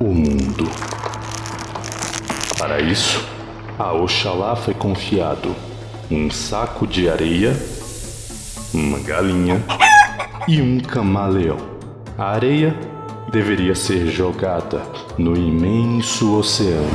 O 0.00 0.04
mundo. 0.04 0.66
Para 2.58 2.80
isso, 2.80 3.22
a 3.78 3.92
Oxalá 3.92 4.56
foi 4.56 4.72
confiado 4.72 5.54
um 6.10 6.30
saco 6.30 6.86
de 6.86 7.10
areia, 7.10 7.54
uma 8.72 8.98
galinha 9.00 9.62
e 10.48 10.62
um 10.62 10.80
camaleão. 10.80 11.58
A 12.16 12.30
areia 12.30 12.74
deveria 13.30 13.74
ser 13.74 14.06
jogada 14.06 14.80
no 15.18 15.36
imenso 15.36 16.38
oceano 16.38 16.88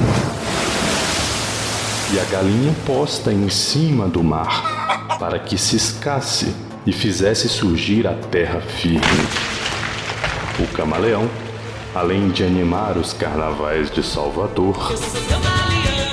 e 2.11 2.19
a 2.19 2.23
galinha 2.23 2.73
posta 2.87 3.31
em 3.31 3.49
cima 3.49 4.07
do 4.07 4.23
mar 4.23 5.17
para 5.19 5.37
que 5.37 5.59
ciscasse 5.59 6.55
e 6.87 6.91
fizesse 6.91 7.47
surgir 7.47 8.07
a 8.07 8.13
terra 8.13 8.59
firme. 8.61 8.99
O 10.59 10.65
camaleão, 10.73 11.29
além 11.93 12.29
de 12.29 12.43
animar 12.43 12.97
os 12.97 13.13
carnavais 13.13 13.89
de 13.89 14.03
Salvador, 14.03 14.93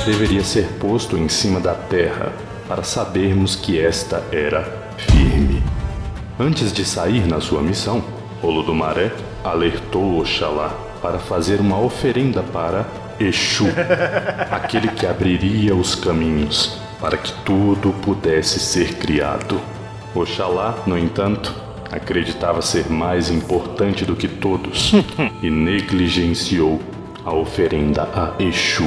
deveria 0.05 0.43
ser 0.43 0.67
posto 0.79 1.17
em 1.17 1.29
cima 1.29 1.61
da 1.61 1.75
terra 1.75 2.33
para 2.69 2.83
sabermos 2.83 3.55
que 3.55 3.79
esta 3.79 4.23
era 4.33 4.91
firme. 4.97 5.63
Antes 6.39 6.73
de 6.73 6.85
sair 6.85 7.27
na 7.27 7.41
sua 7.41 7.63
missão, 7.63 8.03
Olodumaré 8.43 9.13
alertou 9.45 10.21
Oxalá 10.21 10.75
para 11.01 11.19
fazer 11.19 11.61
uma 11.61 11.81
oferenda 11.81 12.43
para 12.43 12.87
Exu, 13.19 13.67
aquele 14.51 14.89
que 14.89 15.07
abriria 15.07 15.75
os 15.75 15.95
caminhos 15.95 16.79
para 17.01 17.17
que 17.17 17.33
tudo 17.45 17.93
pudesse 18.03 18.59
ser 18.59 18.95
criado. 18.95 19.61
Oxalá, 20.15 20.75
no 20.87 20.99
entanto, 20.99 21.66
acreditava 21.91 22.63
ser 22.63 22.91
mais 22.91 23.31
importante 23.31 24.05
do 24.05 24.17
que 24.17 24.29
todos 24.29 24.93
e 25.43 25.51
negligenciou 25.51 26.81
a 27.25 27.35
oferenda 27.35 28.03
a 28.03 28.41
Exu. 28.43 28.85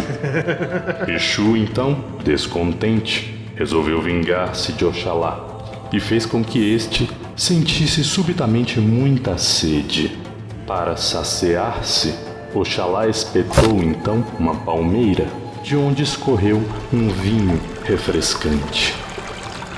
Exu, 1.08 1.58
então, 1.58 2.04
descontente, 2.24 3.38
resolveu 3.56 4.02
vingar-se 4.02 4.72
de 4.74 4.86
Oxalá 4.86 5.46
e 5.92 6.00
fez 6.00 6.26
com 6.26 6.44
que 6.44 6.74
este 6.74 7.10
sentisse 7.36 8.04
subitamente 8.04 8.80
muita 8.80 9.38
sede. 9.38 10.18
Para 10.66 10.96
saciar-se, 10.96 12.14
Oxalá 12.54 13.08
espetou 13.08 13.82
então 13.84 14.24
uma 14.40 14.56
palmeira, 14.56 15.28
de 15.64 15.76
onde 15.76 16.04
escorreu 16.04 16.64
um 16.94 17.10
vinho 17.10 17.60
refrescante. 17.84 18.96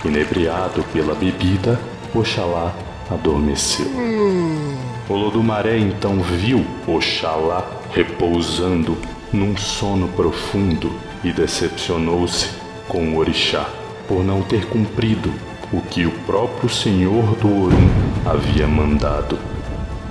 Inebriado 0.06 0.84
pela 0.92 1.16
bebida, 1.16 1.80
Oxalá 2.14 2.74
adormeceu. 3.12 3.88
Olodumaré 5.10 5.78
então 5.78 6.22
viu 6.22 6.66
Oxalá 6.88 7.66
repousando 7.94 8.98
num 9.32 9.56
sono 9.58 10.08
profundo 10.10 10.92
e 11.24 11.32
decepcionou-se 11.32 12.50
com 12.88 13.14
o 13.14 13.18
orixá 13.18 13.70
por 14.08 14.24
não 14.24 14.42
ter 14.42 14.66
cumprido 14.66 15.32
o 15.72 15.82
que 15.82 16.06
o 16.06 16.12
próprio 16.26 16.70
senhor 16.70 17.36
do 17.36 17.64
Orum 17.64 17.90
havia 18.26 18.68
mandado. 18.68 19.38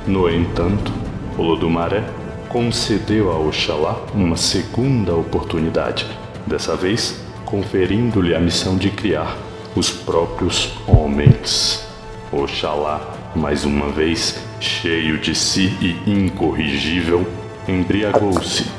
No 0.06 0.28
entanto, 0.28 0.92
Olodumaré 1.36 2.04
concedeu 2.48 3.30
a 3.30 3.38
Oxalá 3.38 4.00
uma 4.14 4.36
segunda 4.36 5.14
oportunidade, 5.14 6.06
dessa 6.46 6.74
vez 6.74 7.20
conferindo-lhe 7.44 8.34
a 8.34 8.40
missão 8.40 8.76
de 8.76 8.90
criar 8.90 9.36
os 9.74 9.90
próprios 9.90 10.72
homens. 10.86 11.89
Oxalá, 12.32 13.00
mais 13.34 13.64
uma 13.64 13.88
vez, 13.88 14.40
cheio 14.60 15.18
de 15.18 15.34
si 15.34 15.76
e 15.80 16.08
incorrigível, 16.08 17.26
embriagou-se 17.66 18.70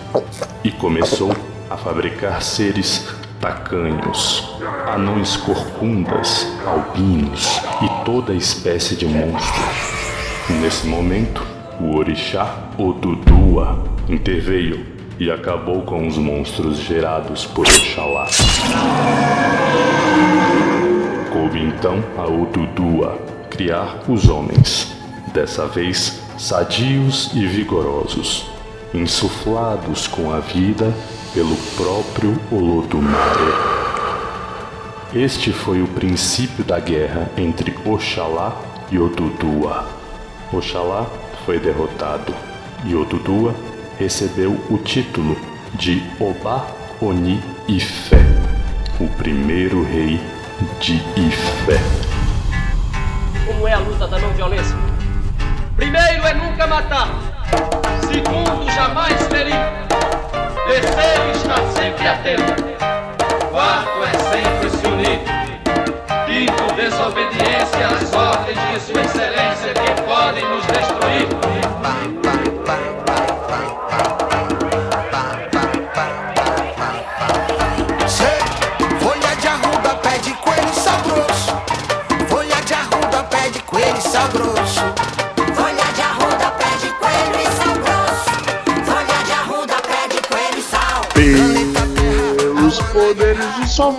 e 0.64 0.72
começou 0.72 1.36
a 1.70 1.76
fabricar 1.76 2.42
seres 2.42 3.14
tacanhos, 3.42 4.56
anões 4.88 5.36
corcundas, 5.36 6.48
albinos 6.66 7.60
e 7.82 8.06
toda 8.06 8.34
espécie 8.34 8.96
de 8.96 9.06
monstro. 9.06 9.64
Nesse 10.62 10.88
momento, 10.88 11.46
o 11.78 11.98
orixá 11.98 12.70
Odudua 12.78 13.84
interveio 14.08 14.86
e 15.20 15.30
acabou 15.30 15.82
com 15.82 16.08
os 16.08 16.18
monstros 16.18 16.78
gerados 16.78 17.46
por 17.48 17.68
Oxalá. 17.68 18.28
Coube 21.34 21.60
então 21.62 22.02
a 22.18 22.24
Odudua 22.24 23.31
criar 23.62 24.00
os 24.08 24.28
homens, 24.28 24.92
dessa 25.32 25.68
vez 25.68 26.20
sadios 26.36 27.30
e 27.36 27.46
vigorosos, 27.46 28.48
insuflados 28.92 30.08
com 30.08 30.34
a 30.34 30.40
vida 30.40 30.92
pelo 31.32 31.56
próprio 31.78 32.36
Olodumare. 32.52 33.54
Este 35.14 35.54
foi 35.54 35.84
o 35.84 35.88
princípio 35.88 36.64
da 36.64 36.80
guerra 36.80 37.30
entre 37.38 37.72
Oxalá 37.86 38.60
e 38.92 38.98
Odudua. 38.98 39.86
Oxalá 40.52 41.06
foi 41.46 41.60
derrotado 41.60 42.34
e 42.84 42.96
Odudua 42.96 43.54
recebeu 44.00 44.60
o 44.72 44.78
título 44.80 45.38
de 45.76 46.02
Oba 46.20 46.66
Oni 47.00 47.40
Ifé, 47.68 48.26
o 49.00 49.08
primeiro 49.18 49.84
rei 49.84 50.20
de 50.80 50.96
Ifé. 51.16 52.01
Como 53.52 53.68
é 53.68 53.74
a 53.74 53.80
luta 53.80 54.08
da 54.08 54.18
não 54.18 54.30
violência? 54.30 54.78
Primeiro 55.76 56.26
é 56.26 56.34
nunca 56.34 56.66
matar. 56.68 57.10
Segundo, 58.00 58.72
jamais 58.72 59.22
ferir. 59.28 59.60
Terceiro, 60.68 61.32
está 61.36 61.58
sempre 61.76 62.08
atento. 62.08 62.64
Quarto 63.52 64.04
é 64.06 64.14
sempre 64.32 64.70
se 64.70 64.88
unir. 64.88 65.20
Quinto, 66.26 66.74
desobediência 66.76 67.88
às 67.88 68.14
ordens 68.14 68.58
de 68.72 68.80
Sua 68.80 69.02
Excelência 69.02 69.74
que 69.74 70.02
podem 70.04 70.46
nos 70.48 70.66
destruir. 70.68 71.01
Poderes 93.78 93.96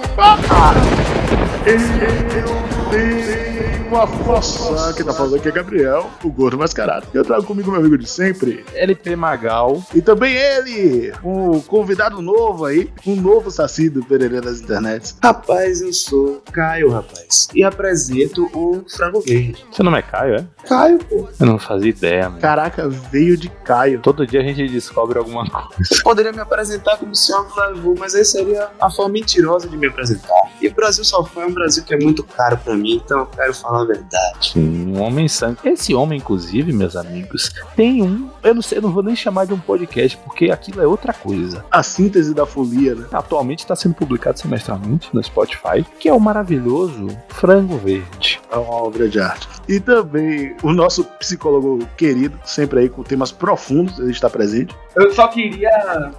do 2.42 3.51
sofá. 3.92 4.02
Eu 4.02 4.02
tenho 4.02 4.02
a 4.02 4.06
força. 4.06 4.94
Quem 4.94 5.04
tá 5.04 5.12
falando 5.12 5.36
aqui 5.36 5.48
é 5.48 5.52
Gabriel, 5.52 6.10
o 6.24 6.30
gordo 6.30 6.58
mascarado. 6.58 7.06
Eu 7.12 7.24
trago 7.24 7.44
comigo 7.44 7.70
meu 7.70 7.80
amigo 7.80 7.98
de 7.98 8.08
sempre. 8.08 8.64
LP 8.74 9.14
Magal. 9.16 9.82
E 9.94 10.00
também 10.00 10.34
ele, 10.34 11.12
um 11.22 11.60
convidado 11.60 12.22
novo 12.22 12.64
aí, 12.64 12.90
um 13.06 13.14
novo 13.16 13.50
saci 13.50 13.90
do 13.90 14.02
Pereira 14.04 14.40
das 14.40 14.60
internets. 14.60 15.16
Rapaz, 15.22 15.82
eu 15.82 15.92
sou 15.92 16.42
Caio, 16.52 16.90
rapaz. 16.90 17.48
E 17.54 17.62
apresento 17.62 18.50
o 18.54 18.84
Frango 18.88 19.20
Verde. 19.20 19.64
Seu 19.70 19.84
nome 19.84 19.98
é 19.98 20.02
Caio, 20.02 20.36
é? 20.36 20.46
Caio, 20.66 20.98
pô. 20.98 21.28
Eu 21.38 21.46
não 21.46 21.58
fazia 21.58 21.90
ideia, 21.90 22.28
mano. 22.28 22.40
Caraca, 22.40 22.88
veio 22.88 23.36
de 23.36 23.48
Caio. 23.48 24.00
Todo 24.00 24.26
dia 24.26 24.40
a 24.40 24.44
gente 24.44 24.68
descobre 24.68 25.18
alguma 25.18 25.48
coisa. 25.48 25.90
Poderia 26.02 26.32
me 26.32 26.40
apresentar 26.40 26.96
como 26.96 27.12
o 27.12 27.14
senhor 27.14 27.48
Flavio, 27.52 27.94
mas 27.98 28.14
aí 28.14 28.24
seria 28.24 28.70
a 28.80 28.90
forma 28.90 29.12
mentirosa 29.12 29.68
de 29.68 29.76
me 29.76 29.86
apresentar. 29.86 30.50
E 30.60 30.68
o 30.68 30.74
Brasil 30.74 31.04
só 31.04 31.24
foi 31.24 31.44
um 31.46 31.52
Brasil 31.52 31.82
que 31.84 31.94
é 31.94 31.98
muito 31.98 32.22
caro 32.22 32.56
pra 32.58 32.74
mim, 32.74 33.02
então 33.04 33.20
eu 33.20 33.26
quero 33.26 33.54
falar 33.54 33.81
a 33.82 33.86
verdade. 33.86 34.52
Um 34.56 35.00
homem 35.00 35.28
sangue. 35.28 35.58
Esse 35.64 35.94
homem, 35.94 36.18
inclusive, 36.18 36.72
meus 36.72 36.96
amigos, 36.96 37.52
tem 37.76 38.02
um. 38.02 38.28
Eu 38.42 38.54
não 38.54 38.62
sei, 38.62 38.78
eu 38.78 38.82
não 38.82 38.92
vou 38.92 39.02
nem 39.02 39.16
chamar 39.16 39.46
de 39.46 39.54
um 39.54 39.58
podcast, 39.58 40.16
porque 40.18 40.50
aquilo 40.50 40.80
é 40.80 40.86
outra 40.86 41.12
coisa. 41.12 41.64
A 41.70 41.82
síntese 41.82 42.34
da 42.34 42.46
folia, 42.46 42.94
né? 42.94 43.06
Atualmente 43.12 43.60
está 43.60 43.76
sendo 43.76 43.94
publicado 43.94 44.38
semestralmente 44.38 45.08
no 45.12 45.22
Spotify, 45.22 45.84
que 45.98 46.08
é 46.08 46.12
o 46.12 46.20
maravilhoso 46.20 47.08
Frango 47.28 47.76
Verde. 47.78 48.40
É 48.50 48.56
uma 48.56 48.74
obra 48.74 49.08
de 49.08 49.20
arte. 49.20 49.48
E 49.68 49.78
também 49.78 50.56
o 50.62 50.72
nosso 50.72 51.04
psicólogo 51.04 51.86
querido, 51.96 52.38
sempre 52.44 52.80
aí 52.80 52.88
com 52.88 53.02
temas 53.02 53.30
profundos, 53.30 53.98
ele 53.98 54.10
está 54.10 54.28
presente. 54.28 54.74
Eu 54.94 55.10
só 55.12 55.28
queria. 55.28 55.70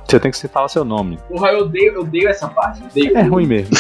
Você 0.06 0.20
tem 0.20 0.32
que 0.32 0.38
se 0.38 0.48
falar 0.48 0.68
seu 0.68 0.84
nome. 0.84 1.20
Porra, 1.28 1.50
eu 1.50 1.60
odeio, 1.60 1.94
eu 1.94 2.02
odeio 2.02 2.28
essa 2.30 2.48
parte. 2.48 2.84
Odeio. 2.84 3.18
É 3.18 3.22
ruim 3.22 3.46
mesmo. 3.46 3.76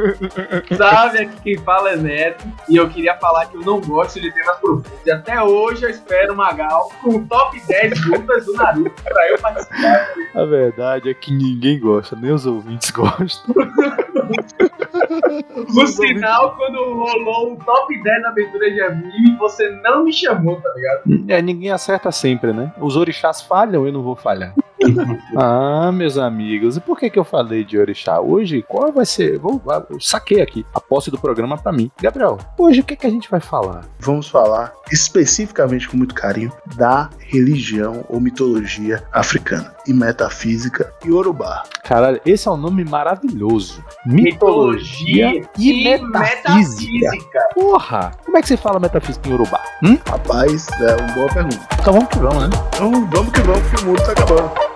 Sabe, 0.76 1.18
aqui 1.18 1.40
quem 1.42 1.58
fala 1.58 1.90
é 1.92 1.96
Neto. 1.96 2.46
E 2.68 2.76
eu 2.76 2.88
queria 2.88 3.16
falar 3.16 3.46
que 3.46 3.56
eu 3.56 3.62
não 3.62 3.80
gosto 3.80 4.20
de 4.20 4.30
temas 4.32 4.58
profundos. 4.58 4.92
E 5.04 5.10
até 5.10 5.42
hoje 5.42 5.84
eu 5.84 5.90
espero 5.90 6.34
o 6.34 6.36
Magal 6.36 6.90
com 7.02 7.16
o 7.16 7.26
top 7.26 7.60
10 7.66 8.06
lutas 8.06 8.46
do 8.46 8.52
Naruto 8.54 9.02
pra 9.02 9.30
eu 9.30 9.38
participar. 9.38 10.08
A 10.34 10.44
verdade 10.44 11.10
é 11.10 11.14
que 11.14 11.32
ninguém 11.32 11.80
gosta, 11.80 12.14
nem 12.16 12.32
os 12.32 12.46
ouvintes 12.46 12.90
gostam. 12.90 13.54
Por 15.72 15.86
sinal, 15.86 16.56
quando 16.56 16.78
rolou 16.78 17.52
o 17.52 17.56
top 17.56 18.02
10 18.02 18.22
na 18.22 18.28
aventura 18.28 18.70
de 18.70 18.80
anime, 18.82 19.36
você 19.38 19.68
não 19.82 20.04
me 20.04 20.12
chamou, 20.12 20.60
tá 20.60 20.68
ligado? 20.74 21.02
É, 21.28 21.40
ninguém 21.42 21.70
acerta 21.70 22.10
sempre, 22.10 22.52
né? 22.52 22.72
Os 22.80 22.96
orixás 22.96 23.42
falham, 23.42 23.86
eu 23.86 23.92
não 23.92 24.02
vou 24.02 24.16
falhar. 24.26 24.52
ah, 25.36 25.92
meus 25.92 26.18
amigos, 26.18 26.76
e 26.76 26.80
por 26.80 26.98
que 26.98 27.08
que 27.08 27.18
eu 27.18 27.24
falei 27.24 27.64
de 27.64 27.78
orixá? 27.78 28.20
Hoje, 28.20 28.62
qual 28.62 28.92
vai 28.92 29.06
ser? 29.06 29.38
Vou, 29.38 29.62
eu 29.88 30.00
saquei 30.00 30.40
aqui 30.40 30.66
a 30.74 30.80
posse 30.80 31.10
do 31.10 31.18
programa 31.18 31.56
pra 31.56 31.72
mim. 31.72 31.90
Gabriel, 32.02 32.38
hoje 32.58 32.80
o 32.80 32.84
que 32.84 32.96
que 32.96 33.06
a 33.06 33.10
gente 33.10 33.30
vai 33.30 33.40
falar? 33.40 33.84
Vamos 34.00 34.28
falar 34.28 34.72
especificamente 34.90 35.88
com 35.88 35.96
muito 35.96 36.14
carinho 36.14 36.52
da 36.76 37.08
religião 37.18 38.04
ou 38.08 38.20
mitologia 38.20 39.04
africana 39.12 39.75
e 39.86 39.92
metafísica 39.92 40.92
Yorubá. 41.04 41.64
Caralho, 41.82 42.20
esse 42.24 42.48
é 42.48 42.50
um 42.50 42.56
nome 42.56 42.84
maravilhoso. 42.84 43.84
Mitologia, 44.04 45.42
e, 45.58 45.88
metafísica. 45.88 47.48
Porra! 47.54 48.12
Como 48.24 48.36
é 48.36 48.42
que 48.42 48.48
você 48.48 48.56
fala 48.56 48.78
metafísica 48.80 49.28
em 49.28 49.32
Urubá? 49.32 49.62
Hum? 49.82 49.98
Rapaz, 50.08 50.66
é 50.80 50.96
uma 50.96 51.12
boa 51.14 51.28
pergunta. 51.28 51.68
Então 51.80 51.92
vamos 51.94 52.08
que 52.08 52.18
vamos, 52.18 52.36
né? 52.36 52.50
Então 52.74 52.90
vamos 52.90 53.32
que 53.32 53.40
vamos, 53.40 53.70
que 53.70 53.82
o 53.82 53.86
mundo 53.86 54.02
tá 54.04 54.12
acabando. 54.12 54.75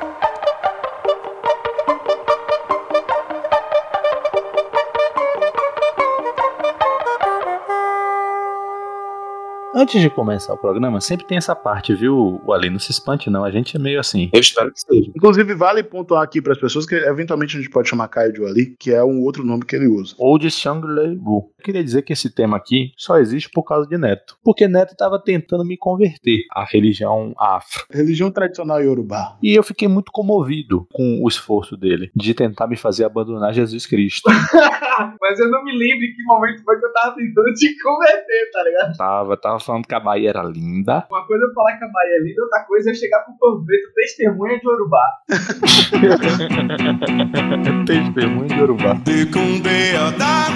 Antes 9.72 10.02
de 10.02 10.11
começar 10.11 10.52
o 10.52 10.58
programa, 10.58 11.00
sempre 11.00 11.25
tem 11.26 11.38
essa 11.38 11.55
parte, 11.55 11.94
viu, 11.94 12.40
Ali? 12.50 12.69
Não 12.69 12.81
se 12.81 12.90
espante, 12.90 13.31
não. 13.31 13.44
A 13.44 13.52
gente 13.52 13.76
é 13.76 13.78
meio 13.78 14.00
assim. 14.00 14.28
Eu 14.32 14.40
espero 14.40 14.72
que 14.72 14.81
seja. 14.81 15.12
Inclusive, 15.14 15.55
vale 15.55 15.84
pontuar 15.84 16.25
aqui 16.25 16.43
para 16.43 16.52
as 16.52 16.58
pessoas 16.58 16.84
que 16.84 16.96
eventualmente 16.96 17.56
a 17.56 17.61
gente 17.61 17.70
pode 17.70 17.88
chamar 17.88 18.08
Caio 18.08 18.32
de 18.32 18.44
Ali, 18.44 18.75
que 18.76 18.90
é 18.93 19.05
um 19.05 19.22
outro 19.22 19.44
nome 19.44 19.64
que 19.64 19.76
ele 19.76 19.87
usa. 19.87 20.17
Ou 20.19 20.37
de 20.38 20.50
Shangri 20.50 21.17
Wu. 21.19 21.52
Eu 21.56 21.64
queria 21.64 21.84
dizer 21.84 22.02
que 22.02 22.12
esse 22.12 22.34
tema 22.34 22.56
aqui 22.56 22.90
só 22.96 23.19
existe 23.19 23.49
por 23.49 23.62
causa 23.62 23.88
de 23.88 23.96
Neto. 23.96 24.37
Porque 24.43 24.67
Neto 24.67 24.93
estava 24.93 25.22
tentando 25.22 25.64
me 25.64 25.76
converter 25.76 26.40
à 26.52 26.64
religião 26.64 27.32
afro. 27.38 27.84
Religião 27.93 28.28
tradicional 28.31 28.82
Yorubá. 28.82 29.38
E 29.40 29.55
eu 29.55 29.62
fiquei 29.62 29.87
muito 29.87 30.11
comovido 30.11 30.88
com 30.93 31.20
o 31.23 31.28
esforço 31.28 31.76
dele 31.76 32.11
de 32.16 32.34
tentar 32.34 32.66
me 32.66 32.76
fazer 32.76 33.05
abandonar 33.05 33.55
Jesus 33.55 33.87
Cristo. 33.87 34.28
Mas 35.20 35.38
eu 35.38 35.49
não 35.49 35.62
me 35.62 35.73
lembro 35.73 36.05
em 36.05 36.12
que 36.12 36.25
momento 36.25 36.64
foi 36.64 36.78
que 36.78 36.87
eu 36.87 36.93
tava 36.93 37.14
tentando 37.14 37.52
te 37.55 37.75
converter, 37.81 38.50
tá 38.52 38.64
ligado? 38.64 38.96
Tava, 38.96 39.37
tava 39.37 39.59
falando 39.60 39.86
que 39.86 39.94
a 39.94 40.00
Bahia 40.00 40.30
era 40.30 40.42
linda. 40.42 41.06
Uma 41.10 41.24
coisa 41.26 41.44
é 41.44 41.48
eu 41.48 41.52
falar 41.54 41.76
que 41.76 41.84
a 41.84 41.88
Bahia 41.88 42.16
é 42.16 42.20
linda, 42.22 42.42
outra 42.42 42.64
coisa 42.64 42.90
é 42.90 42.92
eu 42.92 42.96
chegar 42.96 43.20
pro 43.20 43.64
preto 43.64 43.92
testemunha 43.94 44.58
de 44.58 44.68
Urubá. 44.68 45.04
Testemunho 47.86 48.48
de 48.48 48.60
Urubá. 48.60 48.94
Dekunde 49.04 49.94
odá, 49.96 50.48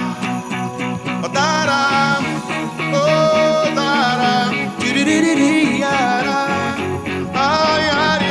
odará, 1.23 2.19
odará, 2.91 4.51
ai, 7.33 7.89
ai, 7.89 8.24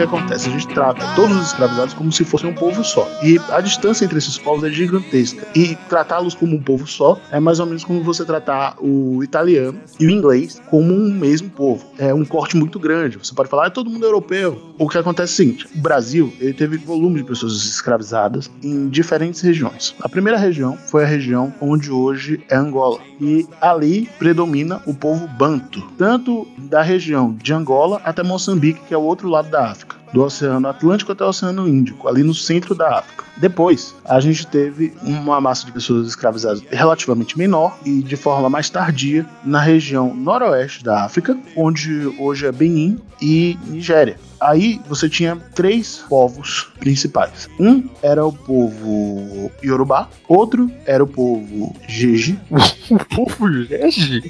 que 0.00 0.04
acontece? 0.04 0.48
A 0.48 0.52
gente 0.52 0.68
trata 0.68 1.04
todos 1.14 1.36
os 1.36 1.46
escravizados 1.48 1.92
como 1.92 2.10
se 2.10 2.24
fossem 2.24 2.48
um 2.48 2.54
povo 2.54 2.82
só. 2.82 3.06
E 3.22 3.38
a 3.50 3.60
distância 3.60 4.04
entre 4.04 4.16
esses 4.16 4.38
povos 4.38 4.64
é 4.64 4.70
gigantesca. 4.70 5.46
E 5.54 5.76
tratá-los 5.88 6.34
como 6.34 6.56
um 6.56 6.62
povo 6.62 6.86
só 6.86 7.20
é 7.30 7.38
mais 7.38 7.60
ou 7.60 7.66
menos 7.66 7.84
como 7.84 8.02
você 8.02 8.24
tratar 8.24 8.76
o 8.80 9.22
italiano 9.22 9.78
e 9.98 10.06
o 10.06 10.10
inglês 10.10 10.60
como 10.70 10.94
um 10.94 11.12
mesmo 11.12 11.50
povo. 11.50 11.84
É 11.98 12.14
um 12.14 12.24
corte 12.24 12.56
muito 12.56 12.78
grande. 12.78 13.18
Você 13.18 13.34
pode 13.34 13.50
falar, 13.50 13.66
ah, 13.66 13.70
todo 13.70 13.90
mundo 13.90 14.04
é 14.06 14.08
europeu. 14.08 14.74
O 14.78 14.88
que 14.88 14.96
acontece 14.96 15.32
é 15.32 15.34
o 15.34 15.36
seguinte: 15.36 15.68
o 15.76 15.80
Brasil 15.80 16.32
ele 16.40 16.54
teve 16.54 16.78
volume 16.78 17.18
de 17.18 17.24
pessoas 17.24 17.52
escravizadas 17.52 18.50
em 18.62 18.88
diferentes 18.88 19.42
regiões. 19.42 19.94
A 20.00 20.08
primeira 20.08 20.38
região 20.38 20.78
foi 20.86 21.04
a 21.04 21.06
região 21.06 21.52
onde 21.60 21.90
hoje 21.90 22.42
é 22.48 22.56
Angola. 22.56 23.00
E 23.20 23.46
ali 23.60 24.08
predomina 24.18 24.80
o 24.86 24.94
povo 24.94 25.28
banto, 25.28 25.82
tanto 25.98 26.48
da 26.56 26.80
região 26.80 27.34
de 27.34 27.52
Angola 27.52 28.00
até 28.02 28.22
Moçambique, 28.22 28.80
que 28.88 28.94
é 28.94 28.96
o 28.96 29.02
outro 29.02 29.28
lado 29.28 29.50
da 29.50 29.66
África 29.66 29.89
do 30.12 30.22
Oceano 30.22 30.68
Atlântico 30.68 31.12
até 31.12 31.24
o 31.24 31.28
Oceano 31.28 31.68
Índico, 31.68 32.08
ali 32.08 32.22
no 32.22 32.34
centro 32.34 32.74
da 32.74 32.98
África. 32.98 33.29
Depois, 33.40 33.94
a 34.04 34.20
gente 34.20 34.46
teve 34.46 34.92
uma 35.02 35.40
massa 35.40 35.64
de 35.64 35.72
pessoas 35.72 36.06
escravizadas 36.08 36.62
relativamente 36.70 37.38
menor 37.38 37.78
e 37.84 38.02
de 38.02 38.16
forma 38.16 38.50
mais 38.50 38.68
tardia 38.68 39.24
na 39.44 39.60
região 39.60 40.14
noroeste 40.14 40.84
da 40.84 41.04
África, 41.04 41.36
onde 41.56 42.06
hoje 42.18 42.46
é 42.46 42.52
Benin 42.52 43.00
e 43.20 43.58
Nigéria. 43.66 44.16
Aí 44.40 44.80
você 44.88 45.08
tinha 45.08 45.36
três 45.54 46.02
povos 46.08 46.72
principais. 46.78 47.48
Um 47.58 47.84
era 48.02 48.24
o 48.24 48.32
povo 48.32 49.52
Yorubá, 49.62 50.08
outro 50.26 50.70
era 50.86 51.04
o 51.04 51.06
povo 51.06 51.74
Jeje. 51.88 52.38
O 52.90 52.98
povo 53.04 53.52
Jeje? 53.52 54.20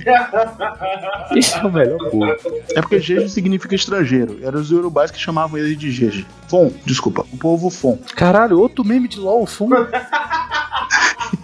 Esse 1.34 1.56
é 1.56 1.64
o 1.64 1.72
melhor 1.72 1.98
povo. 2.10 2.26
É 2.74 2.82
porque 2.82 2.98
Jeje 3.00 3.30
significa 3.30 3.74
estrangeiro. 3.74 4.38
Eram 4.42 4.60
os 4.60 4.70
Yorubás 4.70 5.10
que 5.10 5.18
chamavam 5.18 5.56
ele 5.58 5.74
de 5.74 5.90
Jeje. 5.90 6.26
Fon, 6.46 6.70
desculpa, 6.84 7.24
o 7.32 7.38
povo 7.38 7.70
Fon. 7.70 7.96
Caralho, 8.14 8.60
outro 8.60 8.84
meme 9.00 9.08
de 9.08 9.20
LOL. 9.20 9.46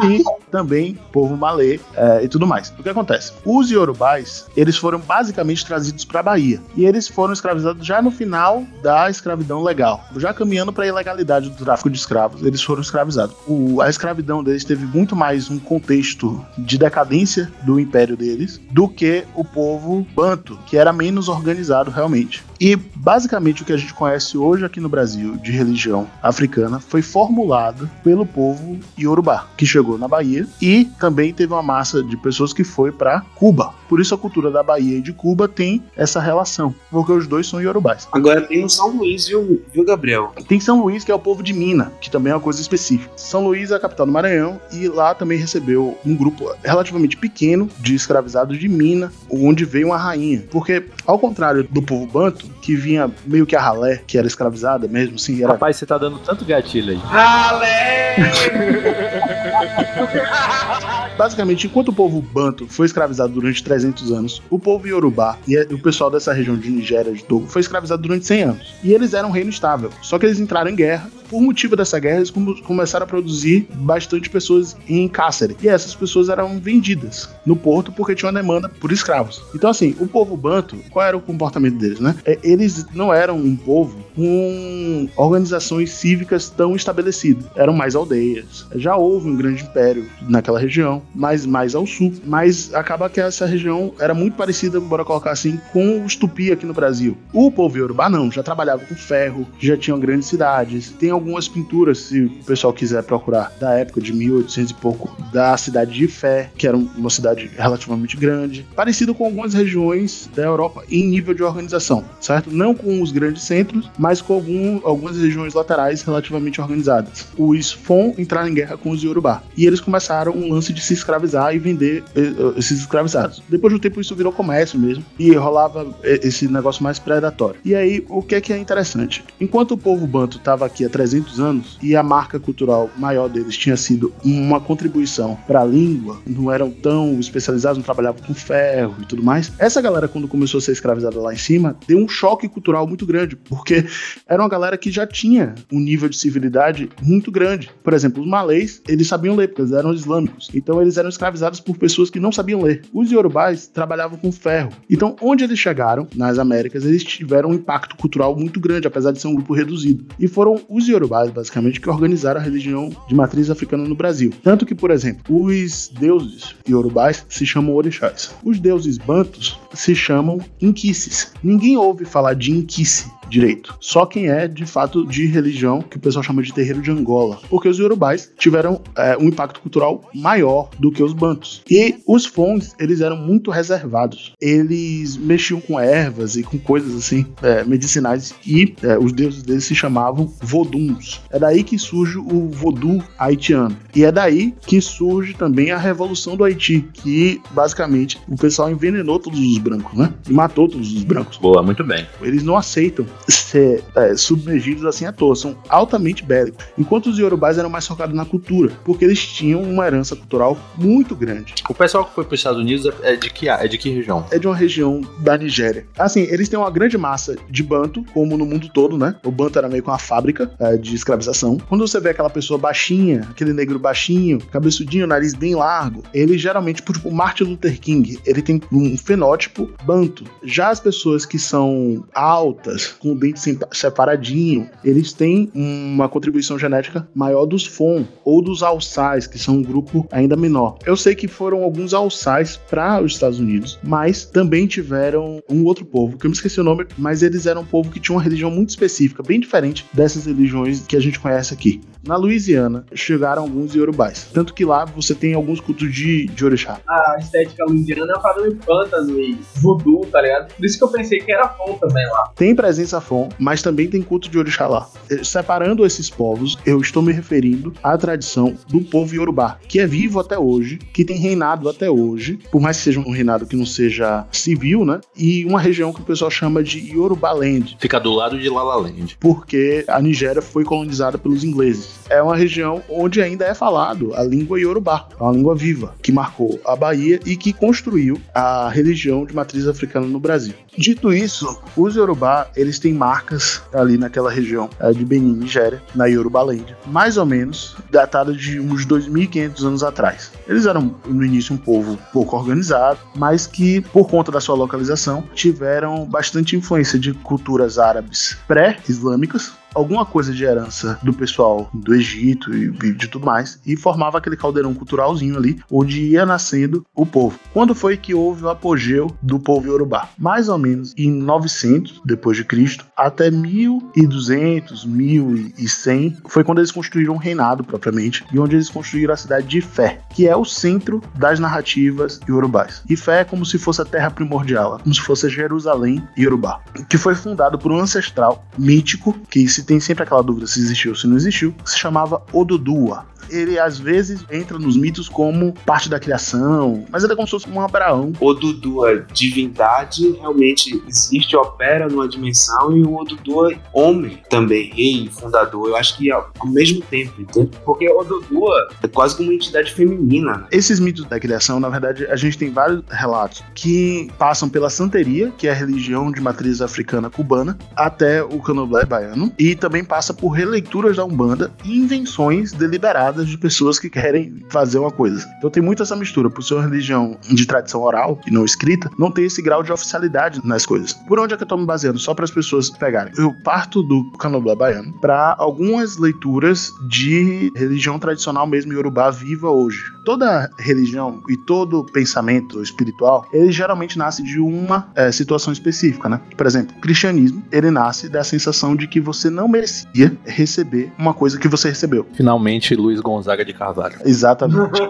E 0.04 0.22
também 0.50 0.98
povo 1.12 1.36
malê 1.36 1.80
é, 1.94 2.24
e 2.24 2.28
tudo 2.28 2.46
mais. 2.46 2.72
O 2.78 2.82
que 2.82 2.88
acontece? 2.88 3.32
Os 3.44 3.70
iorubais, 3.70 4.46
eles 4.56 4.76
foram 4.76 4.98
basicamente 4.98 5.64
trazidos 5.64 6.04
para 6.04 6.20
a 6.20 6.22
Bahia 6.22 6.60
e 6.76 6.84
eles 6.84 7.08
foram 7.08 7.32
escravizados 7.32 7.86
já 7.86 8.00
no 8.00 8.10
final 8.10 8.64
da 8.82 9.10
escravidão 9.10 9.62
legal, 9.62 10.04
já 10.16 10.32
caminhando 10.32 10.72
para 10.72 10.84
a 10.84 10.88
ilegalidade 10.88 11.50
do 11.50 11.64
tráfico 11.64 11.90
de 11.90 11.98
escravos, 11.98 12.42
eles 12.42 12.62
foram 12.62 12.80
escravizados. 12.80 13.36
O, 13.46 13.80
a 13.80 13.88
escravidão 13.88 14.42
deles 14.42 14.64
teve 14.64 14.86
muito 14.86 15.14
mais 15.14 15.50
um 15.50 15.58
contexto 15.58 16.44
de 16.56 16.78
decadência 16.78 17.50
do 17.62 17.78
império 17.78 18.16
deles 18.16 18.60
do 18.70 18.88
que 18.88 19.24
o 19.34 19.44
povo 19.44 20.06
banto, 20.14 20.58
que 20.66 20.76
era 20.76 20.92
menos 20.92 21.28
organizado 21.28 21.90
realmente. 21.90 22.44
E 22.60 22.74
basicamente 22.76 23.62
o 23.62 23.64
que 23.64 23.72
a 23.72 23.76
gente 23.76 23.92
conhece 23.92 24.38
hoje 24.38 24.64
aqui 24.64 24.80
no 24.80 24.88
Brasil 24.88 25.36
de 25.36 25.52
religião 25.52 26.06
africana 26.22 26.80
foi 26.80 27.02
formulado 27.02 27.90
pelo 28.02 28.24
povo 28.24 28.78
iorubá, 28.98 29.46
que 29.56 29.66
chegou 29.76 29.99
na 29.99 30.08
Bahia 30.08 30.46
e 30.61 30.87
também 30.99 31.32
teve 31.32 31.52
uma 31.52 31.62
massa 31.62 32.02
de 32.02 32.17
pessoas 32.17 32.52
que 32.52 32.64
foi 32.64 32.90
para 32.90 33.20
Cuba. 33.34 33.75
Por 33.88 34.00
isso 34.00 34.14
a 34.14 34.19
cultura 34.19 34.50
da 34.50 34.62
Bahia 34.62 34.99
e 34.99 35.02
de 35.02 35.12
Cuba 35.12 35.46
tem 35.46 35.82
essa 35.96 36.19
relação, 36.19 36.75
porque 36.90 37.12
os 37.12 37.26
dois 37.26 37.46
são 37.46 37.61
iorubais. 37.61 38.08
Agora 38.11 38.40
tem 38.40 38.64
o 38.64 38.68
São 38.68 38.97
Luís, 38.97 39.28
viu, 39.28 39.62
viu 39.73 39.85
Gabriel? 39.85 40.33
Tem 40.49 40.59
São 40.59 40.80
Luís, 40.83 41.04
que 41.04 41.12
é 41.12 41.14
o 41.14 41.18
povo 41.18 41.42
de 41.42 41.52
Minas, 41.52 41.88
que 42.00 42.11
também 42.11 42.33
é 42.33 42.35
uma 42.35 42.40
coisa 42.40 42.61
específica. 42.61 43.12
São 43.16 43.45
Luís 43.45 43.71
é 43.71 43.76
a 43.76 43.80
capital 43.80 44.06
do 44.06 44.12
Maranhão 44.12 44.59
e 44.73 44.88
lá 44.88 45.14
também 45.14 45.38
recebeu 45.38 45.97
um 46.04 46.16
grupo 46.16 46.52
relativamente 46.64 47.16
pequeno 47.16 47.68
de 47.78 47.95
escravizados 47.95 48.59
de 48.59 48.68
Minas, 48.68 49.12
onde 49.30 49.64
veio 49.64 49.88
uma 49.88 49.99
rainha. 49.99 50.45
Porque, 50.50 50.85
ao 51.06 51.18
contrário 51.18 51.64
do 51.64 51.83
povo 51.83 52.06
banto, 52.06 52.47
que 52.62 52.75
vinha 52.75 53.11
meio 53.26 53.47
que 53.47 53.54
a 53.54 53.61
ralé, 53.61 54.02
que 54.06 54.16
era 54.16 54.26
escravizada 54.26 54.88
mesmo, 54.88 55.16
assim, 55.16 55.42
era 55.42 55.52
Rapaz, 55.52 55.76
você 55.76 55.87
tá 55.87 55.99
dando 55.99 56.18
tanto 56.18 56.45
gatilho 56.45 56.92
aí. 56.92 56.97
Ralé! 56.97 58.16
Basicamente, 61.16 61.66
enquanto 61.66 61.88
o 61.88 61.92
povo 61.92 62.20
banto 62.20 62.66
foi 62.68 62.87
escravizado 62.87 63.32
durante 63.32 63.62
300 63.62 64.12
anos, 64.12 64.42
o 64.50 64.58
povo 64.58 64.87
iorubá 64.87 65.38
e 65.49 65.56
o 65.73 65.78
pessoal 65.78 66.11
dessa 66.11 66.32
região 66.32 66.56
de 66.56 66.70
Nigéria, 66.70 67.12
de 67.12 67.25
Togo, 67.25 67.46
foi 67.46 67.61
escravizado 67.61 68.02
durante 68.02 68.26
100 68.26 68.42
anos. 68.42 68.75
E 68.82 68.92
eles 68.92 69.14
eram 69.14 69.30
um 69.30 69.32
reino 69.32 69.50
estável. 69.50 69.90
Só 70.02 70.18
que 70.18 70.26
eles 70.26 70.38
entraram 70.38 70.70
em 70.70 70.76
guerra. 70.76 71.11
Por 71.28 71.40
motivo 71.40 71.76
dessa 71.76 71.99
guerra, 71.99 72.18
eles 72.18 72.30
come- 72.30 72.61
começaram 72.62 73.04
a 73.04 73.06
produzir 73.06 73.68
bastante 73.75 74.30
pessoas 74.30 74.76
em 74.88 75.09
cárcere. 75.09 75.56
E 75.62 75.68
essas 75.68 75.95
pessoas 75.95 76.28
eram 76.28 76.59
vendidas 76.59 77.28
no 77.45 77.56
porto 77.56 77.90
porque 77.92 78.14
tinha 78.14 78.30
uma 78.30 78.40
demanda 78.40 78.68
por 78.68 78.92
escravos. 78.92 79.42
Então, 79.54 79.71
assim, 79.71 79.95
o 79.99 80.06
povo 80.06 80.37
banto, 80.37 80.76
qual 80.90 81.04
era 81.06 81.16
o 81.16 81.21
comportamento 81.21 81.76
deles, 81.78 82.00
né? 82.00 82.14
É, 82.25 82.38
Eles 82.42 82.87
não 82.95 83.12
eram 83.12 83.37
um 83.37 83.56
povo 83.56 83.97
com 84.14 85.09
organizações 85.16 85.90
cívicas 85.90 86.49
tão 86.49 86.75
estabelecidas. 86.76 87.45
Eram 87.54 87.73
mais 87.73 87.95
aldeias. 87.95 88.66
Já 88.75 88.97
houve 88.97 89.28
um 89.28 89.37
grande 89.37 89.62
império 89.64 90.06
naquela 90.23 90.59
região, 90.59 91.02
mas 91.14 91.45
mais 91.47 91.75
ao 91.75 91.87
sul. 91.87 92.12
Mas 92.25 92.73
acaba 92.75 93.09
que 93.11 93.21
essa 93.21 93.47
região 93.47 93.92
era 93.99 94.14
muito 94.14 94.37
parecida, 94.37 94.80
bora 94.80 95.04
colocar 95.04 95.33
assim, 95.33 95.59
com 95.73 96.04
os 96.04 96.16
tupi 96.16 96.52
aqui 96.52 96.64
no 96.66 96.75
Brasil. 96.75 97.16
O 97.33 97.50
povo 97.50 97.76
iorubá 97.78 98.09
não, 98.09 98.30
já 98.30 98.42
trabalhava 98.42 98.85
com 98.85 98.95
ferro, 98.95 99.47
já 99.59 99.76
tinham 99.76 99.99
grandes 99.99 100.28
cidades. 100.28 100.90
Tem 100.90 101.11
algumas 101.16 101.49
pinturas, 101.49 101.99
se 101.99 102.23
o 102.25 102.30
pessoal 102.44 102.73
quiser 102.73 103.02
procurar, 103.02 103.52
da 103.61 103.73
época 103.75 104.00
de 104.00 104.12
1800 104.12 104.70
e 104.70 104.75
pouco, 104.75 105.16
da 105.32 105.56
cidade 105.56 105.92
de 105.92 106.06
Fé, 106.08 106.50
que 106.56 106.66
era 106.66 106.76
uma 106.76 107.11
cidade 107.11 107.50
relativamente 107.56 108.16
grande, 108.16 108.66
parecido 108.75 109.14
com 109.14 109.25
algumas 109.25 109.54
regiões 109.54 110.28
da 110.35 110.42
Europa 110.42 110.85
em 110.90 111.04
nível 111.06 111.35
de 111.35 111.42
organização, 111.42 112.04
certo? 112.20 112.50
Não 112.50 112.75
com 112.75 113.02
os 113.02 113.11
grandes 113.12 113.42
centros, 113.42 113.90
mas 113.99 114.20
com 114.23 114.35
algum- 114.35 114.80
algumas 114.85 115.16
regiões 115.16 115.54
laterais 115.54 116.02
relativamente 116.02 116.61
organizadas. 116.61 117.26
Os 117.37 117.73
Fon 117.73 118.14
entraram 118.18 118.49
em 118.49 118.54
guerra 118.54 118.76
com 118.76 118.90
os 118.90 119.02
Yorubá 119.02 119.42
e 119.56 119.66
eles 119.66 119.80
começaram 119.80 120.32
um 120.32 120.52
lance 120.52 120.73
de 120.73 120.80
se 120.80 120.94
escravizar 120.94 121.54
e 121.54 121.58
vender 121.58 122.04
eh, 122.14 122.20
eh, 122.20 122.32
esses 122.58 122.80
escravizados. 122.80 123.42
Depois 123.49 123.73
de 123.73 123.76
um 123.78 123.80
tempo 123.80 124.00
isso 124.00 124.14
virou 124.14 124.32
comércio 124.32 124.78
mesmo 124.78 125.04
e 125.18 125.32
rolava 125.35 125.87
eh, 126.02 126.20
esse 126.23 126.49
negócio 126.49 126.82
mais 126.82 126.99
predatório. 126.99 127.61
E 127.64 127.75
aí 127.75 128.04
o 128.08 128.23
que 128.23 128.35
é 128.35 128.40
que 128.40 128.52
é 128.52 128.58
interessante? 128.58 129.25
Enquanto 129.40 129.73
o 129.73 129.78
povo 129.78 130.06
banto 130.06 130.37
estava 130.38 130.64
aqui 130.66 130.87
300 130.88 131.05
300 131.06 131.40
anos 131.40 131.78
e 131.80 131.94
a 131.94 132.02
marca 132.02 132.40
cultural 132.40 132.90
maior 132.96 133.28
deles 133.28 133.56
tinha 133.56 133.76
sido 133.76 134.12
uma 134.25 134.60
contribuição 134.60 135.38
para 135.46 135.62
a 135.62 135.64
língua, 135.64 136.20
não 136.26 136.50
eram 136.50 136.70
tão 136.70 137.18
especializados, 137.20 137.78
não 137.78 137.84
trabalhavam 137.84 138.20
com 138.22 138.34
ferro 138.34 138.96
e 139.00 139.06
tudo 139.06 139.22
mais. 139.22 139.52
Essa 139.58 139.80
galera, 139.80 140.08
quando 140.08 140.26
começou 140.26 140.58
a 140.58 140.60
ser 140.60 140.72
escravizada 140.72 141.20
lá 141.20 141.32
em 141.32 141.36
cima, 141.36 141.76
deu 141.86 141.98
um 141.98 142.08
choque 142.08 142.48
cultural 142.48 142.86
muito 142.86 143.06
grande, 143.06 143.36
porque 143.36 143.86
era 144.26 144.42
uma 144.42 144.48
galera 144.48 144.76
que 144.76 144.90
já 144.90 145.06
tinha 145.06 145.54
um 145.72 145.78
nível 145.78 146.08
de 146.08 146.16
civilidade 146.16 146.88
muito 147.00 147.30
grande. 147.30 147.70
Por 147.84 147.92
exemplo, 147.92 148.22
os 148.22 148.28
malês, 148.28 148.82
eles 148.88 149.06
sabiam 149.06 149.36
ler, 149.36 149.48
porque 149.48 149.62
eles 149.62 149.72
eram 149.72 149.94
islâmicos. 149.94 150.50
Então 150.52 150.82
eles 150.82 150.96
eram 150.96 151.08
escravizados 151.08 151.60
por 151.60 151.76
pessoas 151.76 152.10
que 152.10 152.18
não 152.18 152.32
sabiam 152.32 152.62
ler. 152.62 152.82
Os 152.92 153.10
yorubais 153.12 153.68
trabalhavam 153.68 154.18
com 154.18 154.32
ferro. 154.32 154.70
Então, 154.90 155.14
onde 155.20 155.44
eles 155.44 155.58
chegaram, 155.58 156.08
nas 156.16 156.38
Américas, 156.38 156.84
eles 156.84 157.04
tiveram 157.04 157.50
um 157.50 157.54
impacto 157.54 157.96
cultural 157.96 158.34
muito 158.34 158.58
grande, 158.58 158.88
apesar 158.88 159.12
de 159.12 159.20
ser 159.20 159.28
um 159.28 159.34
grupo 159.34 159.54
reduzido. 159.54 160.04
E 160.18 160.26
foram 160.26 160.60
os 160.68 160.88
yorubais, 160.96 161.30
basicamente, 161.30 161.80
que 161.80 161.88
organizaram 161.88 162.40
a 162.40 162.42
religião 162.42 162.90
de 163.08 163.14
matriz 163.14 163.50
africana 163.50 163.86
no 163.86 163.94
Brasil. 163.94 164.32
Tanto 164.42 164.66
que, 164.66 164.74
por 164.74 164.90
exemplo, 164.90 165.22
os 165.28 165.88
deuses 165.88 166.54
yorubais 166.68 167.24
se 167.28 167.46
chamam 167.46 167.74
orixás. 167.74 168.34
Os 168.44 168.58
deuses 168.58 168.98
bantos 168.98 169.58
se 169.74 169.94
chamam 169.94 170.40
inquices. 170.60 171.32
Ninguém 171.42 171.76
ouve 171.76 172.04
falar 172.04 172.34
de 172.34 172.50
inquice 172.50 173.10
direito. 173.28 173.76
Só 173.80 174.06
quem 174.06 174.28
é, 174.28 174.49
de 174.49 174.66
fato, 174.66 175.06
de 175.06 175.26
religião, 175.26 175.83
que 175.83 175.97
o 175.97 176.00
pessoal 176.00 176.23
chama 176.23 176.42
de 176.42 176.52
terreiro 176.52 176.83
de 176.83 176.90
Angola. 176.90 177.38
Porque 177.49 177.68
os 177.68 177.78
yorubais 177.78 178.33
tiveram 178.38 178.80
é, 178.97 179.16
um 179.16 179.25
impacto 179.25 179.61
cultural 179.61 180.09
maior 180.14 180.71
do 180.78 180.90
que 180.90 181.02
os 181.02 181.12
bantos. 181.12 181.62
E 181.71 181.97
os 182.06 182.26
fons, 182.26 182.75
eles 182.78 183.00
eram 183.00 183.16
muito 183.16 183.50
reservados. 183.50 184.33
Eles 184.40 185.16
mexiam 185.16 185.61
com 185.61 185.78
ervas 185.78 186.37
e 186.37 186.42
com 186.42 186.59
coisas 186.59 186.95
assim, 186.95 187.26
é, 187.42 187.64
medicinais. 187.64 188.35
E 188.47 188.75
é, 188.83 188.99
os 188.99 189.12
deuses 189.12 189.42
deles 189.42 189.64
se 189.64 189.75
chamavam 189.75 190.33
voduns. 190.40 191.21
É 191.30 191.38
daí 191.38 191.62
que 191.62 191.78
surge 191.78 192.18
o 192.18 192.49
voodoo 192.49 193.02
haitiano. 193.18 193.76
E 193.95 194.04
é 194.04 194.12
daí 194.12 194.54
que 194.66 194.80
surge 194.80 195.35
também 195.35 195.71
a 195.71 195.78
Revolução 195.78 196.37
do 196.37 196.45
Haiti, 196.45 196.88
que 196.92 197.40
basicamente 197.52 198.18
o 198.28 198.37
pessoal 198.37 198.71
envenenou 198.71 199.18
todos 199.18 199.38
os 199.38 199.59
brancos, 199.59 199.97
né? 199.99 200.12
E 200.28 200.33
matou 200.33 200.68
todos 200.68 200.92
os 200.92 201.04
brancos. 201.04 201.38
Boa, 201.38 201.62
muito 201.62 201.85
bem. 201.85 202.06
Eles 202.21 202.42
não 202.42 202.56
aceitam 202.56 203.06
ser 203.28 203.82
é, 203.94 204.16
submergidos 204.16 204.85
assim 204.85 205.06
à 205.06 205.12
toa, 205.12 205.35
são 205.35 205.56
altamente 205.68 206.25
bélicos. 206.25 206.64
Enquanto 206.78 207.06
os 207.06 207.18
yorubais 207.18 207.58
eram 207.58 207.70
mais 207.70 207.87
focados 207.87 208.14
na 208.14 208.25
cultura, 208.25 208.73
porque 208.85 209.04
eles 209.04 209.25
tinham 209.25 209.62
uma 209.62 209.87
herança 209.87 210.14
cultural 210.14 210.56
muito 210.76 211.14
grande. 211.14 211.54
O 211.68 211.75
pessoal 211.75 212.04
que 212.04 212.14
foi 212.14 212.25
para 212.25 212.35
os 212.35 212.40
Estados 212.40 212.61
Unidos 212.61 212.90
é 213.02 213.16
de 213.16 213.30
que 213.30 213.49
é 213.49 213.68
de 213.68 213.78
que 213.78 213.90
região? 213.90 214.25
É 214.30 214.38
de 214.38 214.46
uma 214.46 214.56
região 214.56 215.00
da 215.18 215.37
Nigéria. 215.37 215.87
Assim, 215.99 216.20
eles 216.23 216.49
têm 216.49 216.58
uma 216.58 216.70
grande 216.70 216.96
massa 216.99 217.37
de 217.49 217.62
banto, 217.62 218.04
como 218.12 218.37
no 218.37 218.46
mundo 218.46 218.68
todo, 218.73 218.96
né? 218.99 219.16
O 219.25 219.30
banto 219.30 219.58
era 219.58 219.68
meio 219.68 219.82
que 219.82 219.88
uma 219.88 219.99
fábrica 219.99 220.50
é, 220.58 220.76
de 220.76 220.94
escravização. 220.94 221.58
Quando 221.68 221.87
você 221.87 222.00
vê 222.00 222.11
aquela 222.11 222.30
pessoa 222.30 222.58
baixinha, 222.58 223.26
aquele 223.30 223.52
negro 223.52 223.78
baixinho, 223.78 224.38
cabeçudinho, 224.50 225.06
nariz 225.06 225.35
bem 225.35 225.54
largo, 225.54 226.02
ele 226.12 226.38
geralmente, 226.38 226.82
tipo 226.82 227.11
Martin 227.11 227.44
Luther 227.44 227.78
King, 227.80 228.18
ele 228.25 228.42
tem 228.42 228.61
um 228.73 228.96
fenótipo 228.96 229.70
banto. 229.85 230.25
Já 230.42 230.70
as 230.70 230.80
pessoas 230.80 231.25
que 231.25 231.38
são 231.38 232.04
altas, 232.14 232.94
com 233.06 233.12
o 233.12 233.14
dente 233.14 233.40
separadinho, 233.72 234.68
eles 234.82 235.12
têm 235.12 235.48
uma 235.54 236.08
contribuição 236.08 236.58
genética 236.58 237.08
maior 237.14 237.46
dos 237.46 237.64
FON 237.64 238.04
ou 238.25 238.42
dos 238.42 238.64
alçais, 238.64 239.28
que 239.28 239.38
são 239.38 239.56
um 239.58 239.62
grupo 239.62 240.08
ainda 240.10 240.36
menor. 240.36 240.78
Eu 240.84 240.96
sei 240.96 241.14
que 241.14 241.28
foram 241.28 241.62
alguns 241.62 241.94
alçais 241.94 242.56
para 242.56 243.00
os 243.00 243.12
Estados 243.12 243.38
Unidos, 243.38 243.78
mas 243.84 244.25
também 244.25 244.66
tiveram 244.66 245.40
um 245.48 245.64
outro 245.64 245.84
povo, 245.84 246.18
que 246.18 246.26
eu 246.26 246.30
me 246.30 246.34
esqueci 246.34 246.60
o 246.60 246.64
nome, 246.64 246.86
mas 246.98 247.22
eles 247.22 247.46
eram 247.46 247.60
um 247.60 247.64
povo 247.64 247.90
que 247.90 248.00
tinha 248.00 248.16
uma 248.16 248.22
religião 248.22 248.50
muito 248.50 248.70
específica, 248.70 249.22
bem 249.22 249.38
diferente 249.38 249.86
dessas 249.92 250.26
religiões 250.26 250.80
que 250.80 250.96
a 250.96 251.00
gente 251.00 251.20
conhece 251.20 251.54
aqui. 251.54 251.80
Na 252.06 252.16
Louisiana 252.16 252.84
chegaram 252.94 253.42
alguns 253.42 253.75
iorubais, 253.75 254.28
tanto 254.32 254.54
que 254.54 254.64
lá 254.64 254.84
você 254.84 255.14
tem 255.14 255.34
alguns 255.34 255.60
cultos 255.60 255.92
de, 255.92 256.26
de 256.26 256.44
orixá. 256.44 256.78
A 256.88 257.16
estética 257.18 257.64
louisiana 257.64 258.12
é 258.12 258.14
uma 258.14 258.22
parada 258.22 258.42
meio 258.42 258.56
pântano 258.56 259.20
e 259.20 259.36
voodoo, 259.56 260.06
tá 260.06 260.22
ligado? 260.22 260.54
Por 260.54 260.64
isso 260.64 260.78
que 260.78 260.84
eu 260.84 260.88
pensei 260.88 261.18
que 261.18 261.32
era 261.32 261.48
fon 261.48 261.75
também 261.75 262.06
lá. 262.06 262.30
Tem 262.36 262.54
presença 262.54 262.95
fon, 263.00 263.28
mas 263.38 263.62
também 263.62 263.88
tem 263.88 264.02
culto 264.02 264.28
de 264.30 264.38
orixá 264.38 264.66
lá. 264.66 264.88
Eh, 265.10 265.22
Separando 265.24 265.84
esses 265.84 266.08
povos, 266.10 266.56
eu 266.64 266.80
estou 266.80 267.02
me 267.02 267.12
referindo 267.12 267.72
à 267.82 267.96
tradição 267.96 268.54
do 268.68 268.80
povo 268.80 269.14
iorubá, 269.14 269.58
que 269.68 269.78
é 269.80 269.86
vivo 269.86 270.18
até 270.20 270.38
hoje, 270.38 270.78
que 270.92 271.04
tem 271.04 271.16
reinado 271.18 271.68
até 271.68 271.90
hoje, 271.90 272.38
por 272.50 272.60
mais 272.60 272.76
que 272.78 272.84
seja 272.84 273.00
um 273.00 273.10
reinado 273.10 273.46
que 273.46 273.56
não 273.56 273.66
seja 273.66 274.24
civil, 274.32 274.84
né? 274.84 275.00
E 275.16 275.44
uma 275.44 275.60
região 275.60 275.92
que 275.92 276.00
o 276.00 276.04
pessoal 276.04 276.30
chama 276.30 276.62
de 276.62 276.78
Yorubaland, 276.92 277.76
Fica 277.80 277.98
do 278.00 278.12
lado 278.12 278.38
de 278.38 278.48
Lala 278.48 278.76
Land. 278.76 279.16
porque 279.20 279.84
a 279.88 280.00
Nigéria 280.00 280.42
foi 280.42 280.64
colonizada 280.64 281.18
pelos 281.18 281.44
ingleses. 281.44 281.96
É 282.08 282.22
uma 282.22 282.36
região 282.36 282.82
onde 282.88 283.20
ainda 283.20 283.44
é 283.44 283.54
falado 283.54 284.14
a 284.14 284.22
língua 284.22 284.60
iorubá, 284.60 285.08
é 285.18 285.22
uma 285.22 285.32
língua 285.32 285.54
viva, 285.54 285.94
que 286.02 286.12
marcou 286.12 286.60
a 286.64 286.76
Bahia 286.76 287.20
e 287.26 287.36
que 287.36 287.52
construiu 287.52 288.18
a 288.34 288.68
religião 288.68 289.24
de 289.24 289.34
matriz 289.34 289.66
africana 289.66 290.06
no 290.06 290.20
Brasil. 290.20 290.54
Dito 290.78 291.12
isso, 291.12 291.58
os 291.76 291.96
Yorubá, 291.96 292.48
eles 292.54 292.78
têm 292.78 292.86
marcas 292.95 293.62
ali 293.73 293.97
naquela 293.97 294.31
região 294.31 294.69
eh, 294.81 294.93
de 294.93 295.05
Benin, 295.05 295.35
Nigéria, 295.35 295.83
na 295.95 296.07
Yorubalândia, 296.07 296.76
mais 296.87 297.16
ou 297.16 297.26
menos 297.26 297.76
datada 297.90 298.33
de 298.33 298.61
uns 298.61 298.87
2.500 298.87 299.66
anos 299.66 299.83
atrás. 299.83 300.33
Eles 300.47 300.66
eram 300.66 300.95
no 301.07 301.25
início 301.25 301.55
um 301.55 301.59
povo 301.59 301.99
pouco 302.12 302.37
organizado, 302.37 302.99
mas 303.14 303.47
que 303.47 303.81
por 303.81 304.09
conta 304.09 304.31
da 304.33 304.40
sua 304.40 304.57
localização 304.57 305.25
tiveram 305.35 306.05
bastante 306.05 306.57
influência 306.57 306.99
de 306.99 307.12
culturas 307.12 307.78
árabes 307.78 308.37
pré-islâmicas 308.47 309.52
alguma 309.76 310.06
coisa 310.06 310.33
de 310.33 310.45
herança 310.45 310.99
do 311.02 311.12
pessoal 311.12 311.68
do 311.73 311.95
Egito 311.95 312.54
e 312.54 312.66
e 312.83 312.92
de 312.92 313.09
tudo 313.09 313.26
mais, 313.26 313.59
e 313.66 313.76
formava 313.76 314.18
aquele 314.18 314.37
caldeirão 314.37 314.75
culturalzinho 314.75 315.37
ali, 315.37 315.61
onde 315.71 316.02
ia 316.02 316.26
nascendo 316.26 316.85
o 316.95 317.06
povo. 317.06 317.38
Quando 317.52 317.75
foi 317.75 317.97
que 317.97 318.14
houve 318.14 318.45
o 318.45 318.49
apogeu 318.49 319.14
do 319.23 319.38
povo 319.38 319.66
iorubá? 319.66 320.09
Mais 320.18 320.49
ou 320.49 320.59
menos 320.59 320.95
em 320.97 321.11
900 321.11 322.02
depois 322.04 322.37
de 322.37 322.45
Cristo 322.45 322.87
até 322.97 323.30
1200, 323.30 324.85
1100 324.85 326.16
foi 326.26 326.45
quando 326.45 326.59
eles 326.59 326.73
construíram 326.73 327.14
um 327.14 327.18
reinado 327.18 327.64
propriamente 327.64 328.25
e 328.33 328.38
onde 328.38 328.56
eles 328.56 328.68
construíram 328.68 329.14
a 329.14 329.16
cidade 329.16 329.47
de 329.47 329.59
Ifé, 329.59 330.00
que 330.14 330.26
é 330.26 330.37
o 330.37 330.45
centro 330.45 331.02
das 331.14 331.38
narrativas 331.38 332.21
iorubais. 332.28 332.83
Ifé 332.88 333.21
é 333.21 333.25
como 333.25 333.45
se 333.45 333.59
fosse 333.59 333.83
a 333.83 333.85
terra 333.85 334.11
primordial, 334.11 334.76
é 334.76 334.83
como 334.83 334.95
se 334.95 335.00
fosse 335.00 335.28
Jerusalém 335.28 336.02
iorubá, 336.16 336.61
que 336.88 336.99
foi 336.99 337.14
fundado 337.14 337.59
por 337.59 337.73
um 337.73 337.78
ancestral 337.78 338.45
mítico 338.59 339.14
que 339.30 339.49
se 339.49 339.64
tem 339.66 339.80
sempre 339.80 340.04
aquela 340.04 340.23
dúvida 340.23 340.46
se 340.46 340.61
existiu 340.61 340.92
ou 340.92 340.96
se 340.96 341.06
não 341.06 341.16
existiu, 341.16 341.54
se 341.64 341.76
chamava 341.78 342.23
Odudua. 342.32 343.04
Ele 343.30 343.59
às 343.59 343.78
vezes 343.78 344.25
entra 344.30 344.59
nos 344.59 344.76
mitos 344.76 345.09
como 345.09 345.52
parte 345.64 345.88
da 345.88 345.99
criação, 345.99 346.85
mas 346.90 347.02
ele 347.02 347.12
é 347.12 347.16
como 347.16 347.26
se 347.26 347.33
fosse 347.33 347.49
um 347.49 347.61
Abraão. 347.61 348.12
O 348.21 348.35
Dudu, 348.35 348.85
a 348.85 348.95
divindade, 349.12 350.12
realmente 350.12 350.83
existe, 350.87 351.37
opera 351.37 351.88
numa 351.88 352.09
dimensão, 352.09 352.76
e 352.76 352.83
o 352.83 352.97
Odudu 352.97 353.50
é 353.50 353.59
homem 353.73 354.21
também, 354.28 354.71
rei, 354.71 355.09
fundador. 355.11 355.68
Eu 355.68 355.76
acho 355.76 355.97
que 355.97 356.11
ao, 356.11 356.30
ao 356.38 356.49
mesmo 356.49 356.80
tempo, 356.83 357.21
entende? 357.21 357.50
Porque 357.64 357.88
o 357.88 358.00
Odudu 358.00 358.45
é 358.83 358.88
quase 358.88 359.16
como 359.16 359.28
uma 359.28 359.35
entidade 359.35 359.73
feminina, 359.73 360.37
né? 360.38 360.47
Esses 360.50 360.80
mitos 360.80 361.04
da 361.04 361.18
criação, 361.18 361.61
na 361.61 361.68
verdade, 361.68 362.06
a 362.06 362.16
gente 362.16 362.38
tem 362.38 362.50
vários 362.50 362.83
relatos 362.88 363.42
que 363.54 364.09
passam 364.18 364.49
pela 364.49 364.71
santeria, 364.71 365.33
que 365.37 365.49
é 365.49 365.50
a 365.50 365.54
religião 365.54 366.11
de 366.11 366.21
matriz 366.21 366.61
africana 366.61 367.11
cubana, 367.11 367.56
até 367.75 368.23
o 368.23 368.40
candomblé 368.40 368.85
baiano, 368.85 369.33
e 369.38 369.54
também 369.54 369.85
passa 369.85 370.12
por 370.12 370.30
releituras 370.30 370.97
da 370.97 371.04
Umbanda 371.04 371.50
e 371.64 371.76
invenções 371.78 372.52
deliberadas 372.52 373.15
de 373.25 373.38
pessoas 373.38 373.78
que 373.78 373.88
querem 373.88 374.44
fazer 374.49 374.78
uma 374.78 374.90
coisa. 374.90 375.26
Então 375.38 375.50
tem 375.50 375.62
muito 375.62 375.82
essa 375.82 375.96
mistura, 375.96 376.30
por 376.30 376.42
ser 376.42 376.54
uma 376.54 376.64
religião 376.64 377.18
de 377.23 377.46
tradição 377.46 377.82
oral 377.82 378.20
e 378.26 378.30
não 378.30 378.44
escrita, 378.44 378.90
não 378.99 379.11
tem 379.11 379.25
esse 379.25 379.42
grau 379.42 379.62
de 379.62 379.73
oficialidade 379.73 380.40
nas 380.44 380.66
coisas. 380.66 380.92
Por 380.92 381.18
onde 381.18 381.35
é 381.35 381.37
que 381.37 381.42
eu 381.42 381.46
tô 381.46 381.56
me 381.56 381.66
baseando? 381.66 381.99
Só 381.99 382.14
para 382.14 382.25
as 382.25 382.30
pessoas 382.30 382.70
pegarem. 382.70 383.12
Eu 383.16 383.32
parto 383.44 383.82
do 383.82 384.11
candomblé 384.18 384.54
baiano 384.54 384.92
para 385.00 385.35
algumas 385.38 385.96
leituras 385.96 386.73
de 386.88 387.52
religião 387.54 387.99
tradicional 387.99 388.46
mesmo 388.46 388.73
iorubá 388.73 389.11
viva 389.11 389.50
hoje. 389.50 389.82
Toda 390.04 390.50
religião 390.58 391.23
e 391.28 391.37
todo 391.37 391.85
pensamento 391.85 392.62
espiritual, 392.62 393.26
ele 393.32 393.50
geralmente 393.50 393.99
nasce 393.99 394.23
de 394.23 394.38
uma 394.38 394.88
eh, 394.94 395.11
situação 395.11 395.52
específica, 395.52 396.08
né? 396.08 396.20
Por 396.37 396.46
exemplo, 396.46 396.76
o 396.76 396.80
cristianismo, 396.80 397.42
ele 397.50 397.70
nasce 397.70 398.08
da 398.08 398.23
sensação 398.23 398.76
de 398.76 398.87
que 398.87 399.00
você 399.00 399.28
não 399.28 399.49
merecia 399.49 400.16
receber 400.25 400.92
uma 400.99 401.12
coisa 401.12 401.38
que 401.38 401.49
você 401.49 401.68
recebeu. 401.68 402.06
Finalmente, 402.14 402.75
Luiz 402.75 403.00
Gonzaga 403.06 403.44
de 403.44 403.52
Carvalho. 403.52 403.96
Exatamente. 404.04 404.82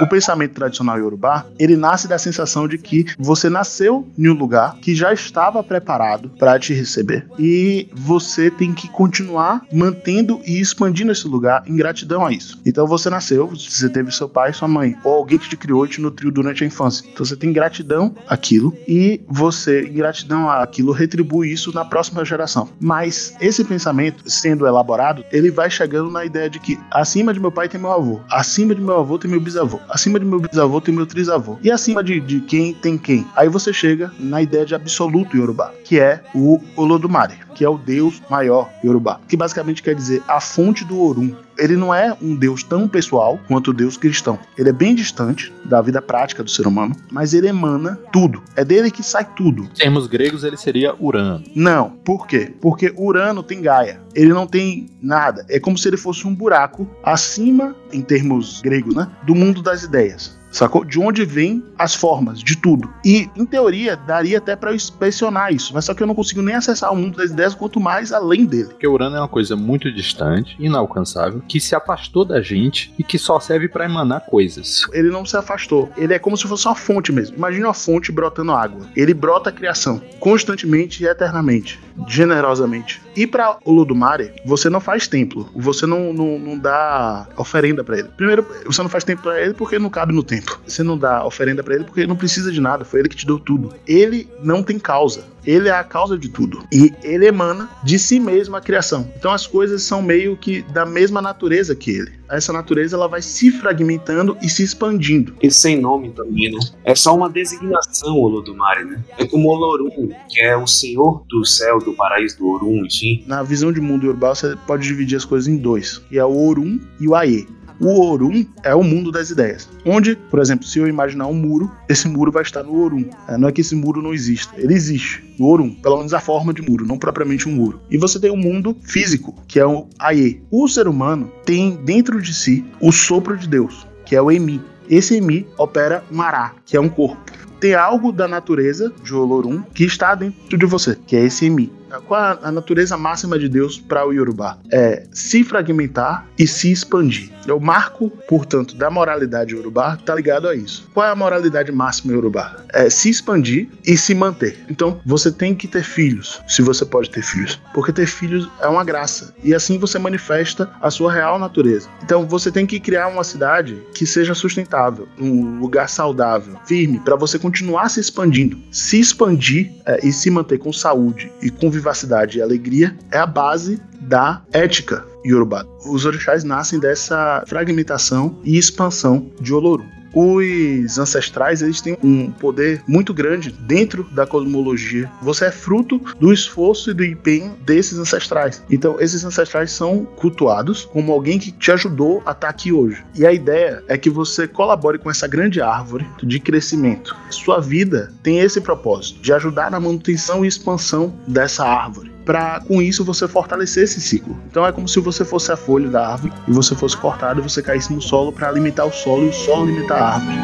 o 0.00 0.06
pensamento 0.06 0.54
tradicional 0.54 0.98
iorubá, 0.98 1.46
ele 1.58 1.76
nasce 1.76 2.06
da 2.06 2.18
sensação 2.18 2.68
de 2.68 2.78
que 2.78 3.06
você 3.18 3.48
nasceu 3.48 4.06
em 4.18 4.28
um 4.28 4.34
lugar 4.34 4.76
que 4.76 4.94
já 4.94 5.12
estava 5.12 5.62
preparado 5.62 6.28
para 6.38 6.58
te 6.58 6.74
receber 6.74 7.26
e 7.38 7.88
você 7.92 8.50
tem 8.50 8.72
que 8.74 8.88
continuar 8.88 9.62
mantendo 9.72 10.40
e 10.46 10.60
expandindo 10.60 11.12
esse 11.12 11.26
lugar 11.26 11.62
em 11.66 11.76
gratidão 11.76 12.24
a 12.26 12.32
isso. 12.32 12.60
Então 12.66 12.86
você 12.86 13.08
nasceu, 13.08 13.48
você 13.48 13.88
teve 13.88 14.10
seu 14.12 14.28
pai, 14.28 14.52
sua 14.52 14.68
mãe, 14.68 14.96
ou 15.04 15.14
alguém 15.14 15.38
que 15.38 15.48
te 15.48 15.56
criou 15.56 15.84
e 15.86 15.88
te 15.88 16.00
nutriu 16.00 16.30
durante 16.30 16.64
a 16.64 16.66
infância. 16.66 17.04
Então 17.12 17.24
você 17.24 17.36
tem 17.36 17.52
gratidão 17.52 18.14
àquilo 18.28 18.76
e 18.86 19.20
você, 19.26 19.82
em 19.82 19.94
gratidão 19.94 20.50
àquilo, 20.50 20.92
retribui 20.92 21.52
isso 21.52 21.74
na 21.74 21.84
próxima 21.84 22.24
geração. 22.24 22.68
Mas 22.80 23.34
esse 23.40 23.64
pensamento, 23.64 24.30
sendo 24.30 24.66
elaborado, 24.66 25.24
ele 25.32 25.50
vai 25.50 25.70
chegando 25.70 26.10
na 26.10 26.24
ideia 26.24 26.50
de 26.50 26.58
que 26.58 26.73
acima 26.90 27.32
de 27.32 27.40
meu 27.40 27.50
pai 27.50 27.68
tem 27.68 27.80
meu 27.80 27.92
avô, 27.92 28.20
acima 28.30 28.74
de 28.74 28.80
meu 28.80 28.98
avô 28.98 29.18
tem 29.18 29.30
meu 29.30 29.40
bisavô, 29.40 29.80
acima 29.88 30.18
de 30.18 30.26
meu 30.26 30.40
bisavô 30.40 30.80
tem 30.80 30.94
meu 30.94 31.06
trisavô, 31.06 31.58
e 31.62 31.70
acima 31.70 32.02
de, 32.02 32.20
de 32.20 32.40
quem 32.40 32.74
tem 32.74 32.96
quem. 32.98 33.26
Aí 33.36 33.48
você 33.48 33.72
chega 33.72 34.12
na 34.18 34.42
ideia 34.42 34.64
de 34.64 34.74
absoluto 34.74 35.36
Yorubá, 35.36 35.72
que 35.84 35.98
é 35.98 36.22
o 36.34 36.60
Olodumare, 36.76 37.38
que 37.54 37.64
é 37.64 37.68
o 37.68 37.78
deus 37.78 38.20
maior 38.28 38.70
Yorubá, 38.84 39.20
que 39.28 39.36
basicamente 39.36 39.82
quer 39.82 39.94
dizer 39.94 40.22
a 40.26 40.40
fonte 40.40 40.84
do 40.84 41.00
Orum. 41.00 41.34
Ele 41.58 41.76
não 41.76 41.94
é 41.94 42.16
um 42.20 42.34
deus 42.34 42.62
tão 42.62 42.88
pessoal 42.88 43.38
quanto 43.46 43.70
o 43.70 43.74
deus 43.74 43.96
cristão. 43.96 44.38
Ele 44.56 44.68
é 44.68 44.72
bem 44.72 44.94
distante 44.94 45.52
da 45.64 45.80
vida 45.80 46.00
prática 46.02 46.42
do 46.42 46.50
ser 46.50 46.66
humano, 46.66 46.94
mas 47.10 47.34
ele 47.34 47.48
emana 47.48 47.98
tudo. 48.12 48.42
É 48.56 48.64
dele 48.64 48.90
que 48.90 49.02
sai 49.02 49.24
tudo. 49.36 49.64
Em 49.64 49.68
termos 49.68 50.06
gregos, 50.06 50.44
ele 50.44 50.56
seria 50.56 50.94
Urano. 50.98 51.44
Não, 51.54 51.90
por 51.90 52.26
quê? 52.26 52.52
Porque 52.60 52.92
Urano 52.96 53.42
tem 53.42 53.62
Gaia. 53.62 54.00
Ele 54.14 54.32
não 54.32 54.46
tem 54.46 54.88
nada. 55.00 55.44
É 55.48 55.58
como 55.58 55.76
se 55.78 55.88
ele 55.88 55.96
fosse 55.96 56.26
um 56.26 56.34
buraco 56.34 56.88
acima, 57.02 57.74
em 57.92 58.00
termos 58.00 58.60
gregos, 58.60 58.94
né? 58.94 59.10
Do 59.24 59.34
mundo 59.34 59.62
das 59.62 59.82
ideias. 59.82 60.38
Sacou? 60.54 60.84
De 60.84 61.00
onde 61.00 61.24
vêm 61.24 61.64
as 61.76 61.96
formas, 61.96 62.38
de 62.38 62.56
tudo. 62.56 62.88
E, 63.04 63.28
em 63.34 63.44
teoria, 63.44 63.96
daria 63.96 64.38
até 64.38 64.54
pra 64.54 64.70
eu 64.70 64.76
inspecionar 64.76 65.52
isso. 65.52 65.74
Mas 65.74 65.84
só 65.84 65.92
que 65.92 66.00
eu 66.00 66.06
não 66.06 66.14
consigo 66.14 66.42
nem 66.42 66.54
acessar 66.54 66.92
o 66.92 66.96
mundo 66.96 67.16
das 67.16 67.32
ideias, 67.32 67.56
quanto 67.56 67.80
mais 67.80 68.12
além 68.12 68.44
dele. 68.44 68.68
Porque 68.68 68.86
Urano 68.86 69.16
é 69.16 69.20
uma 69.20 69.28
coisa 69.28 69.56
muito 69.56 69.90
distante, 69.90 70.54
inalcançável, 70.60 71.42
que 71.48 71.58
se 71.58 71.74
afastou 71.74 72.24
da 72.24 72.40
gente 72.40 72.94
e 72.96 73.02
que 73.02 73.18
só 73.18 73.40
serve 73.40 73.66
pra 73.66 73.84
emanar 73.84 74.20
coisas. 74.26 74.82
Ele 74.92 75.10
não 75.10 75.26
se 75.26 75.36
afastou. 75.36 75.90
Ele 75.96 76.14
é 76.14 76.20
como 76.20 76.36
se 76.36 76.46
fosse 76.46 76.68
uma 76.68 76.76
fonte 76.76 77.10
mesmo. 77.10 77.36
Imagina 77.36 77.66
uma 77.66 77.74
fonte 77.74 78.12
brotando 78.12 78.52
água. 78.52 78.86
Ele 78.94 79.12
brota 79.12 79.50
a 79.50 79.52
criação, 79.52 80.00
constantemente 80.20 81.02
e 81.02 81.06
eternamente, 81.08 81.80
generosamente. 82.06 83.02
E 83.16 83.26
pra 83.26 83.58
Olodumare, 83.64 84.32
você 84.44 84.70
não 84.70 84.80
faz 84.80 85.08
templo. 85.08 85.48
Você 85.54 85.84
não, 85.84 86.12
não, 86.12 86.38
não 86.38 86.58
dá 86.58 87.26
oferenda 87.36 87.82
pra 87.82 87.98
ele. 87.98 88.08
Primeiro, 88.16 88.46
você 88.64 88.82
não 88.82 88.88
faz 88.88 89.02
templo 89.02 89.24
pra 89.24 89.40
ele 89.40 89.54
porque 89.54 89.78
não 89.78 89.90
cabe 89.90 90.12
no 90.12 90.22
templo. 90.22 90.43
Você 90.66 90.82
não 90.82 90.96
dá 90.96 91.24
oferenda 91.24 91.62
pra 91.62 91.74
ele 91.74 91.84
porque 91.84 92.00
ele 92.00 92.08
não 92.08 92.16
precisa 92.16 92.50
de 92.50 92.60
nada. 92.60 92.84
Foi 92.84 93.00
ele 93.00 93.08
que 93.08 93.16
te 93.16 93.26
deu 93.26 93.38
tudo. 93.38 93.74
Ele 93.86 94.28
não 94.42 94.62
tem 94.62 94.78
causa. 94.78 95.24
Ele 95.46 95.68
é 95.68 95.72
a 95.72 95.84
causa 95.84 96.16
de 96.16 96.28
tudo. 96.28 96.64
E 96.72 96.92
ele 97.02 97.26
emana 97.26 97.68
de 97.82 97.98
si 97.98 98.18
mesmo 98.18 98.56
a 98.56 98.60
criação. 98.60 99.10
Então 99.16 99.30
as 99.30 99.46
coisas 99.46 99.82
são 99.82 100.00
meio 100.00 100.36
que 100.36 100.62
da 100.62 100.86
mesma 100.86 101.20
natureza 101.20 101.74
que 101.74 101.90
ele. 101.90 102.12
Essa 102.30 102.52
natureza 102.52 102.96
ela 102.96 103.06
vai 103.06 103.20
se 103.20 103.50
fragmentando 103.50 104.36
e 104.42 104.48
se 104.48 104.62
expandindo. 104.62 105.34
E 105.42 105.50
sem 105.50 105.78
nome 105.78 106.10
também, 106.10 106.50
né? 106.50 106.58
É 106.82 106.94
só 106.94 107.14
uma 107.14 107.28
designação, 107.28 108.16
Olodumare, 108.16 108.84
né? 108.84 109.04
É 109.18 109.26
como 109.26 109.50
Olorum, 109.50 110.08
que 110.28 110.40
é 110.40 110.56
o 110.56 110.66
senhor 110.66 111.22
do 111.28 111.44
céu, 111.44 111.78
do 111.78 111.92
paraíso 111.92 112.38
do 112.38 112.48
Orum, 112.48 112.84
enfim. 112.86 113.22
Na 113.26 113.42
visão 113.42 113.70
de 113.70 113.80
mundo 113.80 114.08
urbano, 114.08 114.34
você 114.34 114.56
pode 114.66 114.88
dividir 114.88 115.16
as 115.16 115.24
coisas 115.24 115.46
em 115.46 115.58
dois, 115.58 115.98
que 115.98 116.18
é 116.18 116.24
o 116.24 116.34
Orum 116.34 116.80
e 116.98 117.06
o 117.06 117.14
Aie. 117.14 117.46
O 117.80 118.00
Orum 118.06 118.46
é 118.62 118.74
o 118.74 118.82
mundo 118.82 119.10
das 119.10 119.30
ideias. 119.30 119.68
Onde, 119.84 120.16
por 120.16 120.38
exemplo, 120.38 120.66
se 120.66 120.78
eu 120.78 120.86
imaginar 120.86 121.26
um 121.26 121.34
muro, 121.34 121.70
esse 121.88 122.08
muro 122.08 122.30
vai 122.30 122.42
estar 122.42 122.62
no 122.62 122.80
Orum. 122.82 123.04
É, 123.28 123.36
não 123.36 123.48
é 123.48 123.52
que 123.52 123.60
esse 123.60 123.74
muro 123.74 124.00
não 124.00 124.14
exista, 124.14 124.54
ele 124.56 124.74
existe. 124.74 125.22
No 125.38 125.46
Orum, 125.46 125.74
pelo 125.74 125.98
menos 125.98 126.14
a 126.14 126.20
forma 126.20 126.52
de 126.52 126.62
muro, 126.62 126.86
não 126.86 126.98
propriamente 126.98 127.48
um 127.48 127.52
muro. 127.52 127.80
E 127.90 127.98
você 127.98 128.18
tem 128.20 128.30
o 128.30 128.36
mundo 128.36 128.76
físico, 128.82 129.34
que 129.48 129.58
é 129.58 129.66
o 129.66 129.88
Aie. 129.98 130.42
O 130.50 130.68
ser 130.68 130.86
humano 130.86 131.30
tem 131.44 131.76
dentro 131.84 132.20
de 132.20 132.32
si 132.32 132.64
o 132.80 132.92
sopro 132.92 133.36
de 133.36 133.48
Deus, 133.48 133.86
que 134.04 134.14
é 134.14 134.22
o 134.22 134.30
Emi. 134.30 134.60
Esse 134.88 135.16
Emi 135.16 135.46
opera 135.58 136.04
Mará, 136.10 136.52
que 136.64 136.76
é 136.76 136.80
um 136.80 136.88
corpo. 136.88 137.20
Tem 137.58 137.74
algo 137.74 138.12
da 138.12 138.28
natureza 138.28 138.92
de 139.02 139.14
Olorum 139.14 139.62
que 139.72 139.84
está 139.84 140.14
dentro 140.14 140.58
de 140.58 140.66
você, 140.66 140.96
que 141.06 141.16
é 141.16 141.24
esse 141.24 141.46
Emi. 141.46 141.72
Qual 142.00 142.38
a 142.42 142.52
natureza 142.52 142.96
máxima 142.96 143.38
de 143.38 143.48
Deus 143.48 143.78
para 143.78 144.06
o 144.06 144.12
Yorubá? 144.12 144.58
É 144.70 145.06
se 145.12 145.44
fragmentar 145.44 146.26
e 146.38 146.46
se 146.46 146.70
expandir. 146.70 147.30
O 147.52 147.60
marco, 147.60 148.10
portanto, 148.28 148.74
da 148.74 148.90
moralidade 148.90 149.54
Yorubá 149.54 149.94
está 149.94 150.14
ligado 150.14 150.48
a 150.48 150.54
isso. 150.54 150.88
Qual 150.94 151.06
é 151.06 151.10
a 151.10 151.14
moralidade 151.14 151.70
máxima 151.70 152.12
Yorubá? 152.12 152.56
É 152.72 152.88
se 152.88 153.10
expandir 153.10 153.68
e 153.84 153.96
se 153.96 154.14
manter. 154.14 154.64
Então, 154.68 155.00
você 155.04 155.30
tem 155.30 155.54
que 155.54 155.68
ter 155.68 155.84
filhos, 155.84 156.40
se 156.48 156.62
você 156.62 156.84
pode 156.86 157.10
ter 157.10 157.22
filhos. 157.22 157.60
Porque 157.74 157.92
ter 157.92 158.06
filhos 158.06 158.48
é 158.60 158.66
uma 158.66 158.82
graça. 158.82 159.34
E 159.42 159.54
assim 159.54 159.78
você 159.78 159.98
manifesta 159.98 160.70
a 160.80 160.90
sua 160.90 161.12
real 161.12 161.38
natureza. 161.38 161.88
Então, 162.02 162.26
você 162.26 162.50
tem 162.50 162.66
que 162.66 162.80
criar 162.80 163.08
uma 163.08 163.24
cidade 163.24 163.82
que 163.94 164.06
seja 164.06 164.34
sustentável, 164.34 165.06
um 165.18 165.58
lugar 165.58 165.88
saudável, 165.88 166.56
firme, 166.64 166.98
para 167.00 167.16
você 167.16 167.38
continuar 167.38 167.88
se 167.88 168.00
expandindo. 168.00 168.58
Se 168.70 168.98
expandir 168.98 169.72
é, 169.84 170.06
e 170.06 170.12
se 170.12 170.30
manter 170.30 170.58
com 170.58 170.72
saúde 170.72 171.30
e 171.42 171.50
com 171.50 171.70
vivacidade 171.84 172.38
e 172.38 172.42
alegria 172.42 172.96
é 173.12 173.18
a 173.18 173.26
base 173.26 173.78
da 174.00 174.42
ética 174.52 175.04
Yorubá. 175.26 175.66
Os 175.86 176.06
orixás 176.06 176.42
nascem 176.42 176.78
dessa 176.80 177.44
fragmentação 177.46 178.40
e 178.42 178.56
expansão 178.56 179.30
de 179.38 179.52
Olorum. 179.52 179.86
Os 180.14 180.98
ancestrais 180.98 181.60
eles 181.60 181.80
têm 181.80 181.98
um 182.02 182.30
poder 182.30 182.82
muito 182.86 183.12
grande 183.12 183.50
dentro 183.50 184.04
da 184.12 184.26
cosmologia. 184.26 185.10
Você 185.20 185.46
é 185.46 185.50
fruto 185.50 186.00
do 186.20 186.32
esforço 186.32 186.90
e 186.90 186.94
do 186.94 187.04
empenho 187.04 187.56
desses 187.64 187.98
ancestrais. 187.98 188.62
Então, 188.70 189.00
esses 189.00 189.24
ancestrais 189.24 189.72
são 189.72 190.04
cultuados 190.04 190.84
como 190.84 191.12
alguém 191.12 191.38
que 191.38 191.50
te 191.50 191.72
ajudou 191.72 192.22
a 192.24 192.32
estar 192.32 192.48
aqui 192.48 192.72
hoje. 192.72 193.04
E 193.14 193.26
a 193.26 193.32
ideia 193.32 193.82
é 193.88 193.98
que 193.98 194.08
você 194.08 194.46
colabore 194.46 194.98
com 194.98 195.10
essa 195.10 195.26
grande 195.26 195.60
árvore 195.60 196.06
de 196.22 196.38
crescimento. 196.38 197.16
Sua 197.30 197.60
vida 197.60 198.12
tem 198.22 198.38
esse 198.38 198.60
propósito 198.60 199.20
de 199.20 199.32
ajudar 199.32 199.70
na 199.70 199.80
manutenção 199.80 200.44
e 200.44 200.48
expansão 200.48 201.14
dessa 201.26 201.64
árvore 201.64 202.13
para 202.24 202.60
com 202.60 202.80
isso 202.80 203.04
você 203.04 203.28
fortalecer 203.28 203.84
esse 203.84 204.00
ciclo. 204.00 204.36
Então 204.50 204.64
é 204.66 204.72
como 204.72 204.88
se 204.88 204.98
você 205.00 205.24
fosse 205.24 205.52
a 205.52 205.56
folha 205.56 205.88
da 205.90 206.08
árvore 206.08 206.32
e 206.48 206.52
você 206.52 206.74
fosse 206.74 206.96
cortado 206.96 207.40
e 207.40 207.42
você 207.42 207.60
caísse 207.62 207.92
no 207.92 208.00
solo 208.00 208.32
para 208.32 208.48
alimentar 208.48 208.84
o 208.86 208.92
solo 208.92 209.24
e 209.26 209.28
o 209.28 209.32
solo 209.32 209.64
alimentar 209.64 209.96
a 209.96 210.14
árvore. 210.14 210.36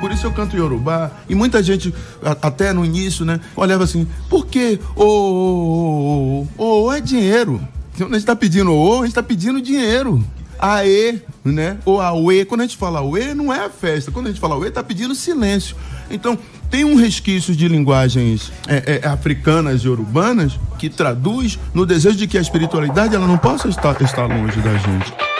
Por 0.00 0.10
isso 0.10 0.26
eu 0.26 0.32
canto 0.32 0.56
Yorubá. 0.56 1.10
E 1.28 1.34
muita 1.34 1.62
gente, 1.62 1.94
a- 2.22 2.36
até 2.48 2.72
no 2.72 2.84
início, 2.84 3.24
né, 3.24 3.40
olhava 3.56 3.84
assim, 3.84 4.06
por 4.28 4.46
que 4.46 4.78
ô, 4.96 5.04
ô, 5.04 6.46
ô, 6.58 6.82
ô, 6.86 6.92
é 6.92 7.00
dinheiro? 7.00 7.60
Quando 7.96 8.14
a 8.14 8.18
gente 8.18 8.26
tá 8.26 8.34
pedindo 8.34 8.72
ô, 8.74 9.00
a 9.02 9.04
gente 9.04 9.14
tá 9.14 9.22
pedindo 9.22 9.60
dinheiro. 9.60 10.22
Aê, 10.58 11.20
né? 11.44 11.76
Ou 11.84 12.00
auê. 12.00 12.44
Quando 12.44 12.60
a 12.60 12.64
gente 12.64 12.76
fala 12.76 13.00
auê, 13.00 13.34
não 13.34 13.52
é 13.52 13.68
festa. 13.68 14.10
Quando 14.12 14.26
a 14.26 14.28
gente 14.30 14.40
fala 14.40 14.54
auê, 14.54 14.70
tá 14.70 14.82
pedindo 14.82 15.12
silêncio. 15.14 15.76
Então, 16.10 16.38
tem 16.72 16.86
um 16.86 16.96
resquício 16.96 17.54
de 17.54 17.68
linguagens 17.68 18.50
é, 18.66 19.00
é, 19.04 19.06
africanas 19.06 19.82
e 19.82 19.88
urbanas 19.90 20.58
que 20.78 20.88
traduz 20.88 21.58
no 21.74 21.84
desejo 21.84 22.16
de 22.16 22.26
que 22.26 22.38
a 22.38 22.40
espiritualidade 22.40 23.14
ela 23.14 23.26
não 23.26 23.36
possa 23.36 23.68
estar, 23.68 24.00
estar 24.00 24.24
longe 24.24 24.58
da 24.62 24.74
gente. 24.78 25.31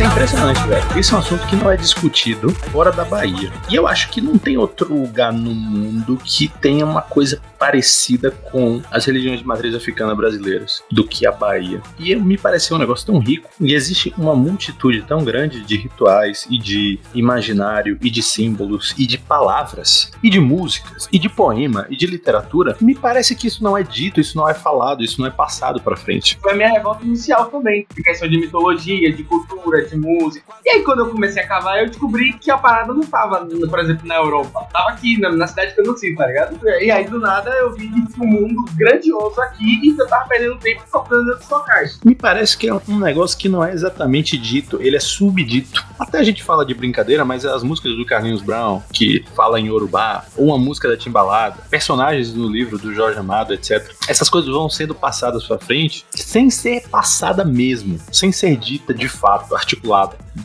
Isso 0.00 0.08
é 0.08 0.12
impressionante, 0.12 0.66
velho. 0.66 0.98
Esse 0.98 1.12
é 1.12 1.16
um 1.16 1.18
assunto 1.18 1.46
que 1.46 1.56
não 1.56 1.70
é 1.70 1.76
discutido 1.76 2.48
fora 2.72 2.90
da 2.90 3.04
Bahia. 3.04 3.52
E 3.68 3.74
eu 3.74 3.86
acho 3.86 4.08
que 4.08 4.18
não 4.18 4.38
tem 4.38 4.56
outro 4.56 4.94
lugar 4.94 5.30
no 5.30 5.54
mundo 5.54 6.18
que 6.24 6.48
tenha 6.48 6.86
uma 6.86 7.02
coisa 7.02 7.38
parecida 7.58 8.30
com 8.30 8.80
as 8.90 9.04
religiões 9.04 9.40
de 9.40 9.46
matriz 9.46 9.74
africana 9.74 10.14
brasileiras 10.14 10.82
do 10.90 11.06
que 11.06 11.26
a 11.26 11.30
Bahia. 11.30 11.82
E 11.98 12.16
me 12.16 12.38
pareceu 12.38 12.76
um 12.76 12.80
negócio 12.80 13.04
tão 13.04 13.18
rico. 13.18 13.50
E 13.60 13.74
existe 13.74 14.14
uma 14.16 14.34
multitude 14.34 15.02
tão 15.02 15.22
grande 15.22 15.60
de 15.60 15.76
rituais 15.76 16.46
e 16.48 16.56
de 16.56 16.98
imaginário 17.14 17.98
e 18.00 18.08
de 18.08 18.22
símbolos 18.22 18.94
e 18.96 19.06
de 19.06 19.18
palavras 19.18 20.10
e 20.22 20.30
de 20.30 20.40
músicas 20.40 21.10
e 21.12 21.18
de 21.18 21.28
poema 21.28 21.86
e 21.90 21.96
de 21.96 22.06
literatura. 22.06 22.74
Me 22.80 22.94
parece 22.94 23.36
que 23.36 23.46
isso 23.46 23.62
não 23.62 23.76
é 23.76 23.82
dito, 23.82 24.18
isso 24.18 24.38
não 24.38 24.48
é 24.48 24.54
falado, 24.54 25.04
isso 25.04 25.20
não 25.20 25.28
é 25.28 25.30
passado 25.30 25.78
pra 25.82 25.94
frente. 25.94 26.38
Foi 26.40 26.52
a 26.52 26.56
minha 26.56 26.70
revolta 26.70 27.04
inicial 27.04 27.50
também. 27.50 27.86
De 27.94 28.02
questão 28.02 28.26
de 28.26 28.38
mitologia, 28.38 29.12
de 29.12 29.22
cultura, 29.22 29.89
de 29.90 29.96
música. 29.96 30.44
E 30.64 30.70
aí, 30.70 30.82
quando 30.82 31.00
eu 31.00 31.10
comecei 31.10 31.42
a 31.42 31.46
cavar, 31.46 31.80
eu 31.80 31.86
descobri 31.86 32.32
que 32.34 32.50
a 32.50 32.58
parada 32.58 32.92
não 32.92 33.02
tava, 33.02 33.44
por 33.44 33.78
exemplo, 33.78 34.06
na 34.06 34.16
Europa. 34.16 34.66
Tava 34.72 34.90
aqui, 34.90 35.18
na, 35.20 35.30
na 35.32 35.46
cidade 35.46 35.74
que 35.74 35.80
eu 35.80 35.86
nasci, 35.86 36.14
tá 36.14 36.26
ligado? 36.26 36.58
E 36.80 36.90
aí, 36.90 37.04
do 37.04 37.18
nada, 37.18 37.50
eu 37.50 37.72
vi 37.72 37.88
que 37.88 38.20
um 38.20 38.26
mundo 38.26 38.64
grandioso 38.74 39.40
aqui 39.40 39.80
e 39.82 39.96
eu 39.98 40.06
tava 40.06 40.28
perdendo 40.28 40.58
tempo 40.58 40.82
tocando 40.90 41.32
os 41.32 41.48
locais. 41.48 42.00
Me 42.04 42.14
parece 42.14 42.56
que 42.56 42.68
é 42.68 42.74
um 42.74 42.98
negócio 42.98 43.36
que 43.38 43.48
não 43.48 43.64
é 43.64 43.72
exatamente 43.72 44.36
dito, 44.36 44.78
ele 44.80 44.96
é 44.96 45.00
subdito. 45.00 45.84
Até 45.98 46.18
a 46.18 46.22
gente 46.22 46.42
fala 46.42 46.64
de 46.64 46.74
brincadeira, 46.74 47.24
mas 47.24 47.44
as 47.44 47.62
músicas 47.62 47.96
do 47.96 48.04
Carlinhos 48.04 48.42
Brown, 48.42 48.82
que 48.92 49.24
fala 49.34 49.60
em 49.60 49.66
Yorubá, 49.66 50.24
ou 50.36 50.46
uma 50.46 50.58
música 50.58 50.88
da 50.88 50.96
Timbalada, 50.96 51.62
personagens 51.70 52.34
no 52.34 52.48
livro 52.48 52.78
do 52.78 52.94
Jorge 52.94 53.18
Amado, 53.18 53.54
etc. 53.54 53.92
Essas 54.08 54.28
coisas 54.28 54.50
vão 54.50 54.68
sendo 54.68 54.94
passadas 54.94 55.46
pra 55.46 55.58
frente 55.58 56.04
sem 56.14 56.50
ser 56.50 56.88
passada 56.88 57.44
mesmo, 57.44 57.98
sem 58.12 58.32
ser 58.32 58.56
dita 58.56 58.94
de 58.94 59.08
fato, 59.08 59.54
articulada, 59.54 59.79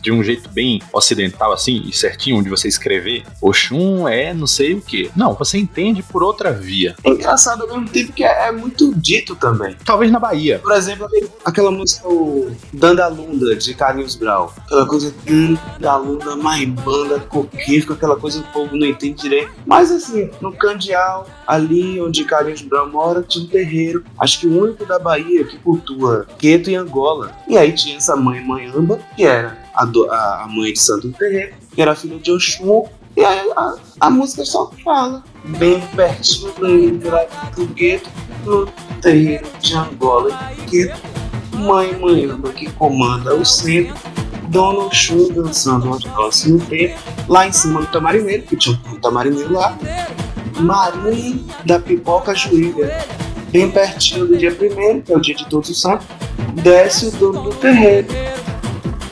de 0.01 0.11
um 0.11 0.23
jeito 0.23 0.49
bem 0.49 0.81
ocidental 0.91 1.51
assim, 1.53 1.83
e 1.85 1.93
certinho, 1.93 2.37
onde 2.37 2.49
você 2.49 2.67
escrever, 2.67 3.23
Oxum 3.41 4.07
é 4.07 4.33
não 4.33 4.47
sei 4.47 4.73
o 4.73 4.81
que. 4.81 5.11
Não, 5.15 5.33
você 5.33 5.57
entende 5.57 6.03
por 6.03 6.23
outra 6.23 6.51
via. 6.51 6.95
É 7.03 7.09
engraçado 7.09 7.63
ao 7.63 7.67
mesmo 7.67 7.89
tempo 7.89 8.13
que 8.13 8.23
é, 8.23 8.47
é 8.47 8.51
muito 8.51 8.93
dito 8.95 9.35
também. 9.35 9.75
Talvez 9.85 10.11
na 10.11 10.19
Bahia. 10.19 10.59
Por 10.59 10.71
exemplo, 10.73 11.07
aquela 11.43 11.71
música 11.71 12.07
o 12.07 12.51
Dandalunda, 12.73 13.55
de 13.55 13.73
Carlinhos 13.73 14.15
Brau. 14.15 14.53
Aquela 14.65 14.85
coisa 14.85 15.13
Dandalunda, 15.25 16.35
mais 16.35 16.67
banda, 16.69 17.19
coquinho, 17.19 17.93
aquela 17.93 18.15
coisa 18.15 18.41
que 18.41 18.49
o 18.49 18.51
povo 18.51 18.75
não 18.75 18.87
entende 18.87 19.21
direito. 19.21 19.51
Mas 19.65 19.91
assim, 19.91 20.29
no 20.41 20.51
Candial, 20.53 21.27
ali 21.47 21.99
onde 22.01 22.23
Carlinhos 22.23 22.62
Brau 22.62 22.89
mora, 22.89 23.21
tinha 23.21 23.43
um 23.45 23.47
terreiro. 23.47 24.03
Acho 24.19 24.39
que 24.39 24.47
o 24.47 24.62
único 24.63 24.86
da 24.86 24.97
Bahia 24.99 25.43
que 25.45 25.58
cultua 25.58 26.25
Queto 26.38 26.69
e 26.69 26.75
Angola. 26.75 27.31
E 27.47 27.58
aí 27.58 27.71
tinha 27.73 27.97
essa 27.97 28.15
mãe 28.15 28.43
Manhamba, 28.43 28.99
que 29.15 29.23
era 29.23 29.58
a, 29.73 29.86
do- 29.86 30.10
a- 30.12 30.43
a 30.43 30.47
mãe 30.47 30.73
de 30.73 30.79
Santo 30.79 31.12
Terreiro, 31.13 31.53
que 31.73 31.81
era 31.81 31.95
filha 31.95 32.17
de 32.19 32.31
Oxum. 32.31 32.86
E 33.17 33.23
aí 33.23 33.49
a, 33.55 33.75
a 34.01 34.10
música 34.10 34.43
só 34.45 34.69
fala. 34.84 35.23
Bem 35.58 35.79
pertinho 35.95 36.51
do 36.53 37.55
do 37.55 37.73
gueto, 37.73 38.10
no 38.45 38.65
terreiro 39.01 39.45
de 39.62 39.73
Angola 39.75 40.29
e 40.58 40.62
Queto. 40.69 40.99
Mãe 41.55 41.97
Manhamba 41.97 42.51
que 42.51 42.69
comanda 42.73 43.34
o 43.34 43.45
centro, 43.45 43.95
Dona 44.49 44.79
Oxum 44.79 45.31
dançando 45.34 45.86
nossos 45.86 46.45
no 46.45 46.60
tempo, 46.60 46.99
lá 47.29 47.47
em 47.47 47.51
cima 47.53 47.79
do 47.81 47.88
Tamarineiro, 47.88 48.43
que 48.43 48.58
tinha 48.58 48.77
um 48.91 48.99
Tamarineiro 48.99 49.53
lá, 49.53 49.77
Maria 50.57 51.35
da 51.65 51.79
Pipoca 51.79 52.33
Joelha, 52.33 53.05
bem 53.49 53.69
pertinho 53.71 54.25
do 54.25 54.37
dia 54.37 54.53
primeiro, 54.53 55.01
que 55.01 55.13
é 55.13 55.17
o 55.17 55.19
dia 55.19 55.35
de 55.35 55.45
Todos 55.47 55.69
os 55.69 55.81
Santos, 55.81 56.07
desce 56.63 57.07
o 57.07 57.11
dono 57.11 57.41
do 57.43 57.55
terreiro, 57.55 58.07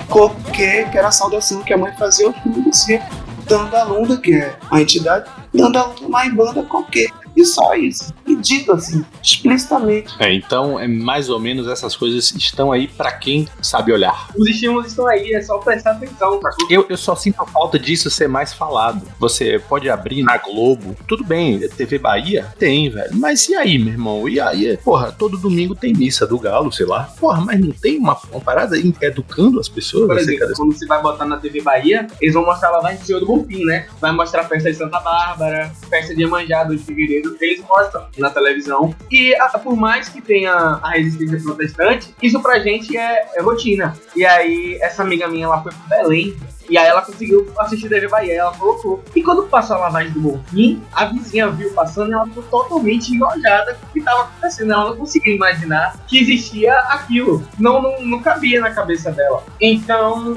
Coque, 0.10 0.86
que 0.91 0.97
era 0.97 1.08
a 1.08 1.12
saudação 1.12 1.62
que 1.62 1.73
a 1.73 1.77
mãe 1.77 1.91
fazia 1.97 2.27
ao 2.27 2.34
filho, 2.34 2.69
dizia, 2.69 3.01
Dandalunda, 3.47 4.17
que 4.17 4.34
é 4.34 4.56
a 4.69 4.82
entidade, 4.82 5.29
Dandalunda 5.53 6.08
mais 6.08 6.34
banda 6.34 6.63
Coque. 6.63 7.08
E 7.36 7.43
só 7.43 7.73
isso. 7.73 8.13
E 8.25 8.36
dito 8.36 8.71
assim, 8.71 9.03
explicitamente. 9.21 10.13
É, 10.19 10.33
então 10.33 10.79
é 10.79 10.88
mais 10.88 11.29
ou 11.29 11.39
menos 11.39 11.67
essas 11.67 11.95
coisas 11.95 12.31
estão 12.36 12.71
aí 12.71 12.88
pra 12.88 13.12
quem 13.12 13.47
sabe 13.62 13.91
olhar. 13.91 14.29
Os 14.38 14.47
estímulos 14.47 14.88
estão 14.88 15.07
aí, 15.07 15.33
é 15.33 15.41
só 15.41 15.57
prestar 15.59 15.91
atenção, 15.91 16.39
tá? 16.39 16.49
Eu, 16.69 16.86
eu 16.89 16.97
só 16.97 17.15
sinto 17.15 17.41
a 17.41 17.45
falta 17.45 17.77
disso 17.77 18.09
ser 18.09 18.27
mais 18.27 18.53
falado. 18.53 19.05
Você 19.19 19.59
pode 19.59 19.89
abrir 19.89 20.23
na 20.23 20.38
Globo, 20.38 20.95
tudo 21.07 21.23
bem, 21.23 21.59
TV 21.69 21.97
Bahia? 21.97 22.47
Tem, 22.57 22.89
velho. 22.89 23.09
Mas 23.15 23.47
e 23.49 23.55
aí, 23.55 23.77
meu 23.77 23.93
irmão? 23.93 24.27
E 24.29 24.39
aí? 24.39 24.77
Porra, 24.77 25.12
todo 25.12 25.38
domingo 25.38 25.75
tem 25.75 25.93
missa 25.93 26.25
do 26.25 26.39
Galo, 26.39 26.71
sei 26.71 26.86
lá. 26.86 27.03
Porra, 27.19 27.41
mas 27.41 27.59
não 27.59 27.71
tem 27.71 27.97
uma, 27.97 28.17
uma 28.31 28.41
parada 28.41 28.77
educando 28.77 29.59
as 29.59 29.67
pessoas 29.69 30.07
Por 30.07 30.17
exemplo, 30.17 30.47
dessa- 30.47 30.55
quando 30.55 30.73
você 30.77 30.86
vai 30.86 31.01
botar 31.01 31.25
na 31.25 31.38
TV 31.38 31.62
Bahia, 31.62 32.07
eles 32.21 32.33
vão 32.33 32.45
mostrar 32.45 32.69
lá 32.71 32.79
vai 32.79 32.95
em 32.95 32.97
Senhor 32.97 33.19
do 33.19 33.25
Bonfim, 33.25 33.63
né? 33.65 33.88
Vai 33.99 34.12
mostrar 34.12 34.41
a 34.41 34.45
festa 34.45 34.71
de 34.71 34.77
Santa 34.77 34.99
Bárbara, 34.99 35.71
festa 35.89 36.13
de 36.15 36.21
Iemanjá, 36.21 36.63
do 36.63 36.77
Figueiredo, 36.77 37.36
eles 37.41 37.62
mostram 37.67 38.05
na 38.17 38.30
televisão. 38.30 38.93
E 39.12 39.36
a- 39.36 39.49
por 39.60 39.76
mais 39.76 40.10
que 40.10 40.21
tenha 40.21 40.54
a 40.54 40.89
resistência 40.91 41.39
protestante, 41.41 42.13
isso 42.21 42.41
pra 42.41 42.60
gente 42.60 42.95
é, 42.97 43.28
é 43.36 43.41
rotina. 43.41 43.95
E 44.15 44.26
aí, 44.26 44.78
essa 44.82 45.02
amiga 45.02 45.28
minha, 45.28 45.45
ela 45.45 45.62
foi 45.62 45.71
pro 45.71 45.89
Belém, 45.89 46.36
e 46.69 46.78
aí 46.78 46.88
ela 46.88 47.02
conseguiu 47.02 47.52
assistir 47.60 47.89
TV 47.89 48.08
Bahia, 48.08 48.36
ela 48.36 48.54
colocou. 48.54 49.04
E 49.15 49.21
quando 49.21 49.43
passou 49.43 49.76
a 49.76 49.80
lavagem 49.80 50.12
do 50.13 50.21
Bonfim, 50.21 50.82
a 50.93 51.06
vizinha 51.06 51.49
viu 51.49 51.71
passando 51.73 52.10
e 52.10 52.13
ela 52.13 52.26
ficou 52.26 52.43
totalmente 52.43 53.13
enojada 53.13 53.76
com 53.76 53.86
o 53.86 53.89
que 53.89 53.99
estava 53.99 54.23
acontecendo. 54.23 54.73
Ela 54.73 54.86
não 54.89 54.97
conseguia 54.97 55.36
imaginar 55.36 55.97
que 56.08 56.19
existia 56.19 56.73
aquilo. 56.89 57.45
Não, 57.60 57.82
não, 57.82 58.02
não 58.02 58.21
cabia 58.21 58.62
na 58.62 58.71
cabeça 58.71 59.12
dela. 59.12 59.43
Então, 59.60 60.36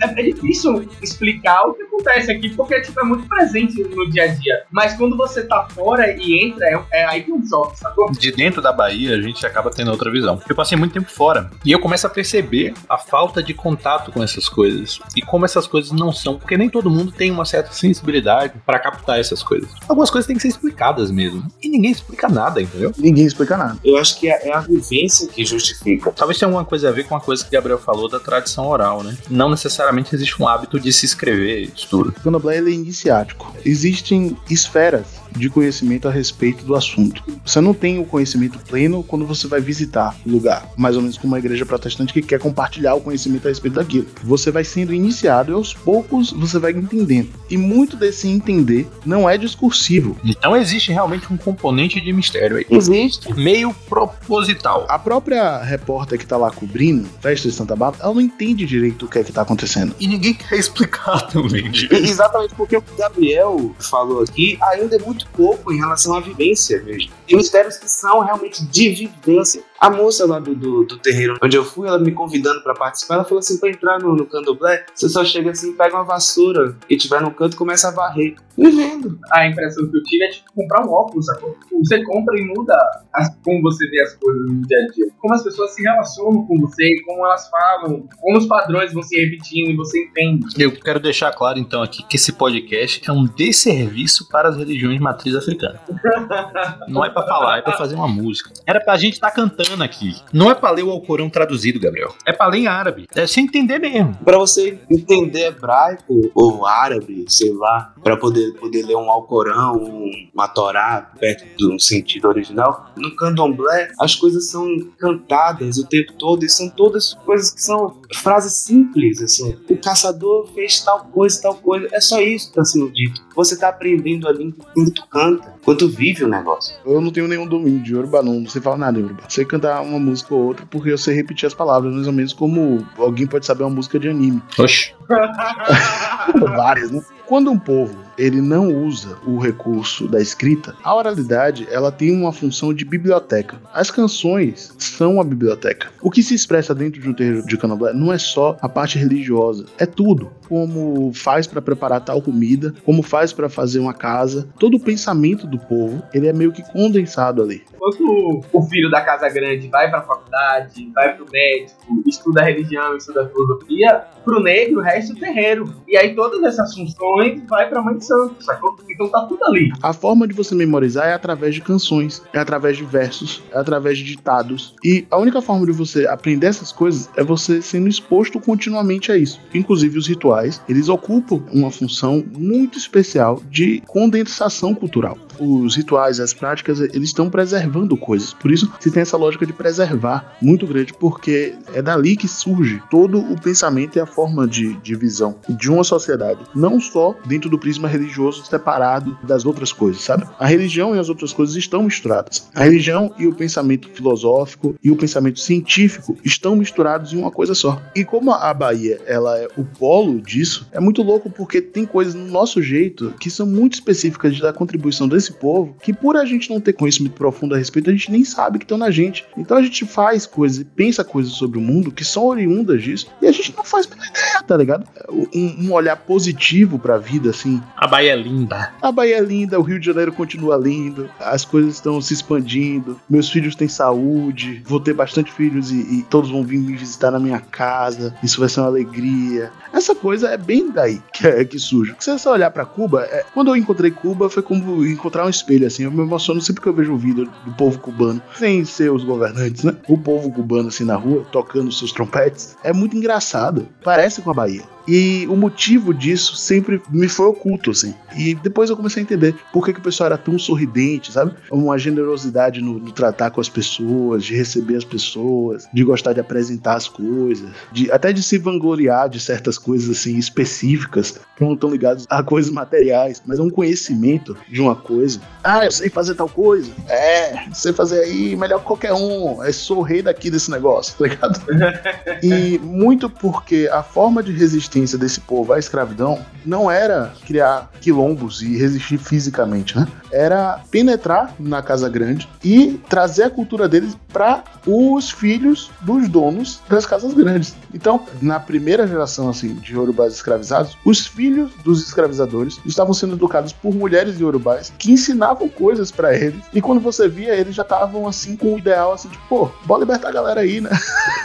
é, 0.00 0.20
é 0.20 0.22
difícil 0.22 0.88
explicar 1.02 1.62
o 1.64 1.74
que 1.74 1.82
acontece 1.82 2.30
aqui, 2.30 2.50
porque 2.50 2.80
tipo, 2.80 3.00
é 3.00 3.04
muito 3.04 3.28
presente 3.28 3.82
no 3.82 4.10
dia 4.10 4.24
a 4.24 4.26
dia. 4.28 4.64
Mas 4.70 4.94
quando 4.94 5.16
você 5.16 5.42
tá 5.42 5.66
fora 5.70 6.10
e 6.10 6.46
entra, 6.46 6.66
é, 6.66 7.02
é 7.02 7.04
aí 7.04 7.22
que 7.22 7.30
é 7.30 7.34
um 7.34 7.46
choque, 7.46 7.78
sacou? 7.78 8.10
de 8.12 8.32
dentro 8.32 8.62
da 8.62 8.72
Bahia, 8.72 9.16
a 9.16 9.20
gente 9.20 9.44
acaba 9.46 9.70
tendo 9.70 9.90
outra 9.90 10.10
visão. 10.10 10.40
Eu 10.48 10.56
passei 10.56 10.76
muito 10.76 10.92
tempo 10.92 11.10
fora 11.10 11.50
e 11.64 11.72
eu 11.72 11.78
começo 11.78 12.06
a 12.06 12.10
perceber 12.10 12.74
a 12.88 12.96
falta 12.96 13.42
de 13.42 13.54
contato 13.54 14.10
com 14.10 14.22
essas 14.22 14.48
coisas 14.48 15.00
e 15.16 15.22
como 15.34 15.44
essas 15.44 15.66
coisas 15.66 15.90
não 15.90 16.12
são, 16.12 16.38
porque 16.38 16.56
nem 16.56 16.70
todo 16.70 16.88
mundo 16.88 17.10
tem 17.10 17.28
uma 17.28 17.44
certa 17.44 17.72
sensibilidade 17.72 18.54
pra 18.64 18.78
captar 18.78 19.18
essas 19.18 19.42
coisas. 19.42 19.68
Algumas 19.88 20.08
coisas 20.08 20.28
têm 20.28 20.36
que 20.36 20.42
ser 20.42 20.46
explicadas 20.46 21.10
mesmo 21.10 21.44
e 21.60 21.68
ninguém 21.68 21.90
explica 21.90 22.28
nada, 22.28 22.62
entendeu? 22.62 22.92
Ninguém 22.96 23.26
explica 23.26 23.56
nada. 23.56 23.76
Eu 23.84 23.96
acho 23.96 24.20
que 24.20 24.28
é 24.28 24.48
é 24.48 24.54
a 24.54 24.60
vivência 24.60 25.26
que 25.26 25.44
justifica. 25.44 26.12
Talvez 26.12 26.38
tenha 26.38 26.46
alguma 26.46 26.64
coisa 26.64 26.88
a 26.88 26.92
ver 26.92 27.08
com 27.08 27.16
a 27.16 27.20
coisa 27.20 27.42
que 27.42 27.48
o 27.48 27.52
Gabriel 27.52 27.78
falou 27.78 28.08
da 28.08 28.20
tradição 28.20 28.68
oral, 28.68 29.02
né? 29.02 29.18
Não 29.28 29.50
necessariamente 29.50 30.14
existe 30.14 30.40
um 30.40 30.46
hábito 30.46 30.78
de 30.78 30.92
se 30.92 31.04
escrever 31.04 31.62
isso 31.62 31.88
tudo. 31.90 32.10
O 32.10 32.12
candomblé 32.12 32.58
é 32.58 32.70
iniciático. 32.70 33.52
Existem 33.64 34.36
esferas 34.48 35.23
de 35.36 35.48
conhecimento 35.50 36.08
a 36.08 36.10
respeito 36.10 36.64
do 36.64 36.74
assunto. 36.74 37.22
Você 37.44 37.60
não 37.60 37.74
tem 37.74 37.98
o 37.98 38.04
conhecimento 38.04 38.58
pleno 38.58 39.02
quando 39.02 39.26
você 39.26 39.46
vai 39.46 39.60
visitar 39.60 40.16
o 40.26 40.30
lugar, 40.30 40.68
mais 40.76 40.96
ou 40.96 41.02
menos 41.02 41.18
como 41.18 41.32
uma 41.32 41.38
igreja 41.38 41.66
protestante 41.66 42.12
que 42.12 42.22
quer 42.22 42.38
compartilhar 42.38 42.94
o 42.94 43.00
conhecimento 43.00 43.46
a 43.46 43.50
respeito 43.50 43.74
daquilo. 43.74 44.06
Você 44.22 44.50
vai 44.50 44.64
sendo 44.64 44.94
iniciado 44.94 45.52
e 45.52 45.54
aos 45.54 45.74
poucos 45.74 46.30
você 46.32 46.58
vai 46.58 46.72
entendendo. 46.72 47.30
E 47.50 47.56
muito 47.56 47.96
desse 47.96 48.28
entender 48.28 48.88
não 49.04 49.28
é 49.28 49.36
discursivo. 49.36 50.16
Então 50.24 50.56
existe 50.56 50.92
realmente 50.92 51.32
um 51.32 51.36
componente 51.36 52.00
de 52.00 52.12
mistério 52.12 52.56
aí. 52.56 52.66
Existe. 52.70 53.32
Meio 53.34 53.74
proposital. 53.88 54.86
A 54.88 54.98
própria 54.98 55.62
repórter 55.62 56.18
que 56.18 56.26
tá 56.26 56.36
lá 56.36 56.50
cobrindo 56.50 57.08
festa 57.20 57.48
de 57.48 57.54
Santa 57.54 57.74
Bárbara, 57.74 58.04
ela 58.04 58.14
não 58.14 58.20
entende 58.20 58.66
direito 58.66 59.06
o 59.06 59.08
que 59.08 59.18
é 59.18 59.24
que 59.24 59.32
tá 59.32 59.42
acontecendo. 59.42 59.94
E 59.98 60.06
ninguém 60.06 60.34
quer 60.34 60.56
explicar 60.58 61.22
também. 61.28 61.70
Exatamente 61.90 62.54
porque 62.54 62.76
o 62.76 62.82
que 62.82 62.92
o 62.92 62.96
Gabriel 62.96 63.74
falou 63.78 64.22
aqui 64.22 64.58
ainda 64.62 64.96
é 64.96 64.98
muito 64.98 65.23
pouco 65.32 65.72
em 65.72 65.76
relação 65.76 66.14
à 66.14 66.20
vivência 66.20 66.82
mesmo. 66.82 67.12
Tem 67.26 67.36
mistérios 67.36 67.76
que 67.76 67.88
são 67.88 68.20
realmente 68.20 68.64
de 68.64 68.88
vivência. 68.90 69.62
A 69.84 69.90
moça 69.90 70.26
lá 70.26 70.38
do, 70.38 70.54
do, 70.54 70.84
do 70.84 70.98
terreiro 70.98 71.36
onde 71.42 71.56
eu 71.56 71.64
fui, 71.64 71.86
ela 71.88 71.98
me 71.98 72.12
convidando 72.12 72.62
pra 72.62 72.74
participar, 72.74 73.14
ela 73.16 73.24
falou 73.24 73.38
assim: 73.40 73.58
pra 73.58 73.68
entrar 73.70 73.98
no, 73.98 74.14
no 74.16 74.26
candomblé, 74.26 74.84
você 74.94 75.08
só 75.08 75.24
chega 75.24 75.50
assim, 75.50 75.74
pega 75.74 75.94
uma 75.96 76.04
vassoura 76.04 76.76
que 76.88 76.96
tiver 76.96 77.20
no 77.20 77.30
canto 77.30 77.54
e 77.54 77.56
começa 77.56 77.88
a 77.88 77.90
varrer. 77.90 78.34
Vivendo. 78.56 79.18
A 79.32 79.46
impressão 79.48 79.88
que 79.90 79.96
eu 79.96 80.02
tive 80.04 80.24
é 80.24 80.28
tipo 80.30 80.46
comprar 80.54 80.86
um 80.86 80.90
óculos, 80.92 81.26
sacou? 81.26 81.56
Você 81.84 82.02
compra 82.04 82.38
e 82.38 82.44
muda 82.44 82.74
as- 83.12 83.34
como 83.44 83.60
você 83.62 83.86
vê 83.88 84.00
as 84.00 84.14
coisas 84.14 84.48
no 84.48 84.62
dia 84.66 84.78
a 84.78 84.92
dia. 84.92 85.06
Como 85.18 85.34
as 85.34 85.42
pessoas 85.42 85.74
se 85.74 85.82
relacionam 85.82 86.46
com 86.46 86.60
você, 86.60 87.00
como 87.04 87.26
elas 87.26 87.48
falam, 87.50 88.06
como 88.20 88.38
os 88.38 88.46
padrões 88.46 88.92
vão 88.92 89.02
se 89.02 89.16
repetindo 89.20 89.70
e 89.70 89.76
você 89.76 90.04
entende. 90.04 90.46
Eu 90.56 90.70
quero 90.72 91.00
deixar 91.00 91.32
claro 91.32 91.58
então 91.58 91.82
aqui 91.82 92.04
que 92.06 92.16
esse 92.16 92.32
podcast 92.32 93.02
é 93.08 93.12
um 93.12 93.24
desserviço 93.26 94.28
para 94.28 94.48
as 94.48 94.56
religiões 94.56 94.96
de 94.98 95.02
matriz 95.02 95.34
africana. 95.34 95.80
Não 96.88 97.04
é 97.04 97.10
pra 97.10 97.22
falar, 97.26 97.58
é 97.58 97.62
pra 97.62 97.76
fazer 97.76 97.96
uma 97.96 98.08
música. 98.08 98.50
Era 98.66 98.80
pra 98.80 98.96
gente 98.96 99.14
estar 99.14 99.30
cantando 99.32 99.73
aqui. 99.82 100.14
Não 100.32 100.50
é 100.50 100.54
pra 100.54 100.70
ler 100.70 100.82
o 100.84 100.90
Alcorão 100.90 101.28
traduzido, 101.28 101.80
Gabriel. 101.80 102.14
É 102.24 102.32
pra 102.32 102.46
ler 102.46 102.58
em 102.58 102.66
árabe. 102.66 103.06
É 103.14 103.26
sem 103.26 103.44
entender 103.44 103.78
mesmo. 103.78 104.14
Pra 104.24 104.38
você 104.38 104.78
entender 104.90 105.46
hebraico 105.48 106.30
ou 106.34 106.66
árabe, 106.66 107.24
sei 107.28 107.52
lá, 107.52 107.92
pra 108.02 108.16
poder, 108.16 108.52
poder 108.54 108.82
ler 108.84 108.96
um 108.96 109.10
Alcorão, 109.10 109.76
um- 109.76 110.28
uma 110.34 110.48
Torá 110.48 111.10
perto 111.18 111.44
do 111.58 111.80
sentido 111.80 112.28
original, 112.28 112.90
no 112.96 113.14
candomblé 113.16 113.90
as 114.00 114.14
coisas 114.14 114.48
são 114.50 114.66
cantadas 114.98 115.78
o 115.78 115.86
tempo 115.86 116.12
todo 116.14 116.44
e 116.44 116.48
são 116.48 116.68
todas 116.68 117.14
coisas 117.24 117.50
que 117.50 117.60
são 117.62 118.00
frases 118.16 118.54
simples, 118.54 119.20
assim. 119.22 119.56
O 119.68 119.76
caçador 119.76 120.48
fez 120.54 120.80
tal 120.80 121.04
coisa, 121.06 121.40
tal 121.40 121.54
coisa. 121.54 121.88
É 121.92 122.00
só 122.00 122.20
isso 122.20 122.48
que 122.48 122.54
tá 122.54 122.64
sendo 122.64 122.90
dito. 122.92 123.22
Você 123.34 123.56
tá 123.56 123.68
aprendendo 123.68 124.28
ali 124.28 124.54
quando 124.74 124.90
tu 124.92 125.06
canta, 125.08 125.54
quando 125.64 125.78
tu 125.78 125.88
vive 125.88 126.24
o 126.24 126.28
negócio. 126.28 126.76
Eu 126.84 127.00
não 127.00 127.10
tenho 127.10 127.28
nenhum 127.28 127.46
domínio 127.46 127.82
de 127.82 127.92
Yoruba, 127.94 128.22
não. 128.22 128.40
Não 128.40 128.48
sei 128.48 128.60
falar 128.60 128.78
nada 128.78 128.98
em 128.98 129.02
Yoruba. 129.02 129.22
Sei 129.28 129.44
cantar 129.44 129.80
uma 129.82 129.98
música 129.98 130.34
ou 130.34 130.42
outra 130.42 130.66
porque 130.66 130.90
eu 130.90 130.98
sei 130.98 131.14
repetir 131.14 131.46
as 131.46 131.54
palavras, 131.54 131.92
mais 131.92 132.06
ou 132.06 132.12
menos 132.12 132.32
como 132.32 132.86
alguém 132.98 133.26
pode 133.26 133.46
saber 133.46 133.64
uma 133.64 133.70
música 133.74 133.98
de 133.98 134.08
anime. 134.08 134.42
Oxi. 134.58 134.94
Várias, 136.56 136.90
né? 136.90 137.02
Quando 137.26 137.50
um 137.50 137.58
povo 137.58 138.04
ele 138.16 138.40
não 138.40 138.84
usa 138.84 139.18
o 139.26 139.38
recurso 139.38 140.06
da 140.06 140.20
escrita, 140.20 140.74
a 140.82 140.94
oralidade 140.94 141.66
ela 141.70 141.90
tem 141.90 142.12
uma 142.12 142.32
função 142.32 142.72
de 142.72 142.84
biblioteca. 142.84 143.60
As 143.72 143.90
canções 143.90 144.72
são 144.78 145.20
a 145.20 145.24
biblioteca. 145.24 145.88
O 146.00 146.10
que 146.10 146.22
se 146.22 146.34
expressa 146.34 146.74
dentro 146.74 147.00
de 147.00 147.08
um 147.08 147.14
terreiro 147.14 147.44
de 147.44 147.56
candomblé 147.56 147.92
não 147.92 148.12
é 148.12 148.18
só 148.18 148.56
a 148.60 148.68
parte 148.68 148.98
religiosa, 148.98 149.66
é 149.78 149.86
tudo. 149.86 150.30
Como 150.48 151.12
faz 151.14 151.46
para 151.46 151.62
preparar 151.62 152.00
tal 152.00 152.20
comida, 152.20 152.74
como 152.84 153.02
faz 153.02 153.32
para 153.32 153.48
fazer 153.48 153.78
uma 153.78 153.94
casa, 153.94 154.48
todo 154.58 154.76
o 154.76 154.80
pensamento 154.80 155.46
do 155.46 155.58
povo 155.58 156.02
ele 156.12 156.28
é 156.28 156.32
meio 156.32 156.52
que 156.52 156.62
condensado 156.62 157.42
ali. 157.42 157.64
Enquanto 157.74 158.42
o 158.52 158.62
filho 158.62 158.90
da 158.90 159.00
casa 159.00 159.28
grande 159.28 159.68
vai 159.68 159.90
pra 159.90 160.02
faculdade, 160.02 160.90
vai 160.94 161.14
pro 161.16 161.26
médico, 161.30 162.02
estuda 162.06 162.42
religião, 162.42 162.96
estuda 162.96 163.28
filosofia, 163.28 164.04
pro 164.24 164.42
negro 164.42 164.80
resta 164.80 165.12
o 165.12 165.16
terreiro. 165.16 165.74
E 165.86 165.96
aí 165.96 166.14
todas 166.14 166.42
essas 166.42 166.74
funções 166.74 167.23
vai 167.48 167.68
pra 167.68 167.82
mãe 167.82 167.96
de 167.96 168.04
santo, 168.04 168.42
sacou? 168.42 168.76
Então 168.88 169.08
tá 169.08 169.26
tudo 169.26 169.44
ali. 169.44 169.72
A 169.82 169.92
forma 169.92 170.26
de 170.26 170.34
você 170.34 170.54
memorizar 170.54 171.06
é 171.08 171.12
através 171.12 171.54
de 171.54 171.60
canções, 171.60 172.22
é 172.32 172.38
através 172.38 172.76
de 172.76 172.84
versos, 172.84 173.42
é 173.52 173.58
através 173.58 173.98
de 173.98 174.04
ditados. 174.04 174.74
E 174.84 175.06
a 175.10 175.18
única 175.18 175.40
forma 175.42 175.66
de 175.66 175.72
você 175.72 176.06
aprender 176.06 176.46
essas 176.46 176.72
coisas 176.72 177.10
é 177.16 177.24
você 177.24 177.60
sendo 177.60 177.88
exposto 177.88 178.40
continuamente 178.40 179.10
a 179.10 179.16
isso. 179.16 179.40
Inclusive 179.52 179.98
os 179.98 180.06
rituais, 180.06 180.60
eles 180.68 180.88
ocupam 180.88 181.42
uma 181.52 181.70
função 181.70 182.24
muito 182.36 182.78
especial 182.78 183.42
de 183.50 183.82
condensação 183.86 184.74
cultural. 184.74 185.18
Os 185.38 185.76
rituais, 185.76 186.20
as 186.20 186.32
práticas, 186.32 186.80
eles 186.80 187.08
estão 187.08 187.30
preservando 187.30 187.96
coisas. 187.96 188.32
Por 188.34 188.50
isso 188.50 188.70
se 188.80 188.90
tem 188.90 189.02
essa 189.02 189.16
lógica 189.16 189.46
de 189.46 189.52
preservar 189.52 190.36
muito 190.40 190.66
grande, 190.66 190.92
porque 190.94 191.54
é 191.72 191.82
dali 191.82 192.16
que 192.16 192.28
surge 192.28 192.82
todo 192.90 193.18
o 193.18 193.40
pensamento 193.40 193.96
e 193.96 194.00
a 194.00 194.06
forma 194.06 194.46
de, 194.46 194.74
de 194.76 194.94
visão 194.94 195.36
de 195.48 195.70
uma 195.70 195.84
sociedade. 195.84 196.40
Não 196.54 196.80
só 196.80 197.16
dentro 197.26 197.48
do 197.48 197.58
prisma 197.58 197.88
religioso 197.88 198.44
separado 198.44 199.16
das 199.22 199.44
outras 199.44 199.72
coisas, 199.72 200.02
sabe? 200.02 200.26
A 200.38 200.46
religião 200.46 200.94
e 200.94 200.98
as 200.98 201.08
outras 201.08 201.32
coisas 201.32 201.56
estão 201.56 201.82
misturadas. 201.82 202.48
A 202.54 202.64
religião 202.64 203.12
e 203.18 203.26
o 203.26 203.34
pensamento 203.34 203.88
filosófico 203.88 204.74
e 204.82 204.90
o 204.90 204.96
pensamento 204.96 205.40
científico 205.40 206.16
estão 206.24 206.56
misturados 206.56 207.12
em 207.12 207.18
uma 207.18 207.30
coisa 207.30 207.54
só. 207.54 207.80
E 207.94 208.04
como 208.04 208.32
a 208.32 208.52
Bahia 208.52 209.00
ela 209.06 209.38
é 209.38 209.48
o 209.56 209.64
polo 209.64 210.20
disso, 210.20 210.68
é 210.72 210.80
muito 210.80 211.02
louco 211.02 211.30
porque 211.30 211.60
tem 211.60 211.84
coisas 211.84 212.14
no 212.14 212.26
nosso 212.26 212.62
jeito 212.62 213.14
que 213.20 213.30
são 213.30 213.46
muito 213.46 213.74
específicas 213.74 214.38
da 214.38 214.52
contribuição 214.52 215.08
desse 215.08 215.23
povo 215.32 215.76
que 215.82 215.92
por 215.92 216.16
a 216.16 216.24
gente 216.24 216.50
não 216.50 216.60
ter 216.60 216.72
conhecimento 216.72 217.14
profundo 217.14 217.54
a 217.54 217.58
respeito, 217.58 217.90
a 217.90 217.92
gente 217.92 218.10
nem 218.10 218.24
sabe 218.24 218.58
que 218.58 218.64
estão 218.64 218.78
na 218.78 218.90
gente. 218.90 219.24
Então 219.36 219.56
a 219.56 219.62
gente 219.62 219.84
faz 219.86 220.26
coisas 220.26 220.58
e 220.58 220.64
pensa 220.64 221.02
coisas 221.04 221.32
sobre 221.32 221.58
o 221.58 221.62
mundo 221.62 221.90
que 221.90 222.04
são 222.04 222.26
oriundas 222.26 222.82
disso 222.82 223.08
e 223.20 223.26
a 223.26 223.32
gente 223.32 223.54
não 223.56 223.64
faz 223.64 223.86
a 223.86 223.90
menor 223.90 224.06
ideia, 224.06 224.42
tá 224.46 224.56
ligado? 224.56 224.86
Um, 225.34 225.66
um 225.66 225.72
olhar 225.72 225.96
positivo 225.96 226.78
pra 226.78 226.98
vida, 226.98 227.30
assim. 227.30 227.62
A 227.76 227.86
Bahia 227.86 228.12
é 228.12 228.16
linda. 228.16 228.72
A 228.80 228.92
Bahia 228.92 229.18
é 229.18 229.20
linda, 229.20 229.58
o 229.58 229.62
Rio 229.62 229.78
de 229.78 229.86
Janeiro 229.86 230.12
continua 230.12 230.56
lindo, 230.56 231.08
as 231.18 231.44
coisas 231.44 231.74
estão 231.74 232.00
se 232.00 232.12
expandindo, 232.12 233.00
meus 233.08 233.30
filhos 233.30 233.54
têm 233.54 233.68
saúde, 233.68 234.62
vou 234.66 234.80
ter 234.80 234.94
bastante 234.94 235.32
filhos 235.32 235.70
e, 235.70 235.98
e 235.98 236.02
todos 236.04 236.30
vão 236.30 236.42
vir 236.42 236.58
me 236.58 236.76
visitar 236.76 237.10
na 237.10 237.18
minha 237.18 237.40
casa, 237.40 238.14
isso 238.22 238.40
vai 238.40 238.48
ser 238.48 238.60
uma 238.60 238.68
alegria. 238.68 239.50
Essa 239.72 239.94
coisa 239.94 240.28
é 240.28 240.36
bem 240.36 240.70
daí 240.70 241.00
que, 241.12 241.26
é, 241.26 241.44
que 241.44 241.58
surge. 241.58 241.94
Se 241.98 242.12
você 242.12 242.28
olhar 242.28 242.50
pra 242.50 242.64
Cuba, 242.64 243.02
é, 243.02 243.24
quando 243.32 243.48
eu 243.48 243.56
encontrei 243.56 243.90
Cuba 243.90 244.28
foi 244.28 244.42
como 244.42 244.84
encontrar 244.86 245.13
um 245.22 245.28
espelho, 245.28 245.66
assim. 245.66 245.84
Eu 245.84 245.90
me 245.90 246.02
emociono 246.02 246.40
sempre 246.40 246.62
que 246.62 246.68
eu 246.68 246.74
vejo 246.74 246.92
um 246.92 246.96
vídeo 246.96 247.30
do 247.44 247.52
povo 247.52 247.78
cubano, 247.78 248.20
sem 248.38 248.64
ser 248.64 248.90
os 248.90 249.04
governantes, 249.04 249.62
né? 249.62 249.76
O 249.88 249.98
povo 249.98 250.32
cubano, 250.32 250.68
assim, 250.68 250.84
na 250.84 250.96
rua, 250.96 251.24
tocando 251.30 251.70
seus 251.70 251.92
trompetes. 251.92 252.56
É 252.64 252.72
muito 252.72 252.96
engraçado. 252.96 253.68
Parece 253.82 254.22
com 254.22 254.30
a 254.30 254.34
Bahia. 254.34 254.73
E 254.86 255.26
o 255.28 255.36
motivo 255.36 255.94
disso 255.94 256.36
sempre 256.36 256.80
me 256.90 257.08
foi 257.08 257.26
oculto, 257.26 257.70
assim. 257.70 257.94
E 258.16 258.34
depois 258.34 258.70
eu 258.70 258.76
comecei 258.76 259.02
a 259.02 259.04
entender 259.04 259.34
por 259.52 259.64
que, 259.64 259.72
que 259.72 259.80
o 259.80 259.82
pessoal 259.82 260.06
era 260.06 260.18
tão 260.18 260.38
sorridente, 260.38 261.12
sabe? 261.12 261.34
Uma 261.50 261.78
generosidade 261.78 262.60
no, 262.60 262.78
no 262.78 262.92
tratar 262.92 263.30
com 263.30 263.40
as 263.40 263.48
pessoas, 263.48 264.24
de 264.24 264.34
receber 264.34 264.76
as 264.76 264.84
pessoas, 264.84 265.66
de 265.72 265.82
gostar 265.84 266.12
de 266.12 266.20
apresentar 266.20 266.74
as 266.74 266.88
coisas, 266.88 267.50
de 267.72 267.90
até 267.90 268.12
de 268.12 268.22
se 268.22 268.38
vangloriar 268.38 269.08
de 269.08 269.18
certas 269.20 269.58
coisas, 269.58 269.90
assim, 269.90 270.16
específicas, 270.18 271.18
que 271.36 271.44
não 271.44 271.54
estão 271.54 271.70
ligadas 271.70 272.06
a 272.08 272.22
coisas 272.22 272.50
materiais, 272.50 273.22
mas 273.26 273.40
a 273.40 273.42
um 273.42 273.50
conhecimento 273.50 274.36
de 274.48 274.60
uma 274.60 274.76
coisa. 274.76 275.20
Ah, 275.42 275.64
eu 275.64 275.70
sei 275.70 275.88
fazer 275.88 276.14
tal 276.14 276.28
coisa. 276.28 276.70
É, 276.88 277.50
sei 277.52 277.72
fazer 277.72 278.00
aí 278.00 278.36
melhor 278.36 278.60
que 278.60 278.66
qualquer 278.66 278.92
um. 278.92 279.42
Eu 279.42 279.52
sou 279.52 279.78
o 279.78 279.82
rei 279.82 280.02
daqui 280.02 280.30
desse 280.30 280.50
negócio, 280.50 280.94
tá 280.98 281.04
ligado? 281.04 281.40
e 282.22 282.58
muito 282.58 283.08
porque 283.08 283.68
a 283.72 283.82
forma 283.82 284.22
de 284.22 284.32
resistência 284.74 284.98
desse 284.98 285.20
povo 285.20 285.52
à 285.52 285.58
escravidão 285.58 286.18
não 286.44 286.70
era 286.70 287.12
criar 287.24 287.70
quilombos 287.80 288.42
e 288.42 288.56
resistir 288.56 288.98
fisicamente, 288.98 289.78
né? 289.78 289.86
Era 290.12 290.60
penetrar 290.70 291.32
na 291.38 291.62
casa 291.62 291.88
grande 291.88 292.28
e 292.42 292.80
trazer 292.88 293.24
a 293.24 293.30
cultura 293.30 293.68
deles 293.68 293.96
para 294.12 294.44
os 294.66 295.10
filhos 295.10 295.70
dos 295.80 296.08
donos 296.08 296.60
das 296.68 296.84
casas 296.84 297.14
grandes. 297.14 297.56
Então, 297.72 298.04
na 298.20 298.38
primeira 298.38 298.86
geração 298.86 299.28
assim 299.28 299.54
de 299.54 299.76
urubás 299.76 300.12
escravizados, 300.12 300.76
os 300.84 301.06
filhos 301.06 301.52
dos 301.64 301.82
escravizadores 301.82 302.60
estavam 302.66 302.92
sendo 302.92 303.14
educados 303.14 303.52
por 303.52 303.74
mulheres 303.74 304.18
de 304.18 304.24
urubás 304.24 304.72
que 304.78 304.92
ensinavam 304.92 305.48
coisas 305.48 305.90
para 305.90 306.14
eles. 306.14 306.42
E 306.52 306.60
quando 306.60 306.80
você 306.80 307.08
via, 307.08 307.34
eles 307.34 307.54
já 307.54 307.62
estavam 307.62 308.06
assim 308.06 308.36
com 308.36 308.54
o 308.54 308.58
ideal 308.58 308.92
assim 308.92 309.08
de, 309.08 309.18
pô, 309.28 309.50
bora 309.64 309.80
libertar 309.80 310.08
a 310.08 310.12
galera 310.12 310.40
aí, 310.40 310.60
né? 310.60 310.70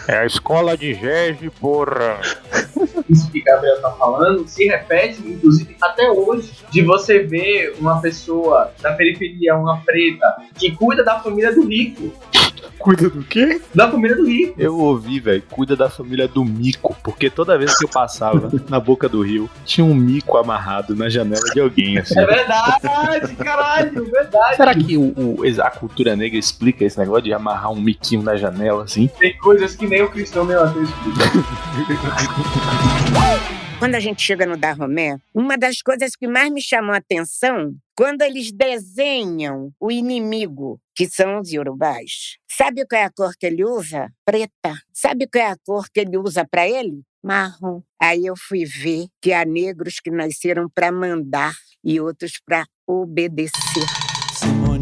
É 0.07 0.19
a 0.19 0.25
escola 0.25 0.77
de 0.77 0.93
Gege, 0.93 1.49
porra. 1.59 2.19
Que 3.39 3.45
Gabriel 3.45 3.82
tá 3.82 3.91
falando 3.91 4.45
se 4.47 4.65
repete, 4.67 5.21
inclusive, 5.25 5.75
até 5.82 6.12
hoje, 6.12 6.52
de 6.69 6.82
você 6.82 7.19
ver 7.19 7.73
uma 7.80 8.02
pessoa 8.02 8.73
da 8.82 8.93
periferia, 8.93 9.56
uma 9.56 9.78
preta, 9.78 10.25
que 10.58 10.75
cuida 10.75 11.04
da 11.04 11.19
família 11.19 11.54
do 11.54 11.65
rico. 11.65 12.12
Cuida 12.77 13.09
do 13.09 13.21
quê? 13.23 13.59
Da 13.75 13.89
família 13.91 14.15
do 14.15 14.25
rico. 14.25 14.53
Eu 14.57 14.77
ouvi, 14.77 15.19
velho, 15.19 15.43
cuida 15.49 15.75
da 15.75 15.89
família 15.89 16.27
do 16.27 16.45
mico, 16.45 16.95
porque 17.03 17.29
toda 17.29 17.57
vez 17.57 17.77
que 17.77 17.85
eu 17.85 17.89
passava 17.89 18.49
na 18.69 18.79
boca 18.79 19.09
do 19.09 19.21
rio, 19.21 19.49
tinha 19.65 19.83
um 19.85 19.93
mico 19.93 20.38
amarrado 20.38 20.95
na 20.95 21.09
janela 21.09 21.43
de 21.53 21.59
alguém, 21.59 21.97
assim. 21.97 22.17
É 22.17 22.25
verdade, 22.25 23.35
caralho, 23.35 24.05
verdade. 24.09 24.55
Será 24.55 24.73
que 24.73 24.97
o, 24.97 25.13
o- 25.17 25.62
a 25.62 25.69
cultura 25.69 26.15
negra 26.15 26.38
explica 26.39 26.85
esse 26.85 26.97
negócio 26.97 27.23
de 27.23 27.33
amarrar 27.33 27.71
um 27.71 27.81
miquinho 27.81 28.21
na 28.23 28.35
janela, 28.38 28.83
assim? 28.83 29.09
Tem 29.19 29.38
coisas 29.38 29.75
que 29.75 29.85
nem 29.88 30.01
o 30.03 30.09
cristão 30.09 30.45
nem 30.45 30.55
o 30.55 30.62
ateu 30.63 30.83
explica. 30.83 31.19
Quando 33.79 33.95
a 33.95 33.99
gente 34.01 34.21
chega 34.21 34.45
no 34.45 34.57
Dahomey, 34.57 35.15
uma 35.33 35.57
das 35.57 35.81
coisas 35.81 36.13
que 36.13 36.27
mais 36.27 36.51
me 36.51 36.61
chamou 36.61 36.93
a 36.93 36.97
atenção, 36.97 37.73
quando 37.95 38.23
eles 38.23 38.51
desenham 38.51 39.71
o 39.79 39.89
inimigo, 39.89 40.81
que 40.93 41.07
são 41.07 41.39
os 41.39 41.49
iorubás. 41.49 42.35
Sabe 42.45 42.85
qual 42.85 43.01
é 43.01 43.05
a 43.05 43.09
cor 43.09 43.31
que 43.39 43.45
ele 43.45 43.63
usa? 43.63 44.11
Preta. 44.25 44.77
Sabe 44.91 45.27
qual 45.31 45.45
é 45.45 45.51
a 45.51 45.57
cor 45.65 45.85
que 45.89 46.01
ele 46.01 46.17
usa 46.17 46.45
para 46.45 46.67
ele? 46.67 47.03
Marrom. 47.23 47.81
Aí 47.97 48.25
eu 48.25 48.35
fui 48.35 48.65
ver 48.65 49.07
que 49.21 49.31
há 49.31 49.45
negros 49.45 50.01
que 50.01 50.11
nasceram 50.11 50.67
para 50.69 50.91
mandar 50.91 51.53
e 51.81 52.01
outros 52.01 52.33
para 52.45 52.65
obedecer. 52.85 54.09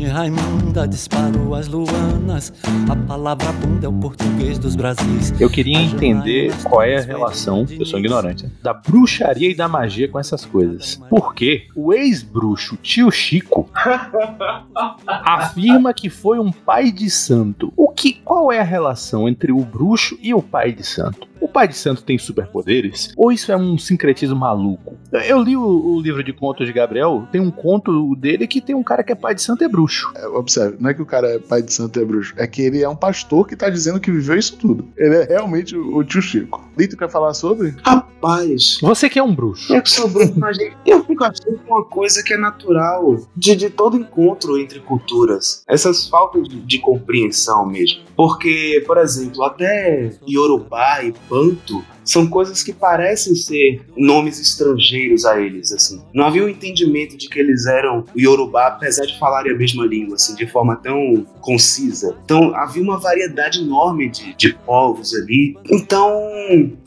Raimunda 0.08 0.88
disparou 0.88 1.56
as 1.56 1.68
luanas. 1.68 2.54
A 2.90 2.96
palavra 2.96 3.52
bunda 3.52 3.86
é 3.86 3.90
o 3.90 3.94
português 3.94 4.58
dos 4.58 4.76
Brasis. 4.76 5.34
Eu 5.40 5.50
queria 5.50 5.78
entender 5.78 6.54
qual 6.64 6.82
é 6.82 6.98
a 6.98 7.02
relação, 7.02 7.66
eu 7.70 7.86
sou 7.86 8.00
ignorante, 8.00 8.46
né, 8.46 8.52
da 8.62 8.74
bruxaria 8.74 9.50
e 9.50 9.56
da 9.56 9.68
magia 9.68 10.08
com 10.08 10.20
essas 10.20 10.46
coisas. 10.46 11.02
Porque 11.10 11.68
o 11.76 11.94
ex-bruxo 11.94 12.78
tio 12.78 13.12
Chico 13.12 13.70
afirma 15.08 15.94
que 15.94 16.10
foi 16.10 16.40
um 16.40 16.52
pai 16.52 16.92
de 16.92 17.10
santo. 17.10 17.74
O 17.76 17.90
que, 17.90 18.14
qual 18.14 18.52
é 18.52 18.60
a 18.60 18.64
relação 18.64 19.28
entre 19.28 19.52
o 19.52 19.60
bruxo 19.60 20.18
e 20.22 20.34
o 20.34 20.42
pai 20.42 20.72
de 20.72 20.84
santo? 20.84 21.28
O 21.40 21.48
pai 21.48 21.68
de 21.68 21.76
santo 21.76 22.04
tem 22.04 22.18
superpoderes? 22.18 23.14
Ou 23.16 23.32
isso 23.32 23.52
é 23.52 23.58
um 23.58 23.78
sincretismo 23.78 24.36
maluco? 24.36 24.96
Eu 25.12 25.42
li 25.42 25.56
o, 25.56 25.64
o 25.64 26.02
livro 26.02 26.24
de 26.24 26.34
contos 26.34 26.66
de 26.66 26.74
Gabriel, 26.74 27.28
tem 27.32 27.40
um 27.40 27.52
conto 27.52 28.16
dele 28.16 28.48
que 28.48 28.60
tem 28.60 28.76
um 28.76 28.84
cara 28.84 29.04
que 29.04 29.12
é 29.12 29.16
pai 29.16 29.36
de 29.36 29.42
santo 29.42 29.62
e 29.64 29.66
é 29.66 29.70
bruxo. 29.70 29.97
É, 30.16 30.28
Observe, 30.28 30.78
não 30.80 30.90
é 30.90 30.94
que 30.94 31.02
o 31.02 31.06
cara 31.06 31.28
é 31.28 31.40
pai 31.40 31.62
de 31.62 31.74
santo 31.74 32.00
e 32.00 32.02
é 32.02 32.06
bruxo, 32.06 32.34
é 32.38 32.46
que 32.48 32.62
ele 32.62 32.82
é 32.84 32.90
um 32.90 32.96
pastor 32.96 33.48
que 33.48 33.56
tá 33.56 33.70
dizendo 33.70 34.00
que 34.00 34.12
viveu 34.12 34.38
isso 34.38 34.58
tudo. 34.58 34.88
Ele 34.98 35.16
é 35.16 35.24
realmente 35.24 35.76
o, 35.76 35.98
o 35.98 36.04
tio 36.04 36.22
Chico. 36.22 36.68
Lito 36.78 36.98
quer 36.98 37.10
falar 37.10 37.34
sobre? 37.34 37.74
Rapaz, 37.84 38.78
Você 38.82 39.10
que 39.10 39.20
é 39.20 39.24
um 39.24 39.34
bruxo. 39.34 39.74
eu 39.74 39.82
que 39.82 39.90
sou 39.90 40.08
bruxo, 40.08 40.34
mas 40.38 40.58
eu 40.86 41.04
fico 41.06 41.24
achando 41.24 41.60
uma 41.68 41.84
coisa 41.84 42.24
que 42.24 42.34
é 42.34 42.38
natural 42.38 43.18
de, 43.36 43.56
de 43.56 43.70
todo 43.70 43.98
encontro 43.98 44.58
entre 44.58 44.80
culturas. 44.80 45.64
Essas 45.68 46.08
faltas 46.08 46.48
de, 46.48 46.60
de 46.62 46.80
compreensão 46.80 47.66
mesmo. 47.66 48.02
Porque, 48.16 48.84
por 48.86 48.98
exemplo, 48.98 49.44
até 49.44 50.12
Yorubá 50.28 51.04
e 51.04 51.14
Banto 51.30 51.84
são 52.08 52.28
coisas 52.28 52.64
que 52.64 52.74
parecem 52.74 53.36
ser 53.36 53.82
nomes 53.96 54.40
estrangeiros 54.40 55.26
a 55.26 55.40
eles, 55.40 55.72
assim. 55.72 56.02
Não 56.14 56.26
havia 56.26 56.44
um 56.44 56.50
entendimento 56.50 57.18
de 57.18 57.28
que 57.28 57.40
eles 57.40 57.66
eram 57.66 58.06
Yorubá, 58.18 58.68
apesar 58.68 59.06
de 59.06 59.20
falarem 59.20 59.54
a 59.54 59.58
mesma 59.58 59.86
língua, 59.86 60.16
assim, 60.16 60.34
de 60.36 60.48
forma 60.48 60.76
tão 60.78 61.26
concisa. 61.42 62.18
Então, 62.24 62.56
havia 62.56 62.82
uma 62.82 62.98
variedade 62.98 63.60
enorme 63.60 64.10
de, 64.10 64.34
de 64.36 64.54
povos 64.54 65.14
ali. 65.14 65.58
Então, 65.70 66.12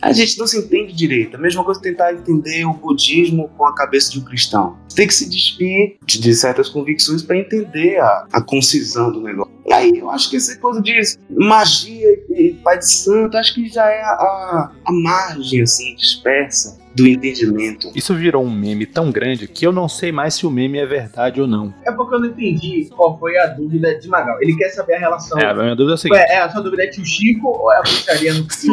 a 0.01 0.13
gente 0.13 0.39
não 0.39 0.47
se 0.47 0.59
entende 0.59 0.93
direito. 0.95 1.37
A 1.37 1.41
mesma 1.41 1.63
coisa 1.63 1.81
tentar 1.81 2.13
entender 2.15 2.65
o 2.65 2.73
budismo 2.73 3.51
com 3.57 3.67
a 3.67 3.75
cabeça 3.75 4.11
de 4.11 4.19
um 4.19 4.25
cristão. 4.25 4.77
Tem 4.95 5.07
que 5.07 5.15
se 5.15 5.29
despir 5.29 5.97
de, 6.05 6.21
de 6.21 6.35
certas 6.35 6.69
convicções 6.69 7.23
para 7.23 7.39
entender 7.39 7.99
a, 8.01 8.27
a 8.33 8.41
concisão 8.41 9.11
do 9.13 9.21
negócio. 9.23 9.53
E 9.67 9.73
aí, 9.73 9.93
eu 9.99 10.11
acho 10.11 10.29
que 10.31 10.37
essa 10.37 10.57
coisa 10.59 10.81
de 10.83 11.01
magia 11.31 12.09
e 12.31 12.55
pai 12.63 12.79
de 12.79 12.91
santo, 12.91 13.37
acho 13.37 13.55
que 13.55 13.69
já 13.69 13.87
é 13.87 14.03
a, 14.03 14.11
a, 14.11 14.73
a 14.85 14.93
margem, 14.93 15.63
assim, 15.63 15.95
dispersa 15.95 16.79
do 16.95 17.07
entendimento. 17.07 17.91
Isso 17.95 18.15
virou 18.15 18.45
um 18.45 18.51
meme 18.51 18.87
tão 18.87 19.11
grande 19.11 19.47
que 19.47 19.67
eu 19.67 19.73
não 19.73 19.89
sei 19.89 20.11
mais 20.11 20.35
se 20.35 20.47
o 20.47 20.51
meme 20.51 20.79
é 20.79 20.87
verdade 20.87 21.41
ou 21.41 21.47
não. 21.47 21.73
É 21.85 21.93
porque 21.93 22.15
eu 22.15 22.21
não 22.21 22.27
entendi 22.27 22.89
qual 22.95 23.19
foi 23.19 23.39
a 23.39 23.47
dúvida 23.47 23.99
de 23.99 24.09
Magal. 24.09 24.37
Ele 24.41 24.57
quer 24.57 24.71
saber 24.71 24.95
a 24.95 24.99
relação. 24.99 25.39
É, 25.39 25.47
a 25.47 25.55
minha 25.55 25.77
dúvida 25.77 25.93
é 25.93 25.95
a 25.95 25.99
seguinte. 25.99 26.21
É, 26.21 26.39
a 26.39 26.51
sua 26.51 26.63
dúvida 26.63 26.85
é 26.85 26.87
tio 26.89 27.05
Chico 27.05 27.49
ou 27.49 27.73
é 27.73 27.79
a 27.79 27.83
bruxaria 27.83 28.35
no 28.35 28.51
Se 28.51 28.69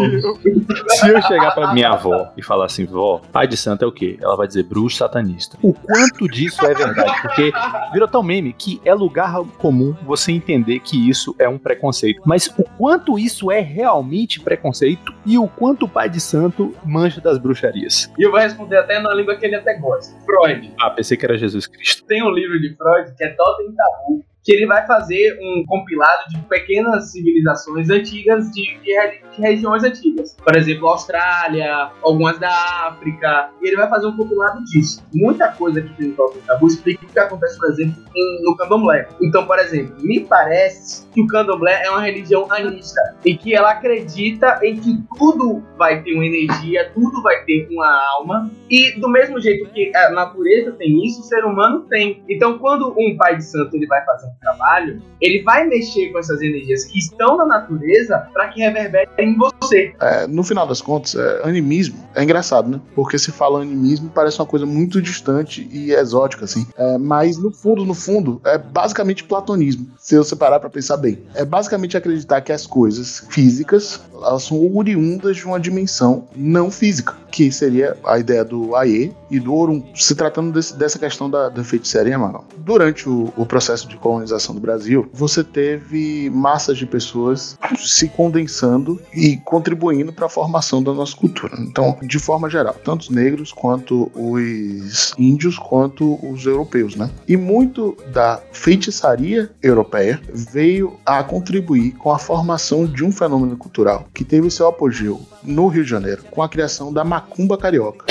eu 1.10 1.22
chegar 1.24 1.52
pra 1.52 1.74
minha 1.74 1.90
avó 1.90 2.32
e 2.36 2.42
falar 2.42 2.66
assim, 2.66 2.86
vó, 2.86 3.22
pai 3.32 3.48
de 3.48 3.58
santo 3.58 3.86
é 3.86 3.88
o 3.88 3.92
quê? 3.92 4.18
Ela 4.22 4.36
vai 4.36 4.48
dizer 4.48 4.64
bruxo 4.64 4.98
satanista. 4.98 5.58
O 5.62 5.74
quanto 5.74 6.28
disso 6.28 6.66
é 6.66 6.74
verdade? 6.74 7.22
Porque 7.22 7.52
virou 7.94 8.08
tão 8.08 8.24
meme 8.24 8.54
que 8.54 8.82
é 8.84 8.94
lugar 8.94 9.44
comum 9.58 9.96
você 10.06 10.32
entender 10.32 10.80
que 10.80 11.10
isso 11.10 11.36
é 11.38 11.48
um 11.48 11.58
preconceito. 11.58 12.22
Mas 12.26 12.48
o 12.58 12.64
quanto 12.64 13.20
isso 13.20 13.52
é 13.52 13.60
realmente 13.60 14.40
preconceito 14.40 15.14
e 15.26 15.38
o 15.38 15.48
quanto 15.48 15.86
o 15.86 15.90
pai 15.90 16.10
de 16.10 16.20
santo 16.20 16.74
manja 16.86 17.22
das 17.22 17.38
bruxarias. 17.38 18.07
E 18.18 18.24
eu 18.24 18.32
vou 18.32 18.40
responder 18.40 18.78
até 18.78 19.00
na 19.00 19.14
língua 19.14 19.36
que 19.36 19.46
ele 19.46 19.56
até 19.56 19.76
gosta. 19.76 20.16
Freud. 20.26 20.74
Ah, 20.80 20.90
pensei 20.90 21.18
que 21.18 21.26
era 21.26 21.38
Jesus 21.38 21.68
Cristo. 21.68 22.06
Tem 22.06 22.24
um 22.24 22.30
livro 22.30 22.60
de 22.60 22.76
Freud 22.76 23.14
que 23.16 23.24
é 23.24 23.30
Totem 23.30 23.74
Tabu, 23.74 24.26
que 24.48 24.54
ele 24.54 24.66
vai 24.66 24.88
fazer 24.88 25.38
um 25.42 25.66
compilado 25.66 26.30
de 26.30 26.38
pequenas 26.44 27.12
civilizações 27.12 27.90
antigas 27.90 28.50
de, 28.52 28.80
de, 28.80 28.94
de, 29.36 29.42
regiões 29.42 29.84
antigas. 29.84 30.38
Por 30.42 30.56
exemplo, 30.56 30.88
Austrália, 30.88 31.92
algumas 32.02 32.40
da 32.40 32.50
África. 32.88 33.50
E 33.62 33.68
ele 33.68 33.76
vai 33.76 33.90
fazer 33.90 34.08
um 34.08 34.16
compilado 34.16 34.64
disso. 34.64 35.06
Muita 35.14 35.50
coisa 35.50 35.82
que 35.82 35.94
tem 35.96 36.08
no 36.08 36.16
Totem 36.16 36.42
Tabu 36.44 36.66
explica 36.66 37.06
o 37.06 37.10
que 37.10 37.20
acontece, 37.20 37.60
por 37.60 37.70
exemplo, 37.72 38.02
em, 38.16 38.44
no 38.46 38.56
candomblé. 38.56 39.10
Então, 39.22 39.46
por 39.46 39.60
exemplo, 39.60 39.94
me 40.00 40.22
parece 40.22 41.06
que 41.10 41.22
o 41.22 41.28
candomblé 41.28 41.84
é 41.84 41.90
uma 41.90 42.02
religião 42.02 42.48
anista 42.50 43.02
e 43.26 43.36
que 43.36 43.54
ela 43.54 43.72
acredita 43.72 44.62
em 44.64 44.80
que 44.80 45.04
tudo 45.18 45.62
vai 45.78 46.02
ter 46.04 46.14
uma 46.14 46.26
energia, 46.26 46.90
tudo 46.94 47.22
vai 47.22 47.44
ter 47.44 47.68
uma 47.70 48.02
alma. 48.18 48.50
E 48.70 48.98
do 48.98 49.10
mesmo 49.10 49.42
jeito 49.42 49.70
que 49.72 49.94
a 49.94 50.10
natureza 50.12 50.72
tem 50.72 51.06
isso, 51.06 51.20
o 51.20 51.24
ser 51.26 51.44
humano 51.44 51.82
tem. 51.90 52.24
Então, 52.30 52.58
quando 52.58 52.96
um 52.98 53.18
pai 53.18 53.36
de 53.36 53.44
santo 53.44 53.76
ele 53.76 53.88
vai 53.88 54.06
fazer 54.06 54.37
trabalho, 54.40 55.02
ele 55.22 55.44
vai 55.44 55.66
mexer 55.66 56.12
com 56.12 56.20
essas 56.20 56.42
energias 56.42 56.86
que 56.86 56.98
estão 56.98 57.38
na 57.38 57.46
natureza 57.46 58.28
para 58.34 58.48
que 58.50 58.62
reverberem 58.62 59.08
em 59.20 59.38
você. 59.38 59.94
É, 60.00 60.28
no 60.28 60.44
final 60.44 60.68
das 60.68 60.82
contas, 60.82 61.16
é, 61.16 61.42
animismo 61.44 61.98
é 62.16 62.24
engraçado, 62.24 62.70
né? 62.70 62.82
Porque 62.96 63.18
se 63.18 63.32
fala 63.32 63.62
animismo 63.62 64.10
parece 64.14 64.40
uma 64.40 64.46
coisa 64.46 64.66
muito 64.66 65.02
distante 65.02 65.68
e 65.72 65.92
exótica, 65.92 66.46
assim. 66.46 66.68
É, 66.78 66.98
mas 66.98 67.38
no 67.38 67.52
fundo, 67.52 67.86
no 67.86 67.94
fundo, 67.94 68.42
é 68.46 68.58
basicamente 68.58 69.24
platonismo. 69.24 69.88
Se 69.98 70.18
você 70.18 70.36
parar 70.36 70.60
para 70.60 70.70
pensar 70.70 70.98
bem, 70.98 71.20
é 71.34 71.44
basicamente 71.44 71.98
acreditar 71.98 72.42
que 72.42 72.52
as 72.52 72.66
coisas 72.66 73.26
físicas 73.30 74.02
elas 74.14 74.44
são 74.44 74.76
oriundas 74.76 75.38
de 75.38 75.46
uma 75.46 75.60
dimensão 75.60 76.28
não 76.36 76.72
física, 76.72 77.16
que 77.32 77.52
seria 77.52 77.96
a 78.04 78.18
ideia 78.18 78.44
do 78.44 78.76
Aie 78.76 79.14
e 79.30 79.40
do 79.40 79.54
Orum, 79.54 79.84
se 79.94 80.16
tratando 80.16 80.52
desse, 80.52 80.76
dessa 80.76 81.00
questão 81.00 81.30
da, 81.30 81.50
da 81.50 81.64
feitiçaria, 81.64 82.18
Magal. 82.18 82.46
Durante 82.58 83.08
o, 83.10 83.34
o 83.36 83.46
processo 83.46 83.88
de 83.88 83.98
colonização 83.98 84.56
do 84.56 84.62
Brasil, 84.62 85.10
você 85.14 85.44
teve 85.44 86.30
massas 86.30 86.78
de 86.78 86.86
pessoas 86.86 87.58
se 87.78 88.08
condensando 88.10 89.00
e 89.14 89.38
contribuindo 89.38 90.14
para 90.14 90.26
a 90.26 90.30
formação 90.30 90.82
da 90.82 90.94
nossa 90.94 91.16
cultura. 91.16 91.56
Então, 91.60 91.98
de 92.02 92.20
forma 92.20 92.50
geral, 92.50 92.76
tanto 92.84 93.02
os 93.02 93.10
negros 93.10 93.52
quanto 93.52 94.12
os 94.16 95.14
índios 95.18 95.58
quanto 95.58 96.18
os 96.26 96.46
europeus, 96.46 96.96
né? 96.96 97.10
E 97.28 97.36
muito 97.36 97.98
da 98.12 98.42
feitiçaria 98.52 99.50
europeia 99.62 100.22
veio 100.34 100.98
a 101.06 101.24
contribuir 101.24 101.92
com 101.94 102.12
a 102.12 102.20
formação 102.20 102.86
de 102.86 103.04
um 103.04 103.12
fenômeno 103.12 103.58
cultural 103.58 104.08
que 104.14 104.24
teve 104.24 104.50
seu 104.50 104.68
apogeu 104.68 105.22
no 105.44 105.68
Rio 105.68 105.84
de 105.84 105.90
Janeiro 105.90 106.24
com 106.32 106.42
a 106.42 106.50
criação 106.50 106.92
da 106.92 107.04
macumba 107.04 107.58
carioca. 107.58 108.06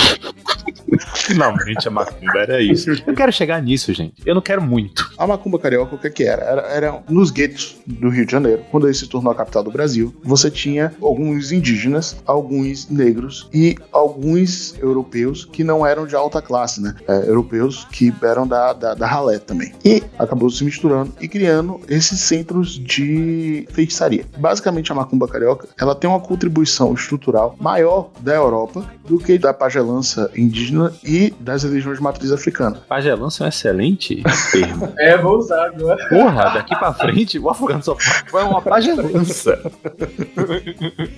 Finalmente 1.14 1.88
a 1.88 1.90
macumba 1.90 2.38
era 2.38 2.62
isso. 2.62 2.90
Eu 3.06 3.14
quero 3.14 3.32
chegar 3.32 3.60
nisso, 3.60 3.92
gente. 3.92 4.14
Eu 4.24 4.34
não 4.34 4.42
quero 4.42 4.62
muito. 4.62 5.10
A 5.18 5.26
macumba 5.26 5.58
carioca, 5.58 5.94
o 5.94 5.98
que, 5.98 6.10
que 6.10 6.24
era? 6.24 6.42
era? 6.42 6.62
Era 6.62 7.02
nos 7.08 7.30
guetos 7.30 7.76
do 7.86 8.08
Rio 8.08 8.24
de 8.24 8.32
Janeiro, 8.32 8.62
quando 8.70 8.86
ele 8.86 8.94
se 8.94 9.08
tornou 9.08 9.32
a 9.32 9.34
capital 9.34 9.62
do 9.62 9.70
Brasil. 9.70 10.14
Você 10.22 10.50
tinha 10.50 10.92
alguns 11.00 11.52
indígenas, 11.52 12.16
alguns 12.26 12.88
negros 12.88 13.48
e 13.52 13.76
alguns 13.92 14.74
europeus 14.78 15.44
que 15.44 15.64
não 15.64 15.86
eram 15.86 16.06
de 16.06 16.14
alta 16.14 16.40
classe, 16.40 16.80
né? 16.80 16.94
É, 17.08 17.28
europeus 17.28 17.86
que 17.90 18.12
eram 18.22 18.46
da, 18.46 18.72
da, 18.72 18.94
da 18.94 19.06
ralé 19.06 19.38
também. 19.38 19.72
E 19.84 20.02
acabou 20.18 20.50
se 20.50 20.64
misturando 20.64 21.12
e 21.20 21.28
criando 21.28 21.80
esses 21.88 22.20
centros 22.20 22.78
de 22.78 23.66
feitiçaria. 23.72 24.24
Basicamente, 24.38 24.92
a 24.92 24.94
macumba 24.94 25.26
carioca 25.26 25.68
ela 25.78 25.94
tem 25.94 26.08
uma 26.08 26.20
contribuição 26.20 26.94
estrutural 26.94 27.56
maior 27.60 28.10
da 28.20 28.34
Europa 28.34 28.88
do 29.08 29.18
que 29.18 29.38
da 29.38 29.52
pagelança 29.52 30.30
indígena 30.36 30.75
e 31.04 31.32
das 31.40 31.62
religiões 31.62 31.98
de 31.98 32.02
matriz 32.02 32.32
africana. 32.32 32.80
Pagelança 32.88 33.44
é 33.44 33.46
um 33.46 33.48
excelente 33.48 34.22
termo. 34.52 34.94
É, 34.98 35.16
vou 35.16 35.38
usar 35.38 35.66
agora. 35.66 36.08
Porra, 36.08 36.54
daqui 36.54 36.74
pra 36.76 36.92
frente, 36.92 37.38
o 37.38 37.50
afogando 37.50 37.84
só 37.84 37.96
foi 38.28 38.42
uma 38.42 38.60
pagelança. 38.60 39.58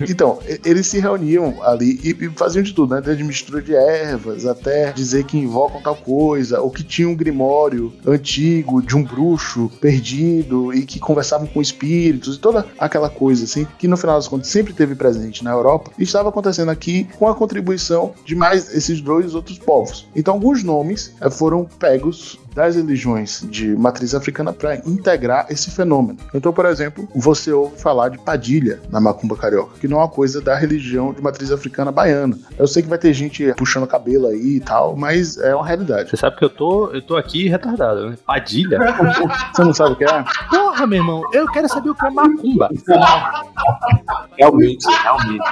Então, 0.08 0.38
eles 0.64 0.86
se 0.86 0.98
reuniam 0.98 1.62
ali 1.62 2.00
e, 2.02 2.10
e 2.24 2.30
faziam 2.30 2.62
de 2.62 2.72
tudo, 2.72 2.94
né? 2.94 3.00
Desde 3.00 3.22
mistura 3.24 3.60
de 3.60 3.74
ervas 3.74 4.46
até 4.46 4.92
dizer 4.92 5.24
que 5.24 5.36
invocam 5.36 5.80
tal 5.82 5.96
coisa, 5.96 6.60
ou 6.60 6.70
que 6.70 6.82
tinha 6.82 7.08
um 7.08 7.14
grimório 7.14 7.92
antigo 8.06 8.82
de 8.82 8.96
um 8.96 9.02
bruxo 9.02 9.70
perdido 9.80 10.72
e 10.72 10.84
que 10.84 10.98
conversavam 10.98 11.46
com 11.46 11.60
espíritos 11.60 12.36
e 12.36 12.40
toda 12.40 12.66
aquela 12.78 13.08
coisa, 13.08 13.44
assim, 13.44 13.66
que 13.78 13.88
no 13.88 13.96
final 13.96 14.16
das 14.16 14.28
contas 14.28 14.48
sempre 14.48 14.72
teve 14.72 14.94
presente 14.94 15.44
na 15.44 15.50
Europa 15.50 15.90
e 15.98 16.02
estava 16.02 16.28
acontecendo 16.28 16.70
aqui 16.70 17.08
com 17.18 17.28
a 17.28 17.34
contribuição 17.34 18.12
de 18.24 18.34
mais 18.34 18.74
esses 18.74 19.00
dois 19.00 19.34
outros 19.48 19.58
povos. 19.58 20.06
Então, 20.14 20.34
alguns 20.34 20.62
nomes 20.62 21.14
eh, 21.20 21.30
foram 21.30 21.64
pegos 21.64 22.38
das 22.54 22.74
religiões 22.74 23.46
de 23.48 23.76
matriz 23.76 24.14
africana 24.16 24.52
para 24.52 24.76
integrar 24.76 25.46
esse 25.48 25.70
fenômeno. 25.70 26.18
Então, 26.34 26.52
por 26.52 26.66
exemplo, 26.66 27.08
você 27.14 27.52
ouve 27.52 27.80
falar 27.80 28.08
de 28.08 28.18
padilha 28.18 28.80
na 28.90 29.00
macumba 29.00 29.36
carioca, 29.36 29.78
que 29.78 29.86
não 29.86 29.98
é 29.98 30.00
uma 30.00 30.08
coisa 30.08 30.40
da 30.40 30.56
religião 30.56 31.12
de 31.12 31.22
matriz 31.22 31.52
africana 31.52 31.92
baiana. 31.92 32.36
Eu 32.58 32.66
sei 32.66 32.82
que 32.82 32.88
vai 32.88 32.98
ter 32.98 33.12
gente 33.12 33.52
puxando 33.54 33.86
cabelo 33.86 34.26
aí 34.26 34.56
e 34.56 34.60
tal, 34.60 34.96
mas 34.96 35.38
é 35.38 35.54
uma 35.54 35.64
realidade. 35.64 36.10
Você 36.10 36.16
sabe 36.16 36.36
que 36.36 36.44
eu 36.44 36.50
tô, 36.50 36.90
eu 36.90 37.00
tô 37.00 37.16
aqui 37.16 37.48
retardado, 37.48 38.10
né? 38.10 38.18
Padilha? 38.26 38.78
Você 39.54 39.62
não 39.62 39.72
sabe 39.72 39.92
o 39.92 39.96
que 39.96 40.04
é? 40.04 40.24
Porra, 40.50 40.86
meu 40.86 40.98
irmão, 40.98 41.22
eu 41.32 41.46
quero 41.46 41.68
saber 41.68 41.90
o 41.90 41.94
que 41.94 42.06
é 42.06 42.10
macumba. 42.10 42.70
Realmente, 44.36 44.86
realmente. 45.02 45.44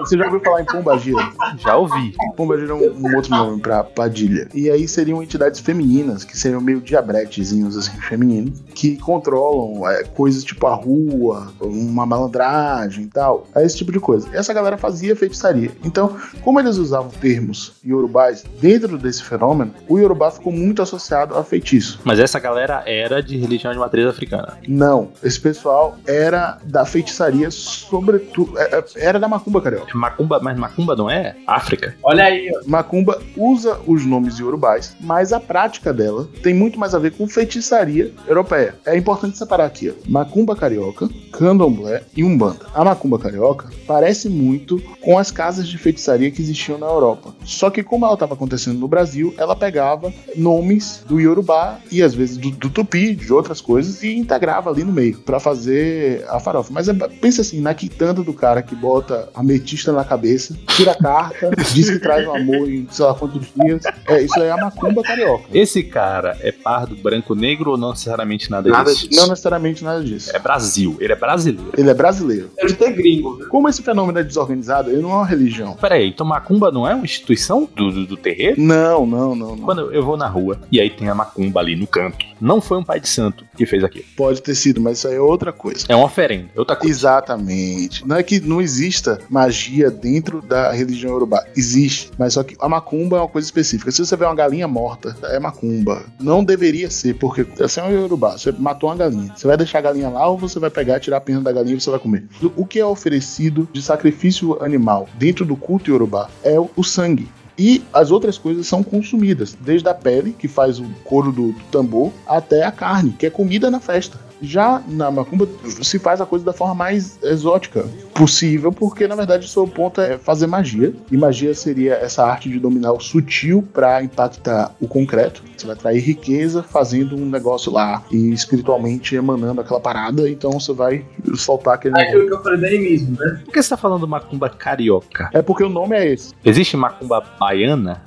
Você 0.00 0.16
já 0.16 0.24
ouviu 0.24 0.40
falar 0.40 0.62
em 0.62 0.64
pombagira? 0.64 1.32
Já 1.58 1.76
ouvi. 1.76 2.14
Pombagira 2.36 2.70
é 2.72 2.74
um, 2.74 3.06
um 3.06 3.16
outro 3.16 3.30
nome 3.30 3.60
pra 3.60 3.84
padilha. 3.84 4.48
E 4.54 4.70
aí 4.70 4.86
seriam 4.88 5.22
entidades 5.22 5.60
femininas, 5.60 6.24
que 6.24 6.36
seriam 6.36 6.60
meio 6.60 6.80
diabretezinhos 6.80 7.76
assim, 7.76 7.96
femininos, 8.00 8.60
que 8.74 8.96
controlam 8.96 9.88
é, 9.88 10.04
coisas 10.04 10.42
tipo 10.44 10.66
a 10.66 10.74
rua, 10.74 11.52
uma 11.60 12.04
malandragem 12.06 13.04
e 13.04 13.08
tal. 13.08 13.46
É 13.54 13.64
esse 13.64 13.76
tipo 13.76 13.92
de 13.92 14.00
coisa. 14.00 14.28
Essa 14.32 14.52
galera 14.52 14.76
fazia 14.76 15.14
feitiçaria. 15.14 15.70
Então, 15.84 16.16
como 16.42 16.58
eles 16.60 16.76
usavam 16.76 17.10
termos 17.10 17.72
iorubais 17.84 18.44
dentro 18.60 18.96
desse 18.98 19.22
fenômeno, 19.22 19.72
o 19.88 19.98
iorubá 19.98 20.30
ficou 20.30 20.52
muito 20.52 20.82
associado 20.82 21.36
a 21.36 21.44
feitiço. 21.44 22.00
Mas 22.04 22.18
essa 22.18 22.38
galera 22.38 22.82
era 22.86 23.22
de 23.22 23.36
religião 23.36 23.72
de 23.72 23.78
matriz 23.78 24.06
africana. 24.06 24.58
Não, 24.66 25.10
esse 25.22 25.38
pessoal 25.40 25.96
era 26.06 26.58
da 26.64 26.84
feitiçaria, 26.84 27.50
sobretudo. 27.50 28.58
é- 28.58 28.78
é- 28.78 28.84
Era 29.10 29.18
da 29.18 29.28
macumba 29.28 29.60
carioca. 29.60 29.89
Macumba, 29.96 30.40
mas 30.42 30.58
macumba 30.58 30.96
não 30.96 31.10
é 31.10 31.36
África? 31.46 31.96
Olha 32.02 32.24
aí, 32.24 32.50
ó. 32.54 32.68
Macumba 32.68 33.20
usa 33.36 33.78
os 33.86 34.04
nomes 34.04 34.38
iorubais, 34.38 34.96
mas 35.00 35.32
a 35.32 35.40
prática 35.40 35.92
dela 35.92 36.28
tem 36.42 36.54
muito 36.54 36.78
mais 36.78 36.94
a 36.94 36.98
ver 36.98 37.12
com 37.12 37.26
feitiçaria 37.26 38.12
europeia. 38.26 38.74
É 38.84 38.96
importante 38.96 39.38
separar 39.38 39.66
aqui, 39.66 39.90
ó. 39.90 40.10
Macumba 40.10 40.56
carioca, 40.56 41.08
candomblé 41.32 42.02
e 42.16 42.24
umbanda. 42.24 42.66
A 42.74 42.84
macumba 42.84 43.18
carioca 43.18 43.68
parece 43.86 44.28
muito 44.28 44.80
com 45.00 45.18
as 45.18 45.30
casas 45.30 45.68
de 45.68 45.78
feitiçaria 45.78 46.30
que 46.30 46.42
existiam 46.42 46.78
na 46.78 46.86
Europa. 46.86 47.34
Só 47.44 47.70
que 47.70 47.82
como 47.82 48.04
ela 48.04 48.14
estava 48.14 48.34
acontecendo 48.34 48.78
no 48.78 48.88
Brasil, 48.88 49.34
ela 49.36 49.56
pegava 49.56 50.12
nomes 50.36 51.02
do 51.06 51.20
iorubá 51.20 51.78
e 51.90 52.02
às 52.02 52.14
vezes 52.14 52.36
do, 52.36 52.50
do 52.50 52.70
tupi, 52.70 53.14
de 53.14 53.32
outras 53.32 53.60
coisas 53.60 54.02
e 54.02 54.14
integrava 54.14 54.70
ali 54.70 54.84
no 54.84 54.92
meio 54.92 55.18
para 55.18 55.40
fazer 55.40 56.24
a 56.28 56.38
farofa. 56.38 56.72
Mas 56.72 56.88
é, 56.88 56.94
pensa 56.94 57.42
assim, 57.42 57.60
na 57.60 57.74
quitanda 57.74 58.22
do 58.22 58.32
cara 58.32 58.62
que 58.62 58.74
bota 58.74 59.28
ametista 59.34 59.79
ametista 59.80 59.92
na 59.92 60.04
cabeça, 60.04 60.56
tira 60.76 60.92
a 60.92 60.94
carta, 60.94 61.50
diz 61.72 61.90
que 61.90 61.98
traz 61.98 62.26
um 62.26 62.34
amor 62.34 62.68
em 62.68 62.86
sei 62.90 63.04
lá 63.04 63.14
quantos 63.14 63.46
dias. 63.54 63.82
É, 64.06 64.22
isso 64.22 64.38
aí 64.38 64.46
é 64.48 64.50
a 64.50 64.56
macumba 64.56 65.02
carioca. 65.02 65.44
Esse 65.52 65.82
cara 65.82 66.36
é 66.40 66.52
pardo, 66.52 66.94
branco, 66.96 67.34
negro 67.34 67.72
ou 67.72 67.76
não 67.76 67.90
necessariamente 67.90 68.50
nada, 68.50 68.68
Nada 68.68 68.92
disso? 68.94 69.08
Não 69.12 69.28
necessariamente 69.28 69.82
nada 69.82 70.02
disso. 70.02 70.34
É 70.34 70.38
Brasil, 70.38 70.96
ele 71.00 71.12
é 71.12 71.16
brasileiro. 71.16 71.72
Ele 71.76 71.90
é 71.90 71.94
brasileiro. 71.94 72.50
Deve 72.56 72.74
ter 72.74 72.92
gringo. 72.92 73.38
né? 73.38 73.46
Como 73.48 73.68
esse 73.68 73.82
fenômeno 73.82 74.18
é 74.18 74.22
desorganizado, 74.22 74.90
ele 74.90 75.02
não 75.02 75.10
é 75.10 75.14
uma 75.14 75.26
religião. 75.26 75.74
Peraí, 75.74 76.08
então 76.08 76.26
macumba 76.26 76.70
não 76.70 76.86
é 76.86 76.94
uma 76.94 77.04
instituição 77.04 77.68
do, 77.74 77.90
do, 77.90 78.06
do 78.06 78.16
terreiro? 78.16 78.60
Não, 78.60 79.06
não, 79.06 79.34
não, 79.34 79.56
não. 79.56 79.58
Quando 79.58 79.92
eu 79.92 80.04
vou 80.04 80.16
na 80.16 80.28
rua 80.28 80.60
e 80.70 80.80
aí 80.80 80.90
tem 80.90 81.08
a 81.08 81.14
macumba 81.14 81.60
ali 81.60 81.76
no 81.76 81.86
canto, 81.86 82.24
não 82.40 82.60
foi 82.60 82.78
um 82.78 82.84
pai 82.84 83.00
de 83.00 83.08
santo 83.08 83.44
que 83.56 83.66
fez 83.66 83.84
aquilo. 83.84 84.04
Pode 84.16 84.42
ter 84.42 84.54
sido, 84.54 84.80
mas 84.80 84.98
isso 84.98 85.08
aí 85.08 85.14
é 85.14 85.20
outra 85.20 85.52
coisa. 85.52 85.86
É 85.88 85.94
uma 85.96 86.06
oferenda, 86.06 86.48
é 86.54 86.58
outra 86.58 86.76
coisa. 86.76 86.90
Exatamente. 86.90 88.06
Não 88.06 88.16
é 88.16 88.22
que 88.22 88.40
não 88.40 88.60
exista 88.60 89.18
magia 89.28 89.59
dentro 89.90 90.42
da 90.42 90.72
religião 90.72 91.14
urubá. 91.14 91.44
Existe. 91.56 92.10
Mas 92.18 92.34
só 92.34 92.42
que 92.42 92.56
a 92.58 92.68
macumba 92.68 93.18
é 93.18 93.20
uma 93.20 93.28
coisa 93.28 93.46
específica. 93.46 93.90
Se 93.90 94.04
você 94.04 94.16
vê 94.16 94.24
uma 94.24 94.34
galinha 94.34 94.66
morta, 94.66 95.16
é 95.24 95.38
macumba. 95.38 96.02
Não 96.18 96.42
deveria 96.42 96.90
ser, 96.90 97.14
porque 97.14 97.44
você 97.44 97.80
é 97.80 97.84
um 97.84 98.04
urubá. 98.04 98.32
Você 98.32 98.52
matou 98.52 98.88
uma 98.88 98.96
galinha. 98.96 99.32
Você 99.36 99.46
vai 99.46 99.56
deixar 99.56 99.78
a 99.78 99.82
galinha 99.82 100.08
lá 100.08 100.26
ou 100.28 100.36
você 100.36 100.58
vai 100.58 100.70
pegar, 100.70 100.98
tirar 100.98 101.18
a 101.18 101.20
pena 101.20 101.40
da 101.40 101.52
galinha 101.52 101.76
e 101.76 101.80
você 101.80 101.90
vai 101.90 101.98
comer? 101.98 102.24
O 102.56 102.64
que 102.64 102.80
é 102.80 102.84
oferecido 102.84 103.68
de 103.72 103.80
sacrifício 103.80 104.62
animal 104.62 105.08
dentro 105.18 105.44
do 105.44 105.56
culto 105.56 105.92
urubá 105.92 106.28
é 106.42 106.58
o 106.58 106.70
o 106.80 106.84
sangue. 106.84 107.28
E 107.58 107.82
as 107.92 108.10
outras 108.10 108.38
coisas 108.38 108.66
são 108.66 108.82
consumidas, 108.82 109.56
desde 109.60 109.86
a 109.86 109.92
pele, 109.92 110.32
que 110.32 110.48
faz 110.48 110.80
o 110.80 110.86
couro 111.04 111.30
do, 111.30 111.52
do 111.52 111.64
tambor, 111.70 112.10
até 112.26 112.64
a 112.64 112.72
carne, 112.72 113.14
que 113.18 113.26
é 113.26 113.30
comida 113.30 113.70
na 113.70 113.78
festa. 113.78 114.18
Já 114.42 114.82
na 114.88 115.10
macumba 115.10 115.46
se 115.64 115.98
faz 115.98 116.20
a 116.20 116.26
coisa 116.26 116.44
da 116.44 116.52
forma 116.52 116.74
mais 116.74 117.18
exótica 117.22 117.84
possível, 118.14 118.72
porque 118.72 119.06
na 119.06 119.14
verdade 119.14 119.46
o 119.46 119.48
seu 119.48 119.66
ponto 119.66 120.00
é 120.00 120.18
fazer 120.18 120.46
magia. 120.46 120.94
E 121.10 121.16
magia 121.16 121.54
seria 121.54 121.94
essa 121.94 122.24
arte 122.24 122.48
de 122.48 122.58
dominar 122.58 122.92
o 122.92 123.00
sutil 123.00 123.66
para 123.72 124.02
impactar 124.02 124.74
o 124.80 124.88
concreto. 124.88 125.42
Você 125.60 125.66
vai 125.66 125.76
atrair 125.76 126.00
riqueza 126.00 126.62
fazendo 126.62 127.14
um 127.14 127.26
negócio 127.26 127.70
lá 127.70 128.02
e 128.10 128.32
espiritualmente 128.32 129.14
emanando 129.14 129.60
aquela 129.60 129.78
parada, 129.78 130.26
então 130.26 130.52
você 130.52 130.72
vai 130.72 131.04
soltar 131.34 131.74
aquele 131.74 132.00
É 132.00 132.08
aquilo 132.08 132.26
que 132.26 132.32
eu 132.32 132.42
falei 132.42 132.60
do 132.60 132.66
animismo, 132.66 133.16
né? 133.20 133.42
Por 133.44 133.52
que 133.52 133.62
você 133.62 133.68
tá 133.68 133.76
falando 133.76 134.08
macumba 134.08 134.48
carioca? 134.48 135.28
É 135.34 135.42
porque 135.42 135.62
o 135.62 135.68
nome 135.68 135.94
é 135.94 136.14
esse. 136.14 136.32
Existe 136.42 136.78
macumba 136.78 137.22
baiana? 137.38 138.02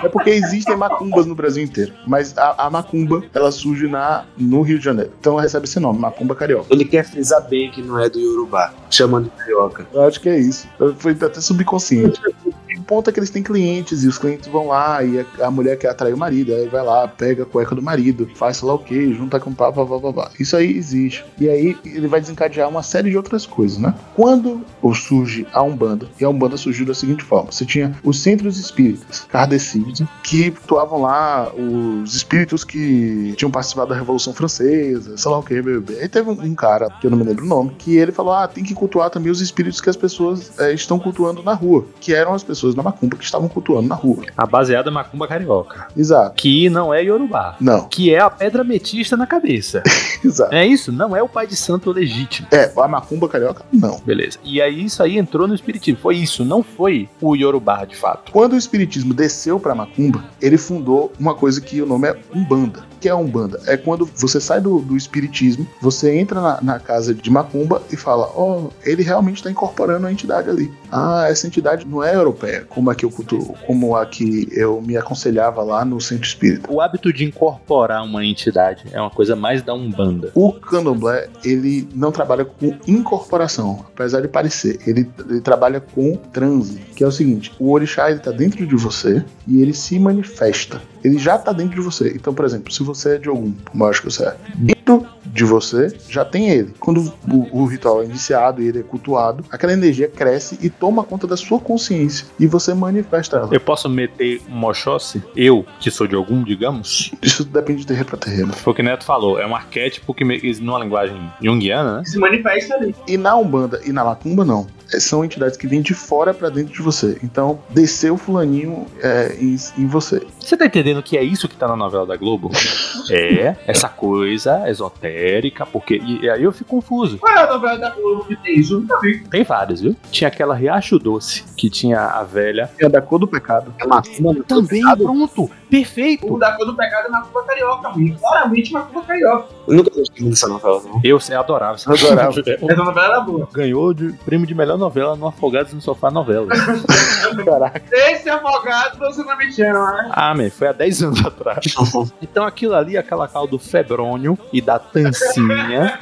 É 0.00 0.08
porque 0.08 0.30
existem 0.30 0.76
macumbas 0.76 1.26
no 1.26 1.34
Brasil 1.34 1.64
inteiro. 1.64 1.92
Mas 2.06 2.38
a, 2.38 2.66
a 2.66 2.70
macumba, 2.70 3.24
ela 3.34 3.50
surge 3.50 3.88
na, 3.88 4.26
no 4.36 4.62
Rio 4.62 4.78
de 4.78 4.84
Janeiro. 4.84 5.12
Então 5.18 5.32
ela 5.32 5.42
recebe 5.42 5.64
esse 5.64 5.80
nome, 5.80 5.98
macumba 5.98 6.36
carioca. 6.36 6.66
Ele 6.70 6.84
quer 6.84 7.04
frisar 7.04 7.48
bem 7.48 7.68
que 7.70 7.82
não 7.82 7.98
é 7.98 8.08
do 8.08 8.20
Yorubá, 8.20 8.72
chamando 8.90 9.24
de 9.24 9.30
carioca. 9.30 9.86
Eu 9.92 10.02
acho 10.02 10.20
que 10.20 10.28
é 10.28 10.38
isso. 10.38 10.68
Foi 10.98 11.12
até 11.12 11.40
subconsciente. 11.40 12.20
O 12.88 12.96
ponto 12.96 13.10
é 13.10 13.12
que 13.12 13.18
eles 13.20 13.28
têm 13.28 13.42
clientes 13.42 14.02
e 14.02 14.08
os 14.08 14.16
clientes 14.16 14.48
vão 14.48 14.68
lá 14.68 15.04
e 15.04 15.20
a, 15.20 15.46
a 15.46 15.50
mulher 15.50 15.76
quer 15.76 15.90
atrair 15.90 16.14
o 16.14 16.16
marido, 16.16 16.54
aí 16.54 16.68
vai 16.68 16.82
lá, 16.82 17.06
pega 17.06 17.42
a 17.42 17.46
cueca 17.46 17.74
do 17.74 17.82
marido, 17.82 18.26
faz 18.34 18.56
sei 18.56 18.66
lá 18.66 18.72
o 18.72 18.78
que, 18.78 19.12
junta 19.12 19.38
com 19.38 19.52
pá, 19.52 19.70
pá, 19.70 19.84
pá, 19.84 20.00
pá, 20.00 20.10
pá. 20.10 20.30
Isso 20.40 20.56
aí 20.56 20.74
existe. 20.74 21.22
E 21.38 21.50
aí 21.50 21.76
ele 21.84 22.08
vai 22.08 22.18
desencadear 22.18 22.66
uma 22.66 22.82
série 22.82 23.10
de 23.10 23.16
outras 23.18 23.44
coisas, 23.44 23.76
né? 23.76 23.94
Quando 24.16 24.64
surge 24.94 25.46
a 25.52 25.62
Umbanda, 25.62 26.08
e 26.18 26.24
a 26.24 26.30
Umbanda 26.30 26.56
surgiu 26.56 26.86
da 26.86 26.94
seguinte 26.94 27.22
forma: 27.22 27.52
você 27.52 27.66
tinha 27.66 27.94
os 28.02 28.20
centros 28.20 28.58
espíritas 28.58 29.26
kardecídeos 29.28 30.02
que 30.22 30.48
atuavam 30.48 31.02
lá 31.02 31.52
os 31.54 32.14
espíritos 32.14 32.64
que 32.64 33.34
tinham 33.36 33.50
participado 33.50 33.90
da 33.90 33.96
Revolução 33.96 34.32
Francesa, 34.32 35.14
sei 35.14 35.30
lá 35.30 35.38
o 35.38 35.42
que, 35.42 35.60
bebê. 35.60 35.98
Aí 36.00 36.08
teve 36.08 36.30
um, 36.30 36.42
um 36.42 36.54
cara, 36.54 36.88
que 37.00 37.06
eu 37.06 37.10
não 37.10 37.18
me 37.18 37.24
lembro 37.24 37.44
o 37.44 37.48
nome, 37.48 37.72
que 37.78 37.98
ele 37.98 38.12
falou: 38.12 38.32
ah, 38.32 38.48
tem 38.48 38.64
que 38.64 38.74
cultuar 38.74 39.10
também 39.10 39.30
os 39.30 39.42
espíritos 39.42 39.78
que 39.78 39.90
as 39.90 39.96
pessoas 39.96 40.58
eh, 40.58 40.72
estão 40.72 40.98
cultuando 40.98 41.42
na 41.42 41.52
rua, 41.52 41.84
que 42.00 42.14
eram 42.14 42.32
as 42.32 42.42
pessoas 42.42 42.77
da 42.78 42.82
macumba 42.82 43.16
que 43.16 43.24
estavam 43.24 43.48
cultuando 43.48 43.88
na 43.88 43.94
rua. 43.94 44.24
A 44.36 44.46
baseada 44.46 44.88
é 44.88 44.92
macumba 44.92 45.26
carioca. 45.28 45.88
Exato. 45.96 46.34
Que 46.36 46.70
não 46.70 46.92
é 46.94 47.02
Yorubá. 47.02 47.56
Não, 47.60 47.88
Que 47.88 48.14
é 48.14 48.20
a 48.20 48.30
pedra 48.30 48.64
metista 48.64 49.16
na 49.16 49.26
cabeça. 49.26 49.82
exato. 50.24 50.54
É 50.54 50.66
isso? 50.66 50.90
Não 50.92 51.14
é 51.14 51.22
o 51.22 51.28
pai 51.28 51.46
de 51.46 51.56
santo 51.56 51.90
legítimo. 51.90 52.48
É, 52.50 52.72
a 52.76 52.88
macumba 52.88 53.28
carioca, 53.28 53.64
não. 53.72 53.98
Beleza. 54.00 54.38
E 54.44 54.60
aí 54.62 54.84
isso 54.84 55.02
aí 55.02 55.18
entrou 55.18 55.46
no 55.46 55.54
espiritismo. 55.54 56.00
Foi 56.00 56.16
isso, 56.16 56.44
não 56.44 56.62
foi 56.62 57.08
o 57.20 57.34
Yorubá 57.34 57.84
de 57.84 57.96
fato. 57.96 58.32
Quando 58.32 58.52
o 58.52 58.56
espiritismo 58.56 59.12
desceu 59.12 59.58
para 59.58 59.74
macumba, 59.74 60.24
ele 60.40 60.56
fundou 60.56 61.12
uma 61.18 61.34
coisa 61.34 61.60
que 61.60 61.80
o 61.82 61.86
nome 61.86 62.08
é 62.08 62.16
Umbanda. 62.34 62.80
O 62.96 62.98
que 63.00 63.08
é 63.08 63.14
Umbanda? 63.14 63.60
É 63.66 63.76
quando 63.76 64.08
você 64.16 64.40
sai 64.40 64.60
do, 64.60 64.80
do 64.80 64.96
espiritismo, 64.96 65.66
você 65.80 66.16
entra 66.18 66.40
na, 66.40 66.60
na 66.60 66.80
casa 66.80 67.14
de 67.14 67.30
macumba 67.30 67.82
e 67.90 67.96
fala: 67.96 68.30
Ó, 68.34 68.68
ele 68.84 69.02
realmente 69.02 69.36
está 69.36 69.50
incorporando 69.50 70.06
a 70.06 70.12
entidade 70.12 70.48
ali. 70.48 70.72
Ah, 70.90 71.26
essa 71.28 71.46
entidade 71.46 71.86
não 71.86 72.02
é 72.02 72.14
europeia, 72.14 72.66
como 72.68 72.90
a 72.90 72.94
que 72.94 73.04
eu 73.04 73.10
cultuo, 73.10 73.54
como 73.66 73.96
a 73.96 74.04
que 74.06 74.48
eu 74.52 74.80
me 74.80 74.96
aconselhava 74.96 75.62
lá 75.62 75.84
no 75.84 76.00
centro 76.00 76.24
espírita. 76.24 76.70
O 76.72 76.80
hábito 76.80 77.12
de 77.12 77.24
incorporar 77.24 78.04
uma 78.04 78.24
entidade 78.24 78.84
é 78.92 79.00
uma 79.00 79.10
coisa 79.10 79.34
mais 79.34 79.62
da 79.62 79.74
Umbanda. 79.74 80.30
O 80.34 80.52
candomblé, 80.52 81.28
ele 81.44 81.88
não 81.94 82.12
trabalha 82.12 82.44
com 82.44 82.74
incorporação, 82.86 83.84
apesar 83.94 84.20
de 84.20 84.28
parecer. 84.28 84.78
Ele, 84.86 85.10
ele 85.28 85.40
trabalha 85.40 85.80
com 85.80 86.16
transe, 86.32 86.78
que 86.94 87.02
é 87.02 87.06
o 87.06 87.12
seguinte: 87.12 87.52
o 87.58 87.72
orixá 87.72 88.10
ele 88.10 88.20
tá 88.20 88.30
dentro 88.30 88.66
de 88.66 88.76
você 88.76 89.24
e 89.46 89.62
ele 89.62 89.72
se 89.72 89.98
manifesta. 89.98 90.80
Ele 91.04 91.18
já 91.18 91.38
tá 91.38 91.52
dentro 91.52 91.74
de 91.76 91.80
você. 91.80 92.12
Então, 92.14 92.32
por 92.34 92.44
exemplo, 92.44 92.72
se 92.72 92.82
você 92.82 93.16
é 93.16 93.18
de 93.18 93.28
algum, 93.28 93.52
como 93.70 93.84
eu 93.84 93.88
acho 93.88 94.00
que 94.02 94.10
você 94.10 94.24
é, 94.24 94.36
dentro 94.54 95.06
de 95.26 95.44
você 95.44 95.94
já 96.08 96.24
tem 96.24 96.48
ele. 96.48 96.72
Quando 96.80 97.12
o, 97.30 97.62
o 97.62 97.64
ritual 97.66 98.02
é 98.02 98.06
iniciado 98.06 98.62
e 98.62 98.66
ele 98.68 98.78
é 98.80 98.82
cultuado, 98.82 99.44
aquela 99.50 99.72
energia 99.72 100.08
cresce 100.08 100.58
e 100.62 100.70
toma 100.70 101.04
conta 101.04 101.26
da 101.26 101.36
sua 101.36 101.60
consciência 101.60 102.26
e 102.40 102.46
você 102.46 102.72
manifesta 102.72 103.36
ela. 103.36 103.48
Eu 103.52 103.60
posso 103.60 103.88
meter 103.88 104.40
um 104.50 104.54
mochosse? 104.56 105.22
Eu, 105.36 105.66
que 105.78 105.90
sou 105.90 106.06
de 106.06 106.14
algum, 106.14 106.42
digamos? 106.42 107.12
Isso 107.22 107.44
depende 107.44 107.80
de 107.80 107.86
terreno 107.86 108.06
pra 108.06 108.16
terreno. 108.18 108.52
Foi 108.54 108.72
o 108.72 108.76
que 108.76 108.80
o 108.80 108.84
Neto 108.84 109.04
falou. 109.04 109.38
É 109.38 109.46
um 109.46 109.54
arquétipo 109.54 110.14
que, 110.14 110.24
me- 110.24 110.40
numa 110.60 110.78
linguagem 110.78 111.30
junguiana, 111.42 111.98
né? 111.98 112.04
Se 112.06 112.18
manifesta 112.18 112.74
ali. 112.74 112.94
E 113.06 113.18
na 113.18 113.36
Umbanda 113.36 113.80
e 113.84 113.92
na 113.92 114.02
Macumba, 114.04 114.44
não. 114.44 114.66
É, 114.90 114.98
São 114.98 115.22
entidades 115.22 115.58
que 115.58 115.66
vêm 115.66 115.82
de 115.82 115.92
fora 115.92 116.32
pra 116.32 116.48
dentro 116.48 116.72
de 116.72 116.80
você. 116.80 117.18
Então, 117.22 117.58
desceu 117.68 118.14
o 118.14 118.16
fulaninho 118.16 118.86
é, 119.02 119.36
em, 119.38 119.54
em 119.76 119.86
você. 119.86 120.22
Você 120.40 120.56
tá 120.56 120.64
entendendo 120.64 120.87
que 121.02 121.16
é 121.16 121.22
isso 121.22 121.48
que 121.48 121.56
tá 121.56 121.68
na 121.68 121.76
novela 121.76 122.06
da 122.06 122.16
Globo? 122.16 122.50
É, 123.10 123.56
essa 123.66 123.88
coisa 123.88 124.68
esotérica, 124.68 125.64
porque. 125.64 125.96
E, 125.96 126.24
e 126.24 126.28
aí 126.30 126.42
eu 126.42 126.52
fico 126.52 126.68
confuso. 126.68 127.16
Qual 127.16 127.32
é 127.32 127.42
a 127.42 127.46
novela 127.46 127.78
da 127.78 127.88
Globo 127.88 128.24
que 128.26 128.36
tem 128.36 128.58
isso? 128.58 128.74
Eu 128.74 128.80
Nunca 128.80 129.00
vi. 129.00 129.20
Tem 129.20 129.42
várias, 129.42 129.80
viu? 129.80 129.96
Tinha 130.10 130.28
aquela 130.28 130.54
Riacho 130.54 130.98
Doce, 130.98 131.42
que 131.56 131.70
tinha 131.70 132.00
a 132.00 132.22
velha. 132.22 132.70
É 132.78 132.86
da 132.86 133.00
cor 133.00 133.18
do 133.18 133.26
pecado. 133.26 133.72
É 133.78 134.42
Também, 134.42 134.82
pronto! 134.98 135.50
Perfeito! 135.70 136.32
O 136.32 136.38
da 136.38 136.52
cor 136.52 136.66
do 136.66 136.74
pecado 136.74 137.06
é 137.06 137.10
Macumba 137.10 137.42
Carioca, 137.44 137.88
amigo. 137.88 138.18
Claramente 138.18 138.72
Macumba 138.72 139.02
Carioca. 139.02 139.48
Eu 139.66 139.74
nunca 139.74 139.90
gostei 139.94 140.28
dessa 140.28 140.48
novela, 140.48 140.82
não. 140.84 141.00
Eu, 141.04 141.18
eu 141.28 141.40
adorava. 141.40 141.74
essa 141.74 141.92
adorava. 141.92 142.40
Essa 142.40 142.84
novela 142.84 143.06
era 143.06 143.20
boa. 143.20 143.48
Ganhou 143.52 143.92
de 143.92 144.12
prêmio 144.24 144.46
de 144.46 144.54
melhor 144.54 144.78
novela 144.78 145.14
no 145.14 145.26
Afogados 145.26 145.72
no 145.72 145.80
Sofá 145.80 146.10
Novela. 146.10 146.48
Caraca. 147.44 147.82
Esse 147.92 148.30
afogado 148.30 148.98
você 148.98 149.22
não 149.22 149.36
mexeram, 149.36 149.84
né? 149.86 150.10
ah, 150.12 150.34
man, 150.34 150.50
foi 150.50 150.68
há 150.68 150.72
10 150.72 151.02
anos 151.02 151.24
atrás. 151.24 151.58
Então 152.22 152.44
aquilo 152.44 152.74
ali, 152.74 152.96
aquela 152.96 153.26
cal 153.28 153.46
do 153.46 153.58
Febrônio 153.58 154.38
e 154.52 154.60
da 154.60 154.78
Tancinha. 154.78 155.98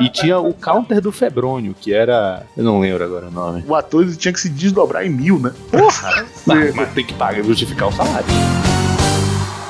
e 0.00 0.08
tinha 0.08 0.38
o 0.38 0.52
counter 0.52 1.00
do 1.00 1.10
Febrônio, 1.10 1.74
que 1.74 1.92
era. 1.92 2.42
Eu 2.56 2.64
não 2.64 2.80
lembro 2.80 3.04
agora 3.04 3.28
o 3.28 3.30
nome. 3.30 3.64
O 3.66 3.74
ator 3.74 4.06
tinha 4.16 4.32
que 4.32 4.40
se 4.40 4.48
desdobrar 4.48 5.04
em 5.06 5.10
mil, 5.10 5.38
né? 5.38 5.52
Porra! 5.70 6.24
mas 6.46 6.92
tem 6.94 7.04
que 7.04 7.14
pagar 7.14 7.42
justificar 7.42 7.88
o 7.88 7.92
salário. 7.92 8.26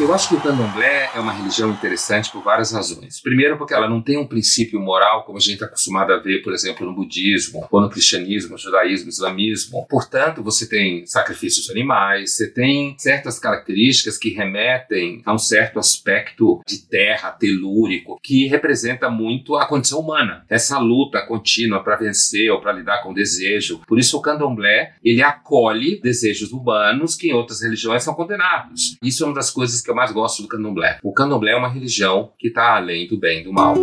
Eu 0.01 0.15
acho 0.15 0.29
que 0.29 0.37
o 0.37 0.41
candomblé 0.41 1.11
é 1.13 1.19
uma 1.19 1.33
religião 1.33 1.71
interessante 1.71 2.31
por 2.31 2.41
várias 2.41 2.71
razões. 2.71 3.21
Primeiro, 3.21 3.59
porque 3.59 3.75
ela 3.75 3.91
não 3.91 4.01
tem 4.01 4.17
um 4.17 4.29
princípio 4.29 4.79
moral, 4.79 5.25
como 5.25 5.39
a 5.39 5.41
gente 5.41 5.55
está 5.55 5.67
acostumado 5.67 6.13
a 6.13 6.19
ver, 6.19 6.41
por 6.41 6.53
exemplo, 6.53 6.87
no 6.87 6.95
budismo, 6.95 7.67
ou 7.69 7.81
no 7.81 7.91
cristianismo, 7.91 8.53
no 8.53 8.59
judaísmo, 8.59 9.09
islamismo. 9.09 9.85
Portanto, 9.91 10.41
você 10.41 10.69
tem 10.69 11.05
sacrifícios 11.05 11.67
de 11.67 11.73
animais, 11.73 12.37
você 12.37 12.49
tem 12.49 12.95
certas 12.97 13.41
características 13.41 14.17
que 14.17 14.31
remetem 14.31 15.21
a 15.27 15.35
um 15.35 15.39
certo 15.39 15.81
aspecto 15.81 16.63
de 16.65 16.79
terra 16.79 17.33
telúrico, 17.33 18.21
que 18.23 18.47
representa 18.47 19.11
muito 19.11 19.57
a 19.57 19.67
condição 19.67 19.99
humana. 19.99 20.45
Essa 20.49 20.79
luta 20.79 21.27
contínua 21.27 21.83
para 21.83 21.97
vencer 21.97 22.53
ou 22.53 22.61
para 22.61 22.73
lidar 22.73 23.03
com 23.03 23.13
desejo. 23.13 23.81
Por 23.85 23.99
isso, 23.99 24.17
o 24.17 24.23
candomblé, 24.23 24.95
ele 25.03 25.23
acolhe 25.23 26.01
desejos 26.01 26.53
humanos 26.53 27.17
que 27.17 27.31
em 27.31 27.35
outras 27.35 27.63
religiões 27.63 28.05
são 28.05 28.15
condenados. 28.15 28.97
Isso 29.03 29.25
é 29.25 29.27
uma 29.27 29.35
das 29.35 29.51
coisas 29.51 29.81
que 29.81 29.88
eu 29.91 29.95
mais 29.95 30.13
gosto 30.13 30.43
do 30.43 30.49
candomblé. 30.49 30.99
O 31.03 31.13
candomblé 31.13 31.53
é 31.53 31.57
uma 31.57 31.69
religião 31.69 32.33
que 32.39 32.49
está 32.49 32.77
além 32.77 33.07
do 33.07 33.19
bem 33.19 33.41
e 33.41 33.45
do 33.45 33.53
mal. 33.53 33.75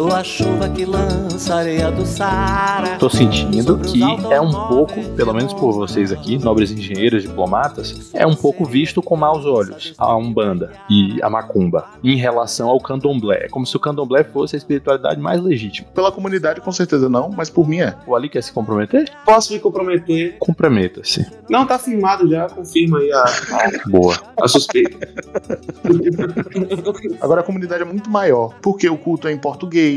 Sou 0.00 0.14
a 0.14 0.24
chuva 0.24 0.66
que 0.70 0.86
lança 0.86 1.56
areia 1.56 1.90
do 1.90 2.06
Sara. 2.06 2.96
Tô 2.96 3.10
sentindo 3.10 3.78
que 3.80 4.02
é 4.32 4.40
um 4.40 4.50
pouco, 4.50 4.94
pelo 5.14 5.34
menos 5.34 5.52
por 5.52 5.72
vocês 5.72 6.10
aqui, 6.10 6.38
nobres 6.38 6.70
engenheiros, 6.70 7.24
diplomatas, 7.24 8.10
é 8.14 8.26
um 8.26 8.34
pouco 8.34 8.64
visto 8.64 9.02
com 9.02 9.14
maus 9.14 9.44
olhos 9.44 9.92
a 9.98 10.16
Umbanda 10.16 10.72
e 10.88 11.22
a 11.22 11.28
Macumba 11.28 11.84
em 12.02 12.16
relação 12.16 12.70
ao 12.70 12.80
Candomblé. 12.80 13.44
É 13.44 13.48
como 13.50 13.66
se 13.66 13.76
o 13.76 13.78
Candomblé 13.78 14.24
fosse 14.24 14.56
a 14.56 14.58
espiritualidade 14.58 15.20
mais 15.20 15.38
legítima. 15.38 15.86
Pela 15.94 16.10
comunidade, 16.10 16.62
com 16.62 16.72
certeza 16.72 17.06
não, 17.06 17.28
mas 17.28 17.50
por 17.50 17.68
mim 17.68 17.80
é. 17.80 17.94
O 18.06 18.16
Ali 18.16 18.30
quer 18.30 18.42
se 18.42 18.54
comprometer? 18.54 19.12
Posso 19.26 19.52
me 19.52 19.58
comprometer? 19.58 20.38
Comprometa-se. 20.38 21.30
Não, 21.50 21.66
tá 21.66 21.78
firmado 21.78 22.26
já, 22.26 22.48
confirma 22.48 23.00
aí 23.00 23.12
a, 23.12 23.24
Boa. 23.86 24.16
a 24.40 24.48
suspeita. 24.48 25.06
Agora 27.20 27.42
a 27.42 27.44
comunidade 27.44 27.82
é 27.82 27.84
muito 27.84 28.08
maior, 28.08 28.54
porque 28.62 28.88
o 28.88 28.96
culto 28.96 29.28
é 29.28 29.32
em 29.32 29.38
português, 29.38 29.89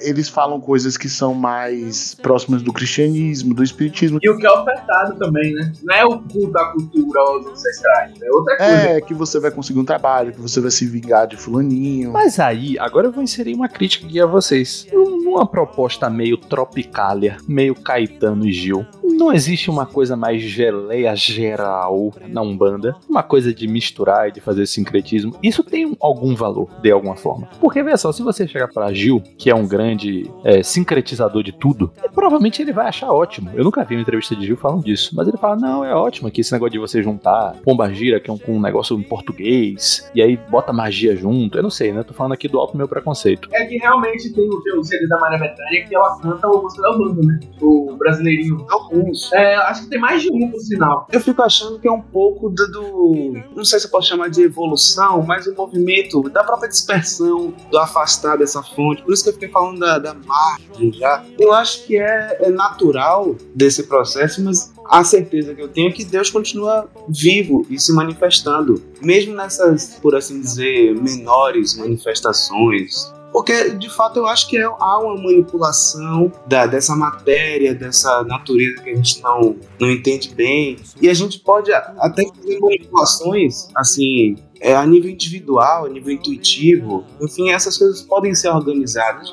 eles 0.00 0.28
falam 0.28 0.60
coisas 0.60 0.96
que 0.96 1.08
são 1.08 1.34
mais 1.34 2.14
próximas 2.14 2.62
do 2.62 2.72
cristianismo, 2.72 3.54
do 3.54 3.62
espiritismo. 3.62 4.18
E 4.22 4.28
o 4.30 4.36
que 4.36 4.46
é 4.46 4.50
ofertado 4.50 5.18
também, 5.18 5.54
né? 5.54 5.72
Não 5.82 5.94
é 5.94 6.04
o 6.04 6.18
culto 6.18 6.58
à 6.58 6.66
cultura 6.72 7.20
aos 7.20 7.46
ancestrais, 7.46 8.12
é 8.22 8.30
outra 8.30 8.56
coisa. 8.56 8.72
É, 8.72 9.00
que 9.00 9.14
você 9.14 9.38
vai 9.40 9.50
conseguir 9.50 9.78
um 9.78 9.84
trabalho, 9.84 10.32
que 10.32 10.40
você 10.40 10.60
vai 10.60 10.70
se 10.70 10.86
vingar 10.86 11.26
de 11.26 11.36
fulaninho. 11.36 12.12
Mas 12.12 12.38
aí, 12.38 12.78
agora 12.78 13.06
eu 13.06 13.12
vou 13.12 13.22
inserir 13.22 13.54
uma 13.54 13.68
crítica 13.68 14.06
aqui 14.06 14.20
a 14.20 14.26
vocês. 14.26 14.86
Numa 14.92 15.46
proposta 15.46 16.08
meio 16.08 16.36
tropicália, 16.38 17.36
meio 17.46 17.74
Caetano 17.74 18.46
e 18.46 18.52
Gil, 18.52 18.86
não 19.02 19.32
existe 19.32 19.68
uma 19.70 19.84
coisa 19.84 20.16
mais 20.16 20.40
geleia 20.42 21.14
geral 21.14 22.12
na 22.28 22.40
Umbanda, 22.42 22.96
uma 23.08 23.22
coisa 23.22 23.52
de 23.52 23.66
misturar 23.66 24.28
e 24.28 24.32
de 24.32 24.40
fazer 24.40 24.66
sincretismo. 24.66 25.34
Isso 25.42 25.62
tem 25.62 25.86
um- 25.86 25.96
algum 26.00 26.34
valor, 26.34 26.68
de 26.82 26.90
alguma 26.90 27.16
forma. 27.16 27.48
Porque, 27.60 27.82
veja 27.82 27.96
só, 27.98 28.12
se 28.12 28.22
você 28.22 28.46
chegar 28.46 28.68
pra 28.68 28.92
Gil, 28.92 29.22
que 29.38 29.48
é 29.48 29.54
um 29.54 29.66
grande 29.66 30.28
é, 30.44 30.62
sincretizador 30.62 31.42
de 31.42 31.52
tudo, 31.52 31.92
provavelmente 32.14 32.60
ele 32.60 32.72
vai 32.72 32.86
achar 32.88 33.10
ótimo. 33.12 33.50
Eu 33.54 33.64
nunca 33.64 33.84
vi 33.84 33.94
uma 33.94 34.02
entrevista 34.02 34.34
de 34.34 34.44
Gil 34.44 34.56
falando 34.56 34.84
disso, 34.84 35.12
mas 35.14 35.28
ele 35.28 35.36
fala: 35.36 35.56
não, 35.56 35.84
é 35.84 35.94
ótimo 35.94 36.28
aqui 36.28 36.40
esse 36.40 36.52
negócio 36.52 36.72
de 36.72 36.78
você 36.78 37.02
juntar 37.02 37.54
pomba 37.64 37.88
gira, 37.92 38.18
que 38.20 38.28
é 38.28 38.32
um, 38.32 38.38
com 38.38 38.56
um 38.56 38.60
negócio 38.60 38.98
em 38.98 39.02
português, 39.02 40.10
e 40.14 40.20
aí 40.20 40.36
bota 40.36 40.72
magia 40.72 41.14
junto. 41.16 41.56
Eu 41.58 41.62
não 41.62 41.70
sei, 41.70 41.92
né? 41.92 42.02
Tô 42.02 42.12
falando 42.12 42.32
aqui 42.32 42.48
do 42.48 42.58
alto 42.58 42.76
meu 42.76 42.88
preconceito. 42.88 43.48
É 43.52 43.64
que 43.64 43.76
realmente 43.78 44.32
tem 44.32 44.48
o, 44.48 44.60
tem 44.62 44.76
o 44.78 44.82
CD 44.84 45.06
da 45.06 45.18
Maria 45.20 45.38
Bethânia 45.38 45.86
que 45.86 45.94
ela 45.94 46.18
canta 46.20 46.48
o 46.48 46.62
música 46.62 46.82
da 46.82 46.92
banda, 46.98 47.22
né? 47.22 47.40
O 47.60 47.94
brasileirinho. 47.96 48.66
Alguns. 48.68 49.32
É, 49.32 49.54
acho 49.56 49.84
que 49.84 49.90
tem 49.90 50.00
mais 50.00 50.22
de 50.22 50.32
um, 50.32 50.50
por 50.50 50.58
sinal. 50.60 51.06
Eu 51.12 51.20
fico 51.20 51.40
achando 51.42 51.78
que 51.78 51.86
é 51.86 51.92
um 51.92 52.00
pouco 52.02 52.48
do, 52.50 52.66
do- 52.70 53.32
Não 53.54 53.64
sei 53.64 53.78
se 53.78 53.86
eu 53.86 53.90
posso 53.90 54.08
chamar 54.08 54.28
de 54.30 54.42
evolução, 54.42 55.22
mas 55.22 55.46
o 55.46 55.54
movimento 55.54 56.22
da 56.30 56.42
própria 56.42 56.68
dispersão, 56.68 57.52
do 57.70 57.78
afastar 57.78 58.36
dessa 58.36 58.62
fonte. 58.62 59.02
Por 59.02 59.12
isso 59.12 59.22
que 59.24 59.27
eu 59.28 59.32
fiquei 59.34 59.48
falando 59.48 59.78
da, 59.80 59.98
da 59.98 60.14
margem 60.14 60.92
já. 60.92 61.24
Eu 61.38 61.52
acho 61.52 61.84
que 61.84 61.96
é, 61.96 62.38
é 62.40 62.50
natural 62.50 63.36
desse 63.54 63.84
processo, 63.84 64.42
mas 64.42 64.72
a 64.86 65.04
certeza 65.04 65.54
que 65.54 65.60
eu 65.62 65.68
tenho 65.68 65.88
é 65.88 65.92
que 65.92 66.04
Deus 66.04 66.30
continua 66.30 66.88
vivo 67.08 67.66
e 67.68 67.78
se 67.78 67.92
manifestando. 67.92 68.82
Mesmo 69.02 69.34
nessas, 69.34 69.98
por 70.00 70.14
assim 70.14 70.40
dizer, 70.40 70.94
menores 70.96 71.76
manifestações. 71.76 73.12
Porque, 73.30 73.70
de 73.70 73.90
fato, 73.90 74.18
eu 74.18 74.26
acho 74.26 74.48
que 74.48 74.56
é- 74.56 74.64
há 74.64 74.98
uma 74.98 75.14
manipulação 75.22 76.32
da, 76.46 76.66
dessa 76.66 76.96
matéria, 76.96 77.74
dessa 77.74 78.24
natureza 78.24 78.82
que 78.82 78.90
a 78.90 78.96
gente 78.96 79.22
não, 79.22 79.54
não 79.78 79.90
entende 79.90 80.34
bem. 80.34 80.78
E 81.00 81.08
a 81.08 81.14
gente 81.14 81.38
pode 81.38 81.70
até 81.72 82.26
fazer 82.26 82.58
manipulações, 82.58 83.68
assim, 83.76 84.36
é, 84.60 84.74
a 84.74 84.84
nível 84.86 85.10
individual, 85.10 85.86
a 85.86 85.88
nível 85.88 86.12
intuitivo. 86.12 87.04
Enfim, 87.20 87.50
essas 87.50 87.76
coisas 87.76 88.02
podem 88.02 88.34
ser 88.34 88.48
organizadas, 88.48 89.32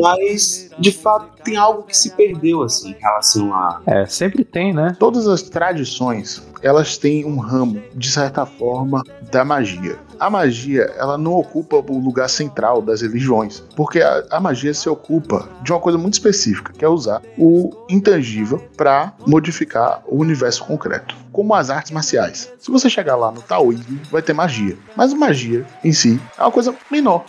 mas, 0.00 0.67
de 0.78 0.92
fato, 0.92 1.42
tem 1.42 1.56
algo 1.56 1.82
que 1.82 1.96
se 1.96 2.10
perdeu, 2.10 2.62
assim, 2.62 2.90
em 2.90 3.00
relação 3.00 3.54
a... 3.54 3.80
É, 3.86 4.06
sempre 4.06 4.44
tem, 4.44 4.72
né? 4.72 4.96
Todas 4.98 5.26
as 5.26 5.42
tradições, 5.42 6.42
elas 6.62 6.96
têm 6.96 7.24
um 7.24 7.38
ramo, 7.38 7.82
de 7.94 8.10
certa 8.10 8.44
forma, 8.44 9.02
da 9.30 9.44
magia. 9.44 9.98
A 10.18 10.28
magia, 10.28 10.92
ela 10.96 11.16
não 11.16 11.34
ocupa 11.34 11.76
o 11.76 11.98
lugar 11.98 12.28
central 12.28 12.82
das 12.82 13.02
religiões, 13.02 13.62
porque 13.76 14.00
a, 14.00 14.24
a 14.30 14.40
magia 14.40 14.74
se 14.74 14.88
ocupa 14.88 15.48
de 15.62 15.72
uma 15.72 15.80
coisa 15.80 15.96
muito 15.96 16.14
específica, 16.14 16.72
que 16.72 16.84
é 16.84 16.88
usar 16.88 17.22
o 17.36 17.70
intangível 17.88 18.60
para 18.76 19.12
modificar 19.26 20.02
o 20.06 20.18
universo 20.18 20.64
concreto, 20.64 21.14
como 21.30 21.54
as 21.54 21.70
artes 21.70 21.92
marciais. 21.92 22.52
Se 22.58 22.68
você 22.68 22.90
chegar 22.90 23.14
lá 23.14 23.30
no 23.30 23.40
taoísmo, 23.40 24.00
vai 24.10 24.20
ter 24.20 24.32
magia, 24.32 24.76
mas 24.96 25.12
a 25.12 25.16
magia 25.16 25.64
em 25.84 25.92
si 25.92 26.20
é 26.36 26.42
uma 26.42 26.50
coisa 26.50 26.74
menor, 26.90 27.24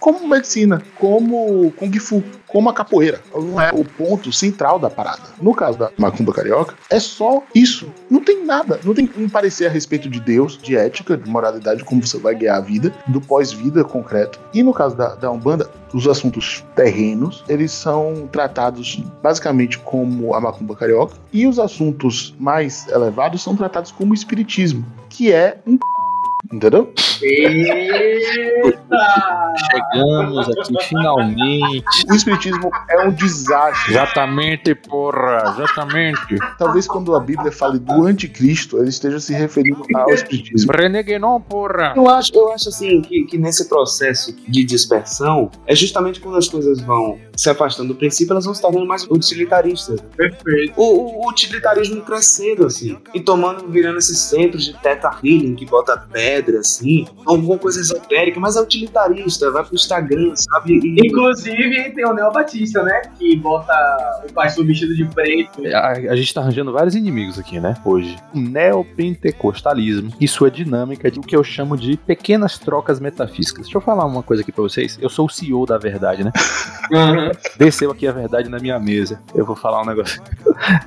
como 0.00 0.26
medicina, 0.26 0.82
como 0.98 1.70
kung 1.76 1.96
fu, 2.00 2.24
como 2.52 2.68
a 2.68 2.74
capoeira. 2.74 3.20
Não 3.34 3.60
é 3.60 3.70
o 3.72 3.84
ponto 3.84 4.30
central 4.30 4.78
da 4.78 4.90
parada. 4.90 5.22
No 5.40 5.54
caso 5.54 5.78
da 5.78 5.90
macumba 5.96 6.32
carioca, 6.32 6.74
é 6.90 7.00
só 7.00 7.42
isso. 7.54 7.90
Não 8.10 8.22
tem 8.22 8.44
nada. 8.44 8.78
Não 8.84 8.94
tem 8.94 9.10
um 9.16 9.28
parecer 9.28 9.66
a 9.66 9.70
respeito 9.70 10.08
de 10.08 10.20
Deus, 10.20 10.58
de 10.58 10.76
ética, 10.76 11.16
de 11.16 11.28
moralidade, 11.28 11.82
como 11.82 12.06
você 12.06 12.18
vai 12.18 12.34
guiar 12.34 12.58
a 12.58 12.60
vida, 12.60 12.92
do 13.08 13.20
pós-vida 13.20 13.82
concreto. 13.82 14.38
E 14.52 14.62
no 14.62 14.74
caso 14.74 14.94
da, 14.94 15.14
da 15.14 15.30
Umbanda, 15.30 15.70
os 15.94 16.06
assuntos 16.06 16.64
terrenos, 16.74 17.42
eles 17.48 17.72
são 17.72 18.28
tratados 18.30 19.02
basicamente 19.22 19.78
como 19.78 20.34
a 20.34 20.40
macumba 20.40 20.76
carioca. 20.76 21.16
E 21.32 21.46
os 21.46 21.58
assuntos 21.58 22.34
mais 22.38 22.86
elevados 22.88 23.42
são 23.42 23.56
tratados 23.56 23.90
como 23.90 24.12
espiritismo, 24.12 24.84
que 25.08 25.32
é 25.32 25.58
um 25.66 25.78
Entendeu? 26.52 26.92
Eita! 27.22 28.82
Chegamos 29.70 30.48
aqui 30.50 30.74
finalmente. 30.84 31.84
O 32.10 32.14
espiritismo 32.14 32.70
é 32.90 33.06
um 33.06 33.10
desastre. 33.10 33.92
Exatamente, 33.92 34.74
porra, 34.74 35.54
exatamente. 35.54 36.36
Talvez 36.58 36.86
quando 36.86 37.14
a 37.14 37.20
Bíblia 37.20 37.50
fale 37.50 37.78
do 37.78 38.04
anticristo, 38.04 38.76
ele 38.78 38.90
esteja 38.90 39.18
se 39.18 39.32
referindo 39.32 39.82
ao 39.94 40.10
espiritismo. 40.10 40.72
Renegue 40.72 41.18
não, 41.18 41.40
porra. 41.40 41.94
Eu 41.96 42.08
acho, 42.08 42.34
eu 42.34 42.52
acho 42.52 42.68
assim 42.68 43.00
que, 43.00 43.24
que 43.24 43.38
nesse 43.38 43.66
processo 43.68 44.36
de 44.46 44.64
dispersão 44.64 45.50
é 45.66 45.74
justamente 45.74 46.20
quando 46.20 46.36
as 46.36 46.48
coisas 46.48 46.80
vão 46.82 47.18
se 47.42 47.50
afastando 47.50 47.88
do 47.88 47.94
princípio, 47.96 48.32
elas 48.32 48.44
vão 48.44 48.54
se 48.54 48.62
tornando 48.62 48.86
mais 48.86 49.02
utilitaristas. 49.10 50.00
Perfeito. 50.16 50.74
O, 50.76 51.24
o 51.24 51.28
utilitarismo 51.28 52.00
crescendo, 52.02 52.64
assim, 52.64 52.96
e 53.12 53.20
tomando, 53.20 53.68
virando 53.68 53.98
esses 53.98 54.16
centros 54.16 54.64
de 54.64 54.74
teta 54.74 55.10
healing 55.22 55.56
que 55.56 55.66
bota 55.66 55.96
pedra, 56.12 56.60
assim, 56.60 57.04
alguma 57.26 57.58
coisa 57.58 57.80
esotérica, 57.80 58.38
mas 58.38 58.56
é 58.56 58.60
utilitarista, 58.60 59.50
vai 59.50 59.64
pro 59.64 59.74
Instagram, 59.74 60.32
sabe? 60.36 60.78
E, 60.84 61.08
Inclusive, 61.08 61.90
tem 61.90 62.06
o 62.06 62.14
Neo 62.14 62.30
Batista, 62.30 62.82
né? 62.84 63.02
Que 63.18 63.36
bota 63.36 63.72
o 64.28 64.32
pastor 64.32 64.64
vestido 64.64 64.94
de 64.94 65.04
preto. 65.06 65.66
A, 65.66 65.88
a 65.88 66.16
gente 66.16 66.32
tá 66.32 66.42
arranjando 66.42 66.72
vários 66.72 66.94
inimigos 66.94 67.40
aqui, 67.40 67.58
né? 67.58 67.76
Hoje. 67.84 68.16
O 68.32 68.38
neopentecostalismo 68.38 70.12
e 70.20 70.28
sua 70.28 70.48
dinâmica 70.48 71.10
de 71.10 71.18
o 71.18 71.22
que 71.22 71.34
eu 71.34 71.42
chamo 71.42 71.76
de 71.76 71.96
pequenas 71.96 72.56
trocas 72.56 73.00
metafísicas. 73.00 73.64
Deixa 73.64 73.78
eu 73.78 73.82
falar 73.82 74.04
uma 74.04 74.22
coisa 74.22 74.42
aqui 74.42 74.52
pra 74.52 74.62
vocês. 74.62 74.96
Eu 75.02 75.08
sou 75.08 75.26
o 75.26 75.28
CEO 75.28 75.66
da 75.66 75.76
verdade, 75.76 76.22
né? 76.22 76.30
Desceu 77.56 77.90
aqui 77.90 78.06
a 78.06 78.12
verdade 78.12 78.48
na 78.48 78.58
minha 78.58 78.78
mesa. 78.78 79.20
Eu 79.34 79.44
vou 79.44 79.56
falar 79.56 79.82
um 79.82 79.86
negócio. 79.86 80.22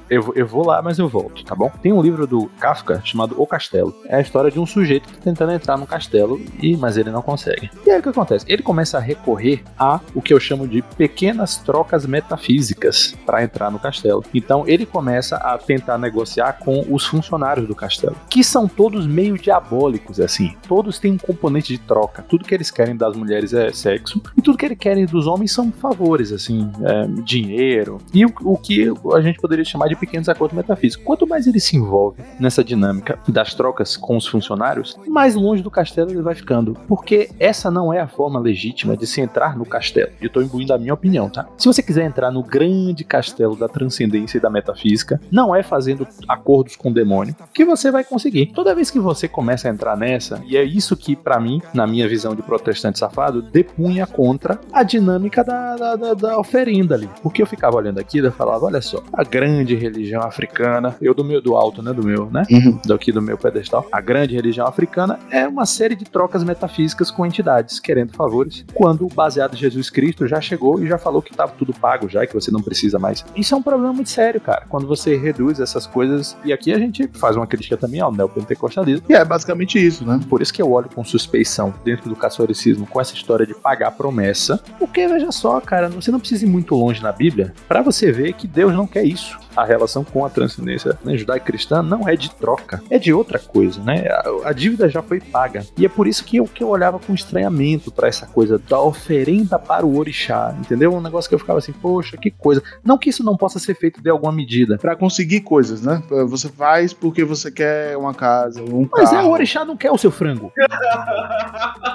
eu, 0.09 0.33
eu 0.35 0.47
vou 0.47 0.65
lá, 0.65 0.81
mas 0.81 0.99
eu 0.99 1.07
volto, 1.07 1.43
tá 1.43 1.55
bom? 1.55 1.71
Tem 1.81 1.91
um 1.91 2.01
livro 2.01 2.25
do 2.27 2.47
Kafka 2.59 3.01
chamado 3.03 3.35
O 3.37 3.47
Castelo. 3.47 3.95
É 4.05 4.17
a 4.17 4.21
história 4.21 4.51
de 4.51 4.59
um 4.59 4.65
sujeito 4.65 5.07
que 5.07 5.15
tá 5.15 5.21
tentando 5.23 5.51
entrar 5.51 5.77
no 5.77 5.87
castelo, 5.87 6.41
e 6.61 6.75
mas 6.77 6.97
ele 6.97 7.11
não 7.11 7.21
consegue. 7.21 7.69
E 7.85 7.89
aí 7.89 7.99
o 7.99 8.03
que 8.03 8.09
acontece? 8.09 8.45
Ele 8.47 8.61
começa 8.61 8.97
a 8.97 9.01
recorrer 9.01 9.63
a 9.77 9.99
o 10.13 10.21
que 10.21 10.33
eu 10.33 10.39
chamo 10.39 10.67
de 10.67 10.81
pequenas 10.81 11.57
trocas 11.57 12.05
metafísicas 12.05 13.15
para 13.25 13.43
entrar 13.43 13.71
no 13.71 13.79
castelo. 13.79 14.23
Então 14.33 14.63
ele 14.67 14.85
começa 14.85 15.37
a 15.37 15.57
tentar 15.57 15.97
negociar 15.97 16.53
com 16.53 16.85
os 16.89 17.05
funcionários 17.05 17.67
do 17.67 17.75
castelo, 17.75 18.15
que 18.29 18.43
são 18.43 18.67
todos 18.67 19.07
meio 19.07 19.37
diabólicos 19.37 20.19
assim. 20.19 20.55
Todos 20.67 20.99
têm 20.99 21.13
um 21.13 21.17
componente 21.17 21.73
de 21.73 21.79
troca. 21.79 22.23
Tudo 22.23 22.45
que 22.45 22.53
eles 22.53 22.71
querem 22.71 22.95
das 22.95 23.15
mulheres 23.15 23.53
é 23.53 23.71
sexo 23.71 24.21
e 24.37 24.41
tudo 24.41 24.57
que 24.57 24.65
eles 24.65 24.77
querem 24.77 25.05
dos 25.05 25.27
homens 25.27 25.51
são 25.51 25.71
favores, 25.71 26.24
assim, 26.31 26.69
é, 26.83 27.07
dinheiro 27.23 27.99
e 28.13 28.25
o, 28.25 28.33
o 28.43 28.57
que 28.57 28.91
a 29.13 29.21
gente 29.21 29.39
poderia 29.39 29.65
chamar 29.65 29.87
de 29.87 29.95
pequenos 29.95 30.29
acordos 30.29 30.55
metafísicos. 30.55 31.05
Quanto 31.05 31.27
mais 31.27 31.47
ele 31.47 31.59
se 31.59 31.75
envolve 31.75 32.21
nessa 32.39 32.63
dinâmica 32.63 33.19
das 33.27 33.53
trocas 33.53 33.95
com 33.97 34.15
os 34.17 34.27
funcionários, 34.27 34.97
mais 35.07 35.35
longe 35.35 35.61
do 35.61 35.71
castelo 35.71 36.11
ele 36.11 36.21
vai 36.21 36.35
ficando, 36.35 36.73
porque 36.87 37.29
essa 37.39 37.69
não 37.71 37.91
é 37.93 37.99
a 37.99 38.07
forma 38.07 38.39
legítima 38.39 38.95
de 38.97 39.05
se 39.07 39.21
entrar 39.21 39.57
no 39.57 39.65
castelo. 39.65 40.11
Eu 40.21 40.29
tô 40.29 40.41
imbuindo 40.41 40.73
a 40.73 40.77
minha 40.77 40.93
opinião, 40.93 41.29
tá? 41.29 41.47
Se 41.57 41.67
você 41.67 41.81
quiser 41.81 42.05
entrar 42.05 42.31
no 42.31 42.43
grande 42.43 43.03
castelo 43.03 43.55
da 43.55 43.67
transcendência 43.67 44.37
e 44.37 44.41
da 44.41 44.49
metafísica, 44.49 45.19
não 45.31 45.55
é 45.55 45.61
fazendo 45.63 46.07
acordos 46.27 46.75
com 46.75 46.89
o 46.89 46.93
demônio 46.93 47.35
que 47.53 47.65
você 47.65 47.91
vai 47.91 48.03
conseguir. 48.03 48.47
Toda 48.47 48.75
vez 48.75 48.89
que 48.91 48.99
você 48.99 49.27
começa 49.27 49.67
a 49.67 49.71
entrar 49.71 49.95
nessa, 49.97 50.41
e 50.47 50.57
é 50.57 50.63
isso 50.63 50.95
que, 50.95 51.15
pra 51.15 51.39
mim, 51.39 51.61
na 51.73 51.85
minha 51.87 52.07
visão 52.07 52.35
de 52.35 52.41
protestante 52.41 52.99
safado, 52.99 53.41
depunha 53.41 54.05
contra 54.07 54.59
a 54.71 54.83
dinâmica 54.83 55.43
da, 55.43 55.75
da- 55.75 55.95
da- 55.95 56.13
da 56.15 56.37
oferenda 56.37 56.95
ali. 56.95 57.09
Porque 57.21 57.41
eu 57.41 57.45
ficava 57.45 57.75
olhando 57.77 57.99
aquilo 57.99 58.27
e 58.27 58.31
falava, 58.31 58.65
olha 58.65 58.81
só, 58.81 59.03
a 59.13 59.23
grande 59.23 59.75
religião 59.75 60.21
africana, 60.21 60.95
eu 61.01 61.13
do 61.13 61.23
meu 61.23 61.41
do 61.41 61.55
alto, 61.55 61.81
né, 61.81 61.93
do 61.93 62.03
meu, 62.05 62.29
né, 62.31 62.43
Uhum. 62.49 62.79
daqui 62.85 63.11
do 63.11 63.21
meu 63.21 63.37
pedestal, 63.37 63.87
a 63.91 63.99
grande 64.01 64.35
religião 64.35 64.65
africana 64.67 65.19
é 65.29 65.47
uma 65.47 65.65
série 65.65 65.95
de 65.95 66.05
trocas 66.05 66.43
metafísicas 66.43 67.11
com 67.11 67.25
entidades 67.25 67.79
querendo 67.79 68.13
favores, 68.13 68.65
quando 68.73 69.05
o 69.05 69.09
baseado 69.13 69.53
em 69.53 69.57
Jesus 69.57 69.89
Cristo 69.89 70.27
já 70.27 70.39
chegou 70.41 70.81
e 70.81 70.87
já 70.87 70.97
falou 70.97 71.21
que 71.21 71.31
estava 71.31 71.51
tudo 71.57 71.73
pago 71.73 72.07
já, 72.09 72.23
e 72.23 72.27
que 72.27 72.33
você 72.33 72.51
não 72.51 72.61
precisa 72.61 72.97
mais. 72.99 73.25
Isso 73.35 73.53
é 73.53 73.57
um 73.57 73.61
problema 73.61 73.93
muito 73.93 74.09
sério, 74.09 74.39
cara, 74.39 74.65
quando 74.69 74.87
você 74.87 75.15
reduz 75.17 75.59
essas 75.59 75.85
coisas, 75.85 76.35
e 76.45 76.51
aqui 76.53 76.71
a 76.73 76.79
gente 76.79 77.09
faz 77.13 77.35
uma 77.35 77.47
crítica 77.47 77.75
também 77.77 77.99
ao 78.01 78.11
neopentecostalismo, 78.11 79.05
E 79.09 79.13
é 79.13 79.23
basicamente 79.25 79.83
isso, 79.83 80.05
né? 80.05 80.19
por 80.29 80.41
isso 80.41 80.53
que 80.53 80.61
eu 80.61 80.71
olho 80.71 80.89
com 80.93 81.03
suspeição 81.03 81.73
dentro 81.83 82.09
do 82.09 82.15
caçoricismo 82.15 82.85
com 82.87 82.99
essa 83.01 83.13
história 83.13 83.45
de 83.45 83.53
pagar 83.53 83.91
promessa. 83.91 84.61
Porque 84.79 85.07
veja 85.07 85.31
só, 85.31 85.59
cara, 85.59 85.89
você 86.05 86.11
não 86.11 86.19
precisa 86.19 86.45
ir 86.45 86.49
muito 86.49 86.75
longe 86.75 87.01
na 87.01 87.11
Bíblia 87.11 87.53
para 87.67 87.81
você 87.81 88.11
ver 88.11 88.33
que 88.33 88.47
Deus 88.47 88.71
não 88.73 88.85
quer 88.85 89.03
isso. 89.03 89.37
A 89.55 89.63
relação 89.63 90.03
com 90.03 90.23
a 90.23 90.29
transcendência 90.29 90.97
né, 91.03 91.17
judaico-cristã 91.17 91.81
não 91.81 92.07
é 92.07 92.15
de 92.15 92.29
troca, 92.29 92.83
é 92.89 92.99
de 92.99 93.11
outra 93.11 93.39
coisa, 93.39 93.81
né? 93.81 94.07
A, 94.09 94.49
a 94.49 94.53
dívida 94.53 94.87
já 94.87 95.01
foi 95.01 95.19
paga. 95.19 95.65
E 95.77 95.85
é 95.85 95.89
por 95.89 96.07
isso 96.07 96.23
que 96.23 96.37
eu, 96.37 96.45
que 96.45 96.61
eu 96.61 96.67
olhava 96.67 96.99
com 96.99 97.13
estranhamento 97.13 97.91
para 97.91 98.07
essa 98.07 98.27
coisa 98.27 98.59
da 98.59 98.79
oferenda 98.79 99.57
para 99.57 99.85
o 99.85 99.97
orixá, 99.97 100.55
entendeu? 100.59 100.93
Um 100.93 101.01
negócio 101.01 101.27
que 101.27 101.33
eu 101.33 101.39
ficava 101.39 101.57
assim, 101.57 101.71
poxa, 101.71 102.17
que 102.17 102.29
coisa. 102.29 102.61
Não 102.83 102.97
que 102.97 103.09
isso 103.09 103.23
não 103.23 103.35
possa 103.35 103.57
ser 103.57 103.75
feito 103.75 104.01
de 104.01 104.09
alguma 104.09 104.31
medida. 104.31 104.77
Pra 104.77 104.95
conseguir 104.95 105.41
coisas, 105.41 105.81
né? 105.81 106.03
Você 106.27 106.49
faz 106.49 106.93
porque 106.93 107.23
você 107.23 107.49
quer 107.49 107.97
uma 107.97 108.13
casa, 108.13 108.61
um 108.61 108.87
Mas 108.91 109.11
é, 109.11 109.21
o 109.21 109.29
orixá 109.29 109.65
não 109.65 109.77
quer 109.77 109.89
o 109.89 109.97
seu 109.97 110.11
frango. 110.11 110.51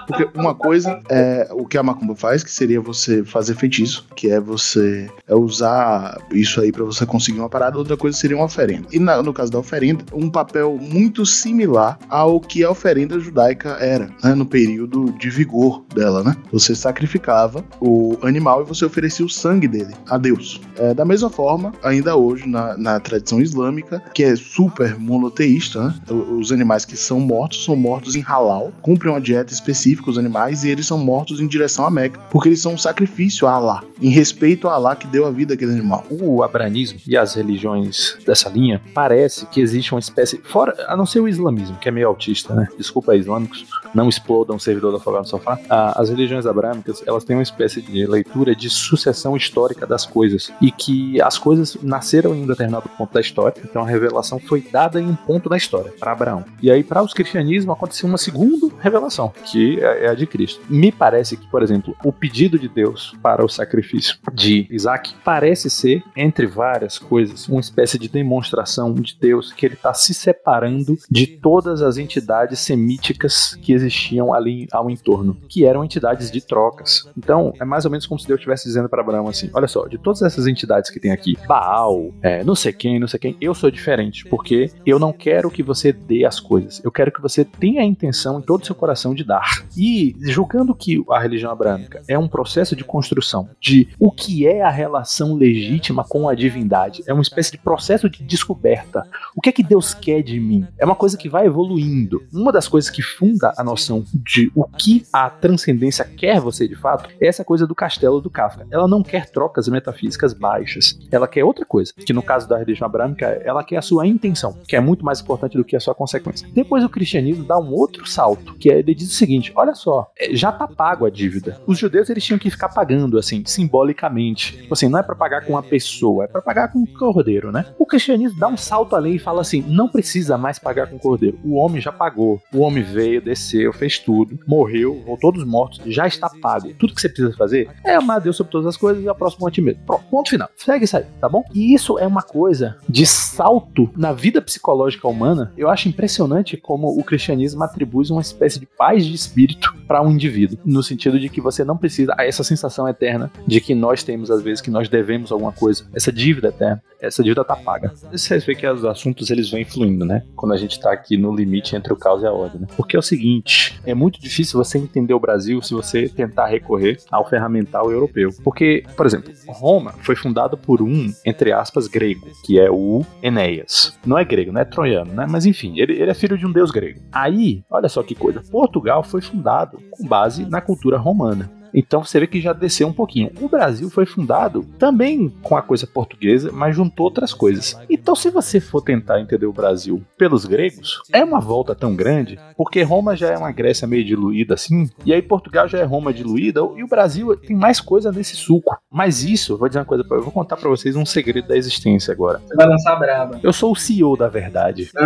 Porque 0.07 0.29
uma 0.35 0.55
coisa 0.55 1.01
é 1.09 1.49
o 1.53 1.67
que 1.67 1.79
a 1.79 1.83
macumba 1.83 2.17
faz, 2.17 2.43
que 2.43 2.51
seria 2.51 2.81
você 2.81 3.23
fazer 3.23 3.55
feitiço, 3.55 4.00
que 4.17 4.31
é 4.31 4.41
você 4.41 5.09
é 5.27 5.35
usar 5.35 6.19
isso 6.33 6.61
aí 6.61 6.73
pra 6.73 6.85
você 6.85 7.05
conseguir 7.07 7.41
uma 7.41 7.49
parada. 7.49 7.79
Outra 7.79 7.97
coisa 7.97 8.17
seria 8.17 8.37
uma 8.37 8.47
oferenda. 8.47 8.87
E 8.93 8.99
na- 8.99 9.23
no 9.23 9.33
caso 9.33 9.51
da 9.51 9.59
oferenda, 9.59 10.05
um 10.13 10.29
papel 10.31 10.79
muito 10.81 11.25
similar 11.27 11.99
ao 12.09 12.41
que 12.41 12.65
a 12.65 12.71
oferenda 12.71 13.19
judaica 13.19 13.71
era, 13.81 14.11
né? 14.23 14.35
No 14.35 14.47
período 14.47 15.13
de 15.19 15.31
vigor 15.31 15.83
dela, 15.95 16.23
né? 16.23 16.37
Você 16.53 16.75
sacrificava 16.75 17.65
o 17.81 18.17
animal 18.23 18.63
e 18.63 18.65
você 18.65 18.85
oferecia 18.85 19.25
o 19.25 19.29
sangue 19.31 19.69
dele 19.69 19.95
a 20.09 20.17
Deus. 20.19 20.61
É, 20.77 20.95
da 20.95 21.05
mesma 21.05 21.31
forma, 21.31 21.73
ainda 21.83 22.17
hoje, 22.17 22.49
na, 22.49 22.77
na 22.77 23.01
tradição 23.01 23.41
islâmica, 23.41 24.03
que 24.15 24.23
é 24.25 24.35
super 24.37 24.99
monoteísta, 24.99 25.83
né? 25.85 25.95
Os 26.39 26.53
animais 26.53 26.85
que 26.85 26.97
são 26.97 27.21
mortos 27.21 27.65
são 27.65 27.77
mortos 27.77 28.15
em 28.17 28.21
halal, 28.21 28.73
cumprem 28.83 29.13
uma 29.13 29.21
dieta 29.21 29.53
específica 29.53 30.11
os 30.11 30.19
animais 30.19 30.65
e 30.65 30.69
eles 30.69 30.87
são 30.87 30.99
mortos 30.99 31.41
em 31.41 31.47
direção 31.47 31.85
a 31.85 31.91
Meca, 31.91 32.19
porque 32.31 32.49
eles 32.49 32.61
são 32.61 32.75
um 32.75 32.79
sacrifício 32.79 33.47
a 33.47 33.53
Allah, 33.53 33.83
em 34.01 34.11
respeito 34.11 34.69
a 34.69 34.75
Allah 34.75 34.97
que 34.97 35.07
deu 35.07 35.27
a 35.27 35.31
vida 35.31 35.55
àquele 35.55 35.73
animal. 35.73 36.05
o 36.11 36.43
abranismo 36.43 36.99
e 37.07 37.17
as 37.17 37.35
religiões 37.35 38.17
dessa 38.27 38.49
linha, 38.49 38.81
parece 38.95 39.47
que 39.47 39.61
existe 39.61 39.93
uma 39.93 40.01
espécie, 40.01 40.41
fora, 40.45 40.75
a 40.89 40.97
não 40.97 41.07
ser 41.07 41.21
o 41.21 41.29
islamismo, 41.29 41.77
que 41.79 41.89
é 41.89 41.93
meio 41.93 42.09
autista, 42.09 42.55
né? 42.55 42.69
Desculpa, 42.77 43.15
islâmicos, 43.15 43.67
não 43.95 44.09
explodam 44.09 44.57
o 44.57 44.61
servidor 44.61 44.93
da 44.93 44.99
Fogão 44.99 45.21
no 45.21 45.27
Sofá. 45.27 45.59
Ah, 45.69 46.01
as 46.01 46.11
religiões 46.11 46.47
abrâmicas, 46.47 47.03
elas 47.07 47.25
têm 47.25 47.37
uma 47.37 47.43
espécie 47.43 47.81
de 47.81 48.07
leitura 48.07 48.55
de 48.55 48.69
sucessão 48.69 49.37
histórica 49.37 49.87
das 49.87 50.07
coisas 50.07 50.53
e 50.61 50.71
que 50.71 51.21
as 51.21 51.39
coisas 51.39 51.77
nasceram 51.83 52.35
em 52.35 52.43
um 52.43 52.47
determinado 52.47 52.89
ponto 52.97 53.13
da 53.13 53.21
história, 53.21 53.61
então 53.65 53.83
a 53.83 53.87
revelação 53.87 54.39
foi 54.39 54.61
dada 54.61 55.01
em 55.01 55.07
um 55.07 55.15
ponto 55.15 55.49
da 55.49 55.57
história, 55.57 55.93
para 55.99 56.13
Abraão. 56.13 56.45
E 56.63 56.71
aí, 56.71 56.83
para 56.83 57.03
os 57.03 57.13
cristianismos, 57.13 57.75
aconteceu 57.75 58.09
uma 58.09 58.19
segunda 58.19 58.69
revelação, 58.81 59.33
que 59.45 59.79
é 59.81 60.01
é 60.01 60.09
a 60.09 60.15
de 60.15 60.27
Cristo. 60.27 60.61
Me 60.69 60.91
parece 60.91 61.37
que, 61.37 61.47
por 61.47 61.63
exemplo, 61.63 61.97
o 62.05 62.13
pedido 62.13 62.59
de 62.59 62.69
Deus 62.69 63.15
para 63.23 63.45
o 63.45 63.49
sacrifício 63.49 63.90
de 64.33 64.67
Isaac 64.71 65.15
parece 65.25 65.71
ser, 65.71 66.03
entre 66.17 66.47
várias 66.47 66.99
coisas, 66.99 67.49
uma 67.49 67.61
espécie 67.61 67.99
de 67.99 68.09
demonstração 68.09 68.95
de 68.95 69.17
Deus 69.19 69.53
que 69.53 69.67
ele 69.67 69.75
está 69.75 69.95
se 69.95 70.15
separando 70.15 70.97
de 71.11 71.27
todas 71.27 71.83
as 71.83 71.97
entidades 71.97 72.61
semíticas 72.61 73.55
que 73.55 73.73
existiam 73.73 74.33
ali 74.33 74.67
ao 74.73 74.91
entorno, 74.91 75.37
que 75.49 75.65
eram 75.65 75.85
entidades 75.85 76.31
de 76.31 76.41
trocas. 76.41 77.09
Então, 77.17 77.53
é 77.61 77.65
mais 77.65 77.85
ou 77.85 77.91
menos 77.91 78.07
como 78.07 78.19
se 78.19 78.27
Deus 78.27 78.39
estivesse 78.39 78.65
dizendo 78.65 78.89
para 78.89 79.01
Abraão 79.01 79.29
assim: 79.29 79.51
olha 79.53 79.69
só, 79.69 79.87
de 79.87 79.99
todas 79.99 80.23
essas 80.23 80.47
entidades 80.47 80.91
que 80.91 81.01
tem 81.01 81.13
aqui, 81.13 81.37
Baal, 81.47 82.13
é, 82.23 82.45
não 82.45 82.55
sei 82.55 82.73
quem, 82.73 82.99
não 82.99 83.09
sei 83.09 83.19
quem, 83.19 83.37
eu 83.41 83.55
sou 83.55 83.71
diferente, 83.71 84.25
porque 84.27 84.71
eu 84.85 84.99
não 84.99 85.13
quero 85.13 85.51
que 85.51 85.63
você 85.63 85.93
dê 85.93 86.25
as 86.25 86.41
coisas, 86.41 86.83
eu 86.85 86.91
quero 86.91 87.13
que 87.13 87.21
você 87.21 87.45
tenha 87.45 87.83
a 87.83 87.85
intenção 87.85 88.39
em 88.39 88.43
todo 88.43 88.63
o 88.63 88.67
seu 88.67 88.75
coração 88.75 89.15
de 89.15 89.25
dar. 89.25 89.65
E 89.77 90.15
julgando 90.21 90.75
que 90.75 91.03
a 91.11 91.19
religião 91.19 91.51
abrâmica 91.51 92.03
é 92.09 92.19
um 92.19 92.29
processo 92.29 92.75
de 92.75 92.85
construção 92.85 93.49
de 93.61 93.80
o 93.99 94.11
que 94.11 94.47
é 94.47 94.63
a 94.63 94.71
relação 94.71 95.35
legítima 95.35 96.05
com 96.05 96.29
a 96.29 96.35
divindade, 96.35 97.03
é 97.07 97.13
uma 97.13 97.23
espécie 97.23 97.53
de 97.53 97.59
processo 97.59 98.09
de 98.09 98.23
descoberta. 98.23 99.07
O 99.35 99.41
que 99.41 99.49
é 99.49 99.53
que 99.53 99.63
Deus 99.63 99.95
quer 99.95 100.23
de 100.23 100.39
mim? 100.41 100.67
É 100.79 100.85
uma 100.85 100.95
coisa 100.95 101.17
que 101.17 101.29
vai 101.29 101.47
evoluindo. 101.47 102.23
Uma 102.33 102.53
das 102.53 102.69
coisas 102.69 102.91
que 102.91 103.03
funda 103.03 103.53
a 103.57 103.65
noção 103.65 104.05
de 104.13 104.51
o 104.55 104.65
que 104.65 105.05
a 105.13 105.29
transcendência 105.31 106.05
quer 106.05 106.41
você 106.41 106.67
de 106.67 106.75
fato 106.75 107.09
é 107.21 107.27
essa 107.27 107.45
coisa 107.45 107.67
do 107.67 107.75
castelo 107.75 108.21
do 108.21 108.31
Kafka. 108.31 108.67
Ela 108.71 108.89
não 108.89 109.03
quer 109.03 109.29
trocas 109.31 109.69
metafísicas 109.69 110.33
baixas. 110.33 110.99
Ela 111.11 111.29
quer 111.29 111.45
outra 111.45 111.65
coisa, 111.65 111.93
que 111.95 112.13
no 112.13 112.23
caso 112.23 112.49
da 112.49 112.59
religião 112.59 112.87
abrâmica, 112.87 113.27
ela 113.45 113.65
quer 113.65 113.77
a 113.77 113.83
sua 113.83 114.07
intenção, 114.07 114.57
que 114.67 114.77
é 114.77 114.81
muito 114.81 115.05
mais 115.05 115.21
importante 115.21 115.57
do 115.57 115.65
que 115.65 115.77
a 115.77 115.81
sua 115.81 115.95
consequência. 115.95 116.49
Depois 116.53 116.85
o 116.85 116.89
cristianismo 116.89 117.45
dá 117.45 117.59
um 117.59 117.73
outro 117.73 118.07
salto, 118.09 118.55
que 118.55 118.71
é, 118.71 118.79
ele 118.79 118.95
diz 118.95 119.11
o 119.11 119.15
seguinte: 119.15 119.53
olha 119.55 119.75
só, 119.75 120.11
é, 120.19 120.35
já 120.35 120.53
tá 120.53 120.67
pago 120.67 121.07
a 121.07 121.11
dívida. 121.11 121.61
Os 121.67 121.79
judeus 121.79 122.11
eles 122.11 122.25
tinham 122.25 122.39
que 122.39 122.51
ficar 122.51 122.69
pagando 122.69 123.19
assim, 123.19 123.45
simbolicamente. 123.71 124.57
Tipo 124.57 124.75
assim, 124.75 124.89
não 124.89 124.99
é 124.99 125.03
para 125.03 125.15
pagar 125.15 125.45
com 125.45 125.53
uma 125.53 125.63
pessoa, 125.63 126.25
é 126.25 126.27
para 126.27 126.43
pagar 126.43 126.73
com 126.73 126.81
um 126.81 126.87
cordeiro, 126.87 127.53
né? 127.53 127.65
O 127.79 127.87
cristianismo 127.87 128.39
dá 128.39 128.49
um 128.49 128.57
salto 128.57 128.97
além 128.97 129.15
e 129.15 129.19
fala 129.19 129.41
assim: 129.41 129.65
não 129.69 129.89
precisa 129.89 130.37
mais 130.37 130.59
pagar 130.59 130.89
com 130.89 130.99
cordeiro. 130.99 131.39
O 131.45 131.55
homem 131.55 131.81
já 131.81 131.93
pagou. 131.93 132.41
O 132.53 132.59
homem 132.61 132.83
veio, 132.83 133.23
desceu, 133.23 133.73
fez 133.73 133.99
tudo, 133.99 134.39
morreu, 134.47 135.03
voltou 135.07 135.33
dos 135.33 135.45
mortos, 135.45 135.81
já 135.87 136.07
está 136.07 136.29
pago. 136.29 136.73
Tudo 136.75 136.95
que 136.95 137.01
você 137.01 137.09
precisa 137.09 137.37
fazer 137.37 137.71
é 137.85 137.95
amar 137.95 138.17
a 138.17 138.21
Deus 138.21 138.37
sobre 138.37 138.51
todas 138.51 138.67
as 138.67 138.77
coisas 138.77 139.03
e 139.03 139.09
ao 139.09 139.15
próximo 139.15 139.47
a 139.47 139.51
ti 139.51 139.61
mesmo. 139.61 139.83
Pronto, 139.87 140.05
ponto 140.11 140.31
final. 140.31 140.49
Segue 140.57 140.85
isso 140.85 140.97
aí, 140.97 141.05
tá 141.21 141.29
bom? 141.29 141.45
E 141.55 141.73
isso 141.75 141.99
é 141.99 142.07
uma 142.07 142.23
coisa 142.23 142.77
de 142.89 143.07
salto 143.07 143.91
na 143.97 144.13
vida 144.13 144.43
psicológica 144.43 145.07
humana. 145.07 145.53
Eu 145.57 145.69
acho 145.69 145.89
impressionante 145.89 146.57
como 146.57 146.89
o 146.89 147.05
cristianismo 147.05 147.63
atribui 147.63 148.01
uma 148.11 148.23
espécie 148.23 148.59
de 148.59 148.67
paz 148.67 149.05
de 149.05 149.15
espírito 149.15 149.75
para 149.87 150.01
um 150.01 150.11
indivíduo, 150.11 150.59
no 150.65 150.83
sentido 150.83 151.21
de 151.21 151.29
que 151.29 151.41
você 151.41 151.65
não 151.65 151.77
precisa 151.77 152.15
essa 152.19 152.43
sensação 152.43 152.89
eterna 152.89 153.31
de 153.51 153.61
que 153.61 153.75
nós 153.75 154.03
temos 154.03 154.31
às 154.31 154.43
vezes 154.43 154.61
que 154.61 154.71
nós 154.71 154.89
devemos 154.89 155.33
alguma 155.33 155.53
coisa, 155.53 155.85
essa 155.93 156.13
dívida 156.13 156.49
eterna, 156.49 156.81
essa 157.01 157.23
dívida 157.23 157.45
tá 157.45 157.57
paga. 157.57 157.93
Você 158.13 158.39
vê 158.39 158.55
que 158.55 158.67
os 158.67 158.85
assuntos 158.85 159.31
eles 159.31 159.51
vêm 159.51 159.65
fluindo, 159.65 160.05
né? 160.05 160.23
Quando 160.37 160.53
a 160.53 160.57
gente 160.57 160.79
tá 160.79 160.93
aqui 160.93 161.17
no 161.17 161.35
limite 161.35 161.75
entre 161.75 161.93
o 161.93 161.97
caos 161.97 162.23
e 162.23 162.27
a 162.27 162.33
ordem, 162.33 162.61
né? 162.61 162.67
Porque 162.77 162.95
é 162.95 162.99
o 162.99 163.03
seguinte, 163.03 163.81
é 163.85 163.95
muito 163.95 164.21
difícil 164.21 164.63
você 164.63 164.79
entender 164.79 165.15
o 165.15 165.21
Brasil 165.21 165.61
se 165.63 165.75
você 165.75 166.09
tentar 166.09 166.47
recorrer 166.47 166.99
ao 167.11 167.29
ferramental 167.29 167.91
europeu. 167.91 168.31
Porque, 168.45 168.85
por 168.97 169.07
exemplo, 169.07 169.33
Roma 169.49 169.95
foi 170.03 170.15
fundada 170.15 170.57
por 170.57 170.83
um, 170.83 171.13
entre 171.25 171.53
aspas, 171.53 171.89
grego, 171.89 172.29
que 172.45 172.61
é 172.61 172.71
o 172.71 173.05
Enéas. 173.23 173.99
Não 174.05 174.19
é 174.19 174.25
grego, 174.25 174.53
não 174.53 174.61
é 174.61 174.65
troiano, 174.65 175.13
né? 175.13 175.27
Mas 175.29 175.47
enfim, 175.47 175.79
ele, 175.79 175.95
ele 175.95 176.11
é 176.11 176.15
filho 176.15 176.39
de 176.39 176.47
um 176.47 176.53
deus 176.53 176.71
grego. 176.71 177.01
Aí, 177.11 177.65
olha 177.71 177.89
só 177.89 178.03
que 178.03 178.15
coisa, 178.15 178.43
Portugal 178.51 179.03
foi 179.03 179.21
fundado 179.21 179.79
com 179.91 180.07
base 180.07 180.45
na 180.45 180.61
cultura 180.61 180.99
romana. 180.99 181.51
Então 181.75 182.05
você 182.05 182.21
vê 182.21 182.27
que 182.27 182.41
já 182.41 182.53
desceu 182.53 182.89
um 182.89 182.93
pouquinho. 182.93 183.31
O 183.41 183.49
Brasil 183.49 183.89
foi 183.91 184.07
fundado 184.07 184.65
também 184.79 185.29
com 185.43 185.57
a 185.57 185.63
coisa 185.63 185.87
portuguesa, 185.87 186.51
mas 186.53 186.75
juntou 186.77 187.05
outras 187.05 187.33
coisas. 187.33 187.79
Então, 187.89 188.15
se 188.17 188.31
você 188.31 188.61
for 188.61 188.81
tentar 188.83 189.21
entender 189.21 189.47
o 189.47 189.53
Brasil 189.53 190.03
pelos 190.19 190.45
gregos, 190.45 191.01
é 191.13 191.23
uma 191.25 191.41
volta 191.41 191.75
tão 191.75 191.95
grande, 191.95 192.39
porque 192.57 192.83
Roma 192.83 193.17
já 193.17 193.29
é 193.31 193.37
uma 193.39 193.53
Grécia 193.53 193.87
meio 193.87 194.05
diluída 194.05 194.55
assim, 194.55 194.89
e 195.05 195.13
aí 195.13 195.23
Portugal 195.23 195.69
já 195.69 195.79
é 195.79 195.85
Roma 195.85 196.13
diluída, 196.13 196.61
e 196.77 196.83
o 196.83 196.89
Brasil 196.89 197.37
tem 197.37 197.57
mais 197.57 197.81
coisa 197.81 198.11
nesse 198.13 198.37
suco. 198.37 198.77
Mas 198.91 199.23
isso, 199.25 199.57
vou 199.57 199.69
dizer 199.69 199.81
uma 199.81 199.85
coisa, 199.85 200.05
pra- 200.05 200.17
eu 200.17 200.23
vou 200.23 200.33
contar 200.33 200.57
pra 200.57 200.69
vocês 200.69 200.97
um 200.97 201.07
segredo 201.07 201.49
da 201.49 201.57
existência 201.57 202.13
agora. 202.13 202.41
Você 202.47 202.55
vai 202.55 202.67
lançar 202.67 202.97
braba. 202.97 203.41
Eu 203.43 203.53
sou 203.53 203.73
o 203.73 203.77
CEO 203.77 204.17
da 204.17 204.29
verdade. 204.29 204.91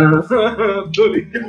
Tô 0.95 1.07
ligado. 1.07 1.45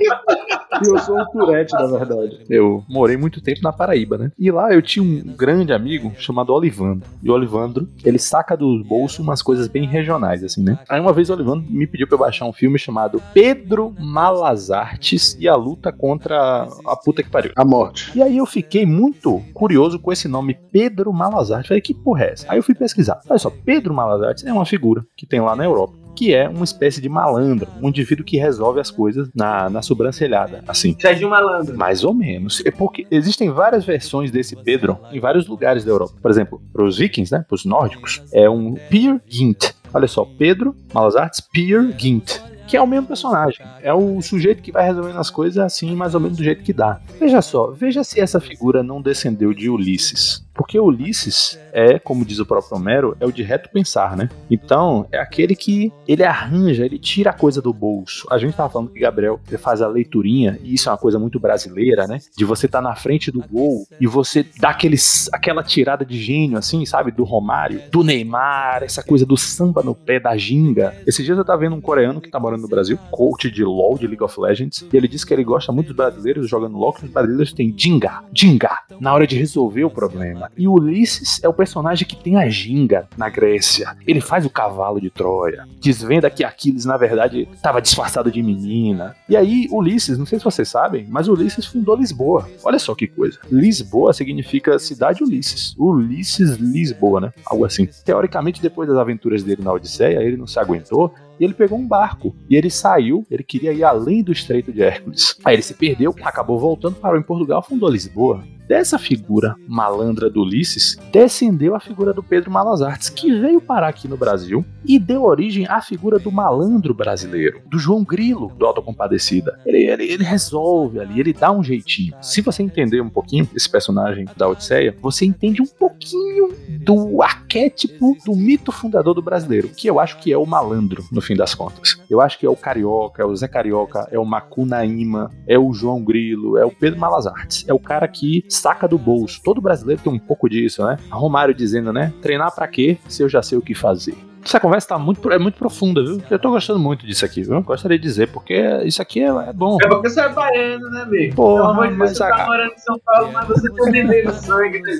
E 0.84 0.88
eu 0.88 0.98
sou 0.98 1.18
o 1.18 1.26
Tourette, 1.30 1.72
na 1.72 1.86
verdade. 1.86 2.44
Eu 2.50 2.84
morei 2.88 3.16
muito 3.16 3.40
tempo 3.40 3.60
na 3.62 3.72
Paraíba, 3.72 4.18
né? 4.18 4.30
E 4.38 4.50
lá 4.50 4.72
eu 4.72 4.82
tinha 4.82 5.02
um 5.06 5.36
grande 5.36 5.72
amigo 5.72 6.12
chamado 6.18 6.52
Olivandro. 6.52 7.08
E 7.22 7.30
o 7.30 7.34
Olivandro, 7.34 7.88
ele 8.04 8.18
saca 8.18 8.56
do 8.56 8.82
bolso 8.84 9.22
umas 9.22 9.42
coisas 9.42 9.68
bem 9.68 9.86
regionais, 9.86 10.42
assim, 10.42 10.62
né? 10.62 10.78
Aí 10.88 11.00
uma 11.00 11.12
vez 11.12 11.30
o 11.30 11.32
Olivandro 11.32 11.64
me 11.68 11.86
pediu 11.86 12.06
pra 12.06 12.14
eu 12.14 12.20
baixar 12.20 12.46
um 12.46 12.52
filme 12.52 12.78
chamado 12.78 13.22
Pedro 13.32 13.94
Malazartes 13.98 15.36
e 15.38 15.48
a 15.48 15.54
luta 15.54 15.92
contra 15.92 16.68
a 16.86 16.96
puta 16.96 17.22
que 17.22 17.30
pariu. 17.30 17.52
A 17.56 17.64
morte. 17.64 18.12
E 18.14 18.22
aí 18.22 18.36
eu 18.36 18.46
fiquei 18.46 18.86
muito 18.86 19.42
curioso 19.52 19.98
com 19.98 20.12
esse 20.12 20.28
nome 20.28 20.58
Pedro 20.72 21.12
Malazartes. 21.12 21.68
Falei, 21.68 21.80
que 21.80 21.94
porra 21.94 22.24
é 22.24 22.32
essa? 22.32 22.46
Aí 22.50 22.58
eu 22.58 22.62
fui 22.62 22.74
pesquisar. 22.74 23.20
Olha 23.28 23.38
só, 23.38 23.50
Pedro 23.50 23.94
Malazartes 23.94 24.44
é 24.44 24.52
uma 24.52 24.66
figura 24.66 25.04
que 25.16 25.26
tem 25.26 25.40
lá 25.40 25.54
na 25.56 25.64
Europa. 25.64 26.05
Que 26.16 26.34
é 26.34 26.48
uma 26.48 26.64
espécie 26.64 27.00
de 27.00 27.08
malandro, 27.08 27.68
um 27.80 27.88
indivíduo 27.88 28.24
que 28.24 28.38
resolve 28.38 28.80
as 28.80 28.90
coisas 28.90 29.28
na, 29.34 29.68
na 29.68 29.82
sobrancelhada, 29.82 30.64
assim. 30.66 30.96
Sérgio 30.98 31.28
Malandro. 31.28 31.76
Mais 31.76 32.02
ou 32.02 32.14
menos. 32.14 32.62
É 32.64 32.70
porque 32.70 33.06
existem 33.10 33.50
várias 33.50 33.84
versões 33.84 34.30
desse 34.30 34.56
Pedro 34.56 34.98
em 35.12 35.20
vários 35.20 35.46
lugares 35.46 35.84
da 35.84 35.90
Europa. 35.90 36.14
Por 36.20 36.30
exemplo, 36.30 36.60
para 36.72 36.84
os 36.84 36.96
vikings, 36.96 37.32
né, 37.32 37.44
para 37.46 37.54
os 37.54 37.64
nórdicos, 37.64 38.22
é 38.32 38.48
um 38.48 38.74
Peer 38.88 39.20
Gynt. 39.28 39.72
Olha 39.92 40.08
só, 40.08 40.24
Pedro 40.24 40.74
Malas 40.92 41.16
Artes 41.16 41.40
Peer 41.40 41.94
Gynt. 41.96 42.40
Que 42.66 42.76
é 42.76 42.82
o 42.82 42.86
mesmo 42.86 43.06
personagem. 43.06 43.64
É 43.80 43.94
o 43.94 44.20
sujeito 44.20 44.60
que 44.60 44.72
vai 44.72 44.84
resolvendo 44.84 45.18
as 45.18 45.30
coisas 45.30 45.58
assim, 45.58 45.94
mais 45.94 46.14
ou 46.14 46.20
menos 46.20 46.36
do 46.36 46.42
jeito 46.42 46.64
que 46.64 46.72
dá. 46.72 47.00
Veja 47.20 47.40
só, 47.40 47.70
veja 47.70 48.02
se 48.02 48.20
essa 48.20 48.40
figura 48.40 48.82
não 48.82 49.00
descendeu 49.00 49.54
de 49.54 49.70
Ulisses. 49.70 50.44
Porque 50.56 50.78
Ulisses 50.80 51.58
é, 51.76 51.98
como 51.98 52.24
diz 52.24 52.38
o 52.38 52.46
próprio 52.46 52.74
Homero, 52.78 53.14
é 53.20 53.26
o 53.26 53.30
de 53.30 53.42
reto 53.42 53.68
pensar, 53.68 54.16
né? 54.16 54.30
Então, 54.50 55.06
é 55.12 55.18
aquele 55.18 55.54
que 55.54 55.92
ele 56.08 56.24
arranja, 56.24 56.86
ele 56.86 56.98
tira 56.98 57.28
a 57.28 57.34
coisa 57.34 57.60
do 57.60 57.70
bolso. 57.70 58.26
A 58.30 58.38
gente 58.38 58.56
tava 58.56 58.70
falando 58.70 58.90
que 58.90 59.00
Gabriel 59.00 59.38
faz 59.58 59.82
a 59.82 59.86
leiturinha, 59.86 60.58
e 60.62 60.72
isso 60.72 60.88
é 60.88 60.92
uma 60.92 60.96
coisa 60.96 61.18
muito 61.18 61.38
brasileira, 61.38 62.06
né? 62.06 62.18
De 62.34 62.46
você 62.46 62.64
estar 62.64 62.80
tá 62.80 62.88
na 62.88 62.96
frente 62.96 63.30
do 63.30 63.44
gol 63.46 63.86
e 64.00 64.06
você 64.06 64.46
dá 64.58 64.70
aqueles, 64.70 65.28
aquela 65.34 65.62
tirada 65.62 66.02
de 66.02 66.18
gênio, 66.18 66.56
assim, 66.56 66.86
sabe? 66.86 67.12
Do 67.12 67.24
Romário, 67.24 67.82
do 67.92 68.02
Neymar, 68.02 68.82
essa 68.82 69.02
coisa 69.02 69.26
do 69.26 69.36
samba 69.36 69.82
no 69.82 69.94
pé, 69.94 70.18
da 70.18 70.34
ginga. 70.34 70.94
Esses 71.06 71.26
dias 71.26 71.36
eu 71.36 71.44
tava 71.44 71.60
vendo 71.60 71.76
um 71.76 71.80
coreano 71.82 72.22
que 72.22 72.30
tá 72.30 72.40
morando 72.40 72.62
no 72.62 72.68
Brasil, 72.68 72.98
coach 73.10 73.50
de 73.50 73.62
LoL, 73.62 73.98
de 73.98 74.06
League 74.06 74.24
of 74.24 74.40
Legends, 74.40 74.86
e 74.90 74.96
ele 74.96 75.06
disse 75.06 75.26
que 75.26 75.34
ele 75.34 75.44
gosta 75.44 75.70
muito 75.70 75.88
dos 75.88 75.96
brasileiros 75.96 76.48
jogando 76.48 76.78
LoL, 76.78 76.94
que 76.94 77.04
os 77.04 77.10
brasileiros 77.10 77.52
têm 77.52 77.74
ginga, 77.76 78.22
ginga, 78.32 78.78
na 78.98 79.12
hora 79.12 79.26
de 79.26 79.36
resolver 79.36 79.84
o 79.84 79.90
problema. 79.90 80.45
E 80.56 80.68
Ulisses 80.68 81.42
é 81.42 81.48
o 81.48 81.52
personagem 81.54 82.06
que 82.06 82.16
tem 82.16 82.36
a 82.36 82.48
ginga 82.48 83.08
na 83.16 83.28
Grécia. 83.28 83.96
Ele 84.06 84.20
faz 84.20 84.44
o 84.44 84.50
cavalo 84.50 85.00
de 85.00 85.10
Troia. 85.10 85.66
Desvenda 85.80 86.30
que 86.30 86.44
Aquiles, 86.44 86.84
na 86.84 86.96
verdade, 86.96 87.48
estava 87.52 87.80
disfarçado 87.80 88.30
de 88.30 88.42
menina. 88.42 89.14
E 89.28 89.36
aí, 89.36 89.68
Ulisses, 89.70 90.18
não 90.18 90.26
sei 90.26 90.38
se 90.38 90.44
vocês 90.44 90.68
sabem, 90.68 91.06
mas 91.08 91.28
Ulisses 91.28 91.66
fundou 91.66 91.96
Lisboa. 91.96 92.48
Olha 92.64 92.78
só 92.78 92.94
que 92.94 93.06
coisa. 93.06 93.38
Lisboa 93.50 94.12
significa 94.12 94.78
cidade 94.78 95.22
Ulisses. 95.22 95.74
Ulisses 95.78 96.56
Lisboa, 96.56 97.20
né? 97.20 97.32
Algo 97.44 97.64
assim. 97.64 97.88
Teoricamente, 98.04 98.62
depois 98.62 98.88
das 98.88 98.98
aventuras 98.98 99.42
dele 99.42 99.62
na 99.62 99.72
Odisseia, 99.72 100.22
ele 100.22 100.36
não 100.36 100.46
se 100.46 100.58
aguentou 100.58 101.14
e 101.38 101.44
ele 101.44 101.54
pegou 101.54 101.78
um 101.78 101.86
barco. 101.86 102.34
E 102.48 102.56
ele 102.56 102.70
saiu, 102.70 103.26
ele 103.30 103.42
queria 103.42 103.72
ir 103.72 103.84
além 103.84 104.22
do 104.22 104.32
Estreito 104.32 104.72
de 104.72 104.82
Hércules. 104.82 105.36
Aí 105.44 105.54
ele 105.54 105.62
se 105.62 105.74
perdeu, 105.74 106.14
acabou 106.22 106.58
voltando, 106.58 106.96
parou 106.96 107.18
em 107.18 107.22
Portugal, 107.22 107.62
fundou 107.62 107.90
Lisboa. 107.90 108.44
Dessa 108.68 108.98
figura 108.98 109.54
malandra 109.68 110.28
do 110.28 110.42
Ulisses, 110.42 110.98
descendeu 111.12 111.76
a 111.76 111.80
figura 111.80 112.12
do 112.12 112.20
Pedro 112.20 112.50
Malas 112.50 112.82
Artes, 112.82 113.08
que 113.08 113.32
veio 113.32 113.60
parar 113.60 113.88
aqui 113.88 114.08
no 114.08 114.16
Brasil 114.16 114.64
e 114.84 114.98
deu 114.98 115.22
origem 115.22 115.66
à 115.68 115.80
figura 115.80 116.18
do 116.18 116.32
malandro 116.32 116.92
brasileiro, 116.92 117.60
do 117.70 117.78
João 117.78 118.02
Grilo, 118.02 118.52
do 118.58 118.66
Autocompadecida. 118.66 119.60
Ele, 119.64 119.88
ele, 119.88 120.04
ele 120.12 120.24
resolve 120.24 120.98
ali, 120.98 121.20
ele 121.20 121.32
dá 121.32 121.52
um 121.52 121.62
jeitinho. 121.62 122.14
Se 122.20 122.40
você 122.40 122.60
entender 122.60 123.00
um 123.00 123.08
pouquinho 123.08 123.48
esse 123.54 123.70
personagem 123.70 124.26
da 124.36 124.48
Odisseia, 124.48 124.96
você 125.00 125.24
entende 125.24 125.62
um 125.62 125.66
pouquinho 125.66 126.52
do 126.80 127.22
arquétipo 127.22 128.16
do 128.24 128.34
mito 128.34 128.72
fundador 128.72 129.14
do 129.14 129.22
brasileiro, 129.22 129.68
que 129.68 129.88
eu 129.88 130.00
acho 130.00 130.18
que 130.18 130.32
é 130.32 130.36
o 130.36 130.44
malandro, 130.44 131.04
no 131.12 131.20
fim 131.26 131.34
das 131.36 131.54
contas. 131.54 132.00
Eu 132.08 132.20
acho 132.20 132.38
que 132.38 132.46
é 132.46 132.48
o 132.50 132.56
Carioca, 132.56 133.22
é 133.22 133.26
o 133.26 133.34
Zé 133.34 133.48
Carioca, 133.48 134.06
é 134.10 134.18
o 134.18 134.24
Macunaíma, 134.24 135.30
é 135.46 135.58
o 135.58 135.72
João 135.72 136.02
Grilo, 136.02 136.56
é 136.56 136.64
o 136.64 136.70
Pedro 136.70 136.98
Malas 137.00 137.26
Artes. 137.26 137.64
É 137.68 137.74
o 137.74 137.78
cara 137.78 138.06
que 138.08 138.44
saca 138.48 138.86
do 138.88 138.96
bolso. 138.98 139.40
Todo 139.44 139.60
brasileiro 139.60 140.00
tem 140.02 140.12
um 140.12 140.18
pouco 140.18 140.48
disso, 140.48 140.84
né? 140.86 140.96
Romário 141.10 141.54
dizendo, 141.54 141.92
né? 141.92 142.12
Treinar 142.22 142.54
para 142.54 142.66
quê 142.68 142.98
se 143.08 143.22
eu 143.22 143.28
já 143.28 143.42
sei 143.42 143.58
o 143.58 143.62
que 143.62 143.74
fazer? 143.74 144.14
Essa 144.44 144.60
conversa 144.60 144.86
tá 144.90 144.98
muito, 144.98 145.28
é 145.32 145.40
muito 145.40 145.58
profunda, 145.58 146.00
viu? 146.04 146.22
Eu 146.30 146.38
tô 146.38 146.50
gostando 146.50 146.78
muito 146.78 147.04
disso 147.04 147.24
aqui, 147.24 147.42
viu? 147.42 147.60
Gostaria 147.62 147.98
de 147.98 148.04
dizer, 148.04 148.28
porque 148.28 148.54
isso 148.84 149.02
aqui 149.02 149.20
é, 149.20 149.26
é 149.26 149.52
bom. 149.52 149.76
É 149.82 149.88
porque 149.88 150.08
você 150.08 150.20
é 150.20 150.28
baiano, 150.28 150.88
né, 150.88 151.02
amigo? 151.02 151.34
Porra, 151.34 151.54
Pelo 151.56 151.68
amor 151.70 151.82
de 151.88 151.88
Deus, 151.96 151.98
mas 151.98 152.16
você 152.16 152.22
a- 152.22 152.28
tá 152.30 152.46
morando 152.46 152.72
em 152.72 152.78
São 152.78 152.96
Paulo, 153.04 153.32
mas 153.32 153.48
você 153.48 153.68
tem 153.72 153.92
mineiro 153.92 154.32
sangue, 154.34 154.80
né? 154.82 154.92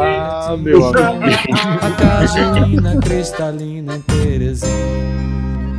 Ah, 0.00 0.56
meu 0.58 0.84
amigo. 0.86 1.24
A 2.88 3.00
cristalina 3.00 3.94
em 3.96 4.00
Terezinha. 4.02 5.29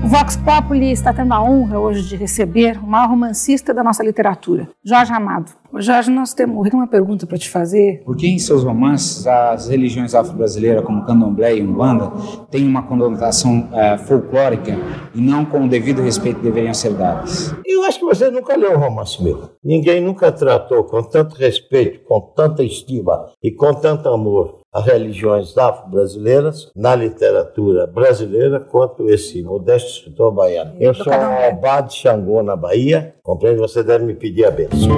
O 0.03 0.07
Vox 0.07 0.35
Populi 0.35 0.91
está 0.91 1.13
tendo 1.13 1.31
a 1.31 1.43
honra 1.43 1.79
hoje 1.79 2.09
de 2.09 2.15
receber 2.15 2.75
o 2.83 2.87
maior 2.87 3.09
romancista 3.09 3.71
da 3.71 3.83
nossa 3.83 4.03
literatura, 4.03 4.67
Jorge 4.83 5.13
Amado. 5.13 5.51
Jorge, 5.77 6.09
nós 6.09 6.33
temos 6.33 6.67
uma 6.73 6.87
pergunta 6.87 7.27
para 7.27 7.37
te 7.37 7.47
fazer. 7.47 8.01
Por 8.03 8.17
que 8.17 8.27
em 8.27 8.39
seus 8.39 8.63
romances 8.63 9.27
as 9.27 9.69
religiões 9.69 10.15
afro-brasileiras, 10.15 10.83
como 10.83 11.05
candomblé 11.05 11.55
e 11.55 11.61
umbanda, 11.61 12.11
têm 12.49 12.67
uma 12.67 12.81
conotação 12.81 13.69
eh, 13.71 13.97
folclórica 13.99 14.75
e 15.13 15.21
não 15.21 15.45
com 15.45 15.65
o 15.65 15.69
devido 15.69 16.01
respeito 16.01 16.41
deveriam 16.41 16.73
ser 16.73 16.93
dadas? 16.93 17.53
Eu 17.63 17.83
acho 17.83 17.99
que 17.99 18.05
você 18.05 18.31
nunca 18.31 18.57
leu 18.57 18.75
um 18.75 18.79
romance 18.79 19.23
meu. 19.23 19.51
Ninguém 19.63 20.01
nunca 20.01 20.31
tratou 20.31 20.83
com 20.83 21.03
tanto 21.03 21.35
respeito, 21.35 22.03
com 22.05 22.19
tanta 22.35 22.63
estima 22.63 23.27
e 23.41 23.51
com 23.51 23.71
tanto 23.75 24.09
amor 24.09 24.60
as 24.73 24.85
religiões 24.85 25.57
afro-brasileiras 25.57 26.71
na 26.73 26.95
literatura 26.95 27.85
brasileira 27.85 28.57
quanto 28.57 29.09
esse 29.09 29.43
modesto 29.43 29.89
escritor 29.89 30.31
baiano. 30.31 30.73
Eu 30.79 30.93
sou 30.93 31.11
um 31.11 31.49
Obá 31.49 31.81
de 31.81 31.95
Xangô, 31.95 32.41
na 32.41 32.55
Bahia. 32.55 33.13
Compreende? 33.21 33.59
Você 33.59 33.83
deve 33.83 34.05
me 34.05 34.13
pedir 34.13 34.45
a 34.45 34.51
bênção. 34.51 34.89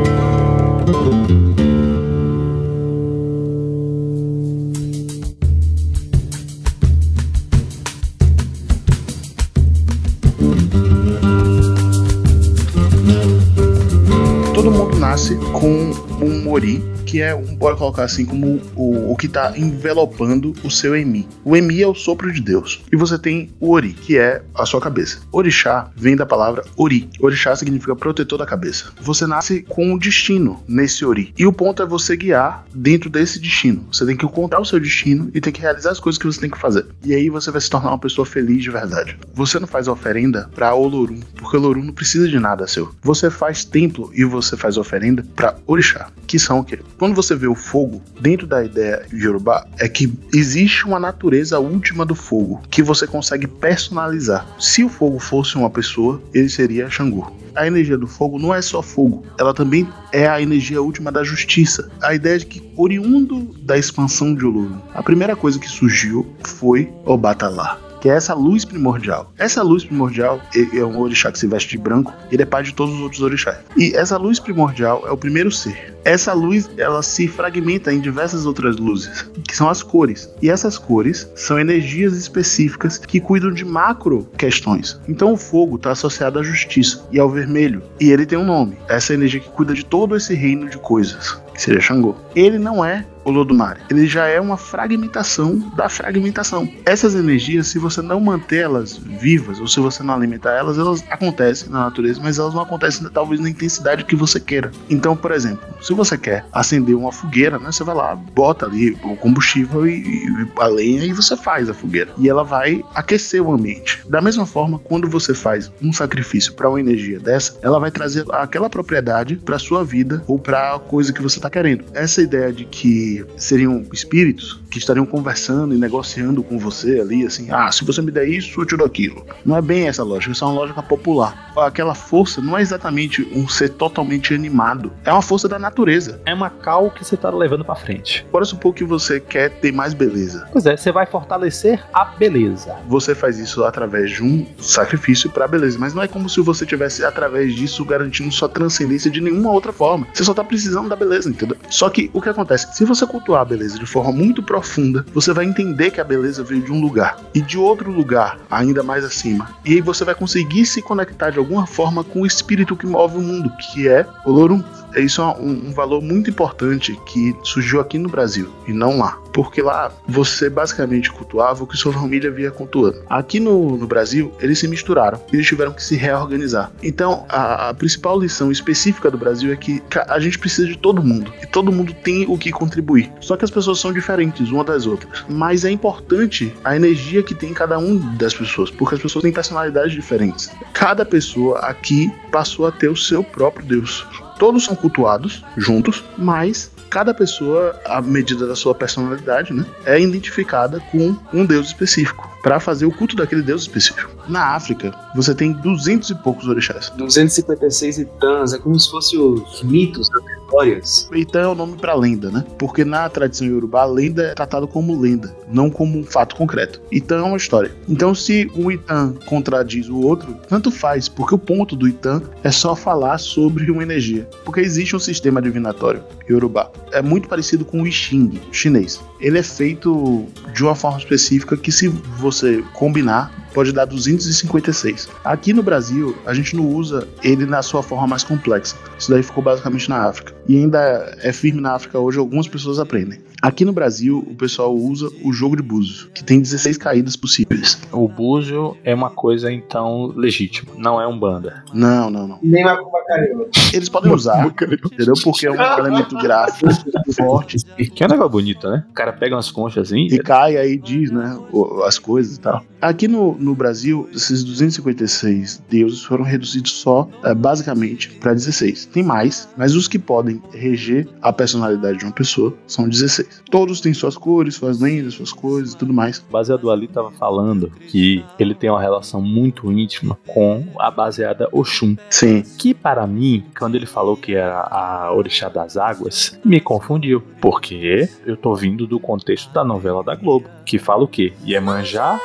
Todo 14.53 14.69
mundo 14.71 14.99
nasce 14.99 15.35
com 15.51 15.91
um 16.23 16.42
mori, 16.53 16.83
que 17.07 17.19
é, 17.19 17.33
um, 17.33 17.55
bora 17.55 17.75
colocar 17.75 18.03
assim, 18.03 18.25
como 18.25 18.61
o, 18.75 19.11
o 19.11 19.15
que 19.15 19.25
está 19.25 19.57
envelopando 19.57 20.53
o 20.63 20.69
seu 20.69 20.95
emi. 20.95 21.27
O 21.43 21.55
emi 21.57 21.81
é 21.81 21.87
o 21.87 21.95
sopro 21.95 22.31
de 22.31 22.39
Deus. 22.39 22.83
E 22.91 22.95
você 22.95 23.17
tem 23.17 23.49
o 23.59 23.71
ori, 23.71 23.93
que 23.93 24.19
é 24.19 24.43
a 24.53 24.63
sua 24.63 24.79
cabeça. 24.79 25.21
Orixá 25.31 25.89
vem 25.95 26.15
da 26.15 26.27
palavra 26.27 26.63
ori. 26.77 27.09
Orixá 27.19 27.55
significa 27.55 27.95
protetor 27.95 28.37
da 28.37 28.45
cabeça. 28.45 28.91
Você 29.01 29.25
nasce 29.25 29.63
com 29.63 29.93
um 29.93 29.97
destino 29.97 30.63
nesse 30.67 31.03
ori. 31.03 31.33
E 31.35 31.45
o 31.47 31.51
ponto 31.51 31.81
é 31.81 31.87
você 31.87 32.15
guiar 32.15 32.63
dentro 32.71 33.09
desse 33.09 33.39
destino. 33.39 33.83
Você 33.91 34.05
tem 34.05 34.15
que 34.15 34.25
encontrar 34.25 34.59
o 34.59 34.65
seu 34.65 34.79
destino 34.79 35.31
e 35.33 35.41
tem 35.41 35.51
que 35.51 35.61
realizar 35.61 35.89
as 35.89 35.99
coisas 35.99 36.19
que 36.19 36.27
você 36.27 36.39
tem 36.39 36.51
que 36.51 36.59
fazer. 36.59 36.85
E 37.03 37.15
aí 37.15 37.31
você 37.31 37.49
vai 37.49 37.61
se 37.61 37.69
tornar 37.69 37.89
uma 37.89 37.99
pessoa 37.99 38.27
feliz 38.27 38.61
de 38.61 38.69
verdade. 38.69 39.17
Você 39.33 39.59
não 39.59 39.67
faz 39.67 39.87
oferenda 39.87 40.49
para 40.53 40.75
Olorum, 40.75 41.19
porque 41.35 41.57
Olorum 41.57 41.83
não 41.83 41.93
precisa 41.93 42.27
de 42.27 42.39
nada 42.39 42.67
seu. 42.67 42.93
Você 43.01 43.31
faz 43.31 43.65
templo 43.65 44.11
e 44.13 44.23
você 44.23 44.55
faz 44.55 44.77
oferenda 44.77 45.25
para 45.35 45.55
Orixá, 45.65 46.11
que 46.27 46.42
o 46.51 46.63
quê? 46.63 46.79
Quando 46.97 47.15
você 47.15 47.35
vê 47.35 47.47
o 47.47 47.55
fogo, 47.55 48.01
dentro 48.19 48.45
da 48.45 48.63
ideia 48.63 49.05
Yorubá, 49.13 49.65
é 49.79 49.87
que 49.87 50.11
existe 50.33 50.85
uma 50.85 50.99
natureza 50.99 51.59
última 51.59 52.05
do 52.05 52.15
fogo 52.15 52.61
que 52.69 52.81
você 52.83 53.07
consegue 53.07 53.47
personalizar. 53.47 54.45
Se 54.59 54.83
o 54.83 54.89
fogo 54.89 55.19
fosse 55.19 55.55
uma 55.55 55.69
pessoa, 55.69 56.21
ele 56.33 56.49
seria 56.49 56.89
Xangô. 56.89 57.31
A 57.55 57.67
energia 57.67 57.97
do 57.97 58.07
fogo 58.07 58.39
não 58.39 58.53
é 58.53 58.61
só 58.61 58.81
fogo, 58.81 59.23
ela 59.39 59.53
também 59.53 59.87
é 60.11 60.27
a 60.27 60.41
energia 60.41 60.81
última 60.81 61.11
da 61.11 61.23
justiça. 61.23 61.89
A 62.01 62.15
ideia 62.15 62.39
de 62.39 62.47
que, 62.47 62.63
oriundo 62.75 63.53
da 63.61 63.77
expansão 63.77 64.33
de 64.33 64.43
Olorum, 64.43 64.79
a 64.93 65.03
primeira 65.03 65.35
coisa 65.35 65.59
que 65.59 65.69
surgiu 65.69 66.25
foi 66.43 66.91
Obatalá 67.05 67.79
que 68.03 68.09
é 68.09 68.15
essa 68.17 68.33
luz 68.33 68.65
primordial. 68.65 69.31
Essa 69.37 69.63
luz 69.63 69.85
primordial 69.85 70.41
é 70.53 70.77
é 70.77 70.83
um 70.83 70.99
orixá 70.99 71.31
que 71.31 71.39
se 71.39 71.47
veste 71.47 71.69
de 71.69 71.77
branco, 71.77 72.13
ele 72.29 72.41
é 72.41 72.45
pai 72.45 72.61
de 72.61 72.73
todos 72.73 72.93
os 72.93 72.99
outros 72.99 73.21
orixás. 73.21 73.59
E 73.77 73.95
essa 73.95 74.17
luz 74.17 74.41
primordial 74.41 75.07
é 75.07 75.11
o 75.11 75.15
primeiro 75.15 75.49
ser. 75.49 75.95
Essa 76.03 76.33
luz, 76.33 76.69
ela 76.77 77.01
se 77.01 77.29
fragmenta 77.29 77.93
em 77.93 78.01
diversas 78.01 78.45
outras 78.45 78.75
luzes, 78.75 79.29
que 79.47 79.55
são 79.55 79.69
as 79.69 79.81
cores. 79.81 80.29
E 80.41 80.49
essas 80.49 80.77
cores 80.77 81.31
são 81.33 81.57
energias 81.57 82.17
específicas 82.17 82.97
que 82.97 83.21
cuidam 83.21 83.53
de 83.53 83.63
macro 83.63 84.27
questões. 84.37 84.99
Então 85.07 85.31
o 85.31 85.37
fogo 85.37 85.77
está 85.77 85.91
associado 85.91 86.39
à 86.39 86.43
justiça 86.43 87.07
e 87.09 87.19
ao 87.19 87.29
vermelho, 87.29 87.81
e 88.01 88.11
ele 88.11 88.25
tem 88.25 88.37
um 88.37 88.45
nome. 88.45 88.77
Essa 88.89 89.13
energia 89.13 89.39
que 89.39 89.49
cuida 89.49 89.73
de 89.73 89.85
todo 89.85 90.17
esse 90.17 90.33
reino 90.33 90.69
de 90.69 90.77
coisas, 90.77 91.41
que 91.53 91.61
seria 91.61 91.79
Xangô. 91.79 92.15
Ele 92.35 92.59
não 92.59 92.83
é 92.83 93.05
o 93.23 93.31
Lodumare. 93.31 93.81
Ele 93.89 94.07
já 94.07 94.27
é 94.27 94.39
uma 94.39 94.57
fragmentação 94.57 95.57
da 95.75 95.89
fragmentação. 95.89 96.69
Essas 96.85 97.15
energias, 97.15 97.67
se 97.67 97.79
você 97.79 98.01
não 98.01 98.19
mantê-las 98.19 98.97
vivas 98.97 99.59
ou 99.59 99.67
se 99.67 99.79
você 99.79 100.03
não 100.03 100.13
alimentar 100.13 100.51
elas, 100.51 100.77
elas 100.77 101.03
acontecem 101.09 101.69
na 101.69 101.85
natureza, 101.85 102.19
mas 102.21 102.37
elas 102.37 102.53
não 102.53 102.61
acontecem 102.61 103.07
talvez 103.09 103.39
na 103.39 103.49
intensidade 103.49 104.05
que 104.05 104.15
você 104.15 104.39
queira. 104.39 104.71
Então, 104.89 105.15
por 105.15 105.31
exemplo, 105.31 105.65
se 105.81 105.93
você 105.93 106.17
quer 106.17 106.45
acender 106.51 106.95
uma 106.95 107.11
fogueira, 107.11 107.57
né, 107.59 107.71
você 107.71 107.83
vai 107.83 107.95
lá, 107.95 108.15
bota 108.15 108.65
ali 108.65 108.91
o 109.03 109.15
combustível 109.15 109.87
e, 109.87 110.01
e 110.01 110.47
a 110.57 110.67
lenha 110.67 111.05
e 111.05 111.13
você 111.13 111.35
faz 111.35 111.69
a 111.69 111.73
fogueira. 111.73 112.11
E 112.17 112.29
ela 112.29 112.43
vai 112.43 112.83
aquecer 112.95 113.41
o 113.41 113.53
ambiente. 113.53 114.03
Da 114.09 114.21
mesma 114.21 114.45
forma, 114.45 114.79
quando 114.79 115.09
você 115.09 115.33
faz 115.33 115.71
um 115.81 115.91
sacrifício 115.93 116.53
para 116.53 116.69
uma 116.69 116.79
energia 116.79 117.19
dessa, 117.19 117.57
ela 117.61 117.79
vai 117.79 117.91
trazer 117.91 118.25
aquela 118.31 118.69
propriedade 118.69 119.35
para 119.35 119.59
sua 119.59 119.83
vida 119.83 120.23
ou 120.27 120.39
para 120.39 120.75
a 120.75 120.79
coisa 120.79 121.13
que 121.13 121.21
você 121.21 121.37
está 121.39 121.49
querendo. 121.49 121.85
Essa 121.93 122.21
ideia 122.21 122.51
de 122.51 122.65
que 122.65 123.12
que 123.13 123.25
seriam 123.37 123.85
espíritos 123.91 124.61
que 124.69 124.79
estariam 124.79 125.05
conversando 125.05 125.75
e 125.75 125.77
negociando 125.77 126.41
com 126.41 126.57
você 126.57 126.99
ali, 126.99 127.25
assim, 127.25 127.51
ah, 127.51 127.71
se 127.71 127.85
você 127.85 128.01
me 128.01 128.11
der 128.11 128.27
isso, 128.27 128.59
eu 128.59 128.65
te 128.65 128.75
dou 128.75 128.87
aquilo. 128.87 129.25
Não 129.45 129.55
é 129.55 129.61
bem 129.61 129.87
essa 129.87 130.03
lógica, 130.03 130.31
isso 130.31 130.43
é 130.43 130.47
uma 130.47 130.55
lógica 130.55 130.81
popular. 130.81 131.51
Aquela 131.55 131.93
força 131.93 132.41
não 132.41 132.57
é 132.57 132.61
exatamente 132.61 133.21
um 133.35 133.47
ser 133.47 133.69
totalmente 133.69 134.33
animado, 134.33 134.91
é 135.05 135.11
uma 135.11 135.21
força 135.21 135.47
da 135.47 135.59
natureza. 135.59 136.19
É 136.25 136.33
uma 136.33 136.49
cal 136.49 136.89
que 136.89 137.05
você 137.05 137.15
tá 137.15 137.29
levando 137.29 137.63
pra 137.63 137.75
frente. 137.75 138.25
Bora 138.31 138.45
supor 138.45 138.73
que 138.73 138.83
você 138.83 139.19
quer 139.19 139.51
ter 139.59 139.71
mais 139.71 139.93
beleza. 139.93 140.47
Pois 140.51 140.65
é, 140.65 140.75
você 140.75 140.91
vai 140.91 141.05
fortalecer 141.05 141.83
a 141.93 142.05
beleza. 142.05 142.75
Você 142.87 143.13
faz 143.13 143.37
isso 143.37 143.63
através 143.63 144.11
de 144.11 144.23
um 144.23 144.45
sacrifício 144.57 145.29
pra 145.29 145.47
beleza, 145.47 145.77
mas 145.77 145.93
não 145.93 146.01
é 146.01 146.07
como 146.07 146.27
se 146.27 146.41
você 146.41 146.65
tivesse 146.65 147.05
através 147.05 147.53
disso 147.55 147.85
garantindo 147.85 148.31
sua 148.31 148.49
transcendência 148.49 149.11
de 149.11 149.21
nenhuma 149.21 149.51
outra 149.51 149.71
forma. 149.71 150.07
Você 150.13 150.23
só 150.23 150.33
tá 150.33 150.43
precisando 150.43 150.89
da 150.89 150.95
beleza, 150.95 151.29
entendeu? 151.29 151.57
Só 151.69 151.89
que 151.89 152.09
o 152.11 152.21
que 152.21 152.29
acontece? 152.29 152.75
Se 152.75 152.85
você 152.85 153.02
cultuar 153.07 153.41
a 153.41 153.45
beleza 153.45 153.77
de 153.77 153.85
forma 153.85 154.11
muito 154.11 154.41
profunda, 154.41 155.05
você 155.13 155.33
vai 155.33 155.45
entender 155.45 155.91
que 155.91 156.01
a 156.01 156.03
beleza 156.03 156.43
veio 156.43 156.61
de 156.61 156.71
um 156.71 156.81
lugar 156.81 157.17
e 157.33 157.41
de 157.41 157.57
outro 157.57 157.91
lugar, 157.91 158.39
ainda 158.49 158.83
mais 158.83 159.03
acima. 159.03 159.49
E 159.65 159.73
aí 159.73 159.81
você 159.81 160.03
vai 160.03 160.15
conseguir 160.15 160.65
se 160.65 160.81
conectar 160.81 161.29
de 161.29 161.39
alguma 161.39 161.65
forma 161.65 162.03
com 162.03 162.21
o 162.21 162.25
espírito 162.25 162.75
que 162.75 162.85
move 162.85 163.17
o 163.17 163.21
mundo, 163.21 163.51
que 163.57 163.87
é 163.87 164.05
Olorum. 164.25 164.63
Isso 164.95 165.21
é 165.21 165.25
um, 165.25 165.67
um 165.67 165.71
valor 165.71 166.01
muito 166.01 166.29
importante 166.29 166.99
que 167.05 167.35
surgiu 167.43 167.79
aqui 167.79 167.97
no 167.97 168.09
Brasil 168.09 168.49
e 168.67 168.73
não 168.73 168.97
lá. 168.97 169.19
Porque 169.33 169.61
lá 169.61 169.91
você 170.07 170.49
basicamente 170.49 171.11
cultuava 171.11 171.63
o 171.63 171.67
que 171.67 171.75
sua 171.75 171.91
família 171.91 172.29
via 172.29 172.51
cultuando. 172.51 173.01
Aqui 173.09 173.39
no, 173.39 173.77
no 173.77 173.87
Brasil, 173.87 174.31
eles 174.39 174.59
se 174.59 174.67
misturaram. 174.67 175.19
Eles 175.31 175.47
tiveram 175.47 175.73
que 175.73 175.83
se 175.83 175.95
reorganizar. 175.95 176.71
Então, 176.83 177.25
a, 177.27 177.69
a 177.69 177.73
principal 177.73 178.19
lição 178.19 178.51
específica 178.51 179.09
do 179.09 179.17
Brasil 179.17 179.51
é 179.51 179.55
que 179.55 179.81
a 180.07 180.19
gente 180.19 180.37
precisa 180.37 180.67
de 180.67 180.77
todo 180.77 181.03
mundo. 181.03 181.33
E 181.41 181.47
todo 181.47 181.71
mundo 181.71 181.93
tem 182.03 182.25
o 182.27 182.37
que 182.37 182.51
contribuir. 182.51 183.11
Só 183.19 183.35
que 183.35 183.43
as 183.43 183.51
pessoas 183.51 183.79
são 183.79 183.91
diferentes 183.91 184.51
uma 184.51 184.63
das 184.63 184.85
outras. 184.85 185.25
Mas 185.27 185.65
é 185.65 185.71
importante 185.71 186.53
a 186.63 186.75
energia 186.75 187.23
que 187.23 187.33
tem 187.33 187.49
em 187.49 187.53
cada 187.55 187.79
um 187.79 187.97
das 188.15 188.33
pessoas. 188.33 188.69
Porque 188.69 188.95
as 188.95 189.01
pessoas 189.01 189.23
têm 189.23 189.33
personalidades 189.33 189.93
diferentes. 189.93 190.51
Cada 190.73 191.03
pessoa 191.03 191.59
aqui 191.59 192.11
passou 192.31 192.67
a 192.67 192.71
ter 192.71 192.89
o 192.89 192.95
seu 192.95 193.23
próprio 193.23 193.65
Deus. 193.65 194.05
Todos 194.37 194.65
são 194.65 194.75
cultuados 194.75 195.43
juntos, 195.57 196.03
mas 196.17 196.71
cada 196.89 197.13
pessoa, 197.13 197.75
à 197.85 198.01
medida 198.01 198.45
da 198.45 198.55
sua 198.55 198.75
personalidade, 198.75 199.51
né, 199.51 199.65
é 199.85 199.99
identificada 199.99 200.79
com 200.91 201.15
um 201.33 201.45
deus 201.45 201.67
específico 201.67 202.29
para 202.43 202.59
fazer 202.59 202.85
o 202.85 202.91
culto 202.91 203.15
daquele 203.15 203.41
deus 203.41 203.63
específico. 203.63 204.11
Na 204.27 204.55
África, 204.55 204.93
você 205.15 205.33
tem 205.33 205.53
200 205.53 206.11
e 206.11 206.15
poucos 206.15 206.47
orixás. 206.47 206.91
256 206.91 207.97
Itãs, 207.97 208.53
é 208.53 208.59
como 208.59 208.79
se 208.79 208.91
fossem 208.91 209.19
os 209.19 209.63
mitos 209.63 210.07
das 210.09 210.23
histórias. 210.53 211.09
Itã 211.13 211.41
é 211.41 211.47
o 211.47 211.55
nome 211.55 211.77
para 211.77 211.95
lenda, 211.95 212.29
né? 212.29 212.45
Porque 212.59 212.85
na 212.85 213.09
tradição 213.09 213.47
iorubá, 213.47 213.81
a 213.81 213.85
lenda 213.85 214.23
é 214.23 214.33
tratada 214.33 214.67
como 214.67 214.99
lenda, 214.99 215.35
não 215.51 215.69
como 215.69 215.97
um 215.97 216.03
fato 216.03 216.35
concreto. 216.35 216.81
Itã 216.91 217.17
é 217.17 217.23
uma 217.23 217.37
história. 217.37 217.71
Então, 217.89 218.13
se 218.13 218.49
um 218.55 218.71
Itã 218.71 219.13
contradiz 219.25 219.89
o 219.89 219.99
outro, 220.01 220.35
tanto 220.47 220.69
faz, 220.69 221.09
porque 221.09 221.35
o 221.35 221.39
ponto 221.39 221.75
do 221.75 221.87
Itã 221.87 222.21
é 222.43 222.51
só 222.51 222.75
falar 222.75 223.17
sobre 223.17 223.71
uma 223.71 223.83
energia. 223.83 224.27
Porque 224.45 224.59
existe 224.59 224.95
um 224.95 224.99
sistema 224.99 225.41
divinatório 225.41 226.03
iorubá. 226.29 226.71
É 226.91 227.01
muito 227.01 227.27
parecido 227.27 227.65
com 227.65 227.81
o 227.81 227.87
I 227.87 227.91
Ching 227.91 228.39
chinês. 228.51 229.01
Ele 229.19 229.39
é 229.39 229.43
feito 229.43 230.25
de 230.53 230.63
uma 230.63 230.75
forma 230.75 230.99
específica 230.99 231.57
que, 231.57 231.71
se 231.71 231.87
você 231.87 232.63
combinar, 232.73 233.42
pode 233.53 233.71
dar 233.71 233.85
256. 233.85 235.09
Aqui 235.23 235.53
no 235.53 235.63
Brasil, 235.63 236.17
a 236.25 236.33
gente 236.33 236.55
não 236.55 236.67
usa 236.67 237.07
ele 237.23 237.45
na 237.45 237.61
sua 237.61 237.83
forma 237.83 238.07
mais 238.07 238.23
complexa. 238.23 238.75
Isso 238.97 239.11
daí 239.11 239.23
ficou 239.23 239.43
basicamente 239.43 239.89
na 239.89 240.07
África. 240.07 240.33
E 240.47 240.57
ainda 240.57 241.15
é 241.21 241.31
firme 241.31 241.61
na 241.61 241.73
África 241.73 241.99
hoje, 241.99 242.17
algumas 242.17 242.47
pessoas 242.47 242.79
aprendem. 242.79 243.19
Aqui 243.43 243.65
no 243.65 243.73
Brasil, 243.73 244.25
o 244.25 244.35
pessoal 244.35 244.73
usa 244.73 245.11
o 245.21 245.33
jogo 245.33 245.57
de 245.57 245.61
búzios, 245.61 246.09
que 246.13 246.23
tem 246.23 246.39
16 246.39 246.77
caídas 246.77 247.17
possíveis. 247.17 247.77
O 247.91 248.07
búzio 248.07 248.77
é 248.85 248.95
uma 248.95 249.09
coisa, 249.09 249.51
então, 249.51 250.13
legítima. 250.15 250.71
Não 250.77 251.01
é 251.01 251.05
um 251.05 251.19
banda. 251.19 251.61
Não, 251.73 252.09
não, 252.09 252.25
não. 252.25 252.39
Nem 252.41 252.63
Macumba 252.63 253.03
Carioca. 253.05 253.49
Eles 253.73 253.89
podem 253.89 254.13
usar, 254.13 254.47
entendeu? 254.47 255.15
Porque 255.21 255.45
é 255.45 255.51
um 255.51 255.61
elemento 255.61 256.17
gráfico 256.19 256.69
forte. 257.13 257.57
Que 257.75 258.01
é 258.01 258.07
um 258.07 258.11
negócio 258.11 258.31
bonito, 258.31 258.69
né? 258.69 258.85
O 258.89 258.93
cara 258.93 259.11
pega 259.11 259.35
umas 259.35 259.51
conchas 259.51 259.89
assim. 259.89 260.07
E 260.09 260.19
cai 260.19 260.55
aí 260.55 260.77
diz, 260.77 261.11
né, 261.11 261.37
as 261.85 261.99
coisas 261.99 262.37
e 262.37 262.39
tal. 262.39 262.63
Aqui 262.81 263.07
no, 263.07 263.35
no 263.35 263.55
Brasil, 263.55 264.09
esses 264.13 264.43
256 264.43 265.63
deuses 265.69 266.03
foram 266.03 266.23
reduzidos 266.23 266.73
só, 266.73 267.07
eh, 267.23 267.33
basicamente, 267.33 268.09
para 268.09 268.33
16. 268.33 268.87
Tem 268.87 269.01
mais, 269.01 269.47
mas 269.55 269.73
os 269.73 269.87
que 269.87 269.97
podem 269.97 270.41
reger 270.53 271.07
a 271.21 271.31
personalidade 271.31 271.99
de 271.99 272.05
uma 272.05 272.11
pessoa 272.11 272.53
são 272.67 272.87
16. 272.87 273.32
Todos 273.49 273.81
têm 273.81 273.93
suas 273.93 274.17
cores, 274.17 274.55
suas 274.55 274.79
lendas, 274.79 275.13
suas 275.13 275.31
coisas 275.31 275.73
e 275.73 275.77
tudo 275.77 275.93
mais. 275.93 276.23
baseado 276.31 276.71
ali 276.71 276.87
tava 276.87 277.11
falando 277.11 277.71
que 277.87 278.23
ele 278.39 278.55
tem 278.55 278.69
uma 278.69 278.81
relação 278.81 279.21
muito 279.21 279.71
íntima 279.71 280.17
com 280.27 280.65
a 280.79 280.89
baseada 280.89 281.47
Oxum. 281.51 281.95
Sim. 282.09 282.43
Que 282.57 282.73
para 282.73 283.05
mim, 283.05 283.43
quando 283.57 283.75
ele 283.75 283.85
falou 283.85 284.17
que 284.17 284.33
era 284.33 284.61
a 284.61 285.13
orixá 285.13 285.49
das 285.49 285.77
águas, 285.77 286.39
me 286.43 286.59
confundiu. 286.59 287.21
Porque 287.39 288.09
eu 288.25 288.37
tô 288.37 288.55
vindo 288.55 288.87
do 288.87 288.99
contexto 288.99 289.53
da 289.53 289.63
novela 289.63 290.03
da 290.03 290.15
Globo, 290.15 290.49
que 290.65 290.79
fala 290.79 291.03
o 291.03 291.07
quê? 291.07 291.33
Iemanjá, 291.45 292.19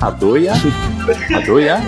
Adoia, 0.00 0.52
Adoia, 1.34 1.78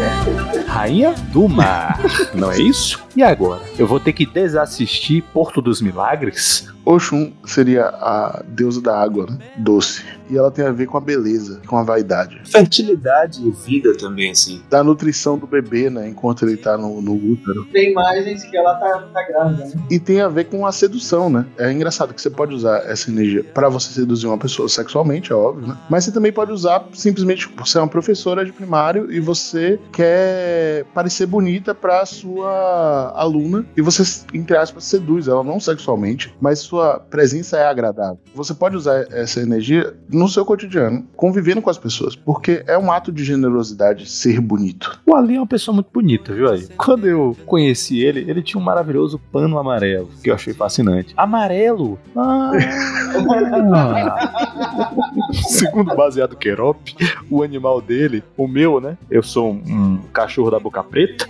Rainha 0.67 1.15
do 1.33 1.49
Mar. 1.49 2.01
Não 2.35 2.51
é 2.51 2.61
isso? 2.61 3.03
E 3.17 3.23
agora? 3.23 3.61
Eu 3.79 3.87
vou 3.87 4.01
ter 4.01 4.13
que 4.13 4.27
desassistir 4.27 5.23
Porto 5.33 5.61
dos 5.61 5.81
Milagres? 5.81 6.69
Oxum 6.85 7.33
seria 7.45 7.87
a 7.87 8.43
deusa 8.47 8.81
da 8.81 9.01
água, 9.01 9.27
né? 9.27 9.39
Doce. 9.59 10.05
E 10.31 10.37
ela 10.37 10.51
tem 10.51 10.65
a 10.65 10.71
ver 10.71 10.87
com 10.87 10.97
a 10.97 11.01
beleza, 11.01 11.61
com 11.67 11.77
a 11.77 11.83
vaidade. 11.83 12.41
Fertilidade 12.45 13.47
e 13.47 13.51
vida 13.51 13.97
também, 13.97 14.31
assim. 14.31 14.63
Da 14.71 14.83
nutrição 14.85 15.37
do 15.37 15.47
bebê, 15.47 15.91
né? 15.91 16.09
Enquanto 16.09 16.47
ele 16.47 16.57
tá 16.57 16.79
no, 16.79 17.03
no 17.03 17.15
útero. 17.15 17.65
Tem 17.73 17.91
imagens 17.91 18.45
que 18.45 18.57
ela 18.57 18.75
tá, 18.75 19.09
tá 19.13 19.27
grávida, 19.27 19.65
né? 19.65 19.73
E 19.91 19.99
tem 19.99 20.21
a 20.21 20.29
ver 20.29 20.45
com 20.45 20.65
a 20.67 20.73
sedução, 20.73 21.29
né? 21.29 21.47
É 21.59 21.73
engraçado 21.73 22.15
que 22.15 22.23
você 22.23 22.31
pode 22.31 22.55
usar 22.55 22.79
essa 22.87 23.11
energia 23.11 23.45
para 23.45 23.69
você 23.69 23.93
seduzir 23.93 24.27
uma 24.27 24.39
pessoa 24.39 24.69
sexualmente, 24.69 25.33
é 25.33 25.35
óbvio, 25.35 25.67
né? 25.67 25.77
Mas 25.89 26.05
você 26.05 26.13
também 26.13 26.33
pode 26.33 26.53
usar 26.53 26.87
simplesmente 26.93 27.49
você 27.57 27.79
é 27.79 27.81
uma 27.81 27.89
professora 27.89 28.45
de 28.45 28.53
primário 28.53 29.11
e 29.11 29.21
você 29.21 29.79
quer 29.93 30.85
parecer 30.95 31.27
bonita 31.27 31.75
para 31.75 32.05
sua 32.07 33.13
aluna 33.15 33.67
e 33.77 33.83
você, 33.83 34.03
entre 34.33 34.57
aspas, 34.57 34.85
seduz 34.85 35.29
ela 35.29 35.43
não 35.43 35.59
sexualmente, 35.61 36.35
mas 36.41 36.61
sua 36.61 37.01
presença 37.01 37.57
é 37.57 37.67
agradável. 37.67 38.19
Você 38.35 38.55
pode 38.55 38.77
usar 38.77 39.07
essa 39.11 39.41
energia 39.41 39.95
no 40.21 40.29
seu 40.29 40.45
cotidiano, 40.45 41.07
convivendo 41.17 41.63
com 41.63 41.71
as 41.71 41.79
pessoas, 41.79 42.15
porque 42.15 42.63
é 42.67 42.77
um 42.77 42.93
ato 42.93 43.11
de 43.11 43.25
generosidade 43.25 44.05
ser 44.05 44.39
bonito. 44.39 45.01
O 45.07 45.17
Ali 45.17 45.37
é 45.37 45.41
uma 45.41 45.47
pessoa 45.47 45.75
muito 45.75 45.89
bonita, 45.91 46.35
viu 46.35 46.51
aí? 46.51 46.69
Quando 46.77 47.09
eu 47.09 47.35
conheci 47.47 48.05
ele, 48.05 48.29
ele 48.29 48.43
tinha 48.43 48.61
um 48.61 48.65
maravilhoso 48.65 49.19
pano 49.33 49.59
amarelo, 49.59 50.11
que 50.23 50.29
eu 50.29 50.35
achei 50.35 50.53
fascinante. 50.53 51.15
Amarelo? 51.17 51.99
Ah! 52.15 52.51
Segundo 55.49 55.93
o 55.93 55.97
baseado 55.97 56.37
Querop, 56.37 56.95
o 57.31 57.43
animal 57.43 57.81
dele, 57.81 58.23
o 58.37 58.47
meu, 58.47 58.79
né? 58.79 58.99
Eu 59.11 59.23
sou 59.23 59.51
um, 59.51 59.57
um 59.57 60.03
cachorro 60.13 60.51
da 60.51 60.61
boca 60.61 60.85
preta. 60.85 61.27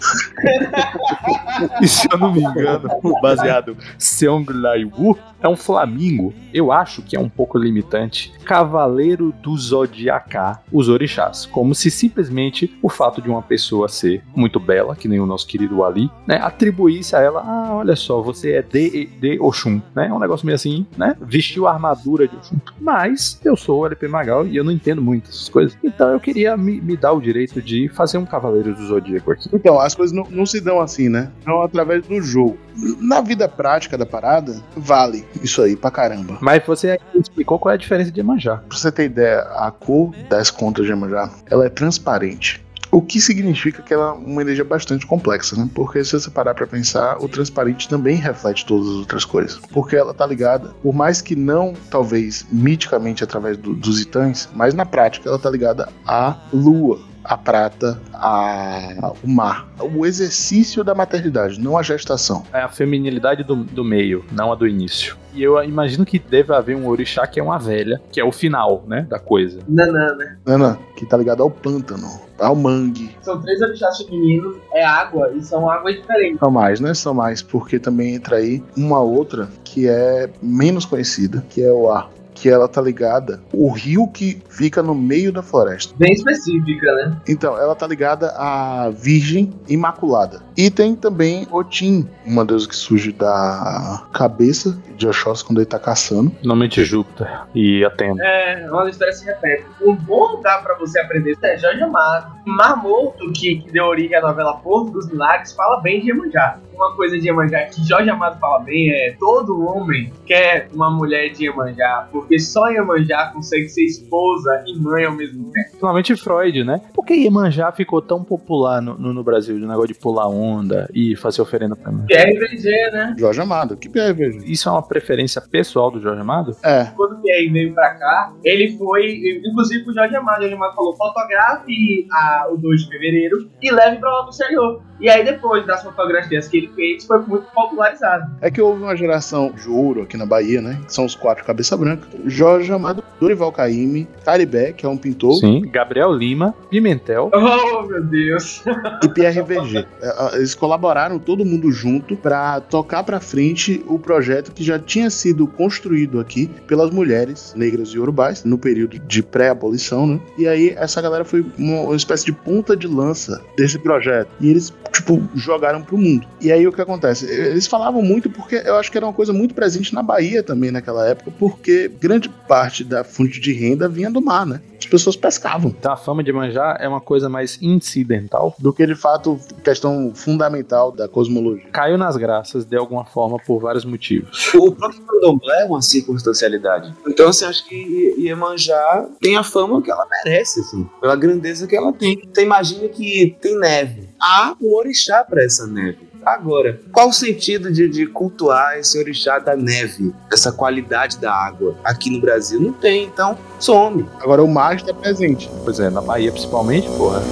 e 1.81 1.87
se 1.87 2.09
eu 2.11 2.19
não 2.19 2.33
me 2.33 2.41
engano, 2.41 2.91
o 3.05 3.21
baseado 3.21 3.77
Seong 3.97 4.47
Lai 4.53 4.85
Wu 4.85 5.17
é 5.43 5.49
um 5.49 5.57
flamingo. 5.57 6.33
Eu 6.53 6.73
acho 6.73 7.03
que 7.03 7.17
é 7.17 7.21
um 7.21 7.29
pouco 7.29 7.59
limitante. 7.59 8.33
Cavaleiro 8.45 9.33
do 9.43 9.57
Zodiacá, 9.57 10.61
os 10.73 10.89
orixás. 10.89 11.47
Como 11.47 11.75
se 11.75 11.91
simplesmente 11.91 12.77
o 12.83 12.89
fato 12.89 13.23
de 13.23 13.29
uma 13.29 13.43
pessoa 13.43 13.89
ser 13.89 14.23
muito 14.35 14.59
bela, 14.59 14.97
que 14.97 15.09
nem 15.09 15.21
o 15.21 15.27
nosso 15.27 15.47
querido 15.47 15.85
Ali, 15.85 16.11
né? 16.27 16.37
Atribuísse 16.43 17.17
a 17.17 17.21
ela, 17.21 17.41
ah, 17.41 17.75
olha 17.77 17.97
só, 17.97 18.21
você 18.21 18.53
é 18.53 18.63
de, 18.63 19.07
de 19.07 19.39
Oxum, 19.41 19.81
né? 19.95 20.09
É 20.09 20.13
um 20.13 20.19
negócio 20.19 20.45
meio 20.45 20.57
assim, 20.57 20.87
né? 20.97 21.17
Vestiu 21.21 21.67
a 21.67 21.73
armadura 21.73 22.29
de 22.29 22.37
Oxum. 22.37 22.59
Mas 22.81 23.41
eu 23.45 23.57
sou 23.57 23.81
o 23.81 23.87
LP 23.87 24.09
Magal 24.09 24.47
e 24.47 24.57
eu 24.57 24.65
não 24.65 24.73
entendo 24.73 25.01
muito 25.01 25.31
essas 25.31 25.49
coisas. 25.49 25.77
Então 25.83 26.11
eu 26.11 26.21
queria 26.21 26.57
me, 26.57 26.81
me 26.81 26.97
dar 26.97 27.13
o 27.13 27.21
direito 27.21 27.63
de 27.63 27.89
fazer 27.89 28.19
um 28.19 28.27
Cavaleiro 28.27 28.75
do 28.75 28.87
Zodíaco 28.87 29.33
aqui. 29.33 29.49
Então, 29.53 29.79
as 29.81 29.95
coisas 29.95 30.15
não, 30.15 30.25
não 30.31 30.47
se 30.47 30.61
dão 30.61 30.81
assim, 30.81 31.09
né? 31.09 31.31
Não 31.47 31.63
através 31.63 32.07
do 32.07 32.21
jogo. 32.21 32.59
Na 33.01 33.21
vida 33.21 33.49
prática 33.49 33.99
da 33.99 34.07
parada, 34.07 34.63
vale 34.77 35.25
isso 35.43 35.63
aí 35.63 35.77
pra 35.77 35.91
caramba. 35.91 36.39
Mas 36.41 36.63
você 36.67 36.99
explicou 37.15 37.59
qual 37.59 37.73
é 37.73 37.75
a 37.75 37.79
diferença 37.79 38.11
de 38.11 38.21
Iemanjá. 38.21 38.57
Pra 38.69 38.77
você 38.79 38.91
ter 38.93 39.05
ideia, 39.05 39.41
a 39.57 39.71
cor 39.71 40.13
das 40.29 40.51
contas 40.51 40.85
de 40.87 40.91
Iemanjá, 40.93 41.31
ela 41.51 41.67
é 41.67 41.69
transparente. 41.69 42.65
O 42.93 43.01
que 43.01 43.21
significa 43.21 43.83
que 43.83 43.95
ela 43.95 44.09
é 44.09 44.13
uma 44.15 44.43
energia 44.43 44.65
bastante 44.65 45.07
complexa, 45.07 45.55
né? 45.55 45.69
Porque 45.73 46.03
se 46.03 46.11
você 46.11 46.29
parar 46.29 46.55
pra 46.55 46.67
pensar, 46.67 47.19
o 47.23 47.29
transparente 47.29 47.89
também 47.89 48.17
reflete 48.17 48.67
todas 48.67 48.89
as 48.89 48.95
outras 48.97 49.25
cores. 49.25 49.61
Porque 49.73 49.95
ela 49.95 50.13
tá 50.13 50.27
ligada, 50.27 50.71
por 50.83 50.93
mais 50.93 51.23
que 51.23 51.37
não, 51.37 51.73
talvez, 51.89 52.45
miticamente 52.51 53.23
através 53.23 53.57
do- 53.57 53.75
dos 53.75 54.01
itãs, 54.01 54.49
mas 54.57 54.75
na 54.75 54.85
prática 54.85 55.29
ela 55.29 55.39
tá 55.39 55.49
ligada 55.49 55.89
à 56.05 56.37
lua. 56.53 56.99
A 57.25 57.37
prata, 57.37 58.01
a, 58.13 59.13
o 59.23 59.29
mar. 59.29 59.69
O 59.95 60.05
exercício 60.05 60.83
da 60.85 60.95
maternidade, 60.95 61.61
não 61.61 61.77
a 61.77 61.83
gestação. 61.83 62.45
É 62.53 62.61
a 62.61 62.69
feminilidade 62.69 63.45
do, 63.45 63.57
do 63.57 63.85
meio, 63.85 64.25
não 64.33 64.53
a 64.53 64.55
do 64.55 64.67
início. 64.67 65.17
E 65.33 65.43
eu 65.43 65.63
imagino 65.63 66.05
que 66.05 66.19
deve 66.19 66.53
haver 66.53 66.77
um 66.77 66.89
orixá 66.89 67.27
que 67.27 67.39
é 67.39 67.43
uma 67.43 67.59
velha, 67.59 68.01
que 68.11 68.21
é 68.21 68.25
o 68.25 68.33
final, 68.33 68.85
né, 68.87 69.07
da 69.09 69.19
coisa. 69.19 69.61
Nanã, 69.69 70.15
né? 70.17 70.39
Ana, 70.45 70.79
que 70.97 71.07
tá 71.07 71.17
ligado 71.17 71.43
ao 71.43 71.51
pântano, 71.51 72.09
ao 72.39 72.57
mangue. 72.57 73.17
São 73.23 73.41
três 73.41 73.61
orixás 73.61 73.99
femininos, 73.99 74.57
é 74.75 74.85
água, 74.85 75.31
e 75.35 75.43
são 75.43 75.71
águas 75.71 75.97
diferentes. 75.97 76.41
São 76.41 76.51
mais, 76.51 76.81
né? 76.81 76.95
São 76.95 77.15
mais, 77.15 77.43
porque 77.43 77.79
também 77.79 78.15
entra 78.15 78.37
aí 78.37 78.63
uma 78.77 79.01
outra 79.01 79.49
que 79.63 79.89
é 79.89 80.29
menos 80.43 80.85
conhecida, 80.85 81.45
que 81.49 81.63
é 81.63 81.73
o 81.73 81.91
ar. 81.91 82.11
Que 82.41 82.49
ela 82.49 82.67
tá 82.67 82.81
ligada 82.81 83.43
o 83.53 83.71
rio 83.71 84.09
que 84.09 84.41
fica 84.49 84.83
no 84.83 84.95
meio 84.95 85.31
da 85.31 85.43
floresta. 85.43 85.95
Bem 85.99 86.13
específica, 86.13 86.91
né? 86.95 87.21
Então, 87.29 87.59
ela 87.59 87.75
tá 87.75 87.87
ligada 87.87 88.29
à 88.31 88.91
Virgem 88.91 89.53
Imaculada. 89.69 90.41
E 90.57 90.71
tem 90.71 90.97
também 90.97 91.47
Otim, 91.51 92.09
uma 92.25 92.45
deusa 92.45 92.67
que 92.67 92.75
surge 92.75 93.13
da 93.13 94.07
cabeça 94.13 94.79
de 94.97 95.07
Oxóssi 95.07 95.45
quando 95.45 95.59
ele 95.59 95.67
tá 95.67 95.79
caçando. 95.79 96.33
Normalmente 96.43 96.83
Júpiter 96.85 97.29
e 97.55 97.85
Atena. 97.85 98.23
É, 98.25 98.71
uma 98.71 98.89
história 98.89 99.13
se 99.13 99.25
repete. 99.25 99.65
Um 99.83 99.95
bom 99.95 100.37
lugar 100.37 100.63
pra 100.63 100.75
você 100.77 100.99
aprender 101.01 101.37
é 101.43 101.59
Jorge 101.59 101.83
Amado. 101.83 102.33
Marmoto, 102.47 103.33
que, 103.33 103.57
que 103.57 103.73
deu 103.73 103.85
origem 103.85 104.17
à 104.17 104.21
novela 104.21 104.55
Porto 104.57 104.93
dos 104.93 105.11
Milagres, 105.11 105.53
fala 105.53 105.81
bem 105.81 106.01
de 106.01 106.09
Iemanjá. 106.09 106.59
Uma 106.81 106.97
coisa 106.97 107.19
de 107.19 107.27
Iemanjá 107.27 107.67
que 107.67 107.87
Jorge 107.87 108.09
Amado 108.09 108.41
fala 108.41 108.61
bem 108.61 108.91
é 108.91 109.15
todo 109.21 109.67
homem 109.67 110.11
quer 110.25 110.69
uma 110.73 110.91
mulher 110.91 111.29
de 111.29 111.45
Iemanjá, 111.45 112.09
porque 112.11 112.39
só 112.39 112.71
Iemanjá 112.71 113.33
consegue 113.35 113.69
ser 113.69 113.85
esposa 113.85 114.65
e 114.67 114.79
mãe 114.79 115.05
ao 115.05 115.13
mesmo 115.13 115.45
tempo. 115.53 115.67
Principalmente 115.69 116.17
Freud, 116.17 116.65
né? 116.65 116.81
Por 116.95 117.05
que 117.05 117.13
Iemanjá 117.13 117.71
ficou 117.71 118.01
tão 118.01 118.25
popular 118.25 118.81
no, 118.81 118.97
no, 118.97 119.13
no 119.13 119.23
Brasil, 119.23 119.57
o 119.57 119.59
negócio 119.59 119.89
de 119.89 119.95
pular 119.95 120.27
onda 120.29 120.89
e 120.95 121.15
fazer 121.17 121.43
oferenda 121.43 121.77
pra 121.77 121.93
mim? 121.93 122.07
É 122.11 122.23
RPG, 122.23 122.71
né? 122.93 123.15
Jorge 123.19 123.41
Amado, 123.43 123.77
que 123.77 123.91
PRVG? 123.91 124.51
Isso 124.51 124.69
é 124.69 124.73
uma 124.73 124.83
preferência 124.83 125.43
pessoal 125.43 125.91
do 125.91 126.01
Jorge 126.01 126.21
Amado? 126.23 126.57
É. 126.63 126.85
Quando 126.97 127.19
o 127.19 127.21
Pierre 127.21 127.51
veio 127.51 127.75
pra 127.75 127.95
cá, 127.95 128.33
ele 128.43 128.79
foi, 128.79 129.43
inclusive 129.45 129.85
pro 129.85 129.93
Jorge 129.93 130.17
Amado. 130.17 130.39
O 130.39 130.43
Jorge 130.43 130.55
Amado 130.55 130.75
falou: 130.75 130.97
fotografe 130.97 132.07
a, 132.11 132.49
o 132.51 132.57
2 132.57 132.83
de 132.83 132.89
fevereiro 132.89 133.51
e 133.61 133.71
leve 133.71 133.97
pra 133.97 134.11
lá 134.11 134.23
pro 134.23 134.31
exterior. 134.31 134.90
E 135.01 135.09
aí, 135.09 135.25
depois 135.25 135.67
das 135.67 135.83
fotografias 135.83 136.49
que 136.49 136.59
ele 136.59 136.69
fez, 136.75 137.05
foi 137.05 137.19
muito 137.21 137.47
popularizado. 137.53 138.31
É 138.41 138.51
que 138.51 138.61
houve 138.61 138.83
uma 138.83 138.95
geração 138.97 139.51
de 139.51 139.69
ouro 139.69 140.03
aqui 140.03 140.17
na 140.17 140.27
Bahia, 140.27 140.61
né? 140.61 140.79
Que 140.87 140.93
são 140.93 141.05
os 141.05 141.15
quatro 141.15 141.45
cabeça 141.45 141.77
branca. 141.77 142.07
Jorge 142.27 142.71
Amado, 142.73 143.03
Dorival 143.19 143.51
Caymmi, 143.53 144.07
Caribé, 144.25 144.73
que 144.73 144.85
é 144.85 144.89
um 144.89 144.97
pintor, 144.97 145.35
Sim. 145.35 145.63
Gabriel 145.63 146.13
Lima, 146.13 146.55
Pimentel. 146.71 147.31
Oh, 147.33 147.83
meu 147.83 148.03
Deus. 148.05 148.63
e 149.03 149.09
PRVG. 149.09 149.87
É, 150.03 150.37
Eles 150.37 150.55
colaboraram 150.55 151.19
todo 151.19 151.45
mundo 151.45 151.71
junto 151.73 152.17
para 152.17 152.61
tocar 152.61 153.03
para 153.03 153.21
frente 153.21 153.83
o 153.87 153.99
projeto 153.99 154.53
que 154.53 154.63
já 154.63 154.79
tinha 154.79 155.11
sido 155.11 155.47
construído 155.47 156.21
aqui 156.21 156.49
pelas 156.67 156.91
mulheres 156.91 157.55
negras 157.57 157.89
e 157.91 157.99
urubais 157.99 158.45
no 158.45 158.59
período 158.59 158.99
de 158.99 159.23
pré-abolição, 159.23 160.07
né? 160.07 160.21
E 160.37 160.47
aí 160.47 160.75
essa 160.77 161.01
galera 161.01 161.25
foi 161.25 161.45
uma, 161.59 161.81
uma 161.83 161.97
espécie 161.97 162.25
de 162.27 162.33
ponta 162.33 162.77
de 162.77 162.87
lança 162.87 163.41
desse 163.57 163.79
projeto. 163.79 164.29
E 164.41 164.51
eles 164.51 164.73
tipo 164.93 165.23
jogaram 165.35 165.83
pro 165.83 165.99
mundo. 165.99 166.27
E 166.41 166.51
aí 166.51 166.67
o 166.67 166.73
que 166.73 166.81
acontece? 166.81 167.27
Eles 167.27 167.67
falavam 167.67 168.03
muito 168.03 168.31
porque 168.31 168.63
eu 168.65 168.77
acho 168.77 168.91
que 168.91 168.99
era 168.99 169.07
uma 169.07 169.13
coisa 169.13 169.33
muito 169.33 169.55
presente 169.55 169.95
na 169.95 170.03
Bahia 170.03 170.43
também 170.43 170.71
naquela 170.71 171.07
época, 171.07 171.33
porque 171.39 171.91
grande 172.01 172.29
parte 172.29 172.85
da 172.85 173.05
fonte 173.05 173.41
de 173.41 173.53
renda 173.53 173.89
vinha 173.89 174.11
do 174.11 174.21
mar, 174.21 174.47
né? 174.47 174.61
As 174.79 174.87
pessoas 174.87 175.15
pescavam. 175.15 175.75
Então 175.79 175.93
a 175.93 175.97
fama 175.97 176.25
de 176.25 176.33
manjar 176.33 176.79
é 176.81 176.89
uma 176.89 177.01
coisa 177.01 177.29
mais 177.29 177.59
incidental. 177.61 178.55
Do 178.59 178.73
que 178.73 178.87
de 178.87 178.95
fato 178.95 179.39
questão 179.63 180.13
fundamental 180.15 180.91
da 180.91 181.07
cosmologia. 181.07 181.69
Caiu 181.71 181.99
nas 181.99 182.17
graças 182.17 182.65
de 182.65 182.77
alguma 182.77 183.05
forma 183.05 183.39
por 183.39 183.61
vários 183.61 183.85
motivos. 183.85 184.53
O 184.55 184.73
próprio 184.73 185.03
candomblé 185.03 185.63
é 185.63 185.65
uma 185.65 185.83
circunstancialidade. 185.83 186.95
Então, 187.07 187.29
assim, 187.29 187.45
acho 187.45 187.69
que 187.69 188.15
Iemanjá 188.19 189.09
tem 189.21 189.37
a 189.37 189.43
fama 189.43 189.83
que 189.83 189.91
ela 189.91 190.07
merece, 190.25 190.61
assim, 190.61 190.89
pela 191.01 191.15
grandeza 191.15 191.67
que 191.67 191.77
ela 191.77 191.93
tem. 191.93 192.23
Você 192.33 192.43
imagina 192.43 192.89
que 192.89 193.37
tem 193.41 193.59
neve. 193.59 194.09
Há 194.21 194.55
um 194.61 194.75
orixá 194.81 195.25
para 195.25 195.45
essa 195.45 195.67
neve. 195.67 196.11
Agora, 196.25 196.79
qual 196.93 197.09
o 197.09 197.13
sentido 197.13 197.73
de, 197.73 197.89
de 197.89 198.07
cultuar 198.07 198.79
esse 198.79 198.99
orixá 198.99 199.39
da 199.39 199.57
neve, 199.57 200.13
essa 200.31 200.53
qualidade 200.53 201.19
da 201.19 201.33
água? 201.33 201.75
Aqui 201.83 202.11
no 202.11 202.21
Brasil 202.21 202.61
não 202.61 202.73
tem, 202.75 203.05
então 203.05 203.39
some. 203.59 204.07
Agora 204.21 204.43
o 204.43 204.49
mar 204.49 204.77
está 204.77 204.93
presente. 204.93 205.49
Pois 205.65 205.81
é, 205.81 205.89
na 205.89 206.03
Bahia 206.03 206.31
principalmente, 206.31 206.87
porra. 206.91 207.23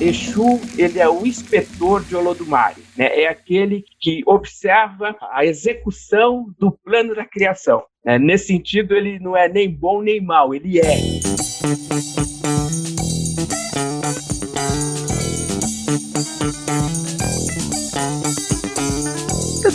Exu, 0.00 0.60
ele 0.78 1.00
é 1.00 1.08
o 1.08 1.26
inspetor 1.26 2.04
de 2.04 2.14
Olodumare, 2.14 2.84
né? 2.96 3.20
É 3.20 3.26
aquele 3.28 3.84
que 4.00 4.22
observa 4.26 5.16
a 5.32 5.44
execução 5.44 6.46
do 6.56 6.70
plano 6.70 7.16
da 7.16 7.24
criação. 7.24 7.82
né? 8.04 8.16
Nesse 8.16 8.46
sentido, 8.46 8.94
ele 8.94 9.18
não 9.18 9.36
é 9.36 9.48
nem 9.48 9.68
bom 9.68 10.00
nem 10.00 10.20
mal, 10.20 10.54
ele 10.54 10.78
é. 10.78 10.98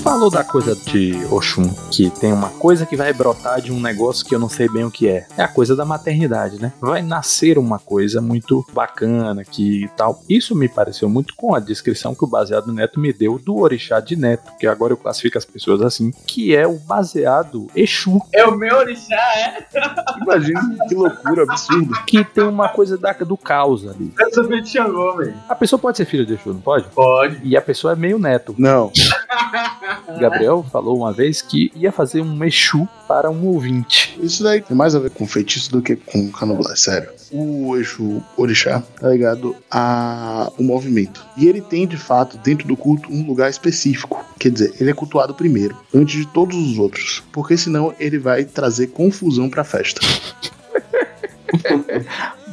Falou 0.03 0.29
da 0.29 0.43
coisa 0.43 0.75
de 0.75 1.15
Oxum, 1.31 1.73
que 1.89 2.09
tem 2.09 2.33
uma 2.33 2.49
coisa 2.49 2.85
que 2.85 2.97
vai 2.97 3.13
brotar 3.13 3.61
de 3.61 3.71
um 3.71 3.79
negócio 3.79 4.25
que 4.25 4.35
eu 4.35 4.39
não 4.39 4.49
sei 4.49 4.67
bem 4.67 4.83
o 4.83 4.91
que 4.91 5.07
é. 5.07 5.25
É 5.37 5.43
a 5.43 5.47
coisa 5.47 5.77
da 5.77 5.85
maternidade, 5.85 6.61
né? 6.61 6.73
Vai 6.81 7.01
nascer 7.01 7.57
uma 7.57 7.79
coisa 7.79 8.21
muito 8.21 8.65
bacana 8.73 9.45
que 9.45 9.89
tal. 9.95 10.21
Isso 10.27 10.53
me 10.53 10.67
pareceu 10.67 11.07
muito 11.07 11.33
com 11.37 11.55
a 11.55 11.59
descrição 11.59 12.13
que 12.13 12.25
o 12.25 12.27
baseado 12.27 12.73
Neto 12.73 12.99
me 12.99 13.13
deu 13.13 13.39
do 13.39 13.57
orixá 13.57 14.01
de 14.01 14.17
Neto, 14.17 14.51
que 14.59 14.67
agora 14.67 14.91
eu 14.91 14.97
classifico 14.97 15.37
as 15.37 15.45
pessoas 15.45 15.81
assim, 15.81 16.11
que 16.27 16.53
é 16.53 16.67
o 16.67 16.77
baseado 16.79 17.67
Exu. 17.73 18.21
É 18.33 18.45
o 18.45 18.57
meu 18.57 18.75
orixá, 18.75 19.15
é? 19.15 19.65
Imagina 20.21 20.85
que 20.89 20.95
loucura 20.95 21.43
absurda. 21.43 22.01
Que 22.05 22.25
tem 22.25 22.43
uma 22.43 22.67
coisa 22.67 22.97
da, 22.97 23.13
do 23.13 23.37
caos 23.37 23.87
ali. 23.87 24.13
Filho 24.33 24.61
de 24.61 24.69
Xangô, 24.69 25.15
velho. 25.15 25.33
A 25.47 25.55
pessoa 25.55 25.79
pode 25.79 25.95
ser 25.95 26.05
filho 26.05 26.25
de 26.25 26.33
Exu, 26.33 26.53
não 26.53 26.59
pode? 26.59 26.89
Pode. 26.89 27.39
E 27.41 27.55
a 27.55 27.61
pessoa 27.61 27.93
é 27.93 27.95
meio 27.95 28.19
neto. 28.19 28.53
Não. 28.57 28.91
Gabriel 30.19 30.65
falou 30.71 30.97
uma 30.97 31.11
vez 31.11 31.41
que 31.41 31.71
ia 31.75 31.91
fazer 31.91 32.21
um 32.21 32.43
Exu 32.43 32.87
para 33.07 33.29
um 33.29 33.45
ouvinte. 33.47 34.17
Isso 34.21 34.43
daí 34.43 34.61
tem 34.61 34.75
mais 34.75 34.95
a 34.95 34.99
ver 34.99 35.11
com 35.11 35.27
feitiço 35.27 35.71
do 35.71 35.81
que 35.81 35.95
com 35.95 36.31
candomblé, 36.31 36.75
sério. 36.75 37.09
O 37.31 37.75
Exu 37.77 38.23
Orixá 38.37 38.83
tá 38.99 39.09
ligado 39.09 39.55
ao 39.69 40.53
movimento. 40.59 41.25
E 41.35 41.47
ele 41.47 41.61
tem, 41.61 41.87
de 41.87 41.97
fato, 41.97 42.37
dentro 42.37 42.67
do 42.67 42.77
culto, 42.77 43.11
um 43.11 43.25
lugar 43.25 43.49
específico. 43.49 44.23
Quer 44.39 44.51
dizer, 44.51 44.73
ele 44.79 44.91
é 44.91 44.93
cultuado 44.93 45.33
primeiro, 45.33 45.77
antes 45.93 46.19
de 46.19 46.27
todos 46.27 46.55
os 46.55 46.77
outros. 46.77 47.23
Porque 47.31 47.57
senão 47.57 47.93
ele 47.99 48.19
vai 48.19 48.45
trazer 48.45 48.87
confusão 48.87 49.49
pra 49.49 49.63
festa. 49.63 50.01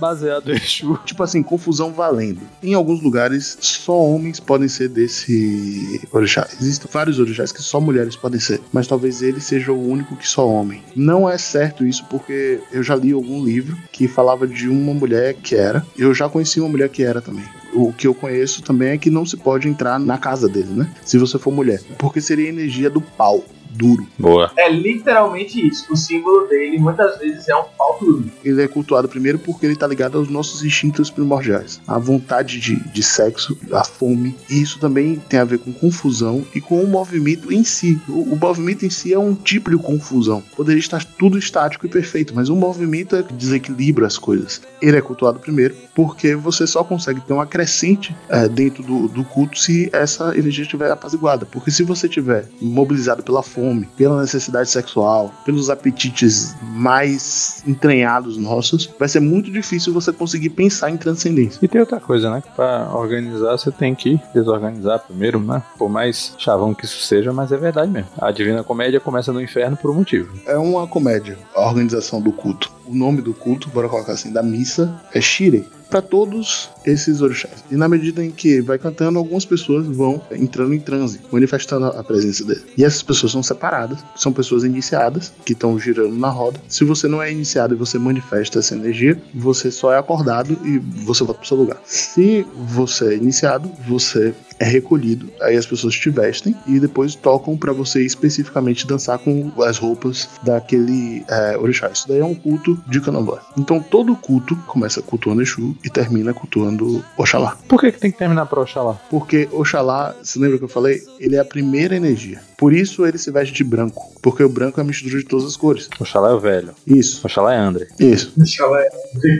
Baseado 0.01 0.51
em 0.51 0.57
Exu. 0.57 0.99
Tipo 1.05 1.23
assim, 1.23 1.43
confusão 1.43 1.93
valendo. 1.93 2.41
Em 2.63 2.75
alguns 2.75 3.03
lugares, 3.03 3.59
só 3.61 4.01
homens 4.01 4.41
podem 4.41 4.69
ser 4.69 4.89
desse 4.89 6.01
orixá. 6.11 6.49
Existem 6.61 6.89
vários 6.91 7.19
orixás 7.19 7.53
que 7.53 7.63
só 7.63 7.81
mulheres 7.81 8.17
podem 8.17 8.41
ser, 8.41 8.61
mas 8.73 8.87
talvez 8.87 9.21
ele 9.23 9.41
seja 9.41 9.73
o 9.73 9.89
único 9.89 10.17
que 10.17 10.27
só 10.27 10.49
homem. 10.49 10.83
Não 10.97 11.29
é 11.29 11.37
certo 11.37 11.87
isso 11.87 12.05
porque 12.09 12.61
eu 12.73 12.83
já 12.83 12.97
li 12.97 13.13
algum 13.13 13.45
livro 13.45 13.77
que 13.93 14.09
falava 14.09 14.47
de 14.47 14.69
uma 14.69 14.95
mulher 14.95 15.35
que 15.35 15.55
era. 15.55 15.85
Eu 15.97 16.15
já 16.15 16.29
conheci 16.29 16.61
uma 16.61 16.69
mulher 16.69 16.89
que 16.89 17.03
era 17.03 17.21
também. 17.21 17.45
O 17.73 17.93
que 17.93 18.07
eu 18.07 18.15
conheço 18.15 18.63
também 18.63 18.91
é 18.91 18.99
que 18.99 19.11
não 19.11 19.27
se 19.27 19.37
pode 19.37 19.69
entrar 19.69 19.99
na 19.99 20.19
casa 20.19 20.49
dele, 20.49 20.71
né? 20.71 20.93
Se 21.05 21.19
você 21.19 21.39
for 21.39 21.53
mulher. 21.53 21.81
Porque 21.99 22.21
seria 22.21 22.47
a 22.47 22.49
energia 22.49 22.91
do 22.91 23.01
pau. 23.01 23.45
Duro. 23.71 24.07
Boa. 24.19 24.51
É 24.57 24.71
literalmente 24.71 25.67
isso. 25.67 25.93
O 25.93 25.97
símbolo 25.97 26.47
dele 26.47 26.79
muitas 26.79 27.19
vezes 27.19 27.49
é 27.49 27.57
um 27.57 27.65
pau 27.77 27.99
duro. 28.01 28.31
Ele 28.45 28.63
é 28.63 28.69
cultuado 28.69 29.09
primeiro 29.09 29.39
porque 29.39 29.67
ele 29.67 29.77
tá 29.77 29.87
ligado 29.87 30.19
aos 30.19 30.29
nossos 30.29 30.65
instintos 30.65 31.11
primordiais. 31.11 31.81
A 31.87 31.99
vontade 31.99 32.61
de, 32.61 32.77
de 32.77 33.03
sexo, 33.03 33.57
a 33.73 33.85
fome. 33.85 34.35
E 34.49 34.61
isso 34.61 34.79
também 34.79 35.17
tem 35.17 35.41
a 35.41 35.45
ver 35.45 35.59
com 35.59 35.73
confusão 35.73 36.45
e 36.55 36.61
com 36.61 36.83
o 36.83 36.89
movimento 36.89 37.53
em 37.53 37.65
si. 37.65 38.01
O, 38.09 38.35
o 38.35 38.37
movimento 38.37 38.85
em 38.85 38.91
si 38.91 39.13
é 39.13 39.19
um 39.19 39.35
tipo 39.35 39.71
de 39.71 39.77
confusão. 39.77 40.43
Poderia 40.57 40.81
estar 40.81 41.05
tudo 41.05 41.39
estático 41.39 41.87
e 41.87 41.89
perfeito, 41.89 42.35
mas 42.35 42.49
o 42.49 42.57
movimento 42.57 43.17
é 43.17 43.23
que 43.23 43.33
desequilibra 43.33 44.07
as 44.07 44.19
coisas. 44.19 44.61
Ele 44.81 44.97
é 44.97 45.01
cultuado 45.01 45.39
primeiro 45.39 45.75
porque 45.95 46.35
você 46.35 46.67
só 46.67 46.83
consegue 46.83 47.21
ter 47.21 47.33
uma 47.33 47.47
crescente 47.47 48.15
é, 48.29 48.49
dentro 48.49 48.83
do, 48.83 49.09
do 49.09 49.25
culto 49.25 49.59
se 49.59 49.91
essa 49.93 50.37
energia 50.37 50.63
estiver 50.63 50.91
apaziguada. 50.91 51.47
Porque 51.47 51.71
se 51.71 51.83
você 51.83 52.07
estiver 52.07 52.47
mobilizado 52.61 53.23
pela 53.23 53.43
fome, 53.43 53.60
fome, 53.61 53.87
pela 53.97 54.21
necessidade 54.21 54.71
sexual, 54.71 55.33
pelos 55.45 55.69
apetites 55.69 56.57
mais 56.63 57.63
entranhados 57.67 58.39
nossos, 58.39 58.89
vai 58.99 59.09
ser 59.09 59.21
muito 59.21 59.51
difícil 59.51 59.93
você 59.93 60.13
conseguir 60.13 60.51
pensar 60.51 60.91
em 60.91 60.97
transcendência. 60.97 61.59
E 61.63 61.69
tem 61.69 61.81
outra 61.81 62.01
coisa, 62.01 62.31
né? 62.31 62.41
Que 62.41 62.51
pra 62.51 62.91
organizar 62.95 63.53
você 63.53 63.71
tem 63.71 63.95
que 63.95 64.19
desorganizar 64.35 65.01
primeiro, 65.01 65.39
né? 65.39 65.63
Por 65.77 65.91
mais 65.91 66.35
chavão 66.39 66.73
que 66.73 66.87
isso 66.87 67.03
seja, 67.03 67.33
mas 67.33 67.53
é 67.53 67.57
verdade 67.59 67.91
mesmo. 67.91 68.09
A 68.19 68.31
Divina 68.31 68.65
Comédia 68.65 68.99
começa 68.99 69.31
no 69.33 69.43
inferno 69.43 69.77
por 69.77 69.91
um 69.91 69.95
motivo. 69.95 70.33
É 70.47 70.57
uma 70.57 70.87
comédia, 70.87 71.37
a 71.55 71.67
organização 71.67 72.21
do 72.21 72.33
culto. 72.33 72.73
O 72.87 72.95
nome 72.95 73.21
do 73.21 73.35
culto, 73.35 73.69
bora 73.69 73.89
colocar 73.89 74.13
assim, 74.13 74.33
da 74.33 74.43
missa, 74.43 74.99
é 75.13 75.21
Shirei. 75.21 75.67
Para 75.91 76.01
todos 76.01 76.71
esses 76.87 77.21
orixás. 77.21 77.65
E 77.71 77.75
na 77.75 77.89
medida 77.89 78.25
em 78.25 78.31
que 78.31 78.61
vai 78.61 78.79
cantando, 78.79 79.19
algumas 79.19 79.45
pessoas 79.45 79.87
vão 79.87 80.23
entrando 80.31 80.73
em 80.73 80.79
transe, 80.79 81.21
manifestando 81.33 81.87
a 81.87 82.05
presença 82.05 82.45
dele. 82.45 82.63
E 82.79 82.85
essas 82.85 83.03
pessoas 83.03 83.33
são 83.33 83.43
separadas, 83.43 83.99
são 84.15 84.33
pessoas 84.33 84.63
iniciadas, 84.63 85.33
que 85.45 85.53
estão 85.53 85.79
girando 85.79 86.15
na 86.17 86.29
roda. 86.29 86.61
Se 86.69 86.85
você 86.85 87.09
não 87.09 87.21
é 87.21 87.33
iniciado 87.33 87.75
e 87.75 87.77
você 87.77 87.99
manifesta 87.99 88.61
essa 88.61 88.75
energia, 88.75 89.21
você 89.35 89.71
só 89.71 89.93
é 89.93 89.99
acordado 89.99 90.57
e 90.65 90.79
você 91.05 91.25
volta 91.25 91.41
pro 91.41 91.49
seu 91.49 91.57
lugar. 91.57 91.81
Se 91.85 92.47
você 92.57 93.15
é 93.15 93.17
iniciado, 93.17 93.71
você 93.87 94.33
é 94.61 94.65
recolhido, 94.65 95.31
aí 95.41 95.57
as 95.57 95.65
pessoas 95.65 95.95
te 95.95 96.11
vestem 96.11 96.55
e 96.67 96.79
depois 96.79 97.15
tocam 97.15 97.57
para 97.57 97.73
você 97.73 98.05
especificamente 98.05 98.87
dançar 98.87 99.19
com 99.19 99.51
as 99.63 99.79
roupas 99.79 100.29
daquele 100.43 101.25
é, 101.29 101.57
orixá. 101.57 101.89
Isso 101.89 102.07
daí 102.07 102.19
é 102.19 102.25
um 102.25 102.35
culto 102.35 102.79
de 102.87 103.01
candomblé. 103.01 103.39
Então 103.57 103.81
todo 103.81 104.15
culto 104.15 104.55
começa 104.67 105.01
cultuando 105.01 105.41
Exu 105.41 105.75
e 105.83 105.89
termina 105.89 106.35
cultuando 106.35 107.03
Oxalá. 107.17 107.57
Por 107.67 107.81
que, 107.81 107.91
que 107.91 107.99
tem 107.99 108.13
que 108.13 108.19
terminar 108.19 108.45
pra 108.47 108.61
Oxalá? 108.61 109.01
Porque 109.09 109.49
Oxalá, 109.51 110.15
você 110.23 110.39
lembra 110.39 110.59
que 110.59 110.65
eu 110.65 110.69
falei? 110.69 111.01
Ele 111.19 111.37
é 111.37 111.41
a 111.41 111.45
primeira 111.45 111.97
energia. 111.97 112.43
Por 112.59 112.75
isso 112.75 113.07
ele 113.07 113.17
se 113.17 113.31
veste 113.31 113.55
de 113.55 113.65
branco. 113.65 114.13
Porque 114.21 114.45
o 114.45 114.49
branco 114.49 114.79
é 114.79 114.83
a 114.83 114.87
mistura 114.87 115.17
de 115.17 115.25
todas 115.25 115.47
as 115.47 115.57
cores. 115.57 115.89
Oxalá 115.99 116.29
é 116.31 116.35
o 116.35 116.41
velho. 116.41 116.75
Isso. 116.87 117.27
Oxalá 117.27 117.55
é 117.55 117.57
André. 117.57 117.89
Isso. 117.99 118.35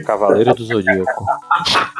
Cavaleiro 0.03 0.55
do 0.55 0.65
Zodíaco. 0.65 1.25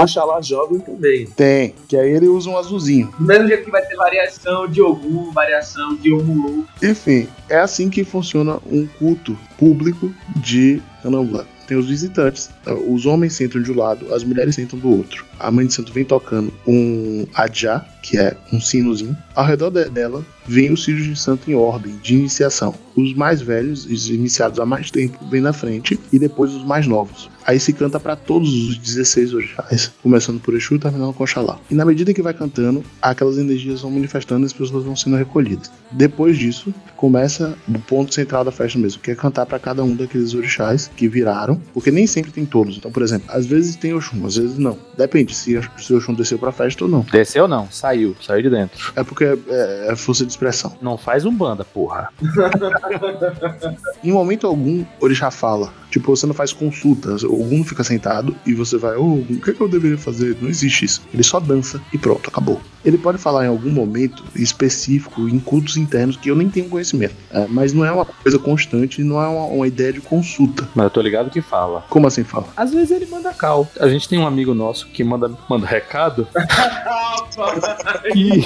Oxalá 0.00 0.40
jovem 0.40 0.80
também. 0.80 1.28
Tem. 1.36 1.74
Que 1.88 1.96
aí 1.96 2.10
ele 2.10 2.28
usa 2.28 2.48
um 2.50 2.56
azulzinho. 2.56 3.12
Do 3.18 3.24
mesmo 3.26 3.48
jeito 3.48 3.64
que 3.64 3.70
vai 3.70 3.82
ter 3.86 3.96
variação 3.96 4.66
de 4.68 4.80
Ogum, 4.80 5.32
variação 5.32 5.96
de 5.96 6.12
Omulu. 6.12 6.66
Enfim, 6.82 7.28
é 7.48 7.58
assim 7.58 7.88
que 7.90 8.04
funciona 8.04 8.58
um 8.70 8.86
culto 8.86 9.36
público 9.58 10.12
de 10.36 10.80
candomblé. 11.02 11.44
Tem 11.66 11.76
os 11.78 11.86
visitantes, 11.88 12.50
os 12.88 13.06
homens 13.06 13.34
sentam 13.34 13.62
de 13.62 13.70
um 13.72 13.76
lado, 13.76 14.12
as 14.12 14.24
mulheres 14.24 14.54
sentam 14.56 14.78
do 14.78 14.90
outro. 14.90 15.24
A 15.38 15.50
mãe 15.50 15.64
de 15.66 15.72
santo 15.72 15.92
vem 15.92 16.04
tocando 16.04 16.52
um 16.66 17.24
adjá, 17.34 17.86
que 18.02 18.18
é 18.18 18.36
um 18.52 18.60
sinozinho. 18.60 19.16
Ao 19.34 19.44
redor 19.46 19.70
de- 19.70 19.88
dela 19.88 20.24
vem 20.46 20.72
os 20.72 20.84
filhos 20.84 21.04
de 21.04 21.16
santo 21.16 21.50
em 21.50 21.54
ordem 21.54 21.96
de 22.02 22.14
iniciação. 22.14 22.74
Os 22.94 23.14
mais 23.14 23.40
velhos, 23.40 23.86
os 23.86 24.08
iniciados 24.10 24.58
há 24.58 24.66
mais 24.66 24.90
tempo, 24.90 25.18
vêm 25.30 25.40
na 25.40 25.52
frente 25.52 25.98
e 26.12 26.18
depois 26.18 26.52
os 26.52 26.64
mais 26.64 26.86
novos. 26.86 27.30
Aí 27.44 27.58
se 27.58 27.72
canta 27.72 27.98
para 27.98 28.14
todos 28.14 28.52
os 28.52 28.78
16 28.78 29.34
orixás, 29.34 29.90
começando 30.02 30.40
por 30.40 30.54
Exu 30.54 30.76
e 30.76 30.78
terminando 30.78 31.12
com 31.12 31.24
Oxalá. 31.24 31.58
E 31.70 31.74
na 31.74 31.84
medida 31.84 32.14
que 32.14 32.22
vai 32.22 32.32
cantando, 32.32 32.84
aquelas 33.00 33.36
energias 33.36 33.80
vão 33.80 33.90
manifestando 33.90 34.44
e 34.44 34.46
as 34.46 34.52
pessoas 34.52 34.84
vão 34.84 34.94
sendo 34.94 35.16
recolhidas. 35.16 35.70
Depois 35.90 36.38
disso, 36.38 36.72
começa 36.96 37.56
o 37.68 37.78
ponto 37.80 38.14
central 38.14 38.44
da 38.44 38.52
festa 38.52 38.78
mesmo, 38.78 39.02
que 39.02 39.10
é 39.10 39.14
cantar 39.14 39.44
para 39.46 39.58
cada 39.58 39.82
um 39.82 39.96
daqueles 39.96 40.34
orixás 40.34 40.90
que 40.96 41.08
viraram, 41.08 41.60
porque 41.74 41.90
nem 41.90 42.06
sempre 42.06 42.30
tem 42.30 42.46
todos. 42.46 42.76
Então, 42.76 42.92
por 42.92 43.02
exemplo, 43.02 43.28
às 43.30 43.44
vezes 43.44 43.74
tem 43.74 43.92
Oxum, 43.92 44.24
às 44.24 44.36
vezes 44.36 44.56
não. 44.56 44.78
Depende 44.96 45.34
se, 45.34 45.58
se 45.78 45.92
o 45.92 45.96
Oxum 45.96 46.14
desceu 46.14 46.38
pra 46.38 46.52
festa 46.52 46.84
ou 46.84 46.90
não. 46.90 47.00
Desceu 47.10 47.48
não, 47.48 47.68
saiu, 47.70 48.14
saiu 48.20 48.42
de 48.42 48.50
dentro. 48.50 48.92
É 48.94 49.02
porque 49.02 49.24
é, 49.24 49.86
é 49.88 49.96
força 49.96 50.24
de 50.24 50.31
expressão. 50.32 50.76
Não 50.80 50.98
faz 50.98 51.24
um 51.24 51.34
banda, 51.34 51.64
porra. 51.64 52.08
Em 54.02 54.12
momento 54.12 54.46
algum, 54.46 54.84
Orixá 55.00 55.30
fala. 55.30 55.72
Tipo, 55.92 56.16
você 56.16 56.26
não 56.26 56.32
faz 56.34 56.52
consultas. 56.54 57.22
Algum 57.22 57.62
fica 57.62 57.84
sentado 57.84 58.34
e 58.46 58.54
você 58.54 58.78
vai, 58.78 58.96
ô, 58.96 59.16
o 59.16 59.24
que, 59.44 59.50
é 59.50 59.52
que 59.52 59.60
eu 59.60 59.68
deveria 59.68 59.98
fazer? 59.98 60.36
Não 60.40 60.48
existe 60.48 60.86
isso. 60.86 61.02
Ele 61.12 61.22
só 61.22 61.38
dança 61.38 61.80
e 61.92 61.98
pronto, 61.98 62.28
acabou. 62.30 62.60
Ele 62.82 62.96
pode 62.98 63.18
falar 63.18 63.44
em 63.44 63.48
algum 63.48 63.70
momento 63.70 64.24
específico, 64.34 65.28
em 65.28 65.38
cultos 65.38 65.76
internos, 65.76 66.16
que 66.16 66.28
eu 66.30 66.34
nem 66.34 66.48
tenho 66.48 66.68
conhecimento. 66.68 67.14
É, 67.30 67.46
mas 67.46 67.72
não 67.74 67.84
é 67.84 67.92
uma 67.92 68.04
coisa 68.06 68.38
constante, 68.38 69.04
não 69.04 69.22
é 69.22 69.28
uma, 69.28 69.44
uma 69.46 69.66
ideia 69.68 69.92
de 69.92 70.00
consulta. 70.00 70.66
Mas 70.74 70.84
eu 70.84 70.90
tô 70.90 71.00
ligado 71.02 71.30
que 71.30 71.40
fala. 71.42 71.84
Como 71.90 72.06
assim 72.06 72.24
fala? 72.24 72.46
Às 72.56 72.72
vezes 72.72 72.90
ele 72.90 73.06
manda 73.06 73.32
cal. 73.34 73.68
A 73.78 73.86
gente 73.88 74.08
tem 74.08 74.18
um 74.18 74.26
amigo 74.26 74.54
nosso 74.54 74.86
que 74.88 75.04
manda, 75.04 75.30
manda 75.48 75.66
recado 75.66 76.26
e 78.14 78.44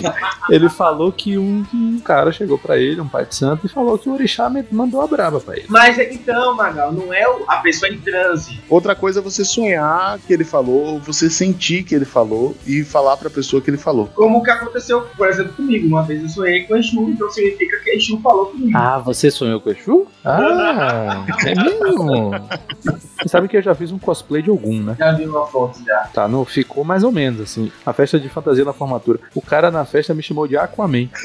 ele 0.50 0.68
falou 0.68 1.10
que 1.12 1.38
um, 1.38 1.64
um 1.72 1.98
cara 2.00 2.32
chegou 2.32 2.58
pra 2.58 2.76
ele, 2.78 3.00
um 3.00 3.08
pai 3.08 3.24
de 3.26 3.34
santo, 3.34 3.66
e 3.66 3.68
falou 3.68 3.98
que 3.98 4.08
o 4.08 4.12
orixá 4.12 4.50
mandou 4.70 5.00
a 5.00 5.06
braba 5.06 5.40
pra 5.40 5.56
ele. 5.56 5.66
Mas 5.68 5.98
então, 5.98 6.54
Magal, 6.56 6.92
não 6.92 7.12
é 7.12 7.26
o- 7.28 7.35
a 7.46 7.56
pessoa 7.58 7.90
em 7.90 7.98
transe. 7.98 8.60
Outra 8.68 8.94
coisa 8.94 9.20
é 9.20 9.22
você 9.22 9.44
sonhar 9.44 10.18
que 10.18 10.32
ele 10.32 10.44
falou, 10.44 10.98
você 11.00 11.28
sentir 11.30 11.82
que 11.82 11.94
ele 11.94 12.04
falou 12.04 12.56
e 12.66 12.84
falar 12.84 13.16
pra 13.16 13.30
pessoa 13.30 13.62
que 13.62 13.70
ele 13.70 13.76
falou. 13.76 14.08
Como 14.14 14.38
o 14.38 14.42
que 14.42 14.50
aconteceu, 14.50 15.02
por 15.16 15.28
exemplo, 15.28 15.52
comigo. 15.54 15.86
Uma 15.86 16.02
vez 16.02 16.22
eu 16.22 16.28
sonhei 16.28 16.64
com 16.64 16.76
Exu, 16.76 17.10
então 17.10 17.30
significa 17.30 17.78
que 17.80 17.90
Exu 17.90 18.20
falou 18.20 18.46
comigo. 18.46 18.76
Ah, 18.76 18.98
você 18.98 19.30
sonhou 19.30 19.60
com 19.60 19.70
o 19.70 19.72
Exu? 19.72 20.06
Ah, 20.24 21.24
é 21.44 21.54
mesmo? 21.54 22.30
Você 23.26 23.32
sabe 23.32 23.48
que 23.48 23.56
eu 23.56 23.62
já 23.62 23.74
fiz 23.74 23.90
um 23.90 23.98
cosplay 23.98 24.40
de 24.40 24.50
algum, 24.50 24.80
né? 24.80 24.94
Já 24.96 25.10
vi 25.10 25.26
uma 25.26 25.44
foto 25.48 25.84
já. 25.84 26.08
Tá, 26.14 26.28
não 26.28 26.44
ficou 26.44 26.84
mais 26.84 27.02
ou 27.02 27.10
menos 27.10 27.40
assim. 27.40 27.72
A 27.84 27.92
festa 27.92 28.20
de 28.20 28.28
fantasia 28.28 28.64
na 28.64 28.72
formatura. 28.72 29.18
O 29.34 29.42
cara 29.42 29.68
na 29.68 29.84
festa 29.84 30.14
me 30.14 30.22
chamou 30.22 30.46
de 30.46 30.56
Aquaman. 30.56 31.08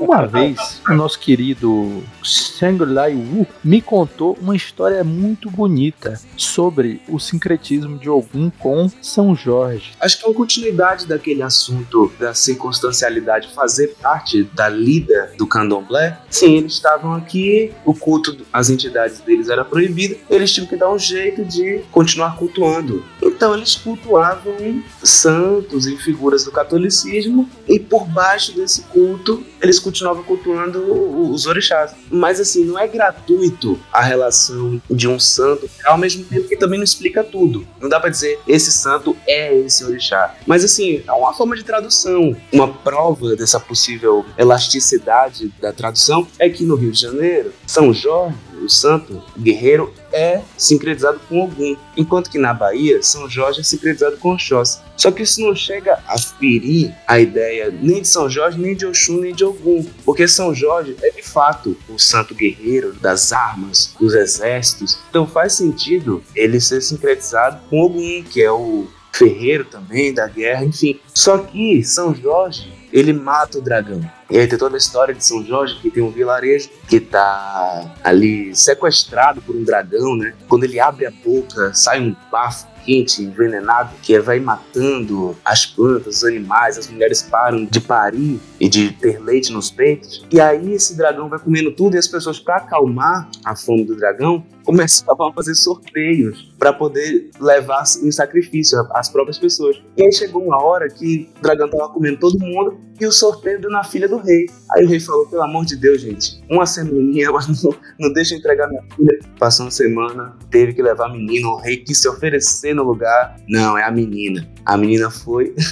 Uma 0.00 0.26
vez, 0.26 0.82
o 0.88 0.94
nosso 0.94 1.18
querido 1.18 2.02
Shangri-Lai 2.22 3.14
Wu 3.14 3.46
me 3.62 3.80
contou 3.80 4.36
uma 4.40 4.56
história 4.56 5.04
muito 5.04 5.50
bonita 5.50 6.20
sobre 6.36 7.00
o 7.08 7.18
sincretismo 7.18 7.98
de 7.98 8.10
Ogum 8.10 8.50
com 8.58 8.90
São 9.00 9.34
Jorge. 9.34 9.92
Acho 10.00 10.18
que 10.18 10.24
é 10.24 10.28
uma 10.28 10.34
continuidade 10.34 11.06
daquele 11.06 11.42
assunto 11.42 12.12
da 12.18 12.34
circunstancialidade 12.34 13.52
fazer 13.54 13.94
parte 14.00 14.42
da 14.44 14.68
lida 14.68 15.32
do 15.36 15.46
candomblé. 15.46 16.18
Sim, 16.28 16.56
eles 16.58 16.72
estavam 16.72 17.14
aqui, 17.14 17.72
o 17.84 17.94
culto, 17.94 18.36
as 18.52 18.70
entidades 18.70 19.20
deles 19.20 19.48
era 19.52 19.64
proibido, 19.64 20.16
eles 20.28 20.52
tinham 20.52 20.66
que 20.66 20.76
dar 20.76 20.90
um 20.90 20.98
jeito 20.98 21.44
de 21.44 21.82
continuar 21.90 22.36
cultuando. 22.36 23.04
Então 23.22 23.54
eles 23.54 23.74
cultuavam 23.74 24.82
santos 25.02 25.86
e 25.86 25.96
figuras 25.96 26.44
do 26.44 26.50
catolicismo 26.50 27.48
e 27.68 27.78
por 27.78 28.06
baixo 28.06 28.52
desse 28.54 28.82
culto 28.82 29.44
eles 29.60 29.78
continuavam 29.78 30.24
cultuando 30.24 31.30
os 31.30 31.46
orixás. 31.46 31.94
Mas 32.10 32.40
assim, 32.40 32.64
não 32.64 32.78
é 32.78 32.88
gratuito 32.88 33.78
a 33.92 34.02
relação 34.02 34.82
de 34.90 35.06
um 35.06 35.18
santo, 35.20 35.70
ao 35.84 35.96
mesmo 35.96 36.24
tempo 36.24 36.48
que 36.48 36.56
também 36.56 36.78
não 36.78 36.84
explica 36.84 37.22
tudo. 37.22 37.66
Não 37.80 37.88
dá 37.88 38.00
pra 38.00 38.10
dizer 38.10 38.40
esse 38.46 38.72
santo 38.72 39.16
é 39.26 39.54
esse 39.54 39.84
orixá. 39.84 40.34
Mas 40.46 40.64
assim, 40.64 41.02
é 41.06 41.12
uma 41.12 41.32
forma 41.32 41.54
de 41.56 41.62
tradução. 41.62 42.36
Uma 42.52 42.68
prova 42.68 43.36
dessa 43.36 43.60
possível 43.60 44.24
elasticidade 44.36 45.52
da 45.60 45.72
tradução 45.72 46.26
é 46.38 46.48
que 46.48 46.64
no 46.64 46.74
Rio 46.74 46.90
de 46.90 47.00
Janeiro, 47.00 47.52
São 47.72 47.90
Jorge, 47.90 48.36
o 48.62 48.68
santo 48.68 49.22
guerreiro, 49.40 49.94
é 50.12 50.42
sincretizado 50.58 51.18
com 51.26 51.42
Ogum, 51.42 51.74
enquanto 51.96 52.28
que 52.28 52.36
na 52.36 52.52
Bahia, 52.52 53.02
São 53.02 53.30
Jorge 53.30 53.60
é 53.60 53.62
sincretizado 53.62 54.18
com 54.18 54.34
Oxóssi. 54.34 54.78
Só 54.94 55.10
que 55.10 55.22
isso 55.22 55.40
não 55.40 55.56
chega 55.56 55.98
a 56.06 56.18
ferir 56.18 56.94
a 57.08 57.18
ideia 57.18 57.70
nem 57.70 58.02
de 58.02 58.08
São 58.08 58.28
Jorge, 58.28 58.60
nem 58.60 58.76
de 58.76 58.84
Oxum, 58.84 59.20
nem 59.20 59.34
de 59.34 59.42
Ogum, 59.42 59.86
porque 60.04 60.28
São 60.28 60.54
Jorge 60.54 60.94
é 61.00 61.08
de 61.12 61.22
fato 61.22 61.74
o 61.88 61.98
santo 61.98 62.34
guerreiro 62.34 62.92
das 62.92 63.32
armas, 63.32 63.94
dos 63.98 64.12
exércitos. 64.12 64.98
Então 65.08 65.26
faz 65.26 65.54
sentido 65.54 66.22
ele 66.36 66.60
ser 66.60 66.82
sincretizado 66.82 67.58
com 67.70 67.80
Ogum, 67.80 68.22
que 68.22 68.42
é 68.42 68.52
o 68.52 68.86
ferreiro 69.10 69.64
também 69.64 70.12
da 70.12 70.26
guerra, 70.26 70.66
enfim. 70.66 71.00
Só 71.14 71.38
que 71.38 71.82
São 71.82 72.14
Jorge, 72.14 72.70
ele 72.92 73.12
mata 73.12 73.58
o 73.58 73.62
dragão. 73.62 74.00
E 74.30 74.38
aí 74.38 74.46
tem 74.46 74.58
toda 74.58 74.76
a 74.76 74.78
história 74.78 75.14
de 75.14 75.24
São 75.24 75.44
Jorge, 75.44 75.78
que 75.80 75.90
tem 75.90 76.02
um 76.02 76.10
vilarejo 76.10 76.70
que 76.88 77.00
tá 77.00 77.94
ali 78.02 78.54
sequestrado 78.54 79.42
por 79.42 79.54
um 79.54 79.64
dragão, 79.64 80.16
né? 80.16 80.34
Quando 80.48 80.64
ele 80.64 80.80
abre 80.80 81.06
a 81.06 81.10
boca, 81.10 81.72
sai 81.74 82.00
um 82.00 82.16
bafo 82.30 82.66
quente, 82.84 83.22
envenenado, 83.22 83.92
que 84.02 84.18
vai 84.18 84.40
matando 84.40 85.36
as 85.44 85.64
plantas, 85.64 86.16
os 86.16 86.24
animais, 86.24 86.78
as 86.78 86.88
mulheres 86.88 87.22
param 87.22 87.64
de 87.64 87.80
parir 87.80 88.40
e 88.60 88.68
de 88.68 88.92
ter 88.92 89.20
leite 89.20 89.52
nos 89.52 89.70
peitos. 89.70 90.24
E 90.30 90.40
aí 90.40 90.72
esse 90.72 90.96
dragão 90.96 91.28
vai 91.28 91.38
comendo 91.38 91.70
tudo 91.72 91.94
e 91.94 91.98
as 91.98 92.08
pessoas, 92.08 92.38
para 92.38 92.56
acalmar 92.56 93.28
a 93.44 93.54
fome 93.54 93.84
do 93.84 93.96
dragão, 93.96 94.44
começavam 94.64 95.28
a 95.28 95.32
fazer 95.32 95.54
sorteios 95.54 96.52
para 96.58 96.72
poder 96.72 97.30
levar 97.40 97.84
em 98.02 98.10
sacrifício 98.10 98.78
as 98.92 99.08
próprias 99.08 99.38
pessoas. 99.38 99.80
E 99.96 100.04
aí 100.04 100.12
chegou 100.12 100.42
uma 100.44 100.62
hora 100.62 100.88
que 100.88 101.28
o 101.38 101.42
dragão 101.42 101.68
tava 101.68 101.88
comendo 101.88 102.18
todo 102.18 102.38
mundo 102.38 102.78
e 103.00 103.06
o 103.06 103.12
sorteio 103.12 103.60
deu 103.60 103.70
na 103.70 103.82
filha 103.82 104.08
do 104.08 104.16
rei. 104.16 104.46
Aí 104.72 104.84
o 104.84 104.88
rei 104.88 105.00
falou: 105.00 105.26
pelo 105.26 105.42
amor 105.42 105.64
de 105.64 105.76
Deus, 105.76 106.00
gente, 106.00 106.42
uma 106.48 106.66
semaninha, 106.66 107.30
mas 107.32 107.62
não, 107.62 107.74
não 107.98 108.12
deixa 108.12 108.34
eu 108.34 108.38
entregar 108.38 108.68
minha 108.68 108.82
filha. 108.94 109.18
Passou 109.38 109.66
uma 109.66 109.72
semana, 109.72 110.36
teve 110.50 110.72
que 110.72 110.82
levar 110.82 111.06
a 111.06 111.12
menina, 111.12 111.48
o 111.48 111.56
rei 111.56 111.78
quis 111.78 112.00
se 112.00 112.08
oferecer 112.08 112.74
no 112.74 112.84
lugar. 112.84 113.36
Não, 113.48 113.76
é 113.76 113.84
a 113.84 113.90
menina. 113.90 114.48
A 114.64 114.76
menina 114.76 115.10
foi. 115.10 115.54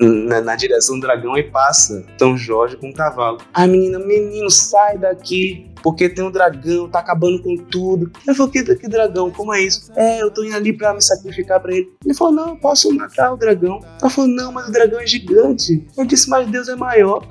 na, 0.00 0.40
na 0.40 0.56
direção 0.56 0.96
do 0.98 1.02
dragão 1.02 1.36
e 1.36 1.44
passa 1.44 2.04
São 2.18 2.36
Jorge 2.36 2.76
com 2.76 2.90
o 2.90 2.94
cavalo. 2.94 3.38
A 3.54 3.66
menina, 3.66 3.98
menino, 3.98 4.50
sai 4.50 4.98
daqui. 4.98 5.71
Porque 5.82 6.08
tem 6.08 6.24
um 6.24 6.30
dragão, 6.30 6.88
tá 6.88 7.00
acabando 7.00 7.42
com 7.42 7.56
tudo. 7.56 8.10
Eu 8.26 8.34
falei, 8.34 8.52
que, 8.52 8.76
que 8.76 8.88
dragão? 8.88 9.30
Como 9.30 9.52
é 9.54 9.62
isso? 9.62 9.90
É, 9.96 10.22
eu 10.22 10.30
tô 10.30 10.44
indo 10.44 10.54
ali 10.54 10.72
pra 10.72 10.94
me 10.94 11.02
sacrificar 11.02 11.60
pra 11.60 11.74
ele. 11.74 11.92
Ele 12.04 12.14
falou, 12.14 12.32
não, 12.34 12.48
eu 12.50 12.56
posso 12.56 12.92
matar 12.94 13.32
o 13.32 13.36
dragão. 13.36 13.80
Ela 14.00 14.10
falou, 14.10 14.30
não, 14.30 14.52
mas 14.52 14.68
o 14.68 14.72
dragão 14.72 15.00
é 15.00 15.06
gigante. 15.06 15.86
Eu 15.96 16.04
disse, 16.04 16.28
mas 16.28 16.48
Deus 16.48 16.68
é 16.68 16.76
maior. 16.76 17.26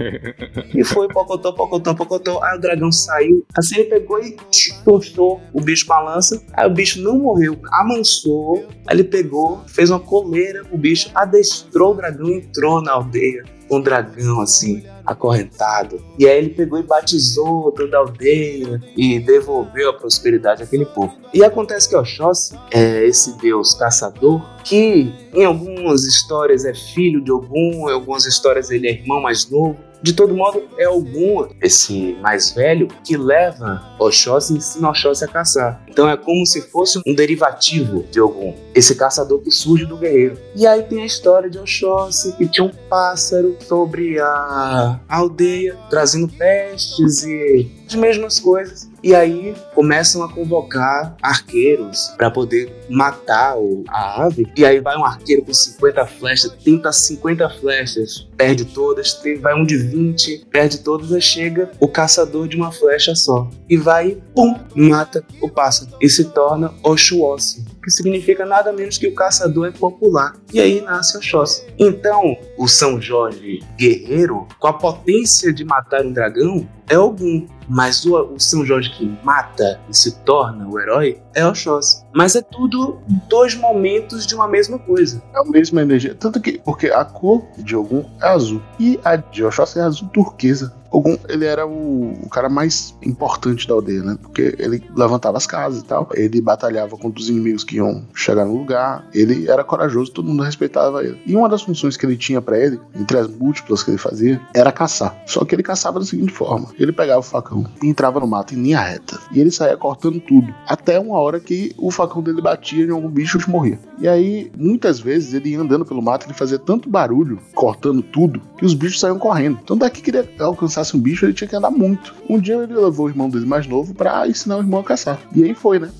e 0.74 0.84
foi, 0.84 1.08
pocotó, 1.08 1.52
pocotó, 1.52 1.94
pocotó. 1.94 2.42
Aí 2.42 2.56
o 2.58 2.60
dragão 2.60 2.92
saiu. 2.92 3.44
Assim 3.56 3.80
ele 3.80 3.88
pegou 3.88 4.22
e 4.22 4.36
tostou 4.84 5.40
o 5.52 5.60
bicho 5.60 5.86
com 5.86 5.92
a 5.94 6.00
lança. 6.00 6.42
Aí 6.52 6.66
o 6.66 6.70
bicho 6.70 7.00
não 7.00 7.18
morreu, 7.18 7.58
amansou. 7.72 8.66
Aí 8.86 8.96
ele 8.96 9.04
pegou, 9.04 9.62
fez 9.66 9.90
uma 9.90 10.00
coleira. 10.00 10.62
O 10.70 10.78
bicho 10.78 11.10
adestrou 11.14 11.92
o 11.92 11.96
dragão 11.96 12.28
e 12.28 12.38
entrou 12.38 12.82
na 12.82 12.92
aldeia. 12.92 13.44
Um 13.70 13.80
dragão 13.80 14.40
assim, 14.40 14.84
acorrentado. 15.06 16.02
E 16.18 16.26
aí 16.26 16.38
ele 16.38 16.50
pegou 16.50 16.78
e 16.78 16.82
batizou 16.82 17.72
toda 17.72 17.96
a 17.96 18.00
aldeia 18.00 18.80
e 18.96 19.18
devolveu 19.18 19.90
a 19.90 19.92
prosperidade 19.92 20.62
àquele 20.62 20.84
povo. 20.86 21.14
E 21.32 21.44
acontece 21.44 21.88
que 21.88 21.96
Oxóssi 21.96 22.58
é 22.70 23.06
esse 23.06 23.36
deus 23.38 23.74
caçador 23.74 24.42
que 24.64 25.12
em 25.32 25.44
algumas 25.44 26.04
histórias 26.04 26.64
é 26.64 26.74
filho 26.74 27.22
de 27.22 27.32
Ogum, 27.32 27.88
em 27.88 27.92
algumas 27.92 28.26
histórias 28.26 28.70
ele 28.70 28.88
é 28.88 28.92
irmão 28.92 29.20
mais 29.20 29.48
novo. 29.48 29.76
De 30.02 30.14
todo 30.14 30.34
modo, 30.34 30.62
é 30.78 30.88
Ogum, 30.88 31.48
esse 31.60 32.16
mais 32.20 32.52
velho, 32.52 32.88
que 33.04 33.16
leva 33.16 33.82
Oxóssi 33.98 34.54
e 34.54 34.56
ensina 34.56 34.88
Oxóssi 34.88 35.24
a 35.24 35.28
caçar. 35.28 35.82
Então 35.88 36.08
é 36.08 36.16
como 36.16 36.46
se 36.46 36.62
fosse 36.62 37.00
um 37.06 37.14
derivativo 37.14 38.04
de 38.10 38.20
Ogum, 38.20 38.54
esse 38.74 38.94
caçador 38.94 39.40
que 39.40 39.50
surge 39.50 39.84
do 39.84 39.96
guerreiro. 39.96 40.38
E 40.56 40.66
aí 40.66 40.82
tem 40.82 41.02
a 41.02 41.06
história 41.06 41.50
de 41.50 41.58
Oxóssi, 41.58 42.32
que 42.32 42.48
tinha 42.48 42.64
um 42.64 42.72
pássaro 42.88 43.56
sobre 43.60 44.18
a 44.18 45.00
aldeia, 45.08 45.76
trazendo 45.90 46.28
pestes 46.28 47.22
e 47.22 47.70
as 47.86 47.94
mesmas 47.94 48.40
coisas. 48.40 48.89
E 49.02 49.14
aí 49.14 49.54
começam 49.74 50.22
a 50.22 50.32
convocar 50.32 51.16
arqueiros 51.22 52.12
para 52.16 52.30
poder 52.30 52.84
matar 52.88 53.54
a 53.88 54.24
ave. 54.24 54.46
E 54.56 54.64
aí 54.64 54.80
vai 54.80 54.96
um 54.96 55.04
arqueiro 55.04 55.42
com 55.42 55.54
50 55.54 56.06
flechas, 56.06 56.52
tenta 56.62 56.92
50 56.92 57.48
flechas, 57.60 58.28
perde 58.36 58.64
todas, 58.64 59.20
vai 59.40 59.54
um 59.54 59.64
de 59.64 59.76
20, 59.76 60.46
perde 60.50 60.78
todas, 60.78 61.10
e 61.10 61.20
chega 61.20 61.70
o 61.80 61.88
caçador 61.88 62.48
de 62.48 62.56
uma 62.56 62.72
flecha 62.72 63.14
só. 63.14 63.48
E 63.68 63.76
vai, 63.76 64.18
pum, 64.34 64.54
mata 64.74 65.24
o 65.40 65.48
pássaro. 65.48 65.90
E 66.00 66.08
se 66.08 66.24
torna 66.24 66.72
Oxuossi, 66.82 67.64
que 67.82 67.90
significa 67.90 68.44
nada 68.44 68.72
menos 68.72 68.98
que 68.98 69.08
o 69.08 69.14
caçador 69.14 69.68
é 69.68 69.70
popular. 69.70 70.34
E 70.52 70.60
aí 70.60 70.80
nasce 70.80 71.16
Oxóssi. 71.16 71.66
Então, 71.78 72.36
o 72.58 72.68
São 72.68 73.00
Jorge 73.00 73.60
guerreiro, 73.76 74.46
com 74.58 74.66
a 74.66 74.72
potência 74.72 75.52
de 75.52 75.64
matar 75.64 76.04
um 76.04 76.12
dragão, 76.12 76.68
é 76.88 76.96
algum. 76.96 77.46
Mas 77.68 78.04
o, 78.04 78.34
o, 78.34 78.40
São 78.40 78.66
Jorge 78.66 78.90
que 78.90 79.06
mata 79.22 79.80
e 79.88 79.96
se 79.96 80.18
torna 80.24 80.68
o 80.68 80.78
herói 80.78 81.22
é 81.34 81.46
Oxóssi. 81.46 82.04
Mas 82.14 82.34
é 82.34 82.42
tudo 82.42 82.98
dois 83.28 83.54
momentos 83.54 84.26
de 84.26 84.34
uma 84.34 84.48
mesma 84.48 84.78
coisa. 84.78 85.22
É 85.34 85.38
a 85.38 85.44
mesma 85.44 85.82
energia. 85.82 86.14
Tanto 86.14 86.40
que, 86.40 86.58
porque 86.58 86.88
a 86.88 87.04
cor 87.04 87.44
de 87.58 87.76
Ogum 87.76 88.04
é 88.20 88.28
azul 88.28 88.60
e 88.78 88.98
a 89.04 89.16
de 89.16 89.44
Oxóssi 89.44 89.78
é 89.78 89.82
azul 89.82 90.08
turquesa. 90.08 90.72
Ogum, 90.90 91.16
ele 91.28 91.44
era 91.44 91.64
o, 91.64 92.12
o, 92.20 92.28
cara 92.28 92.48
mais 92.48 92.96
importante 93.02 93.66
da 93.68 93.74
aldeia, 93.74 94.02
né? 94.02 94.18
Porque 94.20 94.56
ele 94.58 94.82
levantava 94.96 95.36
as 95.38 95.46
casas 95.46 95.82
e 95.82 95.84
tal. 95.84 96.08
Ele 96.14 96.40
batalhava 96.40 96.96
contra 96.96 97.20
os 97.20 97.28
inimigos 97.28 97.62
que 97.62 97.76
iam 97.76 98.04
chegar 98.12 98.44
no 98.44 98.56
lugar. 98.56 99.06
Ele 99.14 99.48
era 99.48 99.62
corajoso, 99.62 100.10
todo 100.10 100.26
mundo 100.26 100.42
respeitava 100.42 101.04
ele. 101.04 101.20
E 101.24 101.36
uma 101.36 101.48
das 101.48 101.62
funções 101.62 101.96
que 101.96 102.04
ele 102.04 102.16
tinha 102.16 102.42
para 102.42 102.58
ele, 102.58 102.80
entre 102.98 103.18
as 103.18 103.28
múltiplas 103.28 103.84
que 103.84 103.92
ele 103.92 103.98
fazia, 103.98 104.40
era 104.52 104.72
caçar. 104.72 105.16
Só 105.26 105.44
que 105.44 105.54
ele 105.54 105.62
caçava 105.62 106.00
da 106.00 106.04
seguinte 106.04 106.32
forma: 106.32 106.68
ele 106.76 106.92
pegava 106.92 107.20
o 107.20 107.22
facão 107.22 107.64
entrava 107.82 108.20
no 108.20 108.26
mato 108.26 108.54
em 108.54 108.62
linha 108.62 108.80
reta. 108.80 109.18
E 109.32 109.40
ele 109.40 109.50
saía 109.50 109.76
cortando 109.76 110.20
tudo. 110.20 110.52
Até 110.66 110.98
uma 110.98 111.19
hora 111.20 111.38
que 111.40 111.74
o 111.78 111.90
facão 111.90 112.22
dele 112.22 112.40
batia 112.40 112.84
em 112.84 112.90
algum 112.90 113.08
bicho 113.08 113.38
e 113.38 113.50
morria. 113.50 113.78
E 113.98 114.08
aí, 114.08 114.50
muitas 114.56 114.98
vezes, 115.00 115.34
ele 115.34 115.50
ia 115.50 115.60
andando 115.60 115.84
pelo 115.84 116.02
mato, 116.02 116.26
ele 116.26 116.34
fazia 116.34 116.58
tanto 116.58 116.88
barulho, 116.88 117.38
cortando 117.54 118.02
tudo, 118.02 118.40
que 118.56 118.64
os 118.64 118.74
bichos 118.74 119.00
saíam 119.00 119.18
correndo. 119.18 119.58
Então, 119.62 119.76
daqui 119.76 120.00
que 120.02 120.10
ele 120.10 120.28
alcançasse 120.38 120.96
um 120.96 121.00
bicho, 121.00 121.24
ele 121.24 121.32
tinha 121.32 121.48
que 121.48 121.56
andar 121.56 121.70
muito. 121.70 122.14
Um 122.28 122.38
dia 122.38 122.54
ele 122.56 122.74
levou 122.74 123.06
o 123.06 123.08
irmão 123.08 123.28
dele 123.28 123.46
mais 123.46 123.66
novo 123.66 123.94
para 123.94 124.26
ensinar 124.26 124.56
o 124.56 124.60
irmão 124.60 124.80
a 124.80 124.84
caçar. 124.84 125.18
E 125.34 125.44
aí 125.44 125.54
foi, 125.54 125.78
né? 125.78 125.90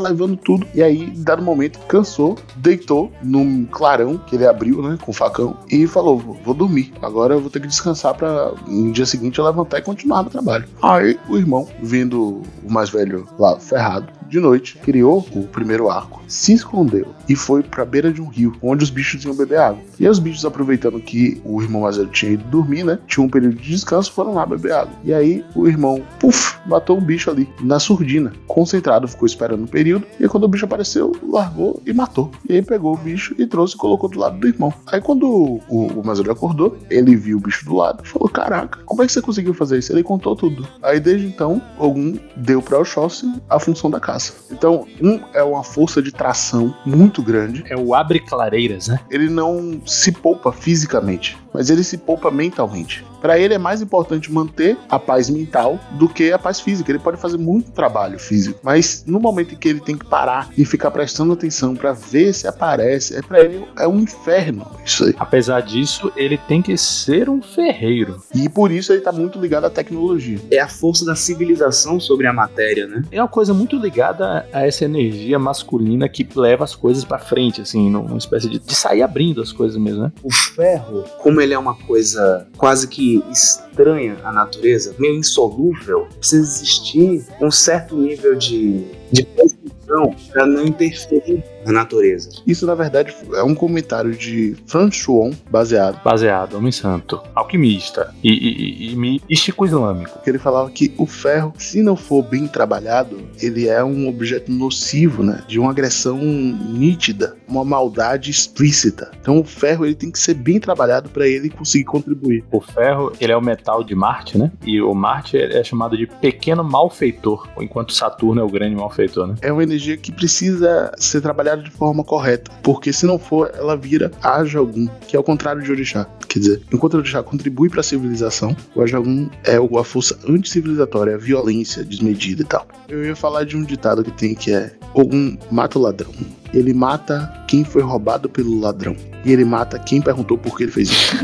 Levando 0.00 0.36
tudo. 0.36 0.66
E 0.74 0.82
aí, 0.82 1.10
dado 1.16 1.42
momento, 1.42 1.78
cansou, 1.86 2.36
deitou 2.56 3.10
num 3.22 3.64
clarão 3.66 4.18
que 4.18 4.36
ele 4.36 4.46
abriu, 4.46 4.82
né? 4.82 4.98
Com 5.00 5.10
o 5.10 5.14
facão. 5.14 5.56
E 5.70 5.86
falou: 5.86 6.18
vou 6.18 6.54
dormir. 6.54 6.92
Agora 7.02 7.34
eu 7.34 7.40
vou 7.40 7.50
ter 7.50 7.60
que 7.60 7.66
descansar 7.66 8.14
para 8.14 8.52
no 8.66 8.92
dia 8.92 9.06
seguinte 9.06 9.38
eu 9.38 9.44
levantar 9.44 9.78
e 9.78 9.82
continuar 9.82 10.22
no 10.22 10.30
trabalho. 10.30 10.66
Aí 10.82 11.18
o 11.28 11.36
irmão, 11.36 11.68
vendo 11.82 12.42
o 12.62 12.72
mais 12.72 12.90
velho 12.90 13.26
lá 13.40 13.58
ferrado, 13.58 14.12
de 14.30 14.38
noite, 14.38 14.78
criou 14.78 15.26
o 15.32 15.42
primeiro 15.48 15.90
arco, 15.90 16.22
se 16.28 16.52
escondeu 16.52 17.08
e 17.28 17.34
foi 17.34 17.62
pra 17.62 17.84
beira 17.84 18.12
de 18.12 18.22
um 18.22 18.28
rio, 18.28 18.56
onde 18.62 18.84
os 18.84 18.90
bichos 18.90 19.24
iam 19.24 19.34
beber 19.34 19.58
água. 19.58 19.82
E 19.98 20.08
os 20.08 20.18
bichos, 20.18 20.44
aproveitando 20.44 21.00
que 21.00 21.40
o 21.44 21.60
irmão 21.60 21.82
mais 21.82 21.96
velho 21.96 22.08
tinha 22.08 22.32
ido 22.32 22.44
dormir, 22.44 22.84
né? 22.84 22.98
Tinha 23.06 23.24
um 23.24 23.28
período 23.28 23.56
de 23.56 23.70
descanso, 23.70 24.12
foram 24.12 24.34
lá 24.34 24.46
beber 24.46 24.72
água. 24.72 24.94
E 25.04 25.12
aí 25.12 25.44
o 25.54 25.66
irmão, 25.66 26.02
puf, 26.18 26.56
matou 26.64 26.96
um 26.96 27.00
bicho 27.00 27.28
ali, 27.28 27.48
na 27.60 27.80
surdina. 27.80 28.32
Concentrado, 28.46 29.08
ficou 29.08 29.26
esperando 29.26 29.64
um 29.64 29.66
período. 29.66 30.06
E 30.18 30.28
quando 30.28 30.44
o 30.44 30.48
bicho 30.48 30.64
apareceu, 30.64 31.12
largou 31.28 31.82
e 31.84 31.92
matou. 31.92 32.30
E 32.48 32.54
aí 32.54 32.62
pegou 32.62 32.94
o 32.94 32.96
bicho 32.96 33.34
e 33.36 33.46
trouxe 33.46 33.74
e 33.74 33.78
colocou 33.78 34.08
do 34.08 34.18
lado 34.18 34.38
do 34.38 34.46
irmão. 34.46 34.72
Aí 34.86 35.00
quando 35.00 35.26
o, 35.28 35.60
o 35.68 36.02
velho 36.02 36.32
acordou, 36.32 36.78
ele 36.88 37.16
viu 37.16 37.38
o 37.38 37.40
bicho 37.40 37.64
do 37.64 37.74
lado 37.74 38.02
e 38.04 38.08
falou: 38.08 38.28
Caraca, 38.28 38.78
como 38.84 39.02
é 39.02 39.06
que 39.06 39.12
você 39.12 39.20
conseguiu 39.20 39.54
fazer 39.54 39.78
isso? 39.78 39.92
Ele 39.92 40.02
contou 40.02 40.36
tudo. 40.36 40.66
Aí 40.82 41.00
desde 41.00 41.26
então, 41.26 41.60
algum 41.78 42.16
deu 42.36 42.62
pra 42.62 42.78
Oxóssi 42.78 43.30
a 43.48 43.58
função 43.58 43.90
da 43.90 43.98
caça. 43.98 44.19
Então, 44.50 44.86
um 45.00 45.20
é 45.32 45.42
uma 45.42 45.62
força 45.62 46.02
de 46.02 46.12
tração 46.12 46.74
muito 46.84 47.22
grande. 47.22 47.64
É 47.68 47.76
o 47.76 47.94
abre 47.94 48.20
clareiras, 48.20 48.88
né? 48.88 49.00
Ele 49.10 49.28
não 49.28 49.80
se 49.86 50.12
poupa 50.12 50.52
fisicamente, 50.52 51.38
mas 51.52 51.70
ele 51.70 51.84
se 51.84 51.98
poupa 51.98 52.30
mentalmente. 52.30 53.04
Para 53.20 53.38
ele 53.38 53.54
é 53.54 53.58
mais 53.58 53.82
importante 53.82 54.32
manter 54.32 54.78
a 54.88 54.98
paz 54.98 55.28
mental 55.28 55.78
do 55.92 56.08
que 56.08 56.32
a 56.32 56.38
paz 56.38 56.60
física. 56.60 56.90
Ele 56.90 56.98
pode 56.98 57.18
fazer 57.18 57.36
muito 57.36 57.70
trabalho 57.70 58.18
físico, 58.18 58.58
mas 58.62 59.04
no 59.06 59.20
momento 59.20 59.54
em 59.54 59.58
que 59.58 59.68
ele 59.68 59.80
tem 59.80 59.96
que 59.96 60.06
parar 60.06 60.48
e 60.56 60.64
ficar 60.64 60.90
prestando 60.90 61.32
atenção 61.32 61.76
para 61.76 61.92
ver 61.92 62.32
se 62.32 62.46
aparece, 62.46 63.16
é 63.16 63.22
para 63.22 63.40
ele 63.40 63.64
é 63.78 63.86
um 63.86 64.00
inferno 64.00 64.66
isso 64.84 65.04
aí. 65.04 65.14
Apesar 65.18 65.60
disso, 65.60 66.10
ele 66.16 66.38
tem 66.38 66.62
que 66.62 66.76
ser 66.76 67.28
um 67.28 67.42
ferreiro. 67.42 68.22
E 68.34 68.48
por 68.48 68.70
isso 68.70 68.92
ele 68.92 69.02
tá 69.02 69.12
muito 69.12 69.38
ligado 69.38 69.64
à 69.64 69.70
tecnologia. 69.70 70.38
É 70.50 70.58
a 70.58 70.68
força 70.68 71.04
da 71.04 71.14
civilização 71.14 72.00
sobre 72.00 72.26
a 72.26 72.32
matéria, 72.32 72.86
né? 72.86 73.02
É 73.12 73.20
uma 73.20 73.28
coisa 73.28 73.52
muito 73.52 73.76
ligada 73.76 74.46
a 74.52 74.66
essa 74.66 74.84
energia 74.84 75.38
masculina 75.38 76.08
que 76.08 76.26
leva 76.34 76.64
as 76.64 76.74
coisas 76.74 77.04
para 77.04 77.18
frente, 77.18 77.60
assim, 77.60 77.90
numa 77.90 78.16
espécie 78.16 78.48
de, 78.48 78.58
de 78.58 78.74
sair 78.74 79.02
abrindo 79.02 79.42
as 79.42 79.52
coisas 79.52 79.76
mesmo, 79.80 80.04
né? 80.04 80.12
O 80.22 80.32
ferro, 80.32 81.04
como 81.18 81.39
ele 81.40 81.54
é 81.54 81.58
uma 81.58 81.74
coisa 81.74 82.46
quase 82.56 82.88
que 82.88 83.22
estranha 83.30 84.18
à 84.24 84.32
natureza, 84.32 84.94
meio 84.98 85.14
insolúvel, 85.16 86.06
precisa 86.18 86.42
existir 86.42 87.24
um 87.40 87.50
certo 87.50 87.96
nível 87.96 88.36
de, 88.36 88.84
de 89.10 89.24
precisão 89.24 90.14
para 90.32 90.46
não 90.46 90.66
interferir 90.66 91.42
na 91.64 91.72
natureza. 91.72 92.30
Isso, 92.46 92.66
na 92.66 92.74
verdade, 92.74 93.14
é 93.34 93.42
um 93.42 93.54
comentário 93.54 94.12
de 94.12 94.56
Franz 94.66 94.94
Schwann, 94.94 95.32
baseado. 95.50 96.02
Baseado, 96.02 96.56
homem 96.56 96.72
santo, 96.72 97.20
alquimista 97.34 98.14
e, 98.22 98.30
e, 98.30 98.90
e, 98.90 98.92
e 98.92 98.96
místico 98.96 99.64
islâmico. 99.64 100.18
Que 100.22 100.30
ele 100.30 100.38
falava 100.38 100.70
que 100.70 100.92
o 100.96 101.06
ferro, 101.06 101.52
se 101.58 101.82
não 101.82 101.96
for 101.96 102.22
bem 102.22 102.46
trabalhado, 102.46 103.18
ele 103.40 103.68
é 103.68 103.82
um 103.84 104.08
objeto 104.08 104.50
nocivo, 104.50 105.22
né? 105.22 105.42
De 105.46 105.58
uma 105.58 105.70
agressão 105.70 106.18
nítida, 106.18 107.36
uma 107.48 107.64
maldade 107.64 108.30
explícita. 108.30 109.10
Então 109.20 109.38
o 109.38 109.44
ferro 109.44 109.84
ele 109.84 109.94
tem 109.94 110.10
que 110.10 110.18
ser 110.18 110.34
bem 110.34 110.58
trabalhado 110.58 111.08
para 111.08 111.26
ele 111.26 111.50
conseguir 111.50 111.84
contribuir. 111.84 112.44
O 112.50 112.60
ferro, 112.60 113.12
ele 113.20 113.32
é 113.32 113.36
o 113.36 113.42
metal 113.42 113.84
de 113.84 113.94
Marte, 113.94 114.38
né? 114.38 114.50
E 114.64 114.80
o 114.80 114.94
Marte 114.94 115.36
é 115.36 115.62
chamado 115.62 115.96
de 115.96 116.06
pequeno 116.06 116.64
malfeitor, 116.64 117.48
enquanto 117.60 117.92
Saturno 117.92 118.40
é 118.40 118.44
o 118.44 118.48
grande 118.48 118.76
malfeitor, 118.76 119.26
né? 119.26 119.34
É 119.40 119.52
uma 119.52 119.62
energia 119.62 119.96
que 119.96 120.12
precisa 120.12 120.92
ser 120.96 121.20
trabalhada 121.20 121.49
de 121.56 121.70
forma 121.70 122.04
correta, 122.04 122.50
porque 122.62 122.92
se 122.92 123.06
não 123.06 123.18
for, 123.18 123.50
ela 123.54 123.76
vira 123.76 124.10
Ajogum, 124.22 124.88
que 125.06 125.16
é 125.16 125.18
o 125.18 125.22
contrário 125.22 125.62
de 125.62 125.70
Orixá. 125.70 126.06
Quer 126.28 126.38
dizer, 126.38 126.62
enquanto 126.72 126.94
o 126.94 126.98
Orixá 126.98 127.22
contribui 127.22 127.68
para 127.68 127.80
a 127.80 127.84
civilização, 127.84 128.56
o 128.74 128.82
Ajogum 128.82 129.28
é 129.44 129.56
a 129.56 129.84
força 129.84 130.18
anticivilizatória, 130.28 131.14
a 131.14 131.18
violência 131.18 131.84
desmedida 131.84 132.42
e 132.42 132.44
tal. 132.44 132.66
Eu 132.88 133.04
ia 133.04 133.16
falar 133.16 133.44
de 133.44 133.56
um 133.56 133.62
ditado 133.62 134.04
que 134.04 134.10
tem 134.12 134.34
que 134.34 134.52
é: 134.52 134.72
Ogum 134.94 135.36
mata 135.50 135.78
o 135.78 135.82
ladrão. 135.82 136.12
Ele 136.52 136.74
mata 136.74 137.32
quem 137.46 137.64
foi 137.64 137.82
roubado 137.82 138.28
pelo 138.28 138.58
ladrão. 138.58 138.96
E 139.24 139.32
ele 139.32 139.44
mata 139.44 139.78
quem 139.78 140.00
perguntou 140.00 140.36
por 140.38 140.56
que 140.56 140.64
ele 140.64 140.72
fez 140.72 140.88
isso. 140.88 141.16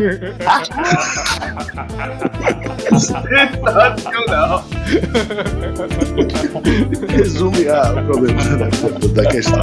Sensacional 2.98 4.65
resume 7.09 7.68
a 7.68 7.93
problemática 7.93 8.02
problema 8.02 8.43
da, 8.56 9.22
da 9.22 9.30
questão. 9.30 9.60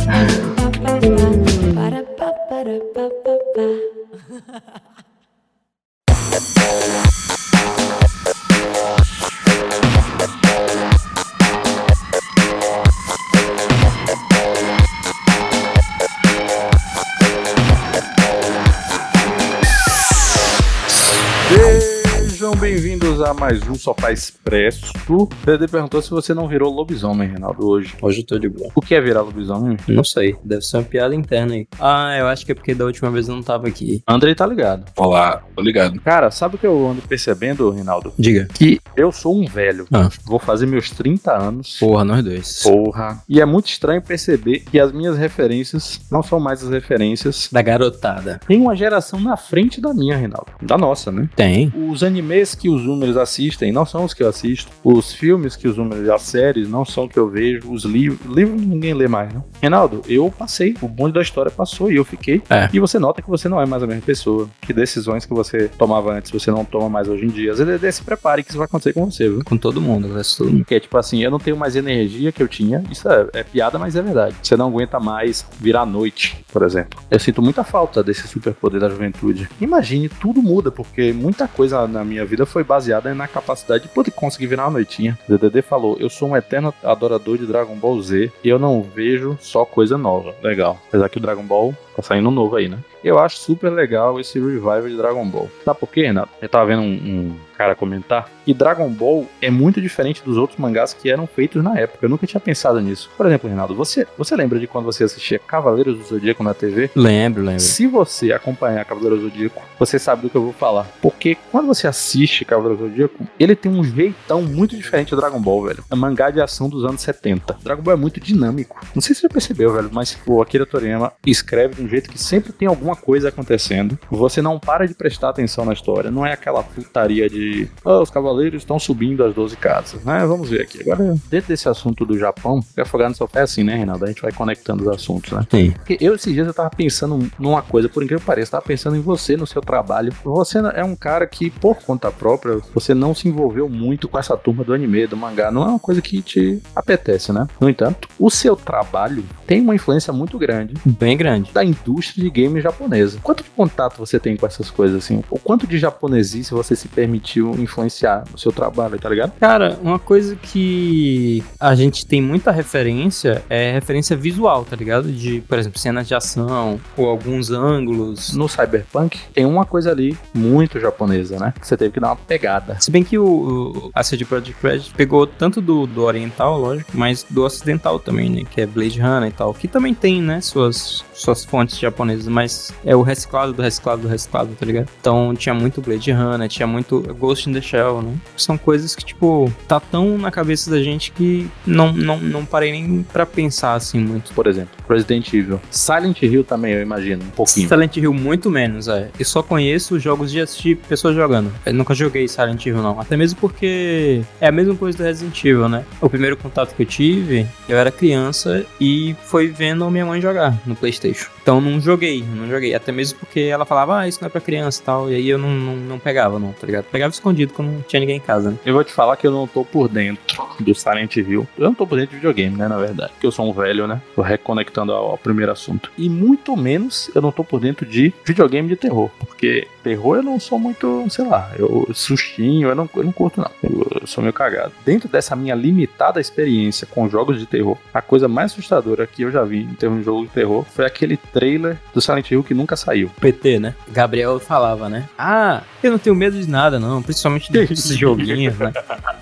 A 23.23 23.33
mais 23.33 23.65
um 23.69 23.75
Sofá 23.75 24.11
Expresso. 24.11 24.91
O 25.07 25.27
perguntou 25.69 26.01
se 26.01 26.09
você 26.09 26.33
não 26.33 26.47
virou 26.47 26.73
lobisomem, 26.73 27.29
Reinaldo, 27.29 27.65
hoje. 27.65 27.93
Hoje 28.01 28.19
eu 28.19 28.25
tô 28.25 28.37
de 28.37 28.49
boa. 28.49 28.69
O 28.75 28.81
que 28.81 28.93
é 28.93 28.99
virar 28.99 29.21
lobisomem? 29.21 29.77
Não 29.87 30.03
sei, 30.03 30.35
deve 30.43 30.61
ser 30.61 30.77
uma 30.77 30.83
piada 30.83 31.15
interna 31.15 31.53
aí. 31.53 31.67
Ah, 31.79 32.17
eu 32.17 32.27
acho 32.27 32.45
que 32.45 32.51
é 32.51 32.55
porque 32.55 32.75
da 32.75 32.83
última 32.83 33.09
vez 33.09 33.29
eu 33.29 33.35
não 33.35 33.43
tava 33.43 33.67
aqui. 33.67 34.03
Andrei 34.07 34.35
tá 34.35 34.45
ligado. 34.45 34.91
Olá, 34.97 35.41
tô 35.55 35.61
ligado. 35.61 35.99
Cara, 36.01 36.31
sabe 36.31 36.55
o 36.55 36.57
que 36.57 36.67
eu 36.67 36.87
ando 36.87 37.01
percebendo, 37.03 37.69
Reinaldo? 37.69 38.13
Diga. 38.19 38.47
Que 38.53 38.79
eu 38.95 39.11
sou 39.11 39.35
um 39.39 39.45
velho. 39.45 39.87
Ah. 39.93 40.09
Vou 40.25 40.39
fazer 40.39 40.65
meus 40.65 40.91
30 40.91 41.31
anos. 41.31 41.77
Porra, 41.79 42.03
nós 42.03 42.23
dois. 42.23 42.63
Porra. 42.63 43.23
E 43.29 43.39
é 43.39 43.45
muito 43.45 43.67
estranho 43.67 44.01
perceber 44.01 44.59
que 44.59 44.79
as 44.79 44.91
minhas 44.91 45.17
referências 45.17 46.01
não 46.11 46.21
são 46.21 46.39
mais 46.39 46.63
as 46.63 46.69
referências 46.69 47.49
Da 47.51 47.61
garotada. 47.61 48.39
Tem 48.45 48.59
uma 48.59 48.75
geração 48.75 49.19
na 49.19 49.37
frente 49.37 49.79
da 49.79 49.93
minha, 49.93 50.17
Reinaldo. 50.17 50.51
Da 50.61 50.77
nossa, 50.77 51.11
né? 51.11 51.29
Tem. 51.35 51.71
Os 51.89 52.03
animes 52.03 52.55
que 52.55 52.69
os 52.69 52.83
números 52.83 53.17
assistem 53.23 53.71
não 53.71 53.85
são 53.85 54.03
os 54.05 54.13
que 54.13 54.23
eu 54.23 54.29
assisto. 54.29 54.71
Os 54.83 55.13
filmes 55.13 55.55
que 55.55 55.67
os 55.67 55.77
números 55.77 56.07
as 56.09 56.21
séries 56.21 56.69
não 56.69 56.85
são 56.85 57.07
que 57.07 57.17
eu 57.17 57.29
vejo. 57.29 57.71
Os 57.71 57.83
livros. 57.83 58.19
Livros 58.25 58.61
ninguém 58.61 58.93
lê 58.93 59.07
mais, 59.07 59.33
né? 59.33 59.41
Reinaldo, 59.61 60.01
eu 60.07 60.31
passei. 60.31 60.75
O 60.81 60.87
bonde 60.87 61.13
da 61.13 61.21
história 61.21 61.51
passou 61.51 61.91
e 61.91 61.95
eu 61.95 62.05
fiquei. 62.05 62.41
É. 62.49 62.69
E 62.73 62.79
você 62.79 62.99
nota 62.99 63.21
que 63.21 63.29
você 63.29 63.49
não 63.49 63.61
é 63.61 63.65
mais 63.65 63.81
a 63.83 63.87
mesma 63.87 64.03
pessoa. 64.03 64.49
Que 64.61 64.73
decisões 64.73 65.25
que 65.25 65.33
você 65.33 65.67
tomava 65.77 66.13
antes 66.13 66.31
você 66.31 66.51
não 66.51 66.65
toma 66.65 66.89
mais 66.89 67.07
hoje 67.07 67.25
em 67.25 67.29
dia. 67.29 67.53
ZDD, 67.53 67.91
se 67.91 68.03
prepare 68.03 68.43
que 68.43 68.49
isso 68.49 68.57
vai 68.57 68.65
acontecer 68.65 68.93
com 68.93 69.09
você, 69.09 69.29
viu? 69.29 69.43
Com 69.43 69.57
todo 69.57 69.81
mundo, 69.81 70.09
com 70.09 70.21
todo 70.21 70.51
mundo. 70.51 70.65
Que 70.65 70.75
é 70.75 70.79
tipo 70.79 70.97
assim, 70.97 71.23
eu 71.23 71.31
não 71.31 71.39
tenho 71.39 71.55
mais 71.55 71.75
energia 71.75 72.31
que 72.31 72.41
eu 72.41 72.47
tinha. 72.47 72.83
Isso 72.91 73.09
é, 73.09 73.27
é 73.33 73.43
piada, 73.43 73.77
mas 73.79 73.95
é 73.95 74.01
verdade. 74.01 74.35
Você 74.41 74.55
não 74.55 74.67
aguenta 74.67 74.99
mais 74.99 75.45
virar 75.59 75.85
noite, 75.85 76.43
por 76.51 76.63
exemplo. 76.63 76.99
Eu 77.09 77.19
sinto 77.19 77.41
muita 77.41 77.63
falta 77.63 78.03
desse 78.03 78.27
superpoder 78.27 78.79
da 78.79 78.89
juventude. 78.89 79.47
Imagine, 79.61 80.09
tudo 80.09 80.41
muda, 80.41 80.71
porque 80.71 81.13
muita 81.13 81.47
coisa 81.47 81.87
na 81.87 82.03
minha 82.03 82.25
vida 82.25 82.45
foi 82.45 82.63
baseada 82.63 83.02
na 83.13 83.27
capacidade 83.27 83.84
de 83.84 83.89
poder 83.89 84.11
conseguir 84.11 84.47
virar 84.47 84.65
uma 84.65 84.71
noitinha. 84.73 85.17
DDD 85.27 85.61
falou: 85.61 85.97
Eu 85.99 86.09
sou 86.09 86.30
um 86.30 86.38
eterno 86.38 86.73
adorador 86.84 87.38
de 87.38 87.45
Dragon 87.45 87.75
Ball 87.75 88.01
Z 88.01 88.31
e 88.43 88.49
eu 88.49 88.59
não 88.59 88.81
vejo 88.81 89.38
só 89.41 89.65
coisa 89.65 89.97
nova. 89.97 90.35
Legal. 90.41 90.80
Apesar 90.88 91.09
que 91.09 91.17
o 91.17 91.21
Dragon 91.21 91.43
Ball 91.43 91.75
tá 91.95 92.01
saindo 92.01 92.31
novo 92.31 92.55
aí, 92.55 92.69
né? 92.69 92.77
Eu 93.03 93.19
acho 93.19 93.38
super 93.38 93.69
legal 93.69 94.19
esse 94.19 94.39
revival 94.39 94.88
de 94.88 94.95
Dragon 94.95 95.27
Ball. 95.27 95.49
Sabe 95.65 95.80
por 95.80 95.89
quê, 95.89 96.03
Renato? 96.03 96.31
Eu 96.41 96.47
tava 96.47 96.67
vendo 96.67 96.81
um, 96.81 96.85
um 96.85 97.35
cara 97.64 97.76
comentar 97.76 98.30
que 98.45 98.53
Dragon 98.53 98.90
Ball 98.90 99.26
é 99.41 99.49
muito 99.49 99.81
diferente 99.81 100.22
dos 100.23 100.35
outros 100.35 100.60
mangás 100.60 100.94
que 100.94 101.10
eram 101.10 101.26
feitos 101.26 101.64
na 101.64 101.80
época. 101.80 102.06
Eu 102.06 102.10
nunca 102.10 102.27
tinha 102.27 102.41
pensado 102.41 102.81
nisso. 102.81 103.10
Por 103.15 103.26
exemplo, 103.26 103.49
Renato, 103.49 103.73
você, 103.73 104.06
você 104.18 104.35
lembra 104.35 104.60
de 104.60 104.68
quando 104.68 104.85
você 104.85 105.06
assistia 105.06 105.40
Cavaleiros 105.40 105.98
do 105.98 106.03
Zodíaco 106.03 106.44
na 106.44 106.53
TV? 106.53 106.90
Lembro, 106.94 107.41
lembro. 107.41 107.61
Se 107.61 107.88
você 107.88 108.34
acompanhar 108.34 108.84
Cavaleiros 108.84 109.22
do 109.22 109.30
Zodíaco, 109.30 109.61
você 109.80 109.98
sabe 109.98 110.23
do 110.23 110.30
que 110.30 110.35
eu 110.35 110.44
vou 110.44 110.52
falar. 110.52 110.88
Porque 111.02 111.38
quando 111.52 111.68
você 111.68 111.88
assiste 111.88 112.44
Cavaleiros 112.44 112.80
do 112.80 112.90
Zodíaco, 112.90 113.26
ele 113.40 113.56
tem 113.56 113.72
um 113.72 113.84
jeitão 113.84 114.41
muito 114.41 114.76
diferente 114.76 115.11
do 115.11 115.18
Dragon 115.18 115.40
Ball, 115.40 115.64
velho. 115.64 115.85
É 115.90 115.95
mangá 115.95 116.30
de 116.30 116.41
ação 116.41 116.68
dos 116.68 116.84
anos 116.84 117.02
70. 117.02 117.57
Dragon 117.64 117.81
Ball 117.81 117.94
é 117.94 117.98
muito 117.98 118.19
dinâmico. 118.19 118.85
Não 118.94 119.02
sei 119.02 119.15
se 119.15 119.22
você 119.22 119.27
já 119.27 119.34
percebeu, 119.34 119.72
velho, 119.72 119.90
mas 119.91 120.18
o 120.27 120.41
Akira 120.41 120.65
Toriyama 120.65 121.14
escreve 121.26 121.76
de 121.76 121.84
um 121.84 121.88
jeito 121.88 122.10
que 122.10 122.18
sempre 122.18 122.52
tem 122.52 122.68
alguma 122.68 122.95
coisa 122.95 123.30
acontecendo. 123.30 123.98
Você 124.11 124.41
não 124.41 124.60
para 124.60 124.85
de 124.85 124.94
prestar 124.94 125.30
atenção 125.30 125.64
na 125.64 125.72
história. 125.72 126.11
Não 126.11 126.26
é 126.26 126.34
aquela 126.34 126.61
putaria 126.61 127.30
de 127.30 127.52
"Ah, 127.85 127.99
os 128.01 128.09
cavaleiros 128.09 128.61
estão 128.61 128.80
subindo 128.80 129.23
as 129.23 129.34
12 129.34 129.55
casas, 129.57 130.03
né? 130.03 130.25
Vamos 130.25 130.49
ver 130.49 130.61
aqui. 130.61 130.81
Agora, 130.81 131.15
dentro 131.30 131.47
desse 131.49 131.67
assunto 131.69 132.05
do 132.05 132.17
Japão, 132.17 132.61
porque 132.61 132.81
afogar 132.81 133.09
no 133.09 133.15
sofá 133.15 133.39
é 133.39 133.43
assim, 133.43 133.63
né, 133.63 133.75
Reinaldo? 133.75 134.05
A 134.05 134.07
gente 134.07 134.21
vai 134.21 134.31
conectando 134.31 134.84
os 134.84 134.89
assuntos, 134.95 135.31
né? 135.31 135.45
Sim. 135.49 135.71
Porque 135.71 135.97
eu, 135.99 136.15
esses 136.15 136.34
dias, 136.34 136.47
eu 136.47 136.53
tava 136.53 136.69
pensando 136.69 137.30
numa 137.39 137.61
coisa, 137.61 137.88
por 137.89 138.03
incrível 138.03 138.19
que 138.19 138.25
pareça, 138.25 138.51
tava 138.51 138.63
pensando 138.65 138.95
em 138.95 139.01
você, 139.01 139.35
no 139.38 139.45
seu 139.47 139.61
trabalho. 139.61 140.13
Você 140.23 140.59
é 140.73 140.84
um 140.84 140.95
cara 140.95 141.25
que, 141.27 141.49
por 141.49 141.75
conta 141.84 142.11
própria, 142.11 142.59
você 142.73 142.93
não 142.93 143.13
se 143.13 143.27
envolveu 143.27 143.67
muito 143.69 144.07
com 144.07 144.17
essa 144.17 144.35
turma 144.38 144.63
do 144.63 144.73
anime, 144.73 145.07
do 145.07 145.17
mangá. 145.17 145.51
Não 145.51 145.63
é 145.63 145.67
uma 145.67 145.80
coisa 145.80 146.01
que 146.01 146.21
te 146.21 146.61
apetece, 146.75 147.31
né? 147.31 147.47
No 147.59 147.69
entanto, 147.69 148.07
o 148.19 148.30
seu 148.30 148.55
trabalho 148.55 149.23
tem 149.47 149.61
uma 149.61 149.75
influência 149.75 150.11
muito 150.13 150.38
grande 150.38 150.73
Bem 150.85 151.17
grande. 151.17 151.51
da 151.51 151.63
indústria 151.63 152.23
de 152.23 152.30
games 152.30 152.63
japonesa. 152.63 153.19
Quanto 153.21 153.43
de 153.43 153.49
contato 153.49 153.97
você 153.97 154.19
tem 154.19 154.35
com 154.38 154.45
essas 154.45 154.69
coisas, 154.69 154.97
assim? 155.03 155.23
O 155.30 155.39
quanto 155.39 155.67
de 155.67 155.77
japonesice 155.77 156.51
você 156.53 156.75
se 156.75 156.88
permitiu 156.88 157.32
influenciar 157.39 158.23
no 158.31 158.38
seu 158.38 158.51
trabalho, 158.51 158.99
tá 158.99 159.10
ligado? 159.10 159.34
Cara, 159.39 159.77
uma 159.81 159.99
coisa 159.99 160.35
que 160.35 161.43
a 161.60 161.76
gente 161.76 162.05
tem 162.05 162.22
muita 162.22 162.51
referência 162.51 163.43
é 163.49 163.72
referência 163.72 164.15
visual, 164.15 164.65
tá 164.65 164.76
ligado? 164.76 165.11
De, 165.11 165.41
por 165.41 165.57
exemplo, 165.57 165.80
cenas 165.80 166.07
de 166.07 166.15
ação 166.15 166.80
ou 166.97 167.10
alguns 167.10 167.51
ângulos. 167.51 168.34
No 168.34 168.47
Cyberpunk, 168.47 169.19
tem 169.34 169.45
uma 169.45 169.65
coisa 169.65 169.91
ali 169.91 170.18
muito 170.34 170.80
japonesa, 170.80 171.38
né? 171.39 171.53
Que 171.60 171.68
você 171.68 171.77
teve 171.77 171.91
que 171.91 171.99
dar 171.99 172.10
uma 172.10 172.15
pegada. 172.15 172.77
Se 172.80 172.91
bem 172.91 173.03
que 173.03 173.18
o, 173.18 173.26
o 173.26 173.91
a 173.93 174.03
CD 174.03 174.26
Projekt 174.26 174.55
Red 174.61 174.81
pegou 174.95 175.26
tanto 175.27 175.61
do, 175.61 175.85
do 175.85 176.03
oriental, 176.03 176.60
lógico, 176.60 176.91
mas 176.93 177.26
do 177.30 177.43
ocidental 177.43 177.99
também, 177.99 178.30
né? 178.30 178.43
Que 178.49 178.61
é 178.61 178.65
Blade 178.65 178.99
Runner 178.99 179.30
e 179.30 179.31
tal. 179.31 179.53
Que 179.53 179.68
também 179.68 179.93
tem, 179.93 180.22
né? 180.22 180.41
Suas, 180.41 181.03
suas 181.14 181.45
fontes 181.45 181.77
japonesas, 181.77 182.27
mas 182.27 182.73
é 182.85 182.95
o 182.95 183.01
reciclado 183.01 183.53
do 183.53 183.61
reciclado 183.61 184.03
do 184.03 184.07
reciclado, 184.07 184.55
tá 184.55 184.65
ligado? 184.65 184.89
Então 184.99 185.34
tinha 185.35 185.53
muito 185.53 185.81
Blade 185.81 186.11
Runner, 186.11 186.47
tinha 186.47 186.68
muito 186.68 187.01
Ghost 187.23 187.49
in 187.49 187.53
the 187.53 187.61
Shell, 187.61 188.01
né? 188.01 188.13
São 188.35 188.57
coisas 188.57 188.93
que, 188.93 189.05
tipo, 189.05 189.49
tá 189.65 189.79
tão 189.79 190.17
na 190.17 190.29
cabeça 190.29 190.69
da 190.69 190.83
gente 190.83 191.11
que 191.11 191.49
não, 191.65 191.93
não, 191.93 192.17
não 192.19 192.45
parei 192.45 192.73
nem 192.73 193.01
pra 193.01 193.25
pensar 193.25 193.75
assim 193.75 193.99
muito. 193.99 194.33
Por 194.33 194.45
exemplo, 194.45 194.71
Resident 194.89 195.33
Evil. 195.33 195.61
Silent 195.71 196.21
Hill 196.21 196.43
também, 196.43 196.73
eu 196.73 196.81
imagino, 196.81 197.23
um 197.23 197.29
pouquinho. 197.29 197.69
Silent 197.69 197.95
Hill 197.95 198.13
muito 198.13 198.49
menos, 198.49 198.89
é. 198.89 199.09
Eu 199.17 199.23
só 199.23 199.41
conheço 199.41 199.97
jogos 199.99 200.31
de 200.31 200.41
assistir 200.41 200.75
pessoas 200.75 201.15
jogando. 201.15 201.49
Eu 201.65 201.73
nunca 201.73 201.93
joguei 201.93 202.27
Silent 202.27 202.65
Hill, 202.65 202.81
não. 202.81 202.99
Até 202.99 203.15
mesmo 203.15 203.39
porque 203.39 204.21
é 204.41 204.47
a 204.47 204.51
mesma 204.51 204.75
coisa 204.75 204.97
do 204.97 205.03
Resident 205.05 205.45
Evil, 205.45 205.69
né? 205.69 205.85
O 206.01 206.09
primeiro 206.09 206.35
contato 206.35 206.75
que 206.75 206.81
eu 206.81 206.85
tive, 206.85 207.47
eu 207.69 207.77
era 207.77 207.89
criança 207.89 208.65
e 208.81 209.15
foi 209.23 209.47
vendo 209.47 209.89
minha 209.89 210.05
mãe 210.05 210.19
jogar 210.19 210.57
no 210.65 210.75
Playstation. 210.75 211.29
Então 211.41 211.61
não 211.61 211.79
joguei, 211.79 212.23
não 212.35 212.49
joguei. 212.49 212.73
Até 212.73 212.91
mesmo 212.91 213.19
porque 213.19 213.41
ela 213.41 213.65
falava, 213.65 213.99
ah, 213.99 214.07
isso 214.07 214.19
não 214.21 214.27
é 214.27 214.29
pra 214.29 214.41
criança 214.41 214.81
e 214.81 214.85
tal. 214.85 215.11
E 215.11 215.15
aí 215.15 215.29
eu 215.29 215.37
não, 215.37 215.49
não, 215.49 215.75
não 215.75 215.99
pegava, 215.99 216.39
não, 216.39 216.51
tá 216.53 216.65
ligado? 216.65 216.85
Pegava 216.85 217.12
escondido 217.14 217.53
quando 217.53 217.72
não 217.72 217.81
tinha 217.81 217.99
ninguém 217.99 218.18
em 218.18 218.22
casa, 218.22 218.52
né? 218.52 218.57
Eu 218.65 218.73
vou 218.73 218.84
te 218.84 218.91
falar 218.91 219.18
que 219.18 219.26
eu 219.26 219.31
não 219.31 219.48
tô 219.48 219.64
por 219.64 219.88
dentro 219.88 220.23
do 220.60 220.76
Silent 220.76 221.15
Hill. 221.18 221.48
Eu 221.57 221.65
não 221.65 221.73
tô 221.73 221.85
por 221.88 221.95
dentro 221.98 222.11
de 222.11 222.18
videogame, 222.18 222.57
né, 222.57 222.68
na 222.68 222.77
verdade. 222.77 223.11
Porque 223.14 223.27
eu 223.27 223.31
sou 223.31 223.49
um 223.49 223.53
velho, 223.53 223.88
né? 223.88 224.02
Tô 224.15 224.22
reconectando 224.22 224.91
ao, 224.91 225.11
ao 225.11 225.18
primeiro 225.18 225.52
assunto. 225.52 225.91
E 225.98 226.10
muito 226.10 226.56
menos 226.56 227.10
eu 227.15 227.22
não 227.22 227.31
tô 227.31 227.44
por 227.44 227.60
dentro 227.60 227.85
de 227.85 228.14
videogame 228.26 228.68
de 228.68 228.76
terror. 228.76 229.10
Porque 229.19 229.68
terror 229.84 230.18
eu 230.18 230.23
não 230.23 230.39
sou 230.39 230.57
muito, 230.57 231.05
sei 231.10 231.26
lá, 231.26 231.51
eu 231.57 231.89
sustinho, 231.93 232.69
eu 232.69 232.76
não, 232.76 232.89
eu 232.95 233.03
não 233.03 233.11
curto 233.11 233.39
não. 233.41 233.49
Eu, 233.61 233.88
eu 234.01 234.07
sou 234.07 234.22
meio 234.22 234.34
cagado. 234.34 234.72
Dentro 234.85 235.07
dessa 235.10 235.35
minha 235.35 235.55
limitada 235.55 236.19
experiência 236.22 236.88
com 236.89 237.10
jogos 237.10 237.39
de 237.39 237.45
terror, 237.45 237.77
a 237.93 238.01
coisa 238.01 238.27
mais 238.27 238.51
assustadora 238.51 239.05
que 239.07 239.22
eu 239.23 239.31
já 239.31 239.43
vi 239.43 239.61
em 239.64 239.73
termos 239.73 239.99
de 239.99 240.05
jogo 240.05 240.23
de 240.23 240.30
terror 240.30 240.65
foi 240.73 240.85
aquele 240.85 241.18
trailer 241.18 241.77
do 241.93 242.01
Silent 242.01 242.30
Hill 242.31 242.43
que 242.43 242.53
nunca 242.53 242.76
saiu. 242.76 243.10
PT, 243.19 243.60
né? 243.60 243.76
Gabriel 243.89 244.39
falava, 244.39 244.89
né? 244.89 245.07
Ah, 245.18 245.61
eu 245.81 245.91
não 245.91 245.97
tenho 245.99 246.15
medo 246.15 246.38
de 246.39 246.49
nada, 246.49 246.80
não. 246.80 247.01
Principalmente 247.01 247.51
desses 247.53 247.97
joguinhos, 247.97 248.57
né? 248.57 248.72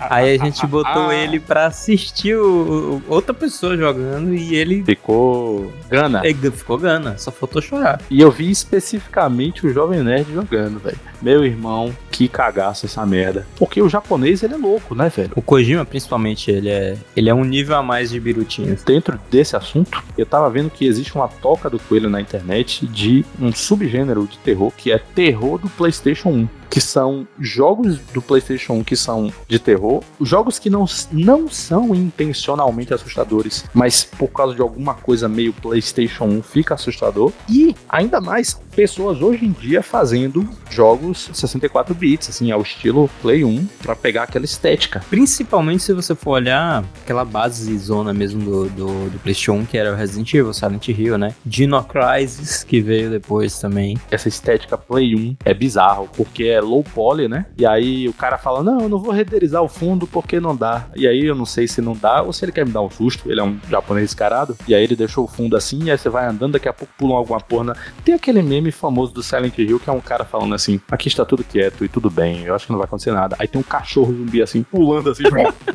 Aí 0.00 0.34
a 0.34 0.44
gente 0.44 0.66
botou 0.66 1.12
ele 1.12 1.38
pra 1.40 1.66
assistir 1.66 2.36
o, 2.36 3.00
o- 3.08 3.12
outra 3.12 3.32
pessoa 3.34 3.76
jogando 3.76 4.34
e 4.34 4.54
ele. 4.54 4.82
Ficou 4.84 5.72
gana. 5.88 6.20
Ele 6.24 6.50
ficou 6.50 6.78
gana, 6.78 7.16
só 7.18 7.30
faltou 7.30 7.60
chorar. 7.62 8.00
E 8.10 8.20
eu 8.20 8.30
vi 8.30 8.50
especificamente 8.50 9.66
o 9.66 9.72
Jovem 9.72 10.02
Nerd 10.02 10.32
jogando, 10.32 10.48
velho. 10.58 10.98
Meu 11.20 11.44
irmão, 11.44 11.94
que 12.10 12.28
cagaço 12.28 12.86
essa 12.86 13.04
merda. 13.06 13.46
Porque 13.56 13.80
o 13.80 13.88
japonês, 13.88 14.42
ele 14.42 14.54
é 14.54 14.56
louco, 14.56 14.94
né, 14.94 15.08
velho? 15.08 15.32
O 15.34 15.42
Kojima, 15.42 15.84
principalmente, 15.84 16.50
ele 16.50 16.68
é, 16.68 16.96
ele 17.16 17.30
é 17.30 17.34
um 17.34 17.44
nível 17.44 17.76
a 17.76 17.82
mais 17.82 18.10
de 18.10 18.20
birutinhas. 18.20 18.82
Dentro 18.84 19.18
desse 19.30 19.56
assunto, 19.56 20.02
eu 20.16 20.26
tava 20.26 20.50
vendo 20.50 20.70
que 20.70 20.84
existe 20.84 21.14
uma 21.14 21.28
toca 21.28 21.70
do 21.70 21.78
coelho 21.78 22.10
na 22.10 22.20
internet 22.20 22.86
de 22.86 23.24
um 23.40 23.52
subgênero 23.52 24.26
de 24.26 24.38
terror 24.38 24.72
que 24.76 24.92
é 24.92 24.98
terror 24.98 25.58
do 25.58 25.68
PlayStation 25.70 26.28
1. 26.28 26.48
Que 26.68 26.80
são 26.80 27.28
jogos 27.38 27.98
do 28.14 28.22
PlayStation 28.22 28.74
1 28.74 28.84
que 28.84 28.96
são 28.96 29.30
de 29.46 29.58
terror, 29.58 30.02
jogos 30.22 30.58
que 30.58 30.70
não, 30.70 30.86
não 31.10 31.46
são 31.46 31.94
intencionalmente 31.94 32.94
assustadores, 32.94 33.66
mas 33.74 34.04
por 34.04 34.28
causa 34.28 34.54
de 34.54 34.62
alguma 34.62 34.94
coisa 34.94 35.28
meio 35.28 35.52
PlayStation 35.52 36.24
1 36.24 36.42
fica 36.42 36.72
assustador. 36.72 37.30
E 37.46 37.76
ainda 37.86 38.22
mais, 38.22 38.58
pessoas 38.74 39.20
hoje 39.20 39.44
em 39.44 39.52
dia 39.52 39.82
fazendo 39.82 40.41
jogos 40.70 41.30
64 41.32 41.94
bits, 41.94 42.28
assim, 42.28 42.50
ao 42.50 42.62
estilo 42.62 43.10
Play 43.20 43.44
1, 43.44 43.66
pra 43.82 43.94
pegar 43.94 44.24
aquela 44.24 44.44
estética. 44.44 45.02
Principalmente 45.10 45.82
se 45.82 45.92
você 45.92 46.14
for 46.14 46.32
olhar 46.32 46.84
aquela 47.02 47.24
base 47.24 47.76
zona 47.78 48.12
mesmo 48.12 48.42
do, 48.44 48.68
do, 48.70 49.10
do 49.10 49.18
PlayStation 49.20 49.52
1, 49.52 49.66
que 49.66 49.78
era 49.78 49.92
o 49.92 49.96
Resident 49.96 50.32
Evil, 50.34 50.52
Silent 50.52 50.88
Hill, 50.88 51.18
né? 51.18 51.34
Dino 51.44 51.82
Crisis, 51.84 52.64
que 52.64 52.80
veio 52.80 53.10
depois 53.10 53.58
também. 53.58 53.98
Essa 54.10 54.28
estética 54.28 54.78
Play 54.78 55.14
1 55.14 55.36
é 55.44 55.54
bizarro, 55.54 56.08
porque 56.16 56.44
é 56.44 56.60
low 56.60 56.82
poly, 56.82 57.28
né? 57.28 57.46
E 57.56 57.66
aí 57.66 58.08
o 58.08 58.12
cara 58.12 58.38
fala: 58.38 58.62
Não, 58.62 58.80
eu 58.80 58.88
não 58.88 58.98
vou 58.98 59.12
renderizar 59.12 59.62
o 59.62 59.68
fundo 59.68 60.06
porque 60.06 60.40
não 60.40 60.56
dá. 60.56 60.86
E 60.94 61.06
aí 61.06 61.24
eu 61.24 61.34
não 61.34 61.46
sei 61.46 61.66
se 61.66 61.80
não 61.80 61.94
dá 61.94 62.22
ou 62.22 62.32
se 62.32 62.44
ele 62.44 62.52
quer 62.52 62.66
me 62.66 62.72
dar 62.72 62.82
um 62.82 62.90
susto. 62.90 63.30
Ele 63.30 63.40
é 63.40 63.44
um 63.44 63.58
japonês 63.68 64.08
descarado. 64.08 64.56
E 64.66 64.74
aí 64.74 64.82
ele 64.82 64.96
deixou 64.96 65.24
o 65.24 65.28
fundo 65.28 65.56
assim, 65.56 65.84
e 65.84 65.90
aí 65.90 65.98
você 65.98 66.08
vai 66.08 66.26
andando, 66.26 66.52
daqui 66.52 66.68
a 66.68 66.72
pouco 66.72 66.92
pulam 66.96 67.16
alguma 67.16 67.40
porra. 67.40 67.76
Tem 68.04 68.14
aquele 68.14 68.42
meme 68.42 68.70
famoso 68.70 69.12
do 69.12 69.22
Silent 69.22 69.58
Hill 69.58 69.78
que 69.78 69.88
é 69.88 69.92
um 69.92 70.00
cara 70.00 70.24
falando 70.32 70.54
assim: 70.54 70.80
Aqui 70.90 71.08
está 71.08 71.24
tudo 71.24 71.44
quieto 71.44 71.84
e 71.84 71.88
tudo 71.88 72.10
bem, 72.10 72.44
eu 72.44 72.54
acho 72.54 72.66
que 72.66 72.72
não 72.72 72.78
vai 72.78 72.86
acontecer 72.86 73.12
nada. 73.12 73.36
Aí 73.38 73.46
tem 73.46 73.60
um 73.60 73.64
cachorro 73.64 74.12
zumbi 74.12 74.42
assim, 74.42 74.62
pulando 74.62 75.10
assim. 75.10 75.24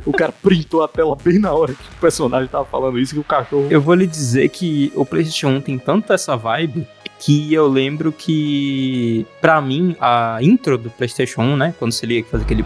o 0.05 0.11
cara 0.11 0.31
printou 0.31 0.83
a 0.83 0.87
tela 0.87 1.15
bem 1.15 1.37
na 1.37 1.53
hora 1.53 1.73
que 1.73 1.89
o 1.97 2.01
personagem 2.01 2.47
tava 2.47 2.65
falando 2.65 2.97
isso 2.97 3.13
que 3.13 3.19
o 3.19 3.23
cachorro. 3.23 3.67
Eu 3.69 3.79
vou 3.79 3.93
lhe 3.93 4.07
dizer 4.07 4.49
que 4.49 4.91
o 4.95 5.05
PlayStation 5.05 5.49
1 5.49 5.61
tem 5.61 5.77
tanto 5.77 6.11
essa 6.11 6.35
vibe 6.35 6.87
que 7.19 7.53
eu 7.53 7.67
lembro 7.67 8.11
que, 8.11 9.25
pra 9.41 9.61
mim, 9.61 9.95
a 9.99 10.37
intro 10.41 10.77
do 10.77 10.89
PlayStation 10.89 11.41
1, 11.41 11.57
né? 11.57 11.73
Quando 11.77 11.91
você 11.91 12.05
liga 12.05 12.23
que 12.23 12.31
faz 12.31 12.43
aquele. 12.43 12.63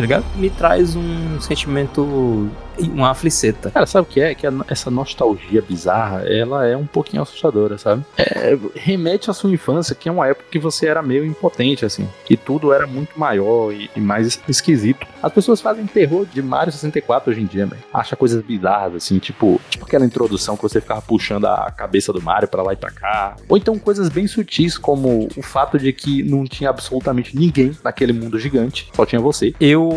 Tá 0.00 0.02
ligado? 0.02 0.24
Me 0.36 0.48
traz 0.48 0.96
um 0.96 1.38
sentimento. 1.42 2.48
Uma 2.78 3.10
afliceta. 3.10 3.70
Cara, 3.70 3.84
sabe 3.84 4.08
o 4.08 4.10
que 4.10 4.18
é? 4.22 4.34
Que 4.34 4.46
a- 4.46 4.52
essa 4.66 4.90
nostalgia 4.90 5.60
bizarra, 5.60 6.22
ela 6.26 6.66
é 6.66 6.74
um 6.74 6.86
pouquinho 6.86 7.20
assustadora, 7.22 7.76
sabe? 7.76 8.02
É, 8.16 8.56
remete 8.74 9.28
à 9.30 9.34
sua 9.34 9.50
infância, 9.50 9.94
que 9.94 10.08
é 10.08 10.12
uma 10.12 10.26
época 10.26 10.46
que 10.50 10.58
você 10.58 10.86
era 10.86 11.02
meio 11.02 11.26
impotente, 11.26 11.84
assim. 11.84 12.08
Que 12.24 12.38
tudo 12.38 12.72
era 12.72 12.86
muito 12.86 13.20
maior 13.20 13.70
e, 13.70 13.90
e 13.94 14.00
mais 14.00 14.40
esquisito. 14.48 15.06
As 15.22 15.30
pessoas 15.30 15.60
fazem 15.60 15.84
terror 15.84 16.24
de 16.24 16.40
Mario 16.40 16.72
64 16.72 17.30
hoje 17.32 17.42
em 17.42 17.44
dia, 17.46 17.66
velho. 17.66 17.82
Acha 17.92 18.16
coisas 18.16 18.42
bizarras, 18.42 18.94
assim, 18.94 19.18
tipo, 19.18 19.60
tipo 19.68 19.84
aquela 19.84 20.06
introdução 20.06 20.56
que 20.56 20.62
você 20.62 20.80
ficava 20.80 21.02
puxando 21.02 21.44
a 21.44 21.70
cabeça 21.70 22.14
do 22.14 22.22
Mario 22.22 22.48
pra 22.48 22.62
lá 22.62 22.72
e 22.72 22.76
pra 22.76 22.90
cá. 22.90 23.36
Ou 23.46 23.58
então 23.58 23.78
coisas 23.78 24.08
bem 24.08 24.26
sutis, 24.26 24.78
como 24.78 25.28
o 25.36 25.42
fato 25.42 25.78
de 25.78 25.92
que 25.92 26.22
não 26.22 26.44
tinha 26.46 26.70
absolutamente 26.70 27.36
ninguém 27.36 27.72
naquele 27.84 28.14
mundo 28.14 28.38
gigante, 28.38 28.88
só 28.96 29.04
tinha 29.04 29.20
você. 29.20 29.52
Eu 29.60 29.89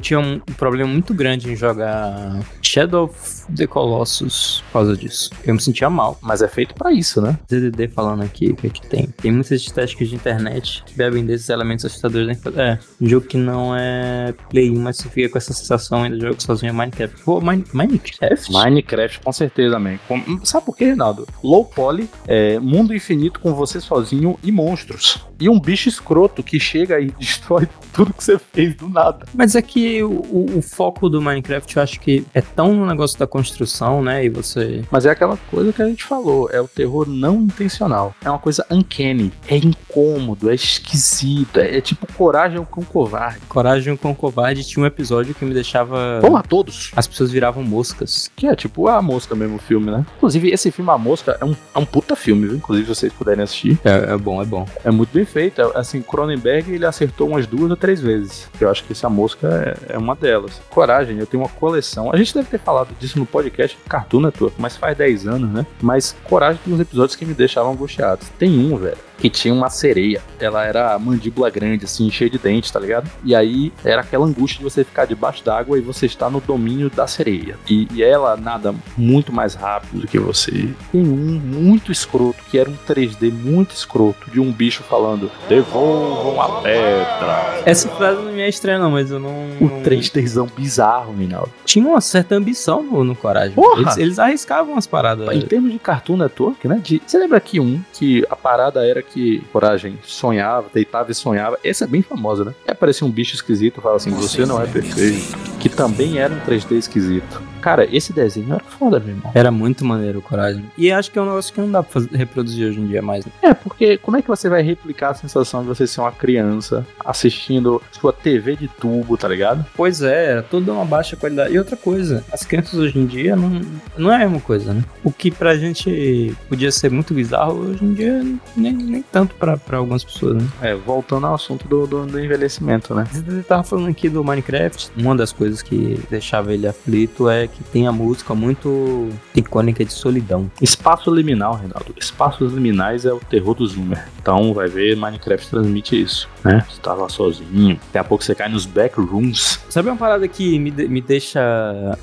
tinha 0.00 0.18
um 0.20 0.38
problema 0.56 0.90
muito 0.90 1.12
grande 1.14 1.50
em 1.50 1.56
jogar 1.56 2.40
Shadow 2.62 3.04
of 3.04 3.46
the 3.54 3.66
Colossus 3.66 4.62
por 4.66 4.72
causa 4.74 4.96
disso. 4.96 5.30
Eu 5.44 5.54
me 5.54 5.60
sentia 5.60 5.88
mal. 5.90 6.18
Mas 6.22 6.42
é 6.42 6.48
feito 6.48 6.74
pra 6.74 6.92
isso, 6.92 7.20
né? 7.20 7.38
DDD 7.48 7.88
falando 7.88 8.22
aqui 8.22 8.48
o 8.50 8.56
que, 8.56 8.70
que 8.70 8.86
tem. 8.86 9.06
Tem 9.20 9.32
muitas 9.32 9.50
estéticas 9.60 10.08
de 10.08 10.14
internet 10.14 10.82
que 10.86 10.94
bebem 10.94 11.24
desses 11.24 11.48
elementos 11.48 11.84
assustadores. 11.84 12.38
É, 12.56 12.78
um 13.00 13.06
jogo 13.08 13.26
que 13.26 13.36
não 13.36 13.74
é 13.76 14.34
Play 14.50 14.70
1, 14.70 14.78
mas 14.78 14.96
você 14.98 15.08
fica 15.08 15.28
com 15.28 15.38
essa 15.38 15.52
sensação 15.52 16.02
ainda 16.02 16.16
de 16.16 16.22
jogo 16.22 16.42
sozinho 16.42 16.70
é 16.70 16.72
Minecraft. 16.72 17.22
Pô, 17.24 17.40
Mine- 17.40 17.64
Minecraft? 17.72 18.52
Minecraft, 18.52 19.20
com 19.20 19.32
certeza, 19.32 19.78
man. 19.78 19.98
Sabe 20.44 20.66
por 20.66 20.76
quê, 20.76 20.86
Reinaldo? 20.86 21.26
Low 21.42 21.64
poly, 21.64 22.08
é, 22.26 22.58
mundo 22.58 22.94
infinito 22.94 23.40
com 23.40 23.54
você 23.54 23.80
sozinho 23.80 24.38
e 24.42 24.52
monstros. 24.52 25.24
E 25.40 25.48
um 25.48 25.58
bicho 25.58 25.88
escroto 25.88 26.42
que 26.42 26.60
chega 26.60 27.00
e 27.00 27.10
destrói 27.18 27.68
tudo 27.92 28.12
que 28.12 28.22
você 28.22 28.38
fez 28.38 28.74
do 28.76 28.88
nada. 28.88 29.26
Mas 29.34 29.54
é 29.54 29.62
que 29.62 30.02
o, 30.02 30.56
o- 30.58 30.62
foco 30.62 31.08
do 31.08 31.20
Minecraft 31.22 31.76
eu 31.76 31.82
acho 31.82 32.00
que 32.00 32.24
é 32.34 32.40
tão 32.40 32.74
no 32.74 32.86
negócio 32.86 33.18
da 33.18 33.26
construção, 33.26 34.02
né? 34.02 34.24
E 34.24 34.28
você. 34.28 34.82
Mas 34.90 35.06
é 35.06 35.10
aquela 35.10 35.36
coisa 35.50 35.72
que 35.72 35.82
a 35.82 35.86
gente 35.86 36.04
falou, 36.04 36.48
é 36.52 36.60
o 36.60 36.68
terror 36.68 37.08
não 37.08 37.36
intencional. 37.42 38.14
É 38.24 38.28
uma 38.30 38.38
coisa 38.38 38.64
uncanny, 38.70 39.32
é 39.48 39.56
incômodo, 39.56 40.50
é 40.50 40.54
esquisito, 40.54 41.58
é, 41.58 41.76
é 41.78 41.80
tipo 41.80 42.06
coragem 42.14 42.64
com 42.70 42.82
covarde. 42.84 43.40
Coragem 43.48 43.96
com 43.96 44.14
covarde 44.14 44.64
tinha 44.64 44.82
um 44.82 44.86
episódio 44.86 45.34
que 45.34 45.44
me 45.44 45.54
deixava. 45.54 46.18
Porra, 46.20 46.42
todos. 46.42 46.90
As 46.96 47.06
pessoas 47.06 47.30
viravam 47.30 47.62
moscas. 47.62 48.30
Que 48.36 48.46
é 48.46 48.54
tipo 48.56 48.88
a 48.88 49.00
mosca 49.00 49.34
mesmo, 49.34 49.56
o 49.56 49.58
filme, 49.58 49.90
né? 49.90 50.04
Inclusive, 50.16 50.50
esse 50.50 50.70
filme 50.70 50.90
A 50.90 50.98
Mosca 50.98 51.36
é 51.40 51.44
um, 51.44 51.54
é 51.74 51.78
um 51.78 51.84
puta 51.84 52.14
filme, 52.16 52.46
viu? 52.48 52.56
Inclusive, 52.56 52.86
se 52.88 52.94
vocês 53.00 53.12
puderem 53.12 53.42
assistir. 53.44 53.78
É, 53.84 54.12
é 54.12 54.16
bom, 54.16 54.40
é 54.42 54.44
bom. 54.44 54.66
É 54.84 54.90
muito 54.90 55.10
bem 55.12 55.24
feito. 55.24 55.60
É, 55.60 55.70
Assim, 55.80 56.02
Cronenberg 56.02 56.72
ele 56.72 56.84
acertou 56.84 57.28
umas 57.28 57.46
duas 57.46 57.70
ou 57.70 57.76
três 57.76 58.00
vezes. 58.00 58.48
Eu 58.60 58.70
acho 58.70 58.84
que 58.84 58.92
essa 58.92 59.08
mosca 59.20 59.78
é, 59.88 59.94
é 59.94 59.98
uma 59.98 60.14
delas. 60.14 60.60
Coragem, 60.70 61.18
eu 61.18 61.26
tenho 61.26 61.42
uma 61.42 61.48
coleção. 61.48 62.10
A 62.12 62.16
gente 62.16 62.34
deve 62.34 62.48
ter 62.48 62.58
falado 62.58 62.94
disso 62.98 63.18
no 63.18 63.26
podcast 63.26 63.76
Cartoon 63.88 64.20
Network, 64.20 64.56
mas 64.58 64.76
faz 64.76 64.96
10 64.96 65.26
anos, 65.26 65.50
né? 65.50 65.66
Mas 65.80 66.16
Coragem 66.24 66.60
tem 66.64 66.74
uns 66.74 66.80
episódios 66.80 67.16
que 67.16 67.26
me 67.26 67.34
deixavam 67.34 67.72
angustiados. 67.72 68.28
Tem 68.38 68.50
um, 68.50 68.76
velho, 68.76 68.96
que 69.20 69.28
tinha 69.30 69.52
uma 69.54 69.68
sereia. 69.70 70.20
Ela 70.38 70.64
era 70.64 70.98
mandíbula 70.98 71.50
grande, 71.50 71.84
assim, 71.84 72.10
cheia 72.10 72.30
de 72.30 72.38
dentes, 72.38 72.70
tá 72.70 72.80
ligado? 72.80 73.10
E 73.24 73.34
aí 73.34 73.72
era 73.84 74.00
aquela 74.00 74.24
angústia 74.26 74.58
de 74.58 74.64
você 74.64 74.82
ficar 74.84 75.04
debaixo 75.04 75.44
d'água 75.44 75.78
e 75.78 75.80
você 75.80 76.06
está 76.06 76.28
no 76.30 76.40
domínio 76.40 76.90
da 76.90 77.06
sereia. 77.06 77.56
E, 77.68 77.86
e 77.92 78.02
ela 78.02 78.36
nada 78.36 78.74
muito 78.96 79.32
mais 79.32 79.54
rápido 79.54 80.00
do 80.00 80.06
que 80.06 80.18
você. 80.18 80.50
Tem 80.92 81.00
um 81.02 81.40
muito 81.40 81.92
escroto, 81.92 82.42
que 82.50 82.58
era 82.58 82.68
um 82.70 82.76
3D 82.88 83.30
muito 83.32 83.74
escroto, 83.74 84.30
de 84.30 84.40
um 84.40 84.50
bicho 84.52 84.82
falando: 84.82 85.30
Devolvam 85.48 86.40
a 86.40 86.62
pedra. 86.62 87.62
Essa 87.64 87.88
frase 87.90 88.22
não 88.22 88.32
me 88.32 88.40
é 88.40 88.48
estranha, 88.48 88.78
não, 88.78 88.90
mas 88.90 89.10
eu 89.10 89.18
não. 89.20 89.30
O 89.60 89.82
3Dzão 89.82 90.48
bizarro, 90.56 91.14
Reinaldo. 91.16 91.50
Tinha 91.64 91.86
uma 91.86 92.00
certa 92.00 92.34
ambição 92.34 92.82
no, 92.82 93.04
no 93.04 93.14
Coragem. 93.14 93.52
Porra! 93.54 93.80
Eles, 93.82 93.96
eles 93.98 94.18
arriscavam 94.18 94.76
as 94.76 94.86
paradas. 94.86 95.28
Em 95.34 95.40
termos 95.42 95.72
de 95.72 95.78
Cartoon 95.78 96.16
Network, 96.16 96.66
né? 96.66 96.80
de- 96.82 97.02
você 97.06 97.18
lembra 97.18 97.38
aqui 97.38 97.60
um 97.60 97.80
que 97.92 98.24
a 98.30 98.36
parada 98.36 98.86
era 98.86 99.00
que 99.12 99.40
Coragem 99.52 99.98
sonhava, 100.02 100.68
deitava 100.72 101.10
e 101.10 101.14
sonhava. 101.14 101.58
Essa 101.62 101.84
é 101.84 101.86
bem 101.86 102.02
famosa, 102.02 102.44
né? 102.44 102.54
E 102.66 102.70
aparecia 102.70 103.06
um 103.06 103.10
bicho 103.10 103.34
esquisito, 103.34 103.80
fala 103.80 103.96
assim: 103.96 104.10
Você 104.10 104.46
não 104.46 104.60
é 104.60 104.66
perfeito. 104.66 105.36
Que 105.58 105.68
também 105.68 106.18
era 106.18 106.32
um 106.32 106.40
3D 106.40 106.72
esquisito. 106.72 107.49
Cara, 107.60 107.86
esse 107.94 108.12
desenho 108.12 108.54
era 108.54 108.64
foda, 108.64 108.98
meu 109.00 109.10
irmão. 109.16 109.32
Era 109.34 109.50
muito 109.50 109.84
maneiro 109.84 110.18
o 110.18 110.22
Coragem. 110.22 110.64
E 110.78 110.90
acho 110.90 111.10
que 111.10 111.18
é 111.18 111.22
um 111.22 111.26
negócio 111.26 111.52
que 111.52 111.60
não 111.60 111.70
dá 111.70 111.82
pra 111.82 111.92
fazer- 111.92 112.16
reproduzir 112.16 112.68
hoje 112.68 112.80
em 112.80 112.86
dia 112.86 113.02
mais. 113.02 113.24
né? 113.26 113.32
É, 113.42 113.54
porque 113.54 113.96
como 113.98 114.16
é 114.16 114.22
que 114.22 114.28
você 114.28 114.48
vai 114.48 114.62
replicar 114.62 115.10
a 115.10 115.14
sensação 115.14 115.62
de 115.62 115.68
você 115.68 115.86
ser 115.86 116.00
uma 116.00 116.12
criança 116.12 116.86
assistindo 117.04 117.82
sua 117.92 118.12
TV 118.12 118.56
de 118.56 118.68
tubo, 118.68 119.16
tá 119.16 119.28
ligado? 119.28 119.64
Pois 119.76 120.02
é, 120.02 120.30
era 120.32 120.42
tudo 120.42 120.72
uma 120.72 120.84
baixa 120.84 121.16
qualidade. 121.16 121.52
E 121.54 121.58
outra 121.58 121.76
coisa, 121.76 122.24
as 122.32 122.44
crianças 122.44 122.74
hoje 122.74 122.98
em 122.98 123.06
dia 123.06 123.36
não, 123.36 123.60
não 123.96 124.10
é 124.12 124.16
a 124.16 124.18
mesma 124.20 124.40
coisa, 124.40 124.72
né? 124.72 124.82
O 125.04 125.12
que 125.12 125.30
pra 125.30 125.56
gente 125.56 126.34
podia 126.48 126.70
ser 126.72 126.90
muito 126.90 127.12
bizarro, 127.12 127.54
hoje 127.70 127.84
em 127.84 127.92
dia 127.94 128.24
nem, 128.56 128.72
nem 128.72 129.02
tanto 129.02 129.34
pra, 129.34 129.56
pra 129.56 129.78
algumas 129.78 130.04
pessoas, 130.04 130.36
né? 130.42 130.48
É, 130.62 130.74
voltando 130.74 131.26
ao 131.26 131.34
assunto 131.34 131.66
do, 131.68 131.86
do, 131.86 132.06
do 132.06 132.20
envelhecimento, 132.20 132.94
né? 132.94 133.06
Você 133.12 133.42
tava 133.42 133.62
falando 133.62 133.88
aqui 133.88 134.08
do 134.08 134.22
Minecraft. 134.24 134.90
Uma 134.96 135.16
das 135.16 135.32
coisas 135.32 135.62
que 135.62 136.00
deixava 136.08 136.52
ele 136.54 136.66
aflito 136.66 137.28
é 137.28 137.46
que 137.50 137.64
tem 137.64 137.86
a 137.86 137.92
música 137.92 138.34
muito 138.34 139.08
icônica 139.34 139.84
de 139.84 139.92
solidão. 139.92 140.50
Espaço 140.60 141.12
liminal, 141.14 141.54
Reinaldo. 141.54 141.94
Espaços 141.98 142.52
liminais 142.52 143.04
é 143.04 143.12
o 143.12 143.20
terror 143.20 143.54
do 143.54 143.66
Zoomer. 143.66 144.08
Então 144.20 144.54
vai 144.54 144.68
ver, 144.68 144.96
Minecraft 144.96 145.48
transmite 145.48 146.00
isso, 146.00 146.28
né? 146.44 146.64
Você 146.68 146.80
tá 146.80 146.94
lá 146.94 147.08
sozinho, 147.08 147.76
daqui 147.86 147.98
a 147.98 148.04
pouco 148.04 148.24
você 148.24 148.34
cai 148.34 148.48
nos 148.48 148.66
backrooms. 148.66 149.60
Sabe 149.68 149.88
uma 149.88 149.96
parada 149.96 150.26
que 150.28 150.58
me, 150.58 150.70
me 150.70 151.00
deixa 151.00 151.40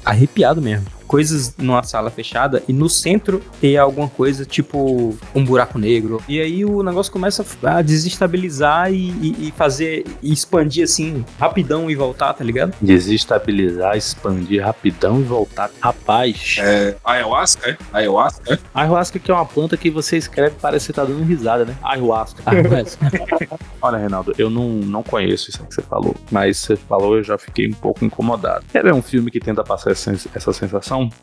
arrepiado 0.05 0.61
mesmo? 0.61 0.96
Coisas 1.07 1.55
numa 1.57 1.81
sala 1.83 2.09
fechada 2.09 2.61
e 2.67 2.73
no 2.73 2.89
centro 2.89 3.41
ter 3.61 3.77
alguma 3.77 4.07
coisa 4.09 4.45
tipo 4.45 5.17
um 5.33 5.43
buraco 5.45 5.79
negro. 5.79 6.21
E 6.27 6.39
aí 6.39 6.65
o 6.65 6.83
negócio 6.83 7.11
começa 7.11 7.45
a 7.63 7.81
desestabilizar 7.81 8.91
e, 8.91 9.09
e- 9.09 9.47
e 9.47 9.53
fazer 9.55 10.05
e 10.21 10.31
expandir 10.33 10.83
assim 10.83 11.23
rapidão 11.39 11.89
e 11.89 11.95
voltar, 11.95 12.33
tá 12.33 12.43
ligado? 12.43 12.73
Desestabilizar, 12.81 13.95
expandir 13.97 14.63
rapidão 14.63 15.19
e 15.19 15.23
voltar. 15.23 15.69
Rapaz. 15.81 16.57
É, 16.59 16.95
ayahuasca, 17.03 17.69
é? 17.71 17.77
Ayahuasca, 17.93 18.53
é? 18.53 18.59
Ayahuasca 18.73 19.19
que 19.19 19.31
é 19.31 19.33
uma 19.33 19.45
planta 19.45 19.75
que 19.77 19.89
você 19.89 20.17
escreve 20.17 20.55
e 20.57 20.59
parece 20.61 20.87
que 20.87 20.93
você 20.93 20.93
tá 20.93 21.05
dando 21.05 21.23
risada, 21.23 21.65
né? 21.65 21.75
Ayahuasca. 21.83 22.43
Olha, 23.81 23.97
Reinaldo, 23.97 24.33
eu 24.37 24.49
não, 24.49 24.69
não 24.69 25.03
conheço 25.03 25.49
isso 25.49 25.63
que 25.63 25.73
você 25.73 25.81
falou, 25.81 26.15
mas 26.31 26.57
você 26.57 26.75
falou 26.75 27.15
eu 27.17 27.23
já 27.23 27.37
fiquei 27.37 27.67
um 27.67 27.73
pouco 27.73 28.03
incomodado. 28.03 28.65
Quer 28.71 28.83
ver 28.83 28.93
um 28.93 29.01
filme 29.01 29.31
que 29.31 29.39
tenta 29.39 29.63
passar 29.63 29.91
essa, 29.91 30.11
essa 30.33 30.51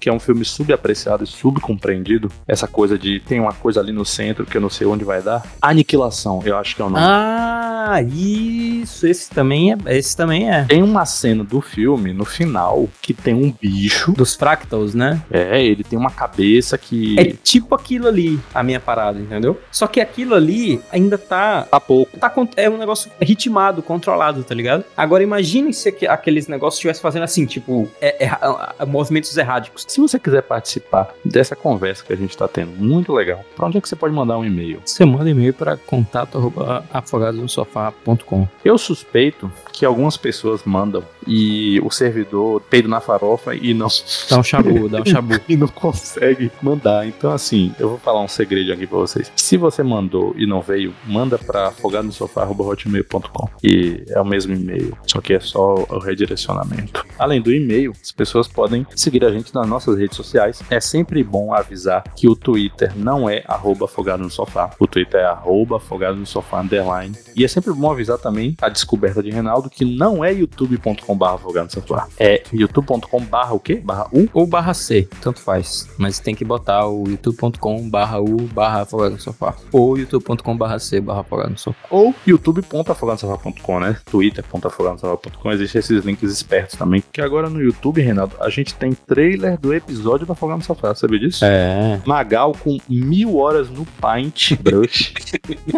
Que 0.00 0.08
é 0.08 0.12
um 0.12 0.20
filme 0.20 0.44
subapreciado 0.44 1.24
e 1.24 1.26
subcompreendido? 1.26 2.30
Essa 2.46 2.66
coisa 2.68 2.98
de 2.98 3.20
tem 3.20 3.40
uma 3.40 3.52
coisa 3.52 3.80
ali 3.80 3.92
no 3.92 4.04
centro 4.04 4.44
que 4.46 4.56
eu 4.56 4.60
não 4.60 4.70
sei 4.70 4.86
onde 4.86 5.04
vai 5.04 5.20
dar? 5.22 5.44
Aniquilação, 5.60 6.40
eu 6.44 6.56
acho 6.56 6.76
que 6.76 6.82
é 6.82 6.84
o 6.84 6.90
nome. 6.90 7.02
Ah, 7.06 8.00
isso. 8.02 9.06
Esse 9.06 9.30
também 9.30 9.72
é. 9.72 9.76
Esse 9.96 10.16
também 10.16 10.50
é. 10.50 10.64
Tem 10.64 10.82
uma 10.82 11.04
cena 11.04 11.42
do 11.44 11.60
filme, 11.60 12.12
no 12.12 12.24
final, 12.24 12.88
que 13.02 13.12
tem 13.12 13.34
um 13.34 13.50
bicho. 13.52 14.12
Dos 14.12 14.34
fractals, 14.34 14.94
né? 14.94 15.20
É, 15.30 15.62
ele 15.62 15.82
tem 15.84 15.98
uma 15.98 16.10
cabeça 16.10 16.78
que. 16.78 17.18
É 17.18 17.24
tipo 17.42 17.74
aquilo 17.74 18.06
ali, 18.08 18.38
a 18.54 18.62
minha 18.62 18.80
parada, 18.80 19.18
entendeu? 19.18 19.60
Só 19.70 19.86
que 19.86 20.00
aquilo 20.00 20.34
ali 20.34 20.80
ainda 20.92 21.18
tá. 21.18 21.62
Tá 21.70 21.80
pouco. 21.80 22.18
Tá, 22.18 22.32
é 22.56 22.68
um 22.70 22.78
negócio 22.78 23.10
ritmado, 23.20 23.82
controlado, 23.82 24.42
tá 24.44 24.54
ligado? 24.54 24.84
Agora 24.96 25.22
imagine 25.22 25.72
se 25.72 25.88
aqu- 25.88 26.06
aqueles 26.08 26.46
negócios 26.48 26.78
estivessem 26.78 27.02
fazendo 27.02 27.22
assim, 27.22 27.46
tipo, 27.46 27.88
é- 28.00 28.24
é- 28.24 28.28
a- 28.28 28.74
movimentos 28.86 29.36
errados. 29.36 29.63
Se 29.76 30.00
você 30.00 30.18
quiser 30.18 30.42
participar 30.42 31.14
dessa 31.24 31.56
conversa 31.56 32.04
que 32.04 32.12
a 32.12 32.16
gente 32.16 32.36
tá 32.36 32.46
tendo, 32.48 32.72
muito 32.72 33.12
legal, 33.12 33.44
pra 33.56 33.66
onde 33.66 33.78
é 33.78 33.80
que 33.80 33.88
você 33.88 33.96
pode 33.96 34.14
mandar 34.14 34.38
um 34.38 34.44
e-mail? 34.44 34.80
Você 34.84 35.04
manda 35.04 35.30
e-mail 35.30 35.54
para 35.54 35.76
contato@afogadosofá.com. 35.76 38.48
Eu 38.64 38.78
suspeito 38.78 39.50
que 39.74 39.84
algumas 39.84 40.16
pessoas 40.16 40.62
mandam 40.64 41.02
e 41.26 41.80
o 41.80 41.90
servidor 41.90 42.60
peido 42.62 42.88
na 42.88 43.00
farofa 43.00 43.54
e 43.54 43.74
não. 43.74 43.88
Dá 44.30 44.38
um 44.38 44.42
chabu, 44.42 44.88
dá 44.88 45.02
um 45.02 45.04
chabu. 45.04 45.34
e 45.48 45.56
não 45.56 45.68
consegue 45.68 46.50
mandar. 46.62 47.06
Então, 47.06 47.32
assim, 47.32 47.74
eu 47.78 47.90
vou 47.90 47.98
falar 47.98 48.22
um 48.22 48.28
segredo 48.28 48.72
aqui 48.72 48.86
pra 48.86 48.98
vocês. 48.98 49.30
Se 49.34 49.56
você 49.56 49.82
mandou 49.82 50.34
e 50.36 50.46
não 50.46 50.60
veio, 50.62 50.94
manda 51.06 51.36
pra 51.36 51.68
afogadosofá.com 51.68 53.48
e 53.62 54.04
é 54.08 54.20
o 54.20 54.24
mesmo 54.24 54.54
e-mail, 54.54 54.96
só 55.06 55.20
que 55.20 55.34
é 55.34 55.40
só 55.40 55.74
o 55.74 55.98
redirecionamento. 55.98 57.04
Além 57.18 57.40
do 57.40 57.52
e-mail, 57.52 57.92
as 58.00 58.12
pessoas 58.12 58.46
podem 58.46 58.86
seguir 58.94 59.24
a 59.24 59.30
gente 59.30 59.54
nas 59.54 59.66
nossas 59.66 59.98
redes 59.98 60.16
sociais. 60.16 60.62
É 60.70 60.80
sempre 60.80 61.22
bom 61.24 61.52
avisar 61.52 62.04
que 62.14 62.28
o 62.28 62.36
Twitter 62.36 62.92
não 62.96 63.28
é 63.28 63.42
arroba 63.46 63.86
afogado 63.86 64.22
no 64.22 64.30
sofá. 64.30 64.70
O 64.78 64.86
Twitter 64.86 65.20
é 65.20 65.24
arroba 65.24 65.76
afogado 65.76 66.16
no 66.16 66.26
sofá 66.26 66.60
underline. 66.60 67.16
E 67.34 67.44
é 67.44 67.48
sempre 67.48 67.72
bom 67.72 67.90
avisar 67.90 68.18
também 68.18 68.56
a 68.60 68.68
descoberta 68.68 69.22
de 69.22 69.30
Reinaldo 69.30 69.63
que 69.70 69.84
não 69.84 70.24
é 70.24 70.32
youtube.com 70.32 71.16
barra 71.16 71.34
afogado 71.34 71.64
no 71.66 71.70
sofá. 71.70 72.08
É 72.18 72.42
youtube.com 72.52 73.20
barra 73.24 73.54
o 73.54 73.60
quê? 73.60 73.76
Barra 73.76 74.08
U? 74.12 74.28
Ou 74.32 74.46
barra 74.46 74.74
C, 74.74 75.08
tanto 75.20 75.40
faz. 75.40 75.88
Mas 75.98 76.18
tem 76.18 76.34
que 76.34 76.44
botar 76.44 76.86
o 76.86 77.08
youtube.com 77.08 77.88
barra 77.88 78.20
U 78.20 78.42
barra 78.52 78.82
afogado 78.82 79.14
no 79.14 79.20
sofá. 79.20 79.54
Ou 79.72 79.98
youtube.com 79.98 80.56
barra 80.56 80.78
C 80.78 81.00
barra 81.00 81.20
afogado 81.20 81.50
no 81.50 81.58
sofá. 81.58 81.78
Ou 81.90 82.14
youtube.afogadosofá.com, 82.26 83.80
né? 83.80 83.96
Twitter.afogadosofá.com. 84.04 85.50
Existem 85.52 85.78
esses 85.78 86.04
links 86.04 86.30
espertos 86.30 86.76
também. 86.76 87.02
Que 87.12 87.20
agora 87.20 87.48
no 87.48 87.60
YouTube, 87.60 88.00
Renato, 88.00 88.36
a 88.40 88.48
gente 88.48 88.74
tem 88.74 88.92
trailer 88.92 89.58
do 89.58 89.74
episódio 89.74 90.26
do 90.26 90.32
Afogado 90.32 90.58
no 90.58 90.64
Sofá. 90.64 90.94
Sabia 90.94 91.18
disso? 91.18 91.44
É. 91.44 92.00
Magal 92.06 92.52
com 92.52 92.78
mil 92.88 93.36
horas 93.36 93.68
no 93.70 93.84
Paint 94.00 94.54
Brush. 94.60 95.14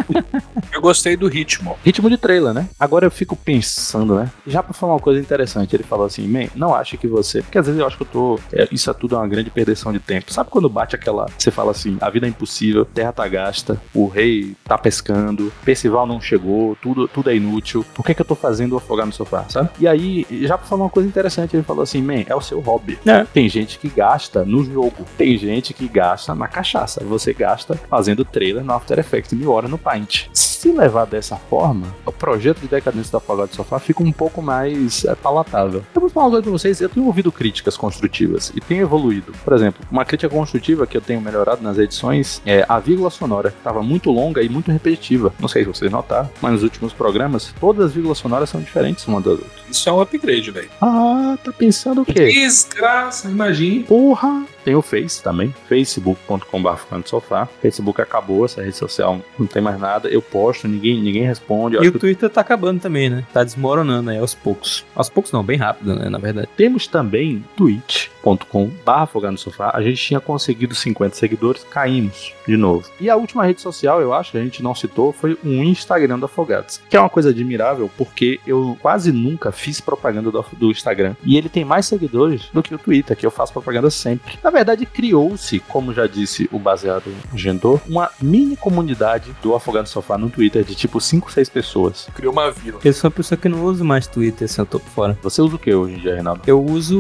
Eu 0.73 0.81
gostei 0.81 1.17
do 1.17 1.29
ritmo. 1.29 1.77
Ritmo 1.85 2.11
de 2.11 2.17
trailer, 2.17 2.53
né? 2.53 2.69
Agora 2.79 3.07
eu 3.07 3.11
fico 3.11 3.37
pensando, 3.37 3.76
né? 4.16 4.31
Já 4.47 4.62
pra 4.62 4.73
falar 4.73 4.94
uma 4.94 5.01
coisa 5.01 5.20
interessante, 5.20 5.74
ele 5.74 5.82
falou 5.82 6.07
assim, 6.07 6.27
man, 6.27 6.48
não 6.55 6.74
acha 6.74 6.97
que 6.97 7.07
você. 7.07 7.43
Porque 7.43 7.59
às 7.59 7.66
vezes 7.66 7.81
eu 7.81 7.86
acho 7.86 7.97
que 7.97 8.03
eu 8.03 8.09
tô. 8.09 8.39
é, 8.53 8.69
isso 8.70 8.90
é 8.90 8.94
tudo 8.94 9.16
uma 9.16 9.27
grande 9.27 9.51
perdição 9.51 9.93
de 9.93 9.98
tempo. 9.98 10.32
Sabe 10.32 10.51
quando 10.51 10.69
bate 10.69 10.94
aquela. 10.94 11.27
Você 11.39 11.51
fala 11.51 11.70
assim, 11.70 11.97
a 12.01 12.11
vida 12.11 12.27
é 12.27 12.28
impossível, 12.28 12.85
terra 12.85 13.12
tá 13.12 13.27
gasta, 13.28 13.81
o 13.94 14.07
rei 14.07 14.55
tá 14.65 14.77
pescando, 14.78 15.53
Percival 15.65 16.07
não 16.07 16.20
chegou, 16.20 16.77
tudo, 16.77 17.09
tudo 17.09 17.31
é 17.31 17.36
inútil. 17.36 17.85
Por 17.94 18.05
que, 18.05 18.15
que 18.15 18.20
eu 18.20 18.27
tô 18.27 18.35
fazendo 18.35 18.73
o 18.73 18.77
afogar 18.77 19.07
no 19.07 19.12
sofá, 19.12 19.44
sabe? 19.48 19.70
E 19.78 19.86
aí, 19.89 20.27
já 20.43 20.57
pra 20.57 20.66
falar 20.66 20.85
uma 20.85 20.90
coisa 20.90 21.09
interessante, 21.09 21.57
ele 21.57 21.62
falou 21.62 21.82
assim, 21.82 22.03
man, 22.03 22.24
é 22.27 22.35
o 22.35 22.40
seu 22.40 22.61
hobby. 22.61 22.98
É. 23.07 23.24
Tem 23.24 23.48
gente 23.48 23.78
que 23.78 23.89
gasta 23.89 24.44
no 24.44 24.65
jogo, 24.65 25.05
tem 25.16 25.36
gente 25.36 25.74
que 25.74 25.89
gasta 25.89 26.35
na 26.35 26.48
cachaça. 26.48 27.05
Você 27.05 27.32
gasta 27.32 27.74
fazendo 27.89 28.24
trailer 28.24 28.65
no 28.65 28.73
After 28.73 28.98
Effects 28.98 29.32
mil 29.32 29.53
horas 29.53 29.70
no 29.70 29.78
Paint. 29.78 30.28
Se 30.32 30.70
levar 30.73 31.07
dessa 31.07 31.36
forma, 31.36 31.86
o 32.05 32.12
projeto 32.12 32.61
de 32.61 32.69
decadência 32.69 33.11
do 33.11 33.16
Afogado 33.19 33.51
do 33.51 33.55
Sofá 33.55 33.66
fica 33.81 34.03
um 34.03 34.13
pouco 34.13 34.41
mais 34.41 35.05
é, 35.05 35.15
palatável. 35.15 35.85
Eu 35.95 36.01
vou 36.01 36.11
falar 36.11 36.27
uma 36.27 36.31
coisa 36.31 36.43
pra 36.43 36.53
vocês, 36.53 36.81
eu 36.81 36.89
tenho 36.89 37.07
ouvido 37.07 37.31
críticas 37.33 37.77
construtivas 37.77 38.53
e 38.55 38.61
tenho 38.61 38.83
evoluído. 38.83 39.33
Por 39.45 39.53
exemplo, 39.53 39.85
uma 39.91 40.05
crítica 40.05 40.29
construtiva 40.29 40.87
que 40.87 40.97
eu 40.97 41.01
tenho 41.01 41.21
melhorado 41.21 41.63
nas 41.63 41.79
edições 41.79 42.41
é 42.45 42.65
a 42.69 42.79
vírgula 42.79 43.11
sonora. 43.11 43.49
Estava 43.49 43.83
muito 43.83 44.11
longa 44.11 44.43
e 44.43 44.49
muito 44.49 44.71
repetitiva. 44.71 45.33
Não 45.39 45.49
sei 45.49 45.63
se 45.63 45.69
vocês 45.69 45.91
notaram, 45.91 46.31
mas 46.41 46.53
nos 46.53 46.63
últimos 46.63 46.93
programas, 46.93 47.55
todas 47.61 47.87
as 47.87 47.93
vírgulas 47.93 48.19
sonoras 48.19 48.51
são 48.51 48.61
diferentes 48.61 49.07
uma 49.07 49.21
das 49.21 49.33
outras. 49.33 49.53
Isso 49.71 49.89
é 49.89 49.93
um 49.93 50.01
upgrade, 50.01 50.51
velho. 50.51 50.71
Ah, 50.81 51.37
tá 51.43 51.53
pensando 51.53 52.03
o 52.03 52.05
quê? 52.05 52.27
Desgraça, 52.27 53.29
imagine. 53.29 53.85
Porra! 53.85 54.56
Tem 54.67 54.75
o 54.75 54.83
Face 54.83 55.23
também, 55.23 55.55
facebook.com.br 55.69 56.97
sofá. 57.05 57.47
Facebook 57.63 58.03
acabou, 58.03 58.45
essa 58.45 58.61
rede 58.61 58.77
social 58.77 59.21
não 59.39 59.47
tem 59.47 59.63
mais 59.63 59.79
nada. 59.79 60.09
Eu 60.09 60.21
posto, 60.21 60.67
ninguém, 60.67 61.01
ninguém 61.01 61.23
responde. 61.23 61.77
E 61.77 61.87
o 61.87 61.97
Twitter 61.97 62.29
tá 62.29 62.41
acabando 62.41 62.81
também, 62.81 63.09
né? 63.09 63.25
Tá 63.33 63.45
desmoronando 63.45 64.11
aí 64.11 64.19
aos 64.19 64.35
poucos. 64.35 64.85
Aos 64.93 65.09
poucos 65.09 65.31
não, 65.31 65.45
bem 65.45 65.57
rápido, 65.57 65.95
né? 65.95 66.09
Na 66.09 66.19
verdade. 66.19 66.49
Temos 66.57 66.89
também 66.89 67.45
twitch.com 67.57 68.69
barra 68.85 69.09
no 69.31 69.39
sofá. 69.39 69.71
A 69.73 69.81
gente 69.81 70.05
tinha 70.05 70.19
conseguido 70.19 70.75
50 70.75 71.15
seguidores, 71.15 71.63
caímos 71.71 72.35
de 72.45 72.57
novo. 72.57 72.91
E 73.01 73.09
a 73.09 73.15
última 73.15 73.45
rede 73.45 73.61
social, 73.61 74.01
eu 74.01 74.13
acho, 74.13 74.33
que 74.33 74.39
a 74.39 74.43
gente 74.43 74.65
não 74.65 74.75
citou, 74.75 75.13
foi 75.13 75.39
o 75.45 75.49
Instagram 75.49 76.19
do 76.19 76.27
Afogados. 76.27 76.81
Que 76.91 76.97
é 76.97 77.01
uma 77.01 77.09
coisa 77.09 77.31
admirável, 77.31 77.89
porque 77.97 78.41
eu 78.45 78.77
quase 78.83 79.13
nunca 79.13 79.53
fiz 79.53 79.81
propaganda 79.81 80.29
do, 80.29 80.45
do 80.55 80.73
Instagram. 80.73 81.15
E 81.25 81.37
ele 81.37 81.49
tem 81.49 81.65
mais 81.65 81.87
seguidores 81.87 82.49
do 82.53 82.65
que 82.65 82.75
o 82.75 82.79
Twitter, 82.79 83.17
que 83.17 83.25
eu 83.25 83.31
faço 83.31 83.53
propaganda 83.53 83.91
sempre. 83.91 84.37
Na 84.43 84.56
verdade, 84.57 84.87
criou-se, 84.87 85.61
como 85.61 85.93
já 85.93 86.07
disse 86.07 86.49
o 86.51 86.59
baseado 86.59 87.12
Gendor, 87.35 87.81
uma 87.87 88.11
mini 88.20 88.57
comunidade 88.57 89.37
do 89.43 89.55
Afogado 89.55 89.83
no 89.83 89.89
Sofá 89.89 90.16
no 90.16 90.31
Twitter 90.31 90.65
de 90.65 90.74
tipo 90.74 91.01
5, 91.01 91.31
6 91.31 91.49
pessoas. 91.51 92.09
Criou 92.15 92.33
uma 92.33 92.51
vila. 92.51 92.81
Eu 92.83 92.93
sou 92.93 93.09
uma 93.09 93.15
pessoa 93.15 93.39
que 93.39 93.49
não 93.49 93.62
usa 93.65 93.85
mais 93.85 94.07
Twitter, 94.07 94.47
assim, 94.47 94.61
eu 94.61 94.66
tô 94.66 94.81
por 94.81 94.91
fora. 94.91 95.19
Você 95.23 95.43
usa 95.43 95.57
o 95.57 95.59
que 95.59 95.74
hoje 95.74 95.95
em 95.95 95.99
dia, 95.99 96.15
Reinaldo? 96.15 96.41
Eu 96.47 96.65
uso, 96.65 96.99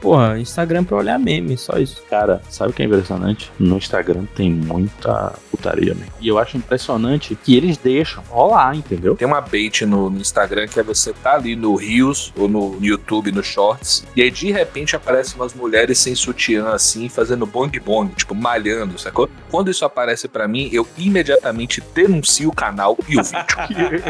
porra, 0.00 0.38
Instagram 0.38 0.84
pra 0.84 0.96
olhar 0.96 1.18
meme, 1.18 1.56
só 1.58 1.78
isso. 1.78 2.00
Cara, 2.08 2.40
sabe 2.48 2.70
o 2.70 2.72
que 2.72 2.82
é 2.82 2.86
impressionante? 2.86 3.50
No 3.58 3.76
Instagram 3.76 4.24
tem 4.36 4.50
muita 4.50 5.32
putaria, 5.50 5.94
man. 5.94 6.06
E 6.20 6.28
eu 6.28 6.38
acho 6.38 6.56
impressionante 6.56 7.36
que 7.42 7.56
eles 7.56 7.76
deixam 7.76 8.22
rolar, 8.28 8.76
entendeu? 8.76 9.16
Tem 9.16 9.26
uma 9.26 9.40
bait 9.40 9.84
no, 9.84 10.08
no 10.10 10.20
Instagram 10.20 10.68
que 10.68 10.78
é 10.78 10.82
você 10.82 11.12
tá 11.12 11.34
ali 11.34 11.56
no 11.56 11.74
Reels 11.74 12.32
ou 12.36 12.48
no 12.48 12.78
YouTube, 12.80 13.32
no 13.32 13.42
Shorts, 13.42 14.06
e 14.14 14.22
aí 14.22 14.30
de 14.30 14.52
repente 14.52 14.94
aparecem 14.94 15.34
umas 15.36 15.54
mulheres 15.54 15.98
sem 15.98 16.14
sutiã 16.14 16.68
assim, 16.84 17.08
fazendo 17.08 17.46
bong 17.46 17.78
bong, 17.80 18.14
tipo 18.14 18.34
malhando, 18.34 18.98
sacou? 18.98 19.28
Quando 19.50 19.70
isso 19.70 19.84
aparece 19.84 20.28
pra 20.28 20.46
mim, 20.46 20.68
eu 20.72 20.86
imediatamente 20.98 21.82
denuncio 21.94 22.50
o 22.50 22.54
canal 22.54 22.98
e 23.08 23.18
o 23.18 23.22
vídeo. 23.22 24.04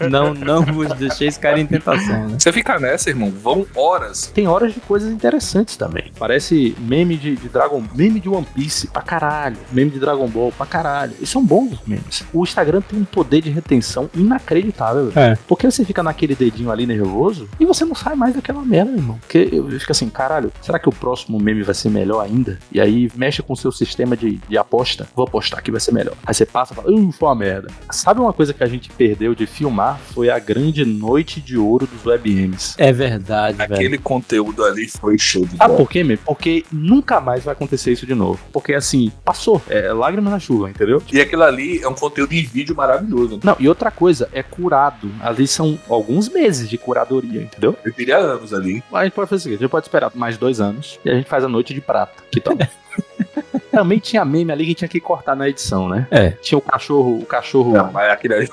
Não, 0.10 0.34
não 0.34 0.64
vos 0.64 0.92
deixei 0.94 1.28
esse 1.28 1.38
cara 1.38 1.58
em 1.58 1.66
tentação, 1.66 2.28
né? 2.28 2.36
Você 2.38 2.52
fica 2.52 2.78
nessa, 2.78 3.10
irmão, 3.10 3.30
vão 3.30 3.66
horas. 3.74 4.30
Tem 4.34 4.46
horas 4.46 4.74
de 4.74 4.80
coisas 4.80 5.10
interessantes 5.12 5.76
também. 5.76 6.12
Parece 6.18 6.74
meme 6.78 7.16
de, 7.16 7.36
de 7.36 7.48
Dragon, 7.48 7.82
meme 7.94 8.20
de 8.20 8.28
One 8.28 8.46
Piece 8.54 8.88
pra 8.88 9.02
caralho, 9.02 9.56
meme 9.70 9.90
de 9.90 9.98
Dragon 9.98 10.26
Ball 10.28 10.52
pra 10.52 10.66
caralho. 10.66 11.14
E 11.20 11.26
são 11.26 11.44
bons 11.44 11.72
os 11.72 11.80
memes. 11.86 12.24
O 12.32 12.42
Instagram 12.42 12.80
tem 12.80 12.98
um 12.98 13.04
poder 13.04 13.40
de 13.40 13.50
retenção 13.50 14.08
inacreditável. 14.14 15.10
velho. 15.10 15.32
É. 15.32 15.38
Porque 15.46 15.70
você 15.70 15.84
fica 15.84 16.02
naquele 16.02 16.34
dedinho 16.34 16.70
ali 16.70 16.86
nervoso 16.86 17.48
e 17.58 17.64
você 17.64 17.84
não 17.84 17.94
sai 17.94 18.14
mais 18.14 18.34
daquela 18.34 18.62
merda, 18.62 18.92
irmão. 18.92 19.18
Porque 19.20 19.48
eu 19.52 19.68
fico 19.70 19.92
assim, 19.92 20.08
caralho, 20.08 20.52
será 20.60 20.78
que 20.78 20.88
o 20.88 20.92
próximo 20.92 21.38
meme 21.42 21.62
vai 21.62 21.74
ser 21.74 21.90
melhor 21.90 22.20
ainda? 22.20 22.58
E 22.70 22.80
aí 22.80 23.10
mexe 23.14 23.42
com 23.42 23.52
o 23.52 23.56
seu 23.56 23.72
sistema 23.72 24.16
de, 24.16 24.40
de 24.48 24.58
aposta. 24.58 25.06
Vou 25.14 25.26
apostar 25.26 25.62
que 25.62 25.70
vai 25.70 25.80
ser 25.80 25.92
melhor. 25.92 26.14
Aí 26.26 26.34
você 26.34 26.46
passa 26.46 26.72
e 26.72 26.76
fala, 26.76 26.90
uh, 26.90 27.12
foi 27.12 27.28
uma 27.28 27.34
merda. 27.34 27.68
Sabe 27.90 28.20
uma 28.20 28.32
coisa 28.32 28.52
que 28.54 28.62
a 28.62 28.66
gente 28.66 28.90
perdeu 28.90 29.34
de 29.34 29.46
filmar? 29.46 29.98
Foi 30.14 30.30
a 30.30 30.38
grande 30.38 30.84
noite 30.84 31.40
de 31.40 31.56
ouro 31.56 31.86
dos 31.86 32.04
WebMs. 32.06 32.74
É 32.78 32.92
verdade, 32.92 33.60
Aquele 33.60 33.90
velho. 33.90 34.02
conteúdo 34.02 34.64
ali 34.64 34.88
foi 34.88 35.18
show 35.18 35.44
de 35.44 35.56
bola. 35.56 35.76
por 35.76 35.88
quê, 35.88 36.02
meu? 36.04 36.18
Porque 36.18 36.64
nunca 36.72 37.20
mais 37.20 37.44
vai 37.44 37.52
acontecer 37.52 37.92
isso 37.92 38.06
de 38.06 38.14
novo. 38.14 38.38
Porque 38.52 38.74
assim, 38.74 39.10
passou. 39.24 39.60
É 39.68 39.92
lágrima 39.92 40.30
na 40.30 40.38
chuva, 40.38 40.70
entendeu? 40.70 41.02
E 41.12 41.20
aquilo 41.20 41.42
ali 41.42 41.80
é 41.82 41.88
um 41.88 41.94
conteúdo 41.94 42.32
em 42.32 42.42
vídeo 42.44 42.74
maravilhoso. 42.74 43.40
Não, 43.42 43.56
e 43.58 43.68
outra 43.68 43.90
coisa, 43.90 44.28
é 44.32 44.42
curado. 44.42 45.10
Ali 45.20 45.46
são 45.46 45.78
alguns 45.88 46.28
meses 46.28 46.68
de 46.68 46.78
curadoria, 46.78 47.42
entendeu? 47.42 47.76
Eu 47.84 47.92
teria 47.92 48.18
anos 48.18 48.52
ali. 48.54 48.82
A 48.92 49.04
gente 49.04 49.12
pode 49.12 49.28
fazer 49.28 49.40
o 49.40 49.42
seguinte, 49.42 49.58
a 49.58 49.62
gente 49.62 49.70
pode 49.70 49.86
esperar 49.86 50.12
mais 50.14 50.36
dois 50.36 50.60
anos 50.60 50.98
e 51.04 51.10
a 51.10 51.14
gente 51.14 51.21
faz 51.28 51.44
a 51.44 51.48
noite 51.48 51.74
de 51.74 51.80
prata. 51.80 52.22
Que 52.30 52.40
tal? 52.40 52.56
Também 53.70 53.98
tinha 53.98 54.24
meme 54.24 54.52
ali 54.52 54.66
que 54.66 54.74
tinha 54.74 54.88
que 54.88 55.00
cortar 55.00 55.34
na 55.34 55.48
edição, 55.48 55.88
né? 55.88 56.06
É. 56.10 56.30
Tinha 56.30 56.58
o 56.58 56.60
cachorro, 56.60 57.18
o 57.18 57.26
cachorro. 57.26 57.72
Não, 57.72 57.90
mas 57.90 58.10
aquele 58.10 58.34
ali. 58.34 58.50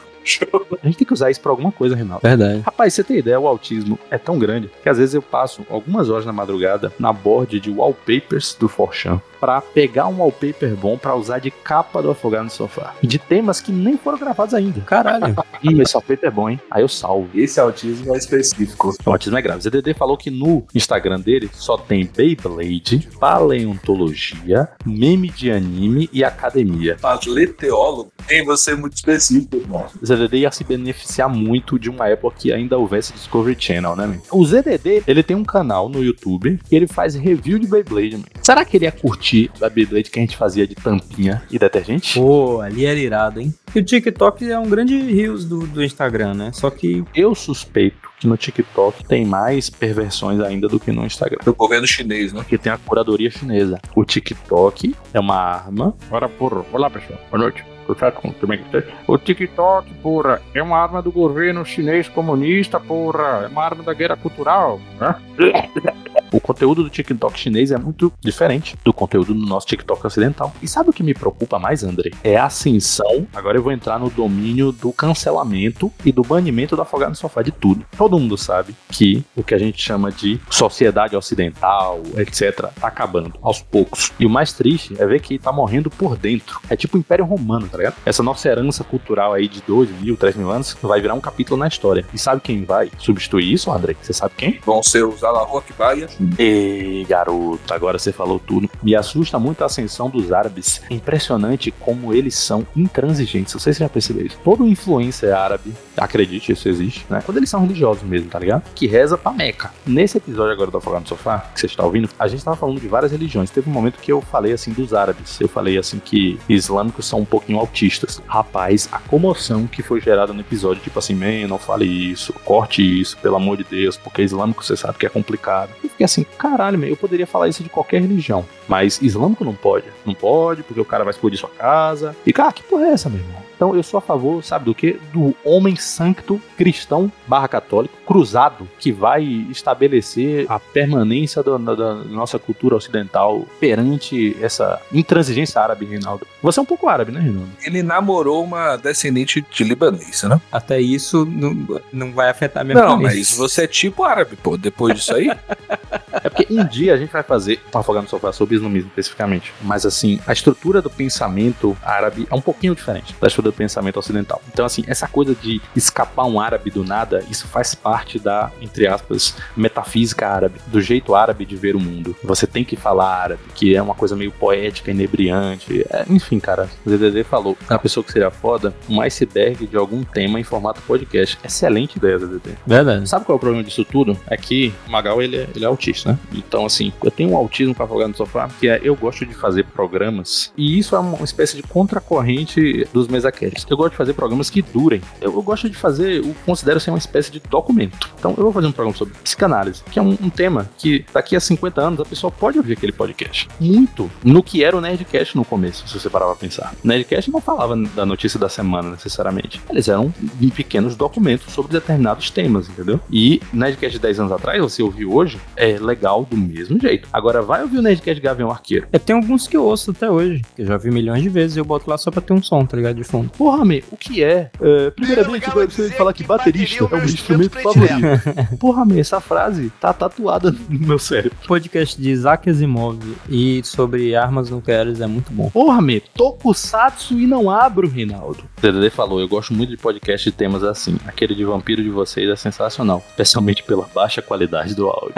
A 0.83 0.85
gente 0.85 0.97
tem 0.97 1.07
que 1.07 1.13
usar 1.13 1.31
isso 1.31 1.41
pra 1.41 1.51
alguma 1.51 1.71
coisa, 1.71 1.95
Reinaldo. 1.95 2.21
Verdade. 2.21 2.61
Rapaz, 2.61 2.93
você 2.93 3.03
tem 3.03 3.17
ideia, 3.17 3.39
o 3.39 3.47
autismo 3.47 3.97
é 4.11 4.17
tão 4.17 4.37
grande 4.37 4.69
que 4.83 4.87
às 4.87 4.97
vezes 4.97 5.15
eu 5.15 5.21
passo 5.21 5.65
algumas 5.69 6.09
horas 6.09 6.25
na 6.25 6.31
madrugada 6.31 6.93
na 6.99 7.11
board 7.11 7.59
de 7.59 7.71
wallpapers 7.71 8.55
do 8.59 8.69
Forchan 8.69 9.19
pra 9.39 9.61
pegar 9.61 10.07
um 10.07 10.19
wallpaper 10.19 10.75
bom 10.75 10.97
pra 10.97 11.15
usar 11.15 11.39
de 11.39 11.51
capa 11.51 12.01
do 12.01 12.11
Afogado 12.11 12.45
no 12.45 12.49
Sofá. 12.49 12.93
De 13.01 13.17
temas 13.17 13.61
que 13.61 13.71
nem 13.71 13.97
foram 13.97 14.17
gravados 14.17 14.53
ainda. 14.53 14.81
Caralho. 14.81 15.35
Ih, 15.63 15.81
esse 15.81 15.95
wallpaper 15.95 16.27
é 16.27 16.31
bom, 16.31 16.49
hein? 16.49 16.59
Aí 16.69 16.81
eu 16.81 16.87
salvo. 16.87 17.29
Esse 17.33 17.59
autismo 17.59 18.13
é 18.13 18.17
específico. 18.17 18.93
O 19.05 19.11
autismo 19.11 19.37
é 19.37 19.41
grave. 19.41 19.59
O 19.59 19.61
ZDD 19.61 19.93
falou 19.93 20.17
que 20.17 20.29
no 20.29 20.65
Instagram 20.73 21.19
dele 21.19 21.49
só 21.53 21.77
tem 21.77 22.05
Beyblade, 22.05 23.09
paleontologia, 23.19 24.69
meme 24.85 25.29
de 25.29 25.51
anime 25.51 26.09
e 26.11 26.23
academia. 26.23 26.97
Mas 27.01 27.25
ler 27.25 27.53
teólogo 27.55 28.11
tem 28.27 28.43
você 28.45 28.75
muito 28.75 28.95
específico, 28.95 29.57
irmão. 29.57 29.85
O 30.01 30.05
ZDD 30.05 30.39
ia 30.39 30.51
se 30.51 30.63
beneficiar 30.63 31.29
muito 31.29 31.77
de 31.79 31.89
uma 31.89 32.07
época 32.07 32.37
que 32.39 32.53
ainda 32.53 32.77
houvesse 32.77 33.13
Discovery 33.13 33.55
Channel, 33.59 33.95
né, 33.95 34.07
man? 34.07 34.19
O 34.31 34.45
ZDD, 34.45 35.03
ele 35.07 35.23
tem 35.23 35.35
um 35.35 35.43
canal 35.43 35.89
no 35.89 36.03
YouTube 36.03 36.59
e 36.71 36.75
ele 36.75 36.87
faz 36.87 37.15
review 37.15 37.59
de 37.59 37.67
Beyblade, 37.67 38.17
man. 38.17 38.23
Será 38.49 38.65
que 38.65 38.77
ele 38.77 38.85
ia 38.85 38.91
curtir 38.91 39.51
a 39.61 39.69
Beyblade 39.69 40.09
que 40.09 40.17
a 40.17 40.23
gente 40.23 40.35
fazia 40.35 40.65
de 40.65 40.73
tampinha 40.73 41.43
e 41.51 41.59
detergente? 41.59 42.19
Pô, 42.19 42.61
ali 42.61 42.83
era 42.83 42.97
irado, 42.97 43.39
hein? 43.39 43.53
E 43.75 43.79
o 43.79 43.85
TikTok 43.85 44.51
é 44.51 44.57
um 44.57 44.67
grande 44.67 44.99
rios 44.99 45.45
do, 45.45 45.67
do 45.67 45.83
Instagram, 45.83 46.33
né? 46.33 46.51
Só 46.51 46.71
que 46.71 47.05
Eu 47.13 47.35
suspeito 47.35 48.09
que 48.19 48.25
no 48.25 48.35
TikTok 48.35 49.05
tem 49.05 49.23
mais 49.23 49.69
perversões 49.69 50.39
ainda 50.39 50.67
do 50.67 50.79
que 50.79 50.91
no 50.91 51.05
Instagram. 51.05 51.37
Do 51.45 51.53
governo 51.53 51.85
chinês, 51.85 52.33
né? 52.33 52.39
Porque 52.41 52.57
tem 52.57 52.71
a 52.71 52.77
curadoria 52.79 53.29
chinesa. 53.29 53.79
O 53.95 54.03
TikTok 54.03 54.95
é 55.13 55.19
uma 55.19 55.35
arma. 55.35 55.95
Ora, 56.09 56.27
porra. 56.27 56.65
Olá, 56.73 56.89
pessoal. 56.89 57.19
Boa 57.29 57.43
noite. 57.43 57.63
Bem 57.95 58.63
com? 58.63 59.13
O 59.13 59.17
TikTok, 59.17 59.93
porra, 59.95 60.41
é 60.53 60.61
uma 60.61 60.77
arma 60.77 61.01
do 61.01 61.11
governo 61.11 61.65
chinês 61.65 62.07
comunista, 62.07 62.79
porra. 62.79 63.43
É 63.43 63.47
uma 63.47 63.63
arma 63.63 63.83
da 63.83 63.93
guerra 63.93 64.15
cultural, 64.15 64.79
né? 64.99 65.15
O 66.31 66.39
conteúdo 66.39 66.83
do 66.83 66.89
TikTok 66.89 67.39
chinês 67.39 67.71
é 67.71 67.77
muito 67.77 68.13
diferente 68.21 68.77
do 68.83 68.93
conteúdo 68.93 69.33
do 69.33 69.45
nosso 69.45 69.65
TikTok 69.65 70.05
ocidental. 70.05 70.53
E 70.61 70.67
sabe 70.67 70.91
o 70.91 70.93
que 70.93 71.01
me 71.01 71.13
preocupa 71.13 71.57
mais, 71.57 71.83
André? 71.83 72.11
É 72.23 72.37
a 72.37 72.45
ascensão. 72.45 73.25
Agora 73.33 73.57
eu 73.57 73.63
vou 73.63 73.71
entrar 73.71 73.99
no 73.99 74.11
domínio 74.11 74.71
do 74.71 74.93
cancelamento 74.93 75.91
e 76.05 76.11
do 76.11 76.21
banimento 76.21 76.75
do 76.75 76.81
afogado 76.83 77.09
no 77.09 77.15
sofá 77.15 77.41
de 77.41 77.51
tudo. 77.51 77.83
Todo 77.97 78.19
mundo 78.19 78.37
sabe 78.37 78.75
que 78.89 79.23
o 79.35 79.43
que 79.43 79.55
a 79.55 79.57
gente 79.57 79.81
chama 79.81 80.11
de 80.11 80.39
sociedade 80.49 81.15
ocidental, 81.15 82.01
etc., 82.17 82.69
tá 82.79 82.87
acabando 82.87 83.33
aos 83.41 83.61
poucos. 83.61 84.11
E 84.19 84.25
o 84.25 84.29
mais 84.29 84.53
triste 84.53 84.95
é 84.99 85.05
ver 85.07 85.21
que 85.21 85.39
tá 85.39 85.51
morrendo 85.51 85.89
por 85.89 86.15
dentro. 86.15 86.61
É 86.69 86.75
tipo 86.75 86.95
o 86.95 86.99
Império 86.99 87.25
Romano, 87.25 87.67
tá 87.67 87.77
ligado? 87.79 87.95
Essa 88.05 88.23
nossa 88.23 88.47
herança 88.47 88.83
cultural 88.83 89.33
aí 89.33 89.47
de 89.47 89.61
2 89.61 89.89
mil, 90.01 90.15
3 90.15 90.35
mil 90.35 90.51
anos 90.51 90.75
vai 90.81 91.01
virar 91.01 91.13
um 91.13 91.21
capítulo 91.21 91.59
na 91.59 91.67
história. 91.67 92.05
E 92.13 92.17
sabe 92.17 92.41
quem 92.41 92.63
vai 92.63 92.91
substituir 92.97 93.51
isso, 93.51 93.71
André? 93.71 93.95
Você 94.01 94.13
sabe 94.13 94.33
quem? 94.37 94.59
Vão 94.65 94.83
ser 94.83 95.03
os 95.03 95.23
Alahoc 95.23 95.65
Baia. 95.77 96.07
Ei, 96.37 97.05
garoto, 97.05 97.73
agora 97.73 97.97
você 97.97 98.11
falou 98.11 98.39
tudo. 98.39 98.69
Me 98.81 98.95
assusta 98.95 99.39
muito 99.39 99.61
a 99.61 99.65
ascensão 99.65 100.09
dos 100.09 100.31
árabes. 100.31 100.81
É 100.89 100.93
impressionante 100.93 101.71
como 101.71 102.13
eles 102.13 102.35
são 102.35 102.65
intransigentes. 102.75 103.53
Não 103.53 103.59
sei 103.59 103.73
se 103.73 103.79
você 103.79 103.83
já 103.83 103.89
percebeu 103.89 104.25
isso. 104.25 104.37
Todo 104.43 104.67
influencer 104.67 105.35
árabe, 105.35 105.73
acredite, 105.97 106.51
isso 106.51 106.67
existe, 106.69 107.05
né? 107.09 107.21
Quando 107.25 107.37
eles 107.37 107.49
são 107.49 107.61
religiosos 107.61 108.03
mesmo, 108.03 108.29
tá 108.29 108.39
ligado? 108.39 108.63
Que 108.73 108.87
reza 108.87 109.17
pra 109.17 109.31
Meca. 109.31 109.71
Nesse 109.85 110.17
episódio 110.17 110.53
agora 110.53 110.71
do 110.71 110.77
Afogado 110.77 111.01
no 111.01 111.07
Sofá, 111.07 111.39
que 111.53 111.59
você 111.59 111.65
está 111.65 111.83
ouvindo, 111.83 112.09
a 112.17 112.27
gente 112.27 112.43
tava 112.43 112.57
falando 112.57 112.79
de 112.79 112.87
várias 112.87 113.11
religiões. 113.11 113.49
Teve 113.49 113.69
um 113.69 113.73
momento 113.73 113.99
que 113.99 114.11
eu 114.11 114.21
falei 114.21 114.53
assim 114.53 114.71
dos 114.71 114.93
árabes. 114.93 115.39
Eu 115.39 115.47
falei 115.47 115.77
assim 115.77 115.99
que 115.99 116.39
islâmicos 116.47 117.05
são 117.05 117.19
um 117.19 117.25
pouquinho 117.25 117.59
autistas. 117.69 118.21
Rapaz, 118.27 118.89
a 118.91 118.99
comoção 118.99 119.67
que 119.67 119.83
foi 119.83 120.01
gerada 120.01 120.33
no 120.33 120.41
episódio, 120.41 120.81
tipo 120.81 120.97
assim, 120.99 121.13
man, 121.13 121.47
não 121.47 121.59
fale 121.59 121.85
isso, 121.85 122.33
corte 122.43 122.81
isso, 122.81 123.15
pelo 123.17 123.35
amor 123.35 123.57
de 123.57 123.63
Deus, 123.63 123.95
porque 123.95 124.23
islâmico 124.23 124.63
você 124.65 124.75
sabe 124.75 124.97
que 124.97 125.05
é 125.05 125.09
complicado. 125.09 125.69
Eu 125.83 125.89
fiquei 125.89 126.03
assim, 126.05 126.23
caralho, 126.37 126.77
meu, 126.77 126.89
eu 126.89 126.97
poderia 126.97 127.27
falar 127.27 127.47
isso 127.47 127.63
de 127.63 127.69
qualquer 127.69 128.01
religião, 128.01 128.43
mas 128.67 128.99
islâmico 129.01 129.45
não 129.45 129.53
pode. 129.53 129.85
Não 130.05 130.13
pode, 130.15 130.63
porque 130.63 130.81
o 130.81 130.85
cara 130.85 131.03
vai 131.03 131.11
explodir 131.11 131.39
sua 131.39 131.49
casa. 131.49 132.15
E, 132.25 132.33
cara, 132.33 132.51
que 132.51 132.63
porra 132.63 132.85
é 132.87 132.91
essa, 132.91 133.09
meu 133.09 133.19
irmão? 133.19 133.39
Então 133.55 133.75
eu 133.75 133.83
sou 133.83 133.97
a 133.97 134.01
favor, 134.01 134.41
sabe 134.41 134.63
do 134.65 134.73
que? 134.73 134.97
Do 135.11 135.35
homem 135.43 135.75
santo 135.75 136.41
cristão 136.57 137.11
barra 137.27 137.45
católico 137.47 137.93
cruzado 138.07 138.65
que 138.79 138.89
vai 138.89 139.21
estabelecer 139.51 140.45
a 140.49 140.57
permanência 140.59 141.43
da, 141.43 141.57
da- 141.57 141.75
da 141.75 141.93
nossa 141.95 142.39
cultura 142.39 142.77
ocidental 142.77 143.45
perante 143.59 144.35
essa 144.41 144.81
intransigência 144.93 145.61
árabe, 145.61 145.85
Reinaldo. 145.85 146.25
Você 146.41 146.59
é 146.59 146.63
um 146.63 146.65
pouco 146.65 146.87
árabe, 146.87 147.11
né, 147.11 147.19
Reinaldo? 147.19 147.49
Ele 147.63 147.83
namorou 147.83 148.43
uma 148.43 148.77
descendente 148.77 149.45
de 149.51 149.63
libanês, 149.63 150.23
né? 150.23 150.39
até 150.51 150.79
isso 150.79 151.25
não, 151.25 151.81
não 151.91 152.11
vai 152.13 152.29
afetar 152.29 152.63
minha 152.63 152.75
Não, 152.79 152.91
família. 152.91 153.15
mas 153.15 153.35
você 153.35 153.63
é 153.63 153.67
tipo 153.67 154.03
árabe, 154.03 154.35
pô. 154.35 154.57
Depois 154.57 154.95
disso 154.95 155.13
aí, 155.15 155.29
É 156.23 156.29
porque 156.29 156.47
um 156.49 156.65
dia 156.65 156.93
a 156.93 156.97
gente 156.97 157.11
vai 157.11 157.23
fazer 157.23 157.59
um 157.73 157.77
afogado 157.77 158.03
no 158.03 158.09
sofá 158.09 158.31
sobre 158.31 158.55
islamismo 158.55 158.89
especificamente. 158.89 159.53
Mas 159.61 159.85
assim, 159.85 160.19
a 160.25 160.33
estrutura 160.33 160.81
do 160.81 160.89
pensamento 160.89 161.77
árabe 161.83 162.27
é 162.29 162.35
um 162.35 162.41
pouquinho 162.41 162.75
diferente 162.75 163.15
da 163.19 163.27
estrutura 163.27 163.51
do 163.51 163.55
pensamento 163.57 163.97
ocidental. 163.99 164.41
Então, 164.51 164.65
assim, 164.65 164.83
essa 164.87 165.07
coisa 165.07 165.35
de 165.35 165.61
escapar 165.75 166.25
um 166.25 166.39
árabe 166.39 166.71
do 166.71 166.83
nada, 166.83 167.23
isso 167.29 167.47
faz 167.47 167.75
parte 167.75 168.19
da, 168.19 168.51
entre 168.61 168.87
aspas, 168.87 169.35
metafísica 169.55 170.27
árabe, 170.27 170.59
do 170.67 170.81
jeito 170.81 171.15
árabe 171.15 171.45
de 171.45 171.55
ver 171.55 171.75
o 171.75 171.79
mundo. 171.79 172.15
Você 172.23 172.47
tem 172.47 172.63
que 172.63 172.75
falar 172.75 173.15
árabe, 173.15 173.41
que 173.55 173.75
é 173.75 173.81
uma 173.81 173.95
coisa 173.95 174.15
meio 174.15 174.31
poética, 174.31 174.91
inebriante. 174.91 175.85
É, 175.89 176.05
enfim, 176.09 176.28
cara, 176.37 176.69
o 176.85 176.89
ZDD 176.89 177.23
falou, 177.23 177.57
a 177.69 177.79
pessoa 177.79 178.03
que 178.03 178.11
seria 178.11 178.29
foda, 178.29 178.75
um 178.89 178.99
iceberg 178.99 179.65
de 179.65 179.77
algum 179.77 180.03
tema 180.03 180.37
em 180.37 180.43
formato 180.43 180.81
podcast. 180.81 181.37
Excelente 181.43 181.95
ideia, 181.95 182.19
ZDD. 182.19 182.57
Verdade. 182.67 183.07
Sabe 183.07 183.23
qual 183.23 183.35
é 183.35 183.37
o 183.37 183.39
problema 183.39 183.63
disso 183.63 183.85
tudo? 183.85 184.17
É 184.27 184.35
que 184.35 184.73
o 184.85 184.91
Magal, 184.91 185.21
ele 185.21 185.37
é, 185.37 185.47
ele 185.55 185.63
é 185.63 185.67
autista, 185.67 186.11
né? 186.11 186.19
Então, 186.33 186.65
assim, 186.65 186.91
eu 187.01 187.09
tenho 187.09 187.31
um 187.31 187.37
autismo 187.37 187.73
pra 187.73 187.85
afogar 187.85 188.09
no 188.09 188.15
sofá, 188.15 188.49
que 188.59 188.67
é, 188.67 188.81
eu 188.83 188.95
gosto 188.95 189.25
de 189.25 189.33
fazer 189.33 189.63
programas, 189.67 190.51
e 190.57 190.77
isso 190.77 190.95
é 190.95 190.99
uma 190.99 191.23
espécie 191.23 191.55
de 191.55 191.63
contracorrente 191.63 192.85
dos 192.91 193.07
mesacasts. 193.07 193.65
Eu 193.69 193.77
gosto 193.77 193.91
de 193.91 193.97
fazer 193.97 194.13
programas 194.13 194.49
que 194.49 194.61
durem. 194.61 195.01
Eu, 195.21 195.33
eu 195.33 195.41
gosto 195.41 195.69
de 195.69 195.77
fazer, 195.77 196.25
eu 196.25 196.35
considero 196.45 196.79
ser 196.79 196.91
uma 196.91 196.97
espécie 196.97 197.31
de 197.31 197.39
documento. 197.39 198.09
Então, 198.19 198.33
eu 198.37 198.43
vou 198.43 198.51
fazer 198.51 198.67
um 198.67 198.71
programa 198.71 198.97
sobre 198.97 199.13
psicanálise, 199.23 199.83
que 199.89 199.99
é 199.99 200.01
um, 200.01 200.17
um 200.21 200.29
tema 200.29 200.69
que 200.77 201.05
daqui 201.13 201.35
a 201.35 201.39
50 201.39 201.81
anos 201.81 201.99
a 201.99 202.05
pessoa 202.05 202.31
pode 202.31 202.57
ouvir 202.57 202.73
aquele 202.73 202.91
podcast. 202.91 203.47
Muito. 203.59 204.09
No 204.23 204.43
que 204.43 204.63
era 204.63 204.75
o 204.75 204.81
Nerdcast 204.81 205.35
no 205.35 205.45
começo, 205.45 205.87
se 205.87 205.99
você 205.99 206.09
parar 206.19 206.25
pra 206.27 206.35
pensar. 206.35 206.73
O 206.83 206.87
Nerdcast 206.87 207.31
não 207.31 207.39
falava 207.39 207.75
da 207.95 208.05
notícia 208.05 208.39
da 208.39 208.49
semana, 208.49 208.91
necessariamente. 208.91 209.61
Eles 209.69 209.87
eram 209.87 210.13
pequenos 210.55 210.95
documentos 210.95 211.53
sobre 211.53 211.71
determinados 211.71 212.29
temas, 212.29 212.67
entendeu? 212.67 212.99
E 213.09 213.41
Nerdcast 213.53 213.97
de 213.97 213.99
10 213.99 214.19
anos 214.19 214.31
atrás, 214.31 214.61
você 214.61 214.83
ouviu 214.83 215.13
hoje, 215.13 215.39
é 215.55 215.77
legal 215.79 216.25
do 216.25 216.35
mesmo 216.35 216.79
jeito. 216.79 217.07
Agora 217.13 217.41
vai 217.41 217.61
ouvir 217.61 217.77
o 217.77 217.81
Nerdcast 217.81 218.21
Gavião 218.21 218.51
Arqueiro. 218.51 218.87
Eu 218.91 218.99
tenho 218.99 219.19
alguns 219.19 219.47
que 219.47 219.55
eu 219.55 219.63
ouço 219.63 219.91
até 219.91 220.09
hoje, 220.09 220.41
que 220.55 220.63
eu 220.63 220.65
já 220.65 220.77
vi 220.77 220.91
milhões 220.91 221.23
de 221.23 221.29
vezes 221.29 221.55
e 221.55 221.59
eu 221.59 221.65
boto 221.65 221.89
lá 221.89 221.97
só 221.97 222.11
pra 222.11 222.21
ter 222.21 222.33
um 222.33 222.43
som, 222.43 222.65
tá 222.65 222.75
ligado? 222.75 222.95
De 222.95 223.03
fundo. 223.03 223.29
Porra, 223.37 223.63
me, 223.63 223.83
o 223.91 223.97
que 223.97 224.23
é? 224.23 224.51
é 224.59 224.91
primeiramente, 224.91 225.47
eu 225.47 225.53
gostaria 225.53 225.91
de 225.91 225.97
falar 225.97 226.13
que 226.13 226.23
baterista 226.23 226.83
é 226.83 226.87
o 226.87 226.89
meu 226.89 227.05
instrumento 227.05 227.59
favorito. 227.59 228.57
Porra, 228.59 228.85
me, 228.85 228.99
essa 228.99 229.21
frase 229.21 229.71
tá 229.79 229.93
tatuada 229.93 230.51
no 230.51 230.87
meu 230.87 230.99
cérebro. 230.99 231.37
podcast 231.47 231.99
de 231.99 232.09
Isaac 232.09 232.49
Asimov 232.49 232.99
e 233.29 233.61
sobre 233.63 234.15
armas 234.15 234.49
nucleares 234.49 234.99
é 235.01 235.07
muito 235.07 235.31
bom. 235.31 235.49
Porra, 235.49 235.81
me, 235.81 236.01
tokusatsu 236.19 237.17
e 237.17 237.25
não 237.25 237.49
abro, 237.49 237.87
Rinaldo. 237.87 238.43
O 238.57 238.61
DDD 238.61 238.89
falou, 238.89 239.21
eu 239.21 239.27
gosto 239.29 239.53
muito 239.53 239.69
de 239.69 239.77
podcast 239.77 240.29
de 240.29 240.35
temas 240.35 240.65
assim. 240.65 240.97
Aquele 241.07 241.33
de 241.33 241.45
vampiro 241.45 241.81
de 241.81 241.89
vocês 241.89 242.29
é 242.29 242.35
sensacional, 242.35 243.01
especialmente 243.07 243.63
pela 243.63 243.87
baixa 243.95 244.21
qualidade 244.21 244.75
do 244.75 244.89
áudio. 244.89 245.13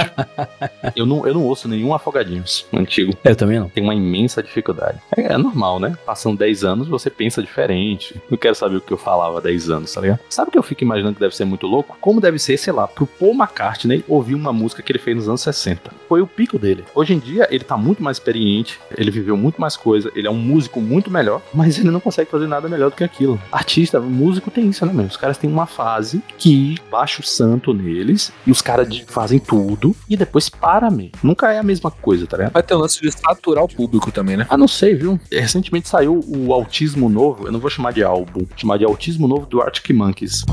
eu, 0.95 1.07
não, 1.07 1.25
eu 1.25 1.33
não 1.33 1.43
ouço 1.43 1.67
nenhum 1.67 1.91
Afogadinhos 1.91 2.67
antigo. 2.71 3.17
Eu 3.23 3.35
também 3.35 3.59
não. 3.59 3.67
Tem 3.67 3.83
uma 3.83 3.95
imensa 3.95 4.43
dificuldade. 4.43 4.99
É, 5.17 5.33
é 5.33 5.37
normal, 5.39 5.79
né? 5.79 5.97
Passam 6.05 6.35
10 6.35 6.63
anos, 6.63 6.87
você 6.87 7.09
pensa 7.09 7.41
diferente. 7.41 8.21
Não 8.29 8.37
quero 8.37 8.53
saber 8.53 8.75
o 8.75 8.81
que 8.81 8.93
eu 8.93 8.97
falava 8.97 9.39
há 9.39 9.41
10 9.41 9.71
anos, 9.71 9.91
tá 9.91 10.01
ligado? 10.01 10.19
Sabe 10.29 10.49
o 10.49 10.51
que 10.51 10.57
eu 10.59 10.63
fico 10.63 10.83
imaginando 10.83 11.15
que 11.15 11.21
deve 11.21 11.35
ser 11.35 11.45
muito 11.45 11.65
louco? 11.65 11.97
Como 11.99 12.21
deve 12.21 12.37
ser, 12.37 12.57
sei 12.57 12.73
lá, 12.73 12.87
pro 12.87 13.07
Paul 13.07 13.33
McCartney 13.33 14.05
ouvir 14.07 14.35
uma 14.35 14.53
música 14.53 14.83
que 14.83 14.91
ele 14.91 14.99
fez 14.99 15.17
nos 15.17 15.27
anos 15.27 15.41
60. 15.41 15.91
Foi 16.07 16.21
o 16.21 16.27
pico 16.27 16.59
dele. 16.59 16.83
Hoje 16.93 17.15
em 17.15 17.17
dia, 17.19 17.47
ele 17.49 17.63
tá 17.63 17.75
muito 17.75 18.03
mais 18.03 18.17
experiente, 18.17 18.79
ele 18.95 19.09
viveu 19.09 19.35
muito 19.35 19.59
mais 19.59 19.75
coisa, 19.75 20.11
ele 20.15 20.27
é 20.27 20.31
um 20.31 20.37
músico 20.37 20.79
muito 20.79 20.90
melhor, 21.11 21.41
mas 21.53 21.77
ele 21.77 21.91
não 21.91 21.99
consegue 21.99 22.29
fazer 22.29 22.47
nada 22.47 22.67
melhor 22.67 22.89
do 22.89 22.95
que 22.95 23.03
aquilo. 23.03 23.39
Artista, 23.51 23.99
músico 23.99 24.51
tem 24.51 24.69
isso, 24.69 24.85
né, 24.85 24.93
meu? 24.93 25.05
Os 25.05 25.17
caras 25.17 25.37
têm 25.37 25.49
uma 25.49 25.65
fase 25.65 26.21
que 26.37 26.77
baixa 26.89 27.21
o 27.21 27.25
santo 27.25 27.73
neles 27.73 28.31
e 28.45 28.51
os 28.51 28.61
caras 28.61 28.97
fazem 29.07 29.39
tudo 29.39 29.95
e 30.09 30.15
depois 30.17 30.49
para, 30.49 30.89
meu. 30.89 31.09
Nunca 31.23 31.51
é 31.51 31.59
a 31.59 31.63
mesma 31.63 31.91
coisa, 31.91 32.27
tá 32.27 32.37
ligado? 32.37 32.53
vai 32.53 32.63
ter 32.63 32.73
o 32.73 32.79
lance 32.79 33.01
de 33.01 33.11
saturar 33.11 33.63
o 33.63 33.67
público 33.67 34.11
também, 34.11 34.37
né? 34.37 34.45
Ah, 34.49 34.57
não 34.57 34.67
sei, 34.67 34.95
viu? 34.95 35.19
Recentemente 35.31 35.87
saiu 35.87 36.19
o 36.27 36.53
Autismo 36.53 37.09
Novo, 37.09 37.47
eu 37.47 37.51
não 37.51 37.59
vou 37.59 37.69
chamar 37.69 37.93
de 37.93 38.03
álbum, 38.03 38.45
vou 38.45 38.57
chamar 38.57 38.77
de 38.77 38.85
Autismo 38.85 39.27
Novo 39.27 39.45
do 39.45 39.61
Arctic 39.61 39.89
Monkeys. 39.91 40.43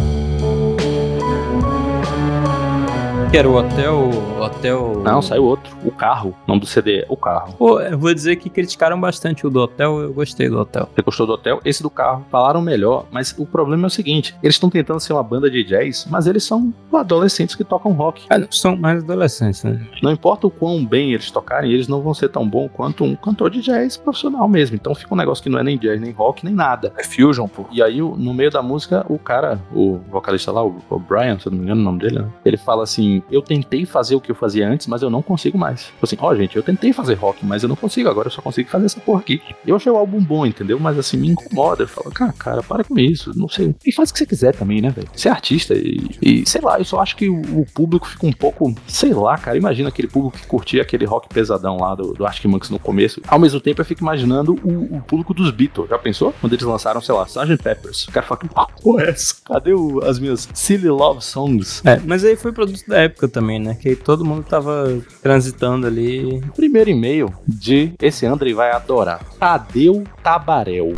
Que 3.31 3.37
era 3.37 3.47
o 3.49 3.57
hotel. 3.57 4.09
Hotel. 4.41 5.03
Não, 5.05 5.21
saiu 5.21 5.45
outro, 5.45 5.77
o 5.85 5.91
Carro. 5.91 6.31
O 6.47 6.49
nome 6.49 6.61
do 6.61 6.67
CD 6.67 7.01
é 7.01 7.07
O 7.11 7.17
Carro. 7.17 7.53
Pô, 7.59 7.79
eu 7.79 7.99
vou 7.99 8.15
dizer 8.15 8.37
que 8.37 8.49
criticaram 8.49 8.99
bastante 8.99 9.47
o 9.47 9.51
do 9.51 9.61
hotel, 9.61 10.01
eu 10.01 10.13
gostei 10.15 10.49
do 10.49 10.59
hotel. 10.59 10.89
Você 10.95 11.03
gostou 11.03 11.27
do 11.27 11.33
hotel? 11.35 11.61
Esse 11.63 11.83
do 11.83 11.91
carro 11.91 12.25
falaram 12.31 12.63
melhor, 12.63 13.05
mas 13.11 13.35
o 13.37 13.45
problema 13.45 13.85
é 13.85 13.89
o 13.89 13.91
seguinte: 13.91 14.35
eles 14.43 14.55
estão 14.55 14.71
tentando 14.71 14.99
ser 15.01 15.13
uma 15.13 15.23
banda 15.23 15.51
de 15.51 15.63
jazz, 15.63 16.07
mas 16.09 16.27
eles 16.27 16.43
são 16.45 16.73
adolescentes 16.93 17.55
que 17.55 17.65
tocam 17.65 17.93
rock. 17.93 18.25
Ah, 18.31 18.41
são 18.51 18.75
mais 18.77 19.03
adolescentes, 19.03 19.63
né? 19.63 19.79
Não 20.03 20.11
importa 20.11 20.47
o 20.47 20.51
quão 20.51 20.83
bem 20.87 21.13
eles 21.13 21.31
tocarem, 21.31 21.71
eles 21.71 21.87
não 21.87 22.01
vão 22.01 22.15
ser 22.15 22.31
tão 22.31 22.49
bom 22.49 22.67
quanto 22.69 23.05
um 23.05 23.15
cantor 23.15 23.51
de 23.51 23.61
jazz 23.61 23.97
profissional 23.99 24.49
mesmo. 24.49 24.75
Então 24.77 24.95
fica 24.95 25.13
um 25.13 25.19
negócio 25.19 25.43
que 25.45 25.51
não 25.51 25.59
é 25.59 25.63
nem 25.65 25.77
jazz, 25.77 26.01
nem 26.01 26.13
rock, 26.13 26.45
nem 26.47 26.55
nada. 26.55 26.95
É 26.97 27.05
fusion, 27.05 27.47
pô. 27.47 27.67
E 27.71 27.83
aí, 27.83 28.01
o- 28.01 28.17
no 28.17 28.33
meio 28.33 28.51
da 28.51 28.63
música, 28.63 29.05
o 29.09 29.19
cara, 29.19 29.61
o 29.75 29.99
vocalista 30.11 30.51
lá, 30.51 30.65
o, 30.65 30.79
o 30.89 30.99
Brian, 30.99 31.39
se 31.39 31.47
eu 31.49 31.53
não 31.53 31.59
me 31.59 31.65
engano 31.65 31.83
o 31.83 31.85
nome 31.85 31.99
dele, 31.99 32.21
né? 32.21 32.29
ele 32.45 32.57
fala 32.57 32.85
assim: 32.85 33.18
eu 33.31 33.43
tentei 33.43 33.85
fazer 33.87 34.15
o 34.15 34.21
que 34.21 34.31
eu 34.31 34.35
fazia 34.35 34.69
antes, 34.69 34.87
mas 34.87 35.03
eu 35.03 35.11
não 35.11 35.23
consigo 35.23 35.57
mais. 35.59 35.85
Tipo 35.85 36.05
assim, 36.05 36.17
ó, 36.21 36.35
gente, 36.35 36.57
eu 36.57 36.63
tentei 36.63 36.93
fazer 36.93 37.15
rock, 37.15 37.45
mas 37.45 37.63
eu 37.63 37.69
não 37.69 37.77
consigo, 37.77 38.09
agora 38.09 38.29
eu 38.29 38.33
só 38.33 38.43
consigo 38.43 38.69
fazer 38.69 38.87
essa 38.87 39.01
porra 39.01 39.21
aqui. 39.21 39.41
Eu 39.67 39.77
achei 39.77 39.91
o 39.91 39.97
álbum 39.97 40.21
bom, 40.23 40.45
entendeu? 40.47 40.79
Mas 40.79 40.99
assim, 40.99 41.17
me 41.17 41.29
incomoda. 41.29 41.85
Eu 41.85 41.89
falo, 41.89 42.11
cara, 42.11 42.33
cara, 42.33 42.63
para 42.63 42.85
com 42.85 42.99
isso. 42.99 43.33
Não 43.37 43.49
sei. 43.49 43.75
E 43.85 43.93
faz 43.93 44.11
o 44.11 44.13
que 44.13 44.19
você 44.19 44.27
quiser 44.27 44.55
também, 44.55 44.81
né, 44.81 44.91
velho? 44.91 45.09
Você 45.15 45.29
é 45.29 45.31
artista 45.33 45.75
e, 45.75 46.01
e, 46.23 46.49
sei 46.49 46.61
lá, 46.61 46.79
eu 46.79 46.85
só 46.85 47.01
acho 47.01 47.17
que 47.17 47.29
o, 47.29 47.41
o 47.61 47.67
público 47.75 48.07
fica 48.09 48.27
um 48.27 48.33
pouco, 48.33 48.75
sei 48.87 49.13
lá, 49.15 49.37
cara. 49.39 49.57
Imagina 49.57 49.89
aquele 49.89 50.09
público 50.09 50.39
que 50.39 50.47
curtia 50.47 50.83
aquele 50.83 51.05
rock 51.05 51.29
pesadão 51.29 51.77
lá 51.79 51.95
do, 51.95 52.13
do 52.13 52.27
Arctic 52.27 52.47
Monkeys 52.47 52.71
no 52.71 52.79
começo. 52.79 53.21
Ao 53.27 53.39
mesmo 53.39 53.61
tempo, 53.61 53.81
eu 53.81 53.85
fico 53.85 54.03
imaginando 54.03 54.53
o, 54.65 54.97
o 54.97 55.03
público 55.03 55.33
dos 55.35 55.51
Beatles. 55.51 55.89
Já 55.89 55.99
pensou? 55.99 56.35
Quando 56.41 56.53
eles 56.53 56.65
lançaram, 56.65 57.01
sei 57.01 57.15
lá, 57.15 57.25
Sgt. 57.25 57.57
Peppers. 57.63 58.07
O 58.09 58.13
cara 58.13 58.27
fala, 58.27 58.41
que 58.41 58.49
porra 58.83 59.05
é 59.05 59.11
essa? 59.11 59.35
Cadê 59.45 59.73
o- 59.73 60.01
as 60.05 60.19
minhas 60.19 60.49
silly 60.55 60.89
love 60.89 61.23
songs? 61.25 61.83
É, 61.85 62.01
mas 62.05 62.25
aí 62.25 62.37
foi 62.37 62.53
produto 62.53 62.81
da 62.87 63.08
época 63.09 63.29
também, 63.29 63.59
né? 63.59 63.75
Que 63.75 63.97
todo 63.97 64.25
mundo 64.25 64.45
tava 64.45 65.01
transitando 65.23 65.87
ali. 65.87 66.43
Primeiro 66.55 66.91
e-mail 66.91 67.33
de 67.47 67.93
esse 68.01 68.25
André 68.25 68.55
vai 68.55 68.71
adorar. 68.71 69.21
Tadeu 69.39 70.05
Tabarel. 70.23 70.95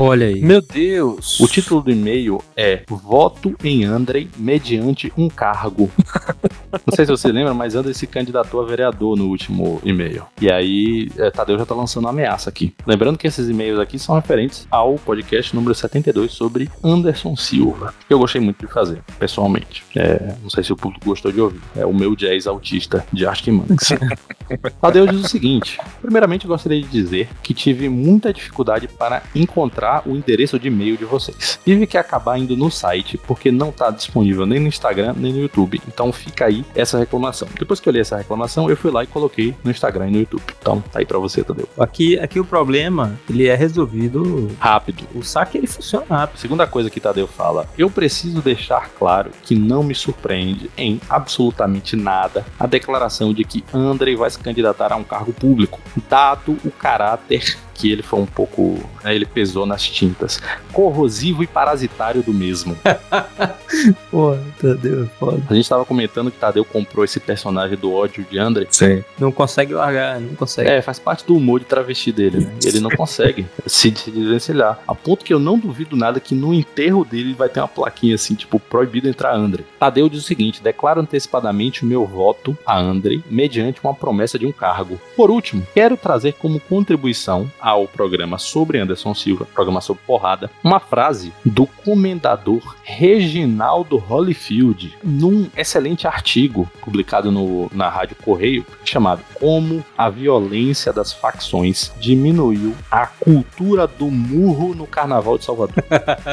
Olha 0.00 0.28
aí. 0.28 0.40
Meu 0.40 0.62
Deus! 0.62 1.40
O 1.40 1.48
título 1.48 1.82
do 1.82 1.90
e-mail 1.90 2.40
é 2.56 2.84
Voto 2.86 3.56
em 3.64 3.84
Andrei 3.84 4.30
mediante 4.36 5.12
um 5.18 5.28
cargo. 5.28 5.90
Não 6.86 6.94
sei 6.94 7.04
se 7.04 7.10
você 7.10 7.32
lembra, 7.32 7.52
mas 7.52 7.74
Andrei 7.74 7.92
se 7.92 8.06
candidatou 8.06 8.60
a 8.60 8.64
vereador 8.64 9.16
no 9.16 9.26
último 9.26 9.80
e-mail. 9.82 10.24
E 10.40 10.52
aí, 10.52 11.10
é, 11.18 11.32
Tadeu 11.32 11.58
já 11.58 11.66
tá 11.66 11.74
lançando 11.74 12.04
uma 12.04 12.10
ameaça 12.10 12.48
aqui. 12.48 12.72
Lembrando 12.86 13.18
que 13.18 13.26
esses 13.26 13.48
e-mails 13.48 13.80
aqui 13.80 13.98
são 13.98 14.14
referentes 14.14 14.68
ao 14.70 14.94
podcast 14.94 15.56
número 15.56 15.74
72 15.74 16.30
sobre 16.30 16.70
Anderson 16.84 17.34
Silva. 17.34 17.92
Que 18.06 18.14
eu 18.14 18.20
gostei 18.20 18.40
muito 18.40 18.64
de 18.64 18.72
fazer, 18.72 19.02
pessoalmente. 19.18 19.84
É, 19.96 20.32
não 20.40 20.48
sei 20.48 20.62
se 20.62 20.72
o 20.72 20.76
público 20.76 21.06
gostou 21.06 21.32
de 21.32 21.40
ouvir. 21.40 21.60
É 21.74 21.84
o 21.84 21.92
meu 21.92 22.14
jazz 22.14 22.46
autista 22.46 23.04
de 23.12 23.26
Arctic 23.26 23.52
Monkeys. 23.52 23.98
Tadeu 24.80 25.08
diz 25.08 25.24
o 25.24 25.28
seguinte: 25.28 25.80
primeiramente, 26.00 26.44
eu 26.44 26.48
gostaria 26.48 26.80
de 26.80 26.88
dizer 26.88 27.28
que 27.42 27.52
tive 27.52 27.88
muita 27.88 28.32
dificuldade 28.32 28.86
para 28.86 29.24
encontrar 29.34 29.87
o 30.06 30.16
endereço 30.16 30.58
de 30.58 30.68
e-mail 30.68 30.96
de 30.96 31.04
vocês. 31.04 31.58
Tive 31.64 31.86
que 31.86 31.98
acabar 31.98 32.38
indo 32.38 32.56
no 32.56 32.70
site 32.70 33.18
porque 33.26 33.50
não 33.50 33.70
está 33.70 33.90
disponível 33.90 34.46
nem 34.46 34.60
no 34.60 34.68
Instagram 34.68 35.14
nem 35.16 35.32
no 35.32 35.40
YouTube. 35.40 35.80
Então 35.86 36.12
fica 36.12 36.46
aí 36.46 36.64
essa 36.74 36.98
reclamação. 36.98 37.48
Depois 37.58 37.80
que 37.80 37.88
eu 37.88 37.92
li 37.92 38.00
essa 38.00 38.16
reclamação, 38.16 38.68
eu 38.68 38.76
fui 38.76 38.90
lá 38.90 39.02
e 39.02 39.06
coloquei 39.06 39.54
no 39.64 39.70
Instagram 39.70 40.08
e 40.08 40.10
no 40.10 40.18
YouTube. 40.18 40.42
Então 40.60 40.80
tá 40.80 41.00
aí 41.00 41.06
pra 41.06 41.18
você, 41.18 41.42
Tadeu. 41.42 41.68
Aqui, 41.78 42.18
aqui 42.18 42.38
o 42.38 42.44
problema, 42.44 43.18
ele 43.28 43.46
é 43.46 43.54
resolvido 43.54 44.50
rápido. 44.58 45.04
O 45.14 45.22
saque 45.22 45.58
ele 45.58 45.66
funciona 45.66 46.06
rápido. 46.08 46.38
Segunda 46.38 46.66
coisa 46.66 46.90
que 46.90 47.00
Tadeu 47.00 47.26
fala, 47.26 47.68
eu 47.76 47.90
preciso 47.90 48.40
deixar 48.40 48.90
claro 48.98 49.30
que 49.42 49.54
não 49.54 49.82
me 49.82 49.94
surpreende 49.94 50.70
em 50.76 51.00
absolutamente 51.08 51.96
nada 51.96 52.44
a 52.58 52.66
declaração 52.66 53.32
de 53.32 53.44
que 53.44 53.64
Andrei 53.72 54.16
vai 54.16 54.30
se 54.30 54.38
candidatar 54.38 54.92
a 54.92 54.96
um 54.96 55.04
cargo 55.04 55.32
público, 55.32 55.80
dado 56.08 56.56
o 56.64 56.70
caráter 56.70 57.58
que 57.78 57.90
ele 57.90 58.02
foi 58.02 58.18
um 58.18 58.26
pouco. 58.26 58.78
né, 59.04 59.14
ele 59.14 59.24
pesou 59.24 59.64
nas 59.64 59.88
tintas. 59.88 60.40
Corrosivo 60.72 61.42
e 61.42 61.46
parasitário 61.46 62.22
do 62.22 62.34
mesmo. 62.34 62.76
Pô, 64.10 64.36
Tadeu, 64.60 65.04
é 65.04 65.06
foda. 65.18 65.42
A 65.48 65.54
gente 65.54 65.68
tava 65.68 65.84
comentando 65.84 66.30
que 66.30 66.38
Tadeu 66.38 66.64
comprou 66.64 67.04
esse 67.04 67.20
personagem 67.20 67.76
do 67.78 67.92
ódio 67.92 68.26
de 68.28 68.38
André. 68.38 68.66
Sim. 68.70 69.04
Não 69.18 69.30
consegue 69.30 69.72
largar, 69.72 70.20
não 70.20 70.34
consegue. 70.34 70.68
É, 70.68 70.82
faz 70.82 70.98
parte 70.98 71.24
do 71.24 71.36
humor 71.36 71.60
de 71.60 71.66
travesti 71.66 72.10
dele, 72.10 72.40
né? 72.40 72.52
Ele 72.64 72.80
não 72.80 72.90
consegue 72.90 73.46
se, 73.66 73.94
se 73.94 74.10
desvencilhar. 74.10 74.80
A 74.86 74.94
ponto 74.94 75.24
que 75.24 75.32
eu 75.32 75.38
não 75.38 75.58
duvido 75.58 75.96
nada 75.96 76.18
que 76.18 76.34
no 76.34 76.52
enterro 76.52 77.04
dele 77.04 77.34
vai 77.34 77.48
ter 77.48 77.60
uma 77.60 77.68
plaquinha 77.68 78.16
assim, 78.16 78.34
tipo, 78.34 78.58
proibido 78.58 79.08
entrar 79.08 79.34
André. 79.34 79.62
Tadeu 79.78 80.08
diz 80.08 80.22
o 80.22 80.26
seguinte: 80.26 80.62
declaro 80.62 81.00
antecipadamente 81.00 81.84
o 81.84 81.86
meu 81.86 82.04
voto 82.04 82.56
a 82.66 82.78
André 82.78 83.20
mediante 83.30 83.80
uma 83.84 83.94
promessa 83.94 84.38
de 84.38 84.46
um 84.46 84.52
cargo. 84.52 84.98
Por 85.16 85.30
último, 85.30 85.66
quero 85.74 85.96
trazer 85.96 86.32
como 86.34 86.58
contribuição 86.60 87.50
ao 87.68 87.86
programa 87.86 88.38
sobre 88.38 88.80
Anderson 88.80 89.12
Silva, 89.12 89.44
programa 89.44 89.82
sobre 89.82 90.02
porrada, 90.06 90.50
uma 90.64 90.80
frase 90.80 91.34
do 91.44 91.66
comendador 91.66 92.74
Reginaldo 92.82 94.02
Holyfield 94.08 94.96
num 95.04 95.50
excelente 95.54 96.06
artigo 96.06 96.66
publicado 96.80 97.30
no, 97.30 97.70
na 97.74 97.90
Rádio 97.90 98.16
Correio 98.24 98.64
chamado 98.82 99.22
Como 99.34 99.84
a 99.98 100.08
violência 100.08 100.94
das 100.94 101.12
facções 101.12 101.92
diminuiu 102.00 102.74
a 102.90 103.06
cultura 103.06 103.86
do 103.86 104.06
murro 104.10 104.74
no 104.74 104.86
Carnaval 104.86 105.36
de 105.36 105.44
Salvador. 105.44 105.84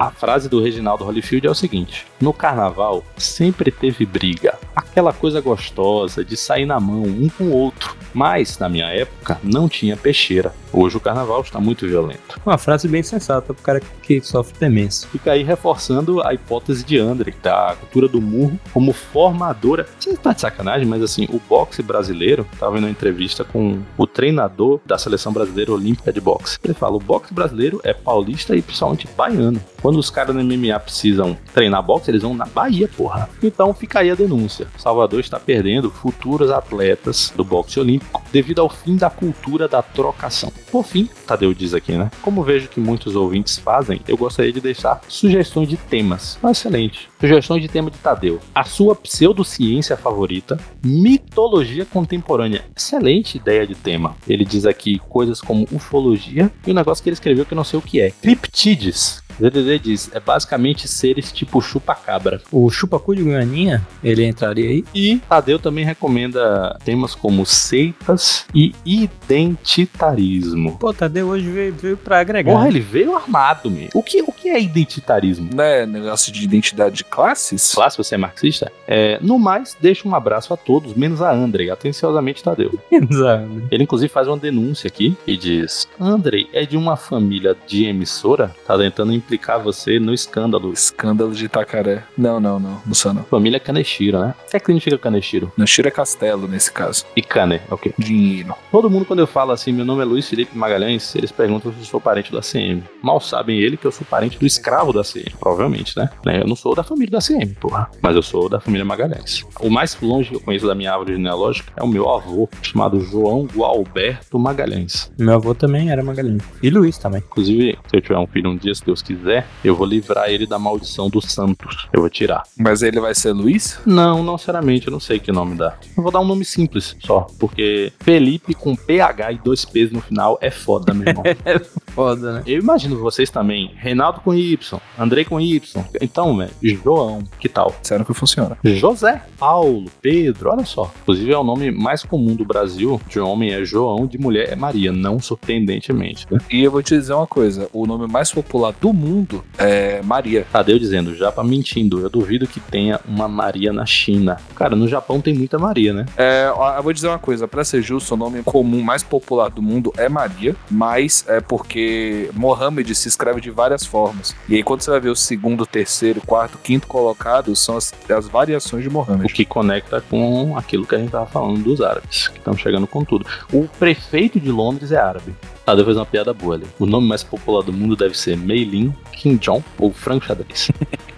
a 0.00 0.10
frase 0.16 0.48
do 0.48 0.62
Reginaldo 0.62 1.04
Holyfield 1.04 1.46
é 1.46 1.50
o 1.50 1.54
seguinte: 1.54 2.06
No 2.18 2.32
Carnaval 2.32 3.04
sempre 3.18 3.70
teve 3.70 4.06
briga, 4.06 4.58
aquela 4.74 5.12
coisa 5.12 5.40
gostosa 5.40 6.24
de 6.24 6.36
sair 6.36 6.66
na 6.66 6.78
mão 6.78 7.02
um 7.02 7.28
com 7.28 7.44
o 7.44 7.52
outro, 7.52 7.96
mas 8.12 8.58
na 8.58 8.68
minha 8.68 8.86
época 8.86 9.38
não 9.42 9.68
tinha 9.68 9.96
peixeira. 9.96 10.52
Hoje 10.72 10.96
o 10.96 11.00
Carnaval 11.00 11.40
está 11.40 11.60
muito 11.60 11.86
violento. 11.86 12.40
Uma 12.46 12.56
frase 12.56 12.86
bem 12.86 13.02
sensata 13.02 13.52
pro 13.52 13.62
cara 13.62 13.80
que 14.02 14.20
sofre 14.20 14.56
demência. 14.58 15.08
Fica 15.08 15.32
aí 15.32 15.42
reforçando 15.42 16.24
a 16.24 16.32
hipótese 16.32 16.84
de 16.84 16.98
André, 16.98 17.34
da 17.42 17.76
cultura 17.78 18.06
do 18.06 18.20
murro 18.20 18.58
como 18.72 18.92
formadora. 18.92 19.86
Você 19.98 20.16
tá 20.16 20.32
de 20.32 20.40
sacanagem, 20.40 20.86
mas 20.86 21.02
assim, 21.02 21.26
o 21.30 21.40
boxe 21.48 21.82
brasileiro, 21.82 22.46
tava 22.58 22.72
vendo 22.72 22.84
uma 22.84 22.90
entrevista 22.90 23.42
com 23.44 23.80
o 23.98 24.06
treinador 24.06 24.80
da 24.86 24.96
seleção 24.96 25.32
brasileira 25.32 25.72
olímpica 25.72 26.12
de 26.12 26.20
boxe. 26.20 26.58
Ele 26.62 26.74
fala: 26.74 26.96
o 26.96 27.00
boxe 27.00 27.34
brasileiro 27.34 27.80
é 27.82 27.92
paulista 27.92 28.54
e 28.54 28.62
principalmente 28.62 29.08
baiano. 29.16 29.60
Quando 29.82 29.98
os 29.98 30.10
caras 30.10 30.34
no 30.34 30.44
MMA 30.44 30.78
precisam 30.78 31.36
treinar 31.52 31.82
boxe, 31.82 32.10
eles 32.10 32.22
vão 32.22 32.34
na 32.34 32.46
Bahia, 32.46 32.88
porra. 32.96 33.28
Então 33.42 33.74
fica 33.74 34.00
aí 34.00 34.10
a 34.10 34.14
denúncia. 34.14 34.59
Salvador 34.78 35.20
está 35.20 35.38
perdendo 35.38 35.90
futuros 35.90 36.50
atletas 36.50 37.32
do 37.36 37.44
boxe 37.44 37.78
olímpico 37.78 38.22
devido 38.32 38.60
ao 38.60 38.68
fim 38.68 38.96
da 38.96 39.10
cultura 39.10 39.68
da 39.68 39.82
trocação. 39.82 40.52
Por 40.70 40.84
fim, 40.84 41.08
Tadeu 41.26 41.52
diz 41.52 41.74
aqui, 41.74 41.92
né? 41.92 42.10
Como 42.22 42.42
vejo 42.42 42.68
que 42.68 42.80
muitos 42.80 43.16
ouvintes 43.16 43.58
fazem, 43.58 44.00
eu 44.06 44.16
gostaria 44.16 44.52
de 44.52 44.60
deixar 44.60 45.00
sugestões 45.08 45.68
de 45.68 45.76
temas. 45.76 46.38
Excelente. 46.44 47.08
Sugestões 47.20 47.62
de 47.62 47.68
tema 47.68 47.90
de 47.90 47.98
Tadeu. 47.98 48.40
A 48.54 48.64
sua 48.64 48.94
pseudociência 48.94 49.96
favorita, 49.96 50.58
mitologia 50.84 51.84
contemporânea. 51.84 52.64
Excelente 52.76 53.36
ideia 53.36 53.66
de 53.66 53.74
tema. 53.74 54.16
Ele 54.28 54.44
diz 54.44 54.66
aqui 54.66 54.98
coisas 55.08 55.40
como 55.40 55.66
ufologia 55.72 56.50
e 56.66 56.70
um 56.70 56.74
negócio 56.74 57.02
que 57.02 57.08
ele 57.08 57.14
escreveu 57.14 57.44
que 57.44 57.52
eu 57.52 57.56
não 57.56 57.64
sei 57.64 57.78
o 57.78 57.82
que 57.82 58.00
é. 58.00 58.10
Criptides. 58.10 59.22
DDD 59.40 59.78
diz, 59.78 60.10
é 60.12 60.20
basicamente 60.20 60.86
seres 60.86 61.32
tipo 61.32 61.60
chupa-cabra. 61.60 62.40
O 62.52 62.70
chupacu 62.70 63.14
de 63.14 63.22
Goianinha, 63.22 63.86
ele 64.02 64.24
entraria 64.24 64.68
aí. 64.68 64.84
E 64.94 65.16
Tadeu 65.28 65.58
também 65.58 65.84
recomenda 65.84 66.76
temas 66.84 67.14
como 67.14 67.46
seitas 67.46 68.46
e 68.54 68.74
identitarismo. 68.84 70.76
Pô, 70.78 70.92
Tadeu 70.92 71.28
hoje 71.28 71.48
veio, 71.50 71.74
veio 71.74 71.96
pra 71.96 72.20
agregar. 72.20 72.52
Porra, 72.52 72.68
ele 72.68 72.80
veio 72.80 73.16
armado, 73.16 73.70
meu. 73.70 73.88
O 73.94 74.02
que, 74.02 74.22
o 74.22 74.32
que 74.32 74.48
é 74.48 74.60
identitarismo? 74.60 75.50
Não 75.54 75.64
é 75.64 75.86
negócio 75.86 76.32
de 76.32 76.44
identidade 76.44 76.96
de 76.96 77.04
classes? 77.04 77.72
Classe, 77.74 77.96
você 77.96 78.14
é 78.14 78.18
marxista? 78.18 78.70
É, 78.86 79.18
no 79.22 79.38
mais, 79.38 79.76
deixa 79.80 80.08
um 80.08 80.14
abraço 80.14 80.52
a 80.52 80.56
todos, 80.56 80.94
menos 80.94 81.22
a 81.22 81.32
Andrei. 81.32 81.70
Atenciosamente, 81.70 82.42
Tadeu. 82.42 82.78
Menos 82.90 83.22
a 83.22 83.34
Andrei. 83.34 83.68
Ele, 83.70 83.84
inclusive, 83.84 84.12
faz 84.12 84.26
uma 84.26 84.36
denúncia 84.36 84.88
aqui 84.88 85.16
e 85.26 85.36
diz: 85.36 85.88
Andrei 85.98 86.48
é 86.52 86.64
de 86.66 86.76
uma 86.76 86.96
família 86.96 87.56
de 87.66 87.86
emissora? 87.86 88.54
Tá 88.66 88.76
tentando 88.76 89.12
implicar 89.30 89.60
você 89.60 90.00
no 90.00 90.12
escândalo. 90.12 90.72
Escândalo 90.72 91.32
de 91.32 91.44
Itacaré. 91.44 92.02
Não, 92.18 92.40
não, 92.40 92.58
não. 92.58 92.80
Não 92.84 92.94
sou 92.94 93.14
não. 93.14 93.22
Família 93.22 93.60
Kaneshiro, 93.60 94.18
né? 94.18 94.34
O 94.46 94.50
que 94.50 94.56
é 94.56 94.60
que 94.60 94.66
significa 94.66 94.98
Kaneshiro? 94.98 95.52
Kaneshiro 95.56 95.86
é 95.86 95.90
castelo 95.90 96.48
nesse 96.48 96.72
caso. 96.72 97.04
E 97.14 97.22
Kane, 97.22 97.60
é 97.70 97.74
o 97.74 97.78
quê? 97.78 97.92
Dinheiro. 97.96 98.54
Todo 98.72 98.90
mundo, 98.90 99.04
quando 99.04 99.20
eu 99.20 99.26
falo 99.26 99.52
assim, 99.52 99.72
meu 99.72 99.84
nome 99.84 100.02
é 100.02 100.04
Luiz 100.04 100.28
Felipe 100.28 100.56
Magalhães, 100.58 101.14
eles 101.14 101.30
perguntam 101.30 101.72
se 101.72 101.78
eu 101.78 101.84
sou 101.84 102.00
parente 102.00 102.30
do 102.32 102.38
ACM. 102.38 102.82
Mal 103.02 103.20
sabem 103.20 103.58
ele 103.58 103.76
que 103.76 103.86
eu 103.86 103.92
sou 103.92 104.04
parente 104.04 104.38
do 104.38 104.46
escravo 104.46 104.92
da 104.92 105.00
ACM, 105.00 105.30
provavelmente, 105.38 105.96
né? 105.96 106.10
Eu 106.40 106.46
não 106.46 106.56
sou 106.56 106.74
da 106.74 106.82
família 106.82 107.12
da 107.12 107.18
ACM, 107.18 107.54
porra. 107.60 107.88
Mas 108.02 108.16
eu 108.16 108.22
sou 108.22 108.48
da 108.48 108.58
família 108.58 108.84
Magalhães. 108.84 109.44
O 109.60 109.70
mais 109.70 109.96
longe 110.00 110.30
que 110.30 110.36
eu 110.36 110.40
conheço 110.40 110.66
da 110.66 110.74
minha 110.74 110.90
árvore 110.92 111.14
genealógica 111.14 111.72
é 111.76 111.82
o 111.82 111.88
meu 111.88 112.08
avô, 112.08 112.48
chamado 112.62 113.00
João 113.00 113.46
Gualberto 113.46 114.38
Magalhães. 114.38 115.12
Meu 115.18 115.34
avô 115.34 115.54
também 115.54 115.90
era 115.90 116.02
Magalhães. 116.02 116.42
E 116.62 116.70
Luiz 116.70 116.98
também. 116.98 117.20
Inclusive, 117.20 117.78
se 117.88 117.96
eu 117.96 118.00
tiver 118.00 118.18
um 118.18 118.26
filho 118.26 118.50
um 118.50 118.56
dia, 118.56 118.74
se 118.74 118.84
Deus 118.84 119.02
quiser, 119.02 119.19
eu 119.64 119.74
vou 119.74 119.86
livrar 119.86 120.28
ele 120.28 120.46
da 120.46 120.58
maldição 120.58 121.08
dos 121.08 121.32
santos. 121.32 121.88
Eu 121.92 122.00
vou 122.00 122.10
tirar. 122.10 122.42
Mas 122.58 122.82
ele 122.82 123.00
vai 123.00 123.14
ser 123.14 123.32
Luiz? 123.32 123.80
Não, 123.86 124.22
não 124.22 124.36
sinceramente, 124.36 124.86
eu 124.86 124.92
não 124.92 125.00
sei 125.00 125.18
que 125.18 125.30
nome 125.30 125.54
dá. 125.54 125.76
Eu 125.96 126.02
vou 126.02 126.12
dar 126.12 126.20
um 126.20 126.26
nome 126.26 126.44
simples 126.44 126.96
só, 127.00 127.26
porque 127.38 127.92
Felipe 128.00 128.54
com 128.54 128.74
PH 128.74 129.32
e 129.32 129.38
dois 129.38 129.64
P's 129.64 129.90
no 129.92 130.00
final 130.00 130.38
é 130.40 130.50
foda, 130.50 130.92
meu 130.92 131.08
irmão. 131.08 131.22
é 131.44 131.58
foda, 131.92 132.32
né? 132.34 132.42
Eu 132.46 132.60
imagino 132.60 132.98
vocês 132.98 133.30
também. 133.30 133.72
Reinaldo 133.76 134.20
com 134.20 134.34
Y, 134.34 134.80
Andrei 134.98 135.24
com 135.24 135.40
Y. 135.40 135.84
Então, 136.00 136.36
velho, 136.36 136.50
João, 136.62 137.22
que 137.38 137.48
tal? 137.48 137.74
Sério 137.82 138.04
que 138.04 138.14
funciona. 138.14 138.58
José, 138.64 139.22
Paulo, 139.38 139.90
Pedro, 140.00 140.50
olha 140.50 140.64
só. 140.64 140.92
Inclusive 141.02 141.32
é 141.32 141.38
o 141.38 141.44
nome 141.44 141.70
mais 141.70 142.02
comum 142.02 142.34
do 142.34 142.44
Brasil. 142.44 143.00
De 143.08 143.20
homem 143.20 143.52
é 143.52 143.64
João, 143.64 144.06
de 144.06 144.18
mulher 144.18 144.52
é 144.52 144.56
Maria, 144.56 144.92
não 144.92 145.20
surpreendentemente, 145.20 146.26
né? 146.30 146.38
E 146.50 146.62
eu 146.62 146.70
vou 146.70 146.82
te 146.82 146.96
dizer 146.96 147.12
uma 147.14 147.26
coisa: 147.26 147.68
o 147.72 147.86
nome 147.86 148.06
mais 148.06 148.32
popular 148.32 148.74
do 148.80 148.92
mundo 149.00 149.44
é 149.58 150.00
Maria. 150.02 150.46
Tadeu 150.52 150.78
dizendo, 150.78 151.14
Japa 151.16 151.42
mentindo. 151.42 152.00
Eu 152.00 152.10
duvido 152.10 152.46
que 152.46 152.60
tenha 152.60 153.00
uma 153.08 153.26
Maria 153.26 153.72
na 153.72 153.86
China. 153.86 154.36
Cara, 154.54 154.76
no 154.76 154.86
Japão 154.86 155.20
tem 155.20 155.34
muita 155.34 155.58
Maria, 155.58 155.92
né? 155.92 156.06
É, 156.16 156.52
ó, 156.54 156.76
eu 156.76 156.82
vou 156.82 156.92
dizer 156.92 157.08
uma 157.08 157.18
coisa, 157.18 157.48
pra 157.48 157.64
ser 157.64 157.82
justo, 157.82 158.14
o 158.14 158.16
nome 158.16 158.42
comum 158.42 158.82
mais 158.82 159.02
popular 159.02 159.48
do 159.50 159.62
mundo 159.62 159.92
é 159.96 160.08
Maria, 160.08 160.54
mas 160.70 161.24
é 161.26 161.40
porque 161.40 162.30
Mohammed 162.34 162.94
se 162.94 163.08
escreve 163.08 163.40
de 163.40 163.50
várias 163.50 163.84
formas. 163.84 164.34
E 164.48 164.54
aí 164.56 164.62
quando 164.62 164.82
você 164.82 164.90
vai 164.90 165.00
ver 165.00 165.10
o 165.10 165.16
segundo, 165.16 165.66
terceiro, 165.66 166.20
quarto, 166.20 166.58
quinto 166.62 166.86
colocado, 166.86 167.54
são 167.56 167.76
as, 167.76 167.92
as 168.14 168.28
variações 168.28 168.82
de 168.82 168.88
O 168.88 168.92
Mohammed. 168.92 169.32
que 169.32 169.44
conecta 169.44 170.00
com 170.00 170.56
aquilo 170.56 170.86
que 170.86 170.94
a 170.94 170.98
gente 170.98 171.10
tava 171.10 171.26
falando 171.26 171.62
dos 171.62 171.80
árabes, 171.80 172.28
que 172.28 172.38
estão 172.38 172.56
chegando 172.56 172.86
com 172.86 173.04
tudo. 173.04 173.24
O 173.52 173.66
prefeito 173.78 174.38
de 174.38 174.50
Londres 174.50 174.92
é 174.92 174.98
árabe. 174.98 175.34
Tadeu 175.70 175.84
fez 175.84 175.96
uma 175.96 176.04
piada 176.06 176.34
boa 176.34 176.56
ali. 176.56 176.66
O 176.80 176.86
nome 176.86 177.06
mais 177.06 177.22
popular 177.22 177.62
do 177.62 177.72
mundo 177.72 177.94
deve 177.94 178.18
ser 178.18 178.36
Mei 178.36 178.64
Lin, 178.64 178.92
Kim 179.12 179.36
Jong 179.36 179.64
ou 179.78 179.92
Franco 179.92 180.26
Xadrez. 180.26 180.68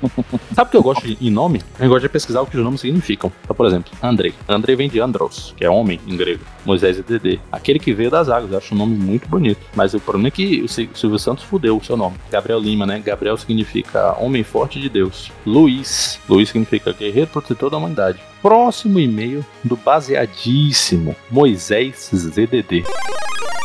Sabe 0.55 0.69
o 0.69 0.70
que 0.70 0.77
eu 0.77 0.83
gosto 0.83 1.07
de, 1.07 1.16
em 1.27 1.31
nome? 1.31 1.62
Eu 1.81 1.89
gosto 1.89 2.03
de 2.03 2.11
pesquisar 2.11 2.43
o 2.43 2.47
que 2.47 2.59
os 2.59 2.62
nomes 2.62 2.83
significam. 2.83 3.33
Então, 3.45 3.57
por 3.57 3.65
exemplo, 3.65 3.91
Andrei. 4.03 4.35
Andrei 4.47 4.77
vem 4.77 4.91
de 4.91 5.01
Andros, 5.01 5.55
que 5.57 5.65
é 5.65 5.70
homem 5.70 5.99
em 6.07 6.19
grego. 6.19 6.45
Moisés 6.64 6.98
é 6.98 7.02
Dedê. 7.02 7.39
Aquele 7.51 7.78
que 7.78 7.93
veio 7.93 8.10
das 8.10 8.28
águas. 8.28 8.52
Eu 8.52 8.59
acho 8.59 8.74
um 8.74 8.78
nome 8.78 8.94
muito 8.97 9.28
bonito. 9.28 9.60
Mas 9.74 9.94
o 9.94 10.01
problema 10.01 10.28
é 10.28 10.30
que 10.30 10.62
o 10.62 10.68
Sil- 10.68 10.90
Silvio 10.94 11.18
Santos 11.18 11.44
fudeu 11.44 11.76
o 11.76 11.84
seu 11.84 11.97
nome. 11.97 12.16
Gabriel 12.30 12.59
Lima, 12.60 12.86
né? 12.86 13.01
Gabriel 13.05 13.36
significa 13.36 14.16
homem 14.18 14.43
forte 14.43 14.80
de 14.80 14.89
Deus. 14.89 15.30
Luiz. 15.47 16.18
Luiz 16.28 16.48
significa 16.48 16.93
guerreiro 16.93 17.28
protetor 17.30 17.70
da 17.70 17.76
humanidade. 17.76 18.20
Próximo 18.40 18.98
e-mail 18.98 19.44
do 19.62 19.76
baseadíssimo 19.76 21.14
Moisés 21.30 22.10
ZDD. 22.14 22.84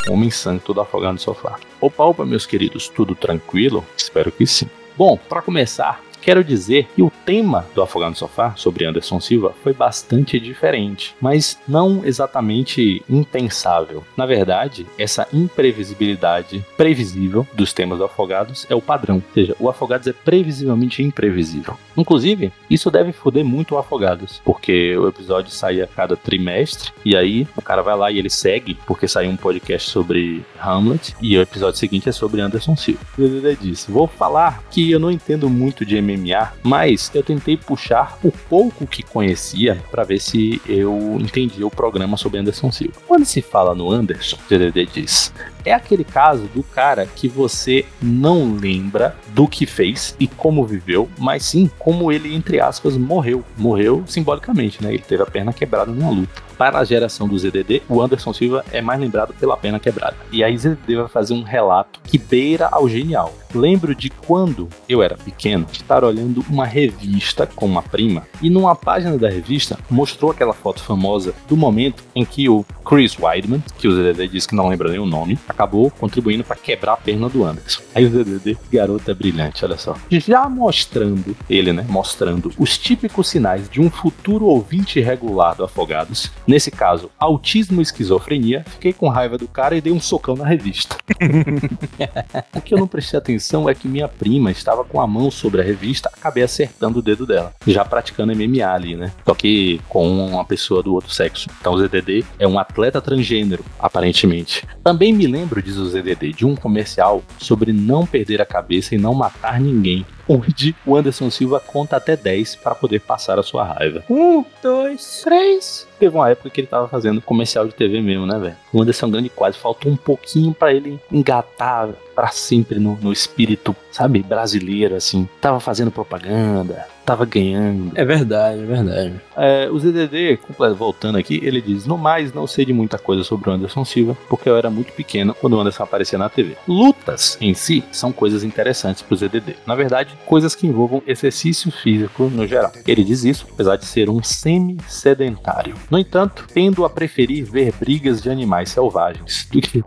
Homem 0.09 0.29
santo 0.29 0.73
do 0.73 0.81
afogado 0.81 1.13
no 1.13 1.19
sofá. 1.19 1.59
Opa, 1.81 2.03
opa, 2.03 2.25
meus 2.25 2.45
queridos, 2.45 2.87
tudo 2.87 3.13
tranquilo? 3.13 3.83
Espero 3.95 4.31
que 4.31 4.45
sim. 4.47 4.69
Bom, 4.97 5.17
para 5.17 5.41
começar, 5.41 6.01
quero 6.21 6.43
dizer 6.43 6.87
que 6.95 7.01
o 7.01 7.11
tema 7.25 7.65
do 7.73 7.81
Afogado 7.81 8.11
no 8.11 8.15
Sofá, 8.15 8.53
sobre 8.55 8.85
Anderson 8.85 9.19
Silva, 9.19 9.53
foi 9.63 9.73
bastante 9.73 10.39
diferente, 10.39 11.15
mas 11.19 11.59
não 11.67 12.05
exatamente 12.05 13.03
impensável. 13.09 14.03
Na 14.15 14.25
verdade, 14.25 14.85
essa 14.97 15.27
imprevisibilidade 15.33 16.63
previsível 16.75 17.47
dos 17.53 17.73
temas 17.73 17.97
do 17.97 18.05
Afogados 18.05 18.65
é 18.69 18.75
o 18.75 18.81
padrão, 18.81 19.15
ou 19.15 19.33
seja, 19.33 19.55
o 19.59 19.69
Afogados 19.69 20.07
é 20.07 20.13
previsivelmente 20.13 21.03
imprevisível. 21.03 21.77
Inclusive, 21.95 22.51
isso 22.69 22.91
deve 22.91 23.11
foder 23.11 23.43
muito 23.43 23.75
o 23.75 23.77
Afogados, 23.77 24.41
porque 24.45 24.95
o 24.97 25.07
episódio 25.07 25.51
sai 25.51 25.81
a 25.81 25.87
cada 25.87 26.15
trimestre, 26.15 26.91
e 27.03 27.15
aí 27.15 27.47
o 27.55 27.61
cara 27.61 27.81
vai 27.81 27.95
lá 27.95 28.11
e 28.11 28.19
ele 28.19 28.29
segue, 28.29 28.77
porque 28.85 29.07
saiu 29.07 29.31
um 29.31 29.37
podcast 29.37 29.89
sobre 29.89 30.45
Hamlet, 30.59 31.15
e 31.21 31.37
o 31.37 31.41
episódio 31.41 31.79
seguinte 31.79 32.09
é 32.09 32.11
sobre 32.11 32.41
Anderson 32.41 32.75
Silva. 32.75 33.01
DDD 33.17 33.57
disse: 33.61 33.91
Vou 33.91 34.07
falar 34.07 34.63
que 34.69 34.91
eu 34.91 34.99
não 34.99 35.11
entendo 35.11 35.49
muito 35.49 35.85
de 35.85 35.99
MMA, 36.01 36.16
mas 36.63 37.11
eu 37.13 37.23
tentei 37.23 37.57
puxar 37.57 38.17
o 38.23 38.31
pouco 38.31 38.87
que 38.87 39.03
conhecia 39.03 39.81
para 39.91 40.03
ver 40.03 40.19
se 40.19 40.61
eu 40.67 41.17
entendia 41.19 41.65
o 41.65 41.71
programa 41.71 42.17
sobre 42.17 42.39
Anderson 42.39 42.71
Silva. 42.71 42.95
Quando 43.07 43.25
se 43.25 43.41
fala 43.41 43.75
no 43.75 43.91
Anderson, 43.91 44.37
o 44.37 44.49
DDD 44.49 44.85
diz: 44.85 45.33
é 45.67 45.73
aquele 45.73 46.03
caso 46.03 46.47
do 46.53 46.63
cara 46.63 47.05
que 47.05 47.27
você 47.27 47.85
não 48.01 48.55
lembra 48.55 49.15
do 49.29 49.47
que 49.47 49.65
fez 49.65 50.15
e 50.19 50.27
como 50.27 50.65
viveu, 50.65 51.09
mas 51.17 51.43
sim 51.43 51.69
como 51.77 52.11
ele, 52.11 52.33
entre 52.33 52.59
aspas, 52.59 52.95
morreu. 52.95 53.43
Morreu 53.57 54.03
simbolicamente, 54.07 54.81
né? 54.83 54.93
Ele 54.93 55.03
teve 55.03 55.23
a 55.23 55.25
perna 55.25 55.51
quebrada 55.51 55.91
numa 55.91 56.09
luta. 56.09 56.47
Para 56.57 56.79
a 56.79 56.83
geração 56.83 57.27
do 57.27 57.37
ZDD, 57.37 57.83
o 57.87 58.01
Anderson 58.01 58.33
Silva 58.33 58.65
é 58.71 58.81
mais 58.81 58.99
lembrado 58.99 59.33
pela 59.39 59.55
perna 59.55 59.79
quebrada. 59.79 60.15
E 60.31 60.43
aí 60.43 60.57
ZDD 60.57 60.95
vai 60.95 61.07
fazer 61.07 61.33
um 61.35 61.43
relato 61.43 61.99
que 62.03 62.17
beira 62.17 62.67
ao 62.71 62.89
genial. 62.89 63.31
Lembro 63.53 63.93
de 63.93 64.09
quando 64.09 64.67
eu 64.89 65.03
era 65.03 65.15
pequeno, 65.15 65.67
estar 65.71 66.03
olhando 66.03 66.43
uma 66.49 66.65
revista 66.65 67.45
com 67.45 67.65
uma 67.65 67.83
prima 67.83 68.27
e 68.41 68.49
numa 68.49 68.75
página 68.75 69.17
da 69.17 69.29
revista 69.29 69.77
mostrou 69.89 70.31
aquela 70.31 70.53
foto 70.53 70.81
famosa 70.81 71.33
do 71.47 71.55
momento 71.55 72.03
em 72.15 72.25
que 72.25 72.49
o 72.49 72.65
Chris 72.83 73.17
Weidman, 73.19 73.63
que 73.77 73.87
o 73.87 73.91
ZDD 73.91 74.27
disse 74.27 74.47
que 74.47 74.55
não 74.55 74.67
lembra 74.67 74.89
nem 74.89 74.99
o 74.99 75.05
nome, 75.05 75.37
acabou 75.57 75.89
contribuindo 75.89 76.43
para 76.43 76.55
quebrar 76.55 76.93
a 76.93 76.97
perna 76.97 77.27
do 77.27 77.43
Anderson. 77.43 77.81
Aí 77.95 78.05
o 78.05 78.09
ZDD, 78.09 78.55
garoto 78.71 79.09
é 79.09 79.13
brilhante, 79.13 79.65
olha 79.65 79.77
só. 79.77 79.95
Já 80.11 80.47
mostrando, 80.47 81.35
ele, 81.49 81.73
né, 81.73 81.83
mostrando 81.89 82.53
os 82.59 82.77
típicos 82.77 83.27
sinais 83.27 83.67
de 83.67 83.81
um 83.81 83.89
futuro 83.89 84.45
ouvinte 84.45 84.99
regular 84.99 85.55
do 85.55 85.63
Afogados, 85.63 86.31
nesse 86.45 86.69
caso, 86.69 87.09
autismo 87.17 87.81
e 87.81 87.83
esquizofrenia, 87.83 88.63
fiquei 88.67 88.93
com 88.93 89.09
raiva 89.09 89.37
do 89.37 89.47
cara 89.47 89.75
e 89.75 89.81
dei 89.81 89.91
um 89.91 89.99
socão 89.99 90.35
na 90.35 90.45
revista. 90.45 90.95
o 92.53 92.61
que 92.61 92.73
eu 92.73 92.77
não 92.77 92.87
prestei 92.87 93.17
atenção 93.17 93.67
é 93.67 93.73
que 93.73 93.87
minha 93.87 94.07
prima 94.07 94.51
estava 94.51 94.83
com 94.83 95.01
a 95.01 95.07
mão 95.07 95.31
sobre 95.31 95.61
a 95.61 95.63
revista, 95.63 96.09
acabei 96.13 96.43
acertando 96.43 96.99
o 96.99 97.01
dedo 97.01 97.25
dela, 97.25 97.53
já 97.65 97.83
praticando 97.83 98.35
MMA 98.35 98.67
ali, 98.67 98.95
né? 98.95 99.11
Só 99.25 99.33
que 99.33 99.81
com 99.89 100.07
uma 100.27 100.45
pessoa 100.45 100.83
do 100.83 100.93
outro 100.93 101.11
sexo. 101.11 101.49
Então 101.59 101.73
o 101.73 101.79
ZDD 101.79 102.23
é 102.37 102.47
um 102.47 102.59
atleta 102.59 103.01
transgênero, 103.01 103.63
aparentemente. 103.79 104.67
Também 104.83 105.13
me 105.13 105.25
lembro, 105.25 105.46
diz 105.61 105.77
o 105.77 105.87
ZDD, 105.87 106.33
de 106.33 106.45
um 106.45 106.55
comercial 106.55 107.23
sobre 107.37 107.71
não 107.71 108.05
perder 108.05 108.41
a 108.41 108.45
cabeça 108.45 108.95
e 108.95 108.97
não 108.97 109.13
matar 109.13 109.59
ninguém. 109.59 110.05
Onde 110.27 110.75
o 110.85 110.95
Anderson 110.95 111.29
Silva 111.29 111.59
conta 111.59 111.95
até 111.97 112.15
10 112.15 112.55
para 112.57 112.75
poder 112.75 112.99
passar 112.99 113.39
a 113.39 113.43
sua 113.43 113.63
raiva. 113.63 114.03
Um, 114.09 114.43
dois, 114.61 115.21
três. 115.23 115.87
Teve 115.99 116.15
uma 116.15 116.29
época 116.29 116.49
que 116.49 116.61
ele 116.61 116.67
tava 116.67 116.87
fazendo 116.87 117.21
comercial 117.21 117.65
de 117.67 117.73
TV 117.73 118.01
mesmo, 118.01 118.25
né, 118.25 118.37
velho? 118.37 118.55
O 118.71 118.81
Anderson 118.81 119.09
Grande 119.09 119.29
quase 119.29 119.57
faltou 119.57 119.91
um 119.91 119.95
pouquinho 119.95 120.53
para 120.53 120.71
ele 120.73 120.99
engatar 121.11 121.89
para 122.17 122.29
sempre 122.29 122.79
no, 122.79 122.97
no 122.99 123.11
espírito, 123.13 123.75
sabe, 123.91 124.23
brasileiro, 124.23 124.95
assim. 124.95 125.29
Tava 125.39 125.59
fazendo 125.59 125.91
propaganda, 125.91 126.87
tava 127.05 127.25
ganhando. 127.25 127.91
É 127.93 128.03
verdade, 128.03 128.59
é 128.59 128.65
verdade. 128.65 129.21
É, 129.35 129.69
o 129.69 129.77
ZDD, 129.77 130.39
voltando 130.75 131.17
aqui, 131.17 131.39
ele 131.43 131.61
diz: 131.61 131.85
No 131.85 131.95
mais, 131.95 132.33
não 132.33 132.47
sei 132.47 132.65
de 132.65 132.73
muita 132.73 132.97
coisa 132.97 133.23
sobre 133.23 133.49
o 133.49 133.53
Anderson 133.53 133.85
Silva, 133.85 134.17
porque 134.27 134.49
eu 134.49 134.57
era 134.57 134.69
muito 134.69 134.93
pequeno 134.93 135.35
quando 135.35 135.53
o 135.53 135.59
Anderson 135.59 135.83
aparecia 135.83 136.17
na 136.17 136.27
TV. 136.27 136.57
Lutas 136.67 137.37
em 137.39 137.53
si 137.53 137.83
são 137.91 138.11
coisas 138.11 138.43
interessantes 138.43 139.03
pro 139.03 139.15
ZDD. 139.15 139.55
Na 139.65 139.75
verdade, 139.75 140.16
coisas 140.25 140.55
que 140.55 140.67
envolvam 140.67 141.01
exercício 141.07 141.71
físico 141.71 142.23
no 142.25 142.47
geral. 142.47 142.71
Ele 142.85 143.03
diz 143.03 143.23
isso, 143.23 143.45
apesar 143.51 143.75
de 143.75 143.85
ser 143.85 144.09
um 144.09 144.21
semi-sedentário. 144.21 145.75
No 145.89 145.97
entanto, 145.97 146.45
tendo 146.53 146.83
a 146.83 146.89
preferir 146.89 147.45
ver 147.45 147.73
brigas 147.79 148.21
de 148.21 148.29
animais 148.29 148.69
selvagens 148.69 149.47
do 149.51 149.61
que, 149.61 149.83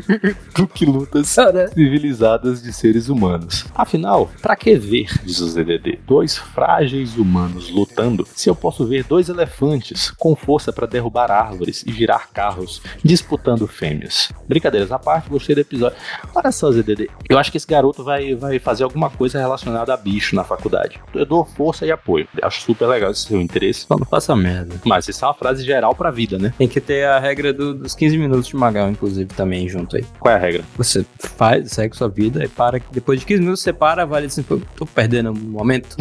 do 0.54 0.66
que 0.66 0.86
lutas 0.86 1.36
civilizadas 1.74 2.62
de 2.62 2.72
seres 2.72 3.08
humanos. 3.08 3.66
Afinal, 3.74 4.30
pra 4.40 4.56
que 4.56 4.76
ver, 4.76 5.08
diz 5.24 5.40
o 5.40 5.48
ZDD, 5.48 5.98
dois 6.06 6.36
frágeis 6.36 7.16
humanos 7.16 7.70
lutando 7.70 8.26
se 8.34 8.48
eu 8.48 8.54
posso 8.54 8.86
ver 8.86 9.04
dois 9.04 9.28
elefantes 9.28 10.10
com 10.10 10.34
força 10.34 10.72
para 10.72 10.86
derrubar 10.86 11.30
árvores 11.30 11.84
e 11.86 11.92
virar 11.92 12.30
carros 12.32 12.80
disputando 13.02 13.66
fêmeas? 13.66 14.32
Brincadeiras 14.48 14.90
à 14.90 14.98
parte, 14.98 15.28
gostei 15.28 15.54
do 15.54 15.60
episódio. 15.60 15.96
Olha 16.34 16.50
só, 16.50 16.70
ZDD, 16.70 17.10
eu 17.28 17.38
acho 17.38 17.50
que 17.50 17.56
esse 17.56 17.66
garoto 17.66 18.02
vai, 18.02 18.34
vai 18.34 18.58
fazer 18.58 18.84
alguma 18.84 19.10
coisa 19.10 19.38
relacionada 19.38 19.73
a 19.82 19.96
bicho 19.96 20.34
na 20.36 20.44
faculdade. 20.44 21.00
Eu 21.14 21.24
dou 21.26 21.44
força 21.44 21.84
e 21.86 21.90
apoio. 21.90 22.26
Acho 22.42 22.60
super 22.62 22.86
legal 22.86 23.10
esse 23.10 23.22
seu 23.26 23.40
interesse. 23.40 23.86
Só 23.86 23.96
não 23.98 24.06
faça 24.06 24.34
merda. 24.36 24.74
Mas 24.84 25.08
isso 25.08 25.24
é 25.24 25.28
uma 25.28 25.34
frase 25.34 25.64
geral 25.64 25.94
pra 25.94 26.10
vida, 26.10 26.38
né? 26.38 26.52
Tem 26.56 26.68
que 26.68 26.80
ter 26.80 27.04
a 27.06 27.18
regra 27.18 27.52
do- 27.52 27.74
dos 27.74 27.94
15 27.94 28.16
minutos 28.18 28.46
de 28.48 28.56
Magal, 28.56 28.88
inclusive, 28.90 29.26
também 29.34 29.68
junto 29.68 29.96
aí. 29.96 30.04
Qual 30.18 30.32
é 30.32 30.36
a 30.36 30.40
regra? 30.40 30.64
Você 30.76 31.04
faz, 31.18 31.72
segue 31.72 31.96
sua 31.96 32.08
vida 32.08 32.44
e 32.44 32.48
para. 32.48 32.80
Depois 32.92 33.20
de 33.20 33.26
15 33.26 33.40
minutos 33.40 33.62
você 33.62 33.72
para, 33.72 34.04
vale 34.04 34.26
assim, 34.26 34.42
tô 34.42 34.86
perdendo 34.86 35.30
um 35.30 35.34
momento. 35.34 35.96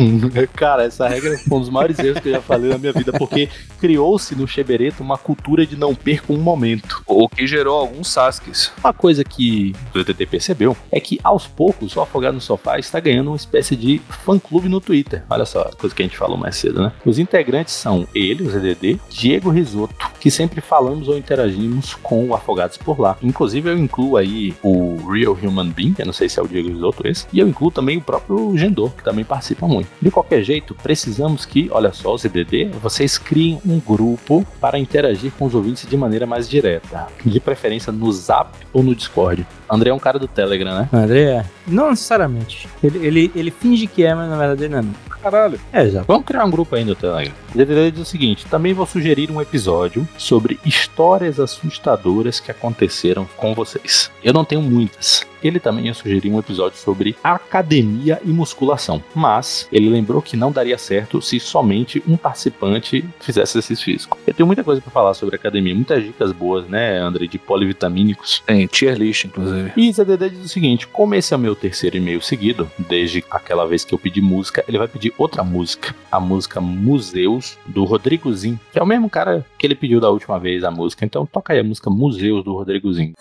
Cara, 0.56 0.84
essa 0.86 1.08
regra 1.08 1.38
foi 1.38 1.58
um 1.58 1.62
dos 1.62 1.70
maiores 1.70 1.98
erros 2.00 2.20
que 2.20 2.30
eu 2.30 2.34
já 2.34 2.42
falei 2.42 2.70
na 2.70 2.78
minha 2.78 2.94
vida, 2.94 3.12
porque 3.14 3.50
criou-se 3.80 4.36
no 4.36 4.48
Chebereto 4.48 5.02
uma 5.04 5.18
cultura 5.18 5.66
de 5.66 5.76
não 5.76 5.94
perca 5.96 6.32
um 6.34 6.38
momento. 6.38 7.02
O 7.08 7.28
que 7.30 7.46
gerou 7.48 7.78
alguns 7.80 8.08
Sasuques. 8.10 8.72
Uma 8.84 8.94
coisa 8.94 9.24
que 9.24 9.74
o 9.94 9.98
DTT 10.00 10.26
percebeu 10.26 10.76
é 10.92 11.00
que 11.00 11.20
aos 11.24 11.48
poucos 11.48 11.96
o 11.96 12.02
Afogado 12.02 12.34
no 12.36 12.42
Sofá 12.42 12.78
está 12.78 13.00
ganhando 13.00 13.28
uma 13.30 13.36
espécie 13.38 13.63
de 13.72 14.02
fã-clube 14.26 14.68
no 14.68 14.80
Twitter. 14.80 15.24
Olha 15.30 15.46
só, 15.46 15.64
coisa 15.78 15.96
que 15.96 16.02
a 16.02 16.06
gente 16.06 16.18
falou 16.18 16.38
mais 16.38 16.56
cedo, 16.56 16.82
né? 16.82 16.92
Os 17.06 17.20
integrantes 17.20 17.74
são 17.74 18.08
ele, 18.14 18.44
o 18.44 18.50
ZDD, 18.50 19.00
Diego 19.10 19.50
Risotto, 19.50 20.12
que 20.20 20.30
sempre 20.30 20.62
falamos 20.62 21.08
ou 21.08 21.18
interagimos 21.18 21.96
com 21.96 22.28
o 22.28 22.34
Afogados 22.34 22.78
por 22.78 23.00
lá. 23.00 23.18
Inclusive 23.22 23.70
eu 23.70 23.78
incluo 23.78 24.18
aí 24.18 24.54
o 24.62 24.98
Real 25.10 25.38
Human 25.42 25.70
Being, 25.70 25.96
eu 26.00 26.06
não 26.06 26.14
sei 26.14 26.30
se 26.30 26.40
é 26.40 26.44
o 26.44 26.48
Diego 26.48 26.70
Risotto 26.70 27.08
esse, 27.08 27.26
e 27.32 27.40
eu 27.40 27.48
incluo 27.48 27.72
também 27.72 27.98
o 27.98 28.02
próprio 28.02 28.58
Gendor, 28.58 28.92
que 28.92 29.04
também 29.04 29.24
participa 29.24 29.68
muito. 29.68 29.90
De 30.02 30.12
qualquer 30.12 30.44
jeito, 30.44 30.76
precisamos 30.76 31.46
que, 31.46 31.70
olha 31.72 31.92
só, 31.94 32.14
o 32.14 32.18
ZDD, 32.18 32.72
vocês 32.82 33.18
criem 33.18 33.60
um 33.66 33.80
grupo 33.80 34.46
para 34.60 34.78
interagir 34.80 35.32
com 35.38 35.46
os 35.46 35.56
ouvintes 35.56 35.88
de 35.88 35.98
maneira 35.98 36.26
mais 36.26 36.50
direta. 36.50 37.08
De 37.26 37.40
preferência 37.40 37.92
no 37.92 38.12
Zap 38.12 38.52
ou 38.72 38.84
no 38.84 38.96
Discord. 38.96 39.46
André 39.70 39.90
é 39.90 39.94
um 39.94 40.00
cara 40.00 40.20
do 40.20 40.28
Telegram, 40.28 40.80
né? 40.80 40.90
André 40.94 41.22
é. 41.22 41.46
Não 41.68 41.90
necessariamente. 41.90 42.68
Ele, 42.84 43.06
ele, 43.06 43.32
ele 43.36 43.43
finge 43.52 43.88
que 43.88 44.04
é, 44.04 44.14
mas 44.14 44.30
na 44.30 44.38
verdade 44.38 44.64
ele 44.66 44.76
não 44.76 44.80
é. 44.80 45.14
Caralho. 45.22 45.60
É, 45.72 45.88
já. 45.88 46.02
Vamos 46.02 46.26
criar 46.26 46.44
um 46.44 46.52
grupo 46.52 46.76
aí 46.76 46.84
no 46.84 46.96
Telegram. 46.96 47.34
O 47.54 47.58
DDD 47.58 47.92
diz 47.92 48.02
o 48.02 48.06
seguinte: 48.06 48.48
também 48.48 48.74
vou 48.74 48.86
sugerir 48.88 49.30
um 49.30 49.40
episódio 49.40 50.08
sobre 50.18 50.60
histórias 50.66 51.40
assustadoras 51.40 52.40
que 52.40 52.50
aconteceram 52.50 53.28
com 53.38 53.54
vocês. 53.54 54.10
Eu 54.24 54.34
não 54.34 54.44
tenho 54.44 54.62
muitas. 54.62 55.24
Ele 55.44 55.60
também 55.60 55.88
ia 55.88 55.94
sugerir 55.94 56.32
um 56.32 56.40
episódio 56.40 56.78
sobre 56.78 57.18
academia 57.22 58.20
e 58.24 58.30
musculação, 58.30 59.04
mas 59.14 59.68
ele 59.72 59.90
lembrou 59.90 60.22
que 60.22 60.38
não 60.38 60.54
daria 60.54 60.78
certo 60.78 61.22
se 61.22 61.38
somente 61.38 62.02
um 62.08 62.16
participante 62.16 63.04
fizesse 63.20 63.58
exercício 63.58 63.84
físico. 63.84 64.18
Eu 64.26 64.34
tenho 64.34 64.48
muita 64.48 64.64
coisa 64.64 64.80
para 64.80 64.90
falar 64.90 65.14
sobre 65.14 65.36
academia, 65.36 65.76
muitas 65.76 66.02
dicas 66.02 66.32
boas, 66.32 66.66
né, 66.68 66.98
André, 66.98 67.28
de 67.28 67.38
polivitamínicos. 67.38 68.42
Tem 68.46 68.66
tier 68.68 68.98
list, 68.98 69.26
inclusive. 69.26 69.74
E 69.76 69.92
ZDD 69.92 70.30
diz 70.30 70.46
o 70.46 70.50
seguinte: 70.50 70.88
como 70.88 71.14
esse 71.14 71.34
é 71.34 71.38
o 71.38 71.40
meu 71.40 71.56
terceiro 71.56 71.98
e-mail 71.98 72.22
seguido, 72.22 72.72
desde 72.80 73.24
aquela 73.30 73.68
vez 73.68 73.84
que 73.84 73.94
eu 73.94 74.00
pedi 74.00 74.22
música, 74.22 74.64
ele 74.66 74.78
vai 74.78 74.88
pedir 74.88 75.14
outra 75.18 75.44
música, 75.44 75.94
a 76.10 76.22
música 76.22 76.62
Museus 77.44 77.58
do 77.66 77.84
Rodrigozinho, 77.84 78.60
que 78.72 78.80
é 78.80 78.84
o 78.84 78.86
mesmo 78.86 79.10
cara 79.10 79.46
que 79.58 79.68
ele 79.68 79.76
pediu 79.76 80.00
da 80.00 80.10
última 80.10 80.40
vez 80.40 80.64
a 80.64 80.72
música. 80.72 81.06
Então 81.06 81.26
toca 81.26 81.54
aí 81.54 81.60
a 81.60 81.64
música 81.64 81.90
Museus 81.90 82.44
do 82.44 82.54
Rodrigozinho. 82.54 83.14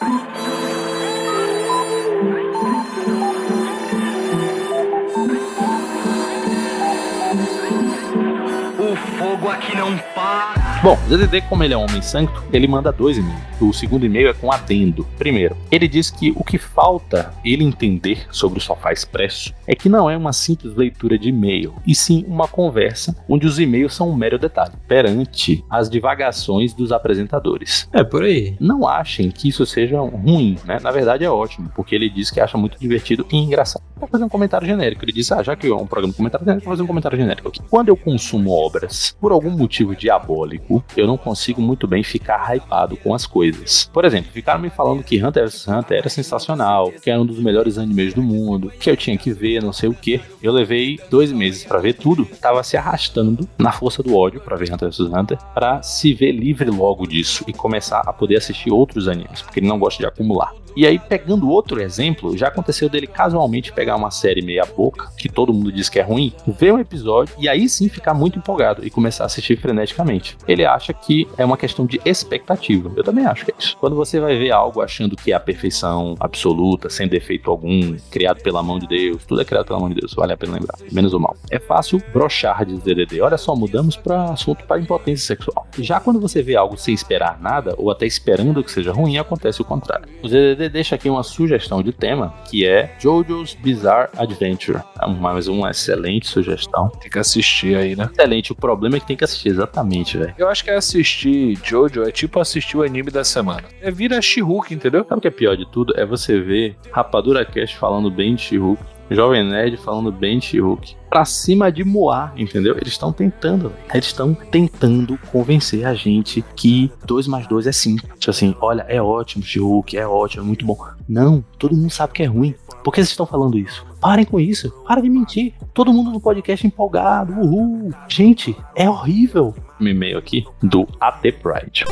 O 8.78 8.96
fogo 8.96 9.48
aqui 9.48 9.76
não 9.76 9.98
para. 10.14 10.61
Bom, 10.82 10.98
o 11.06 11.08
ZDD, 11.08 11.42
como 11.42 11.62
ele 11.62 11.74
é 11.74 11.76
um 11.76 11.84
homem 11.84 12.02
santo, 12.02 12.42
ele 12.52 12.66
manda 12.66 12.90
dois 12.90 13.16
e-mails. 13.16 13.40
O 13.60 13.72
segundo 13.72 14.04
e-mail 14.04 14.30
é 14.30 14.32
com 14.32 14.50
adendo. 14.50 15.06
Primeiro, 15.16 15.56
ele 15.70 15.86
diz 15.86 16.10
que 16.10 16.32
o 16.34 16.42
que 16.42 16.58
falta 16.58 17.32
ele 17.44 17.62
entender 17.62 18.26
sobre 18.32 18.58
o 18.58 18.60
Sofá 18.60 18.92
Expresso 18.92 19.54
é 19.64 19.76
que 19.76 19.88
não 19.88 20.10
é 20.10 20.16
uma 20.16 20.32
simples 20.32 20.74
leitura 20.74 21.16
de 21.16 21.28
e-mail, 21.28 21.72
e 21.86 21.94
sim 21.94 22.24
uma 22.26 22.48
conversa 22.48 23.16
onde 23.28 23.46
os 23.46 23.60
e-mails 23.60 23.94
são 23.94 24.10
um 24.10 24.16
mero 24.16 24.40
detalhe, 24.40 24.72
perante 24.88 25.64
as 25.70 25.88
divagações 25.88 26.74
dos 26.74 26.90
apresentadores. 26.90 27.88
É, 27.92 28.02
por 28.02 28.24
aí. 28.24 28.56
Não 28.58 28.88
achem 28.88 29.30
que 29.30 29.48
isso 29.48 29.64
seja 29.64 30.00
ruim, 30.00 30.58
né? 30.64 30.80
Na 30.82 30.90
verdade 30.90 31.24
é 31.24 31.30
ótimo, 31.30 31.70
porque 31.76 31.94
ele 31.94 32.10
diz 32.10 32.28
que 32.28 32.40
acha 32.40 32.58
muito 32.58 32.76
divertido 32.76 33.24
e 33.30 33.36
engraçado. 33.36 33.84
Vai 33.96 34.08
fazer 34.08 34.24
um 34.24 34.28
comentário 34.28 34.66
genérico. 34.66 35.04
Ele 35.04 35.12
diz, 35.12 35.30
ah, 35.30 35.44
já 35.44 35.54
que 35.54 35.68
é 35.68 35.72
um 35.72 35.86
programa 35.86 36.10
de 36.10 36.16
comentário 36.16 36.44
genérico, 36.44 36.64
vou 36.64 36.72
fazer 36.72 36.82
um 36.82 36.88
comentário 36.88 37.16
genérico 37.16 37.46
aqui. 37.46 37.60
Quando 37.70 37.88
eu 37.88 37.96
consumo 37.96 38.50
obras 38.50 39.16
por 39.20 39.30
algum 39.30 39.50
motivo 39.50 39.94
diabólico, 39.94 40.71
eu 40.96 41.06
não 41.06 41.16
consigo 41.16 41.60
muito 41.60 41.88
bem 41.88 42.02
ficar 42.02 42.54
hypado 42.54 42.96
com 42.96 43.14
as 43.14 43.26
coisas. 43.26 43.90
Por 43.92 44.04
exemplo, 44.04 44.30
ficaram 44.32 44.60
me 44.60 44.70
falando 44.70 45.02
que 45.02 45.22
Hunter 45.22 45.44
vs 45.44 45.66
Hunter 45.66 45.98
era 45.98 46.08
sensacional, 46.08 46.92
que 46.92 47.10
era 47.10 47.20
um 47.20 47.26
dos 47.26 47.38
melhores 47.38 47.78
animes 47.78 48.14
do 48.14 48.22
mundo, 48.22 48.70
que 48.78 48.90
eu 48.90 48.96
tinha 48.96 49.16
que 49.16 49.32
ver, 49.32 49.62
não 49.62 49.72
sei 49.72 49.88
o 49.88 49.94
que. 49.94 50.20
Eu 50.42 50.52
levei 50.52 50.98
dois 51.10 51.32
meses 51.32 51.64
pra 51.64 51.78
ver 51.78 51.94
tudo, 51.94 52.24
tava 52.40 52.62
se 52.62 52.76
arrastando 52.76 53.48
na 53.58 53.72
força 53.72 54.02
do 54.02 54.16
ódio 54.16 54.40
pra 54.40 54.56
ver 54.56 54.72
Hunter 54.72 54.88
vs 54.90 55.00
Hunter, 55.00 55.38
pra 55.54 55.82
se 55.82 56.12
ver 56.14 56.32
livre 56.32 56.70
logo 56.70 57.06
disso 57.06 57.44
e 57.46 57.52
começar 57.52 58.02
a 58.06 58.12
poder 58.12 58.36
assistir 58.36 58.70
outros 58.70 59.08
animes, 59.08 59.42
porque 59.42 59.60
ele 59.60 59.68
não 59.68 59.78
gosta 59.78 59.98
de 59.98 60.06
acumular. 60.06 60.52
E 60.76 60.86
aí, 60.86 60.98
pegando 60.98 61.50
outro 61.50 61.80
exemplo, 61.80 62.36
já 62.36 62.48
aconteceu 62.48 62.88
dele 62.88 63.06
casualmente 63.06 63.72
pegar 63.72 63.96
uma 63.96 64.10
série 64.10 64.42
meia 64.42 64.64
boca, 64.64 65.10
que 65.16 65.28
todo 65.28 65.52
mundo 65.52 65.72
diz 65.72 65.88
que 65.88 65.98
é 65.98 66.02
ruim, 66.02 66.32
ver 66.46 66.72
um 66.72 66.78
episódio 66.78 67.34
e 67.38 67.48
aí 67.48 67.68
sim 67.68 67.88
ficar 67.88 68.14
muito 68.14 68.38
empolgado 68.38 68.86
e 68.86 68.90
começar 68.90 69.24
a 69.24 69.26
assistir 69.26 69.56
freneticamente. 69.56 70.36
Ele 70.46 70.64
acha 70.64 70.92
que 70.92 71.28
é 71.36 71.44
uma 71.44 71.56
questão 71.56 71.86
de 71.86 72.00
expectativa. 72.04 72.92
Eu 72.96 73.04
também 73.04 73.26
acho 73.26 73.44
que 73.44 73.52
é 73.52 73.54
isso. 73.58 73.76
Quando 73.78 73.96
você 73.96 74.20
vai 74.20 74.36
ver 74.36 74.50
algo 74.50 74.80
achando 74.80 75.16
que 75.16 75.32
é 75.32 75.34
a 75.34 75.40
perfeição 75.40 76.14
absoluta, 76.20 76.88
sem 76.88 77.08
defeito 77.08 77.50
algum, 77.50 77.96
criado 78.10 78.42
pela 78.42 78.62
mão 78.62 78.78
de 78.78 78.86
Deus, 78.86 79.24
tudo 79.24 79.40
é 79.40 79.44
criado 79.44 79.66
pela 79.66 79.78
mão 79.78 79.88
de 79.88 79.96
Deus, 79.96 80.14
vale 80.14 80.32
a 80.32 80.36
pena 80.36 80.54
lembrar, 80.54 80.78
menos 80.90 81.12
o 81.12 81.20
mal. 81.20 81.36
É 81.50 81.58
fácil 81.58 82.02
brochar 82.12 82.64
de 82.64 82.76
DDD. 82.76 83.20
Olha 83.20 83.38
só, 83.38 83.54
mudamos 83.54 83.96
para 83.96 84.24
assunto 84.24 84.64
para 84.64 84.80
impotência 84.80 85.26
sexual. 85.26 85.66
Já 85.78 86.00
quando 86.00 86.20
você 86.20 86.42
vê 86.42 86.56
algo 86.56 86.76
sem 86.76 86.94
esperar 86.94 87.40
nada, 87.40 87.74
ou 87.76 87.90
até 87.90 88.06
esperando 88.06 88.62
que 88.62 88.70
seja 88.70 88.92
ruim, 88.92 89.18
acontece 89.18 89.60
o 89.60 89.64
contrário. 89.64 90.08
O 90.22 90.28
DDD 90.28 90.61
deixa 90.68 90.94
aqui 90.94 91.08
uma 91.08 91.22
sugestão 91.22 91.82
de 91.82 91.92
tema, 91.92 92.34
que 92.48 92.66
é 92.66 92.94
JoJo's 92.98 93.54
Bizarre 93.54 94.10
Adventure. 94.16 94.80
É 95.00 95.06
mais 95.06 95.48
uma 95.48 95.70
excelente 95.70 96.26
sugestão. 96.26 96.88
Tem 97.00 97.10
que 97.10 97.18
assistir 97.18 97.76
aí, 97.76 97.96
né? 97.96 98.08
Excelente, 98.12 98.52
o 98.52 98.54
problema 98.54 98.96
é 98.96 99.00
que 99.00 99.06
tem 99.06 99.16
que 99.16 99.24
assistir, 99.24 99.48
exatamente, 99.48 100.16
velho. 100.16 100.34
Eu 100.38 100.48
acho 100.48 100.64
que 100.64 100.70
assistir 100.70 101.58
Jojo 101.62 102.02
é 102.02 102.10
tipo 102.10 102.40
assistir 102.40 102.76
o 102.76 102.82
anime 102.82 103.10
da 103.10 103.24
semana. 103.24 103.64
É 103.80 103.90
vira 103.90 104.20
She-Hulk, 104.20 104.74
entendeu? 104.74 105.04
Sabe 105.08 105.18
o 105.18 105.20
que 105.20 105.28
é 105.28 105.30
pior 105.30 105.56
de 105.56 105.70
tudo? 105.70 105.94
É 105.98 106.04
você 106.04 106.40
ver 106.40 106.76
Rapadura 106.90 107.44
Cast 107.44 107.76
falando 107.76 108.10
bem 108.10 108.34
de 108.34 108.42
She-Hulk, 108.42 108.82
Jovem 109.10 109.44
Nerd 109.44 109.76
falando 109.78 110.10
bem 110.10 110.38
de 110.38 110.46
She-Hulk. 110.46 110.96
Pra 111.12 111.26
cima 111.26 111.70
de 111.70 111.84
Moá, 111.84 112.32
entendeu? 112.38 112.74
Eles 112.74 112.94
estão 112.94 113.12
tentando, 113.12 113.70
eles 113.92 114.06
estão 114.06 114.32
tentando 114.32 115.18
convencer 115.30 115.84
a 115.84 115.92
gente 115.92 116.42
que 116.56 116.90
2 117.04 117.26
mais 117.26 117.46
2 117.46 117.66
é 117.66 117.72
5. 117.72 118.16
Tipo 118.16 118.30
assim, 118.30 118.56
olha, 118.58 118.80
é 118.88 119.00
ótimo, 119.02 119.44
She-Hulk, 119.44 119.94
é 119.94 120.06
ótimo, 120.06 120.42
é 120.42 120.46
muito 120.46 120.64
bom. 120.64 120.78
Não, 121.06 121.44
todo 121.58 121.76
mundo 121.76 121.90
sabe 121.90 122.14
que 122.14 122.22
é 122.22 122.26
ruim. 122.26 122.54
Por 122.82 122.94
que 122.94 123.00
vocês 123.00 123.10
estão 123.10 123.26
falando 123.26 123.58
isso? 123.58 123.84
Parem 124.00 124.24
com 124.24 124.40
isso, 124.40 124.70
para 124.88 125.02
de 125.02 125.10
mentir. 125.10 125.52
Todo 125.74 125.92
mundo 125.92 126.10
no 126.10 126.18
podcast 126.18 126.66
empolgado, 126.66 127.34
uhul. 127.34 127.92
Gente, 128.08 128.56
é 128.74 128.88
horrível. 128.88 129.54
Um 129.78 129.88
e-mail 129.88 130.16
aqui 130.16 130.46
do 130.62 130.88
AT 130.98 131.30
Pride. 131.42 131.84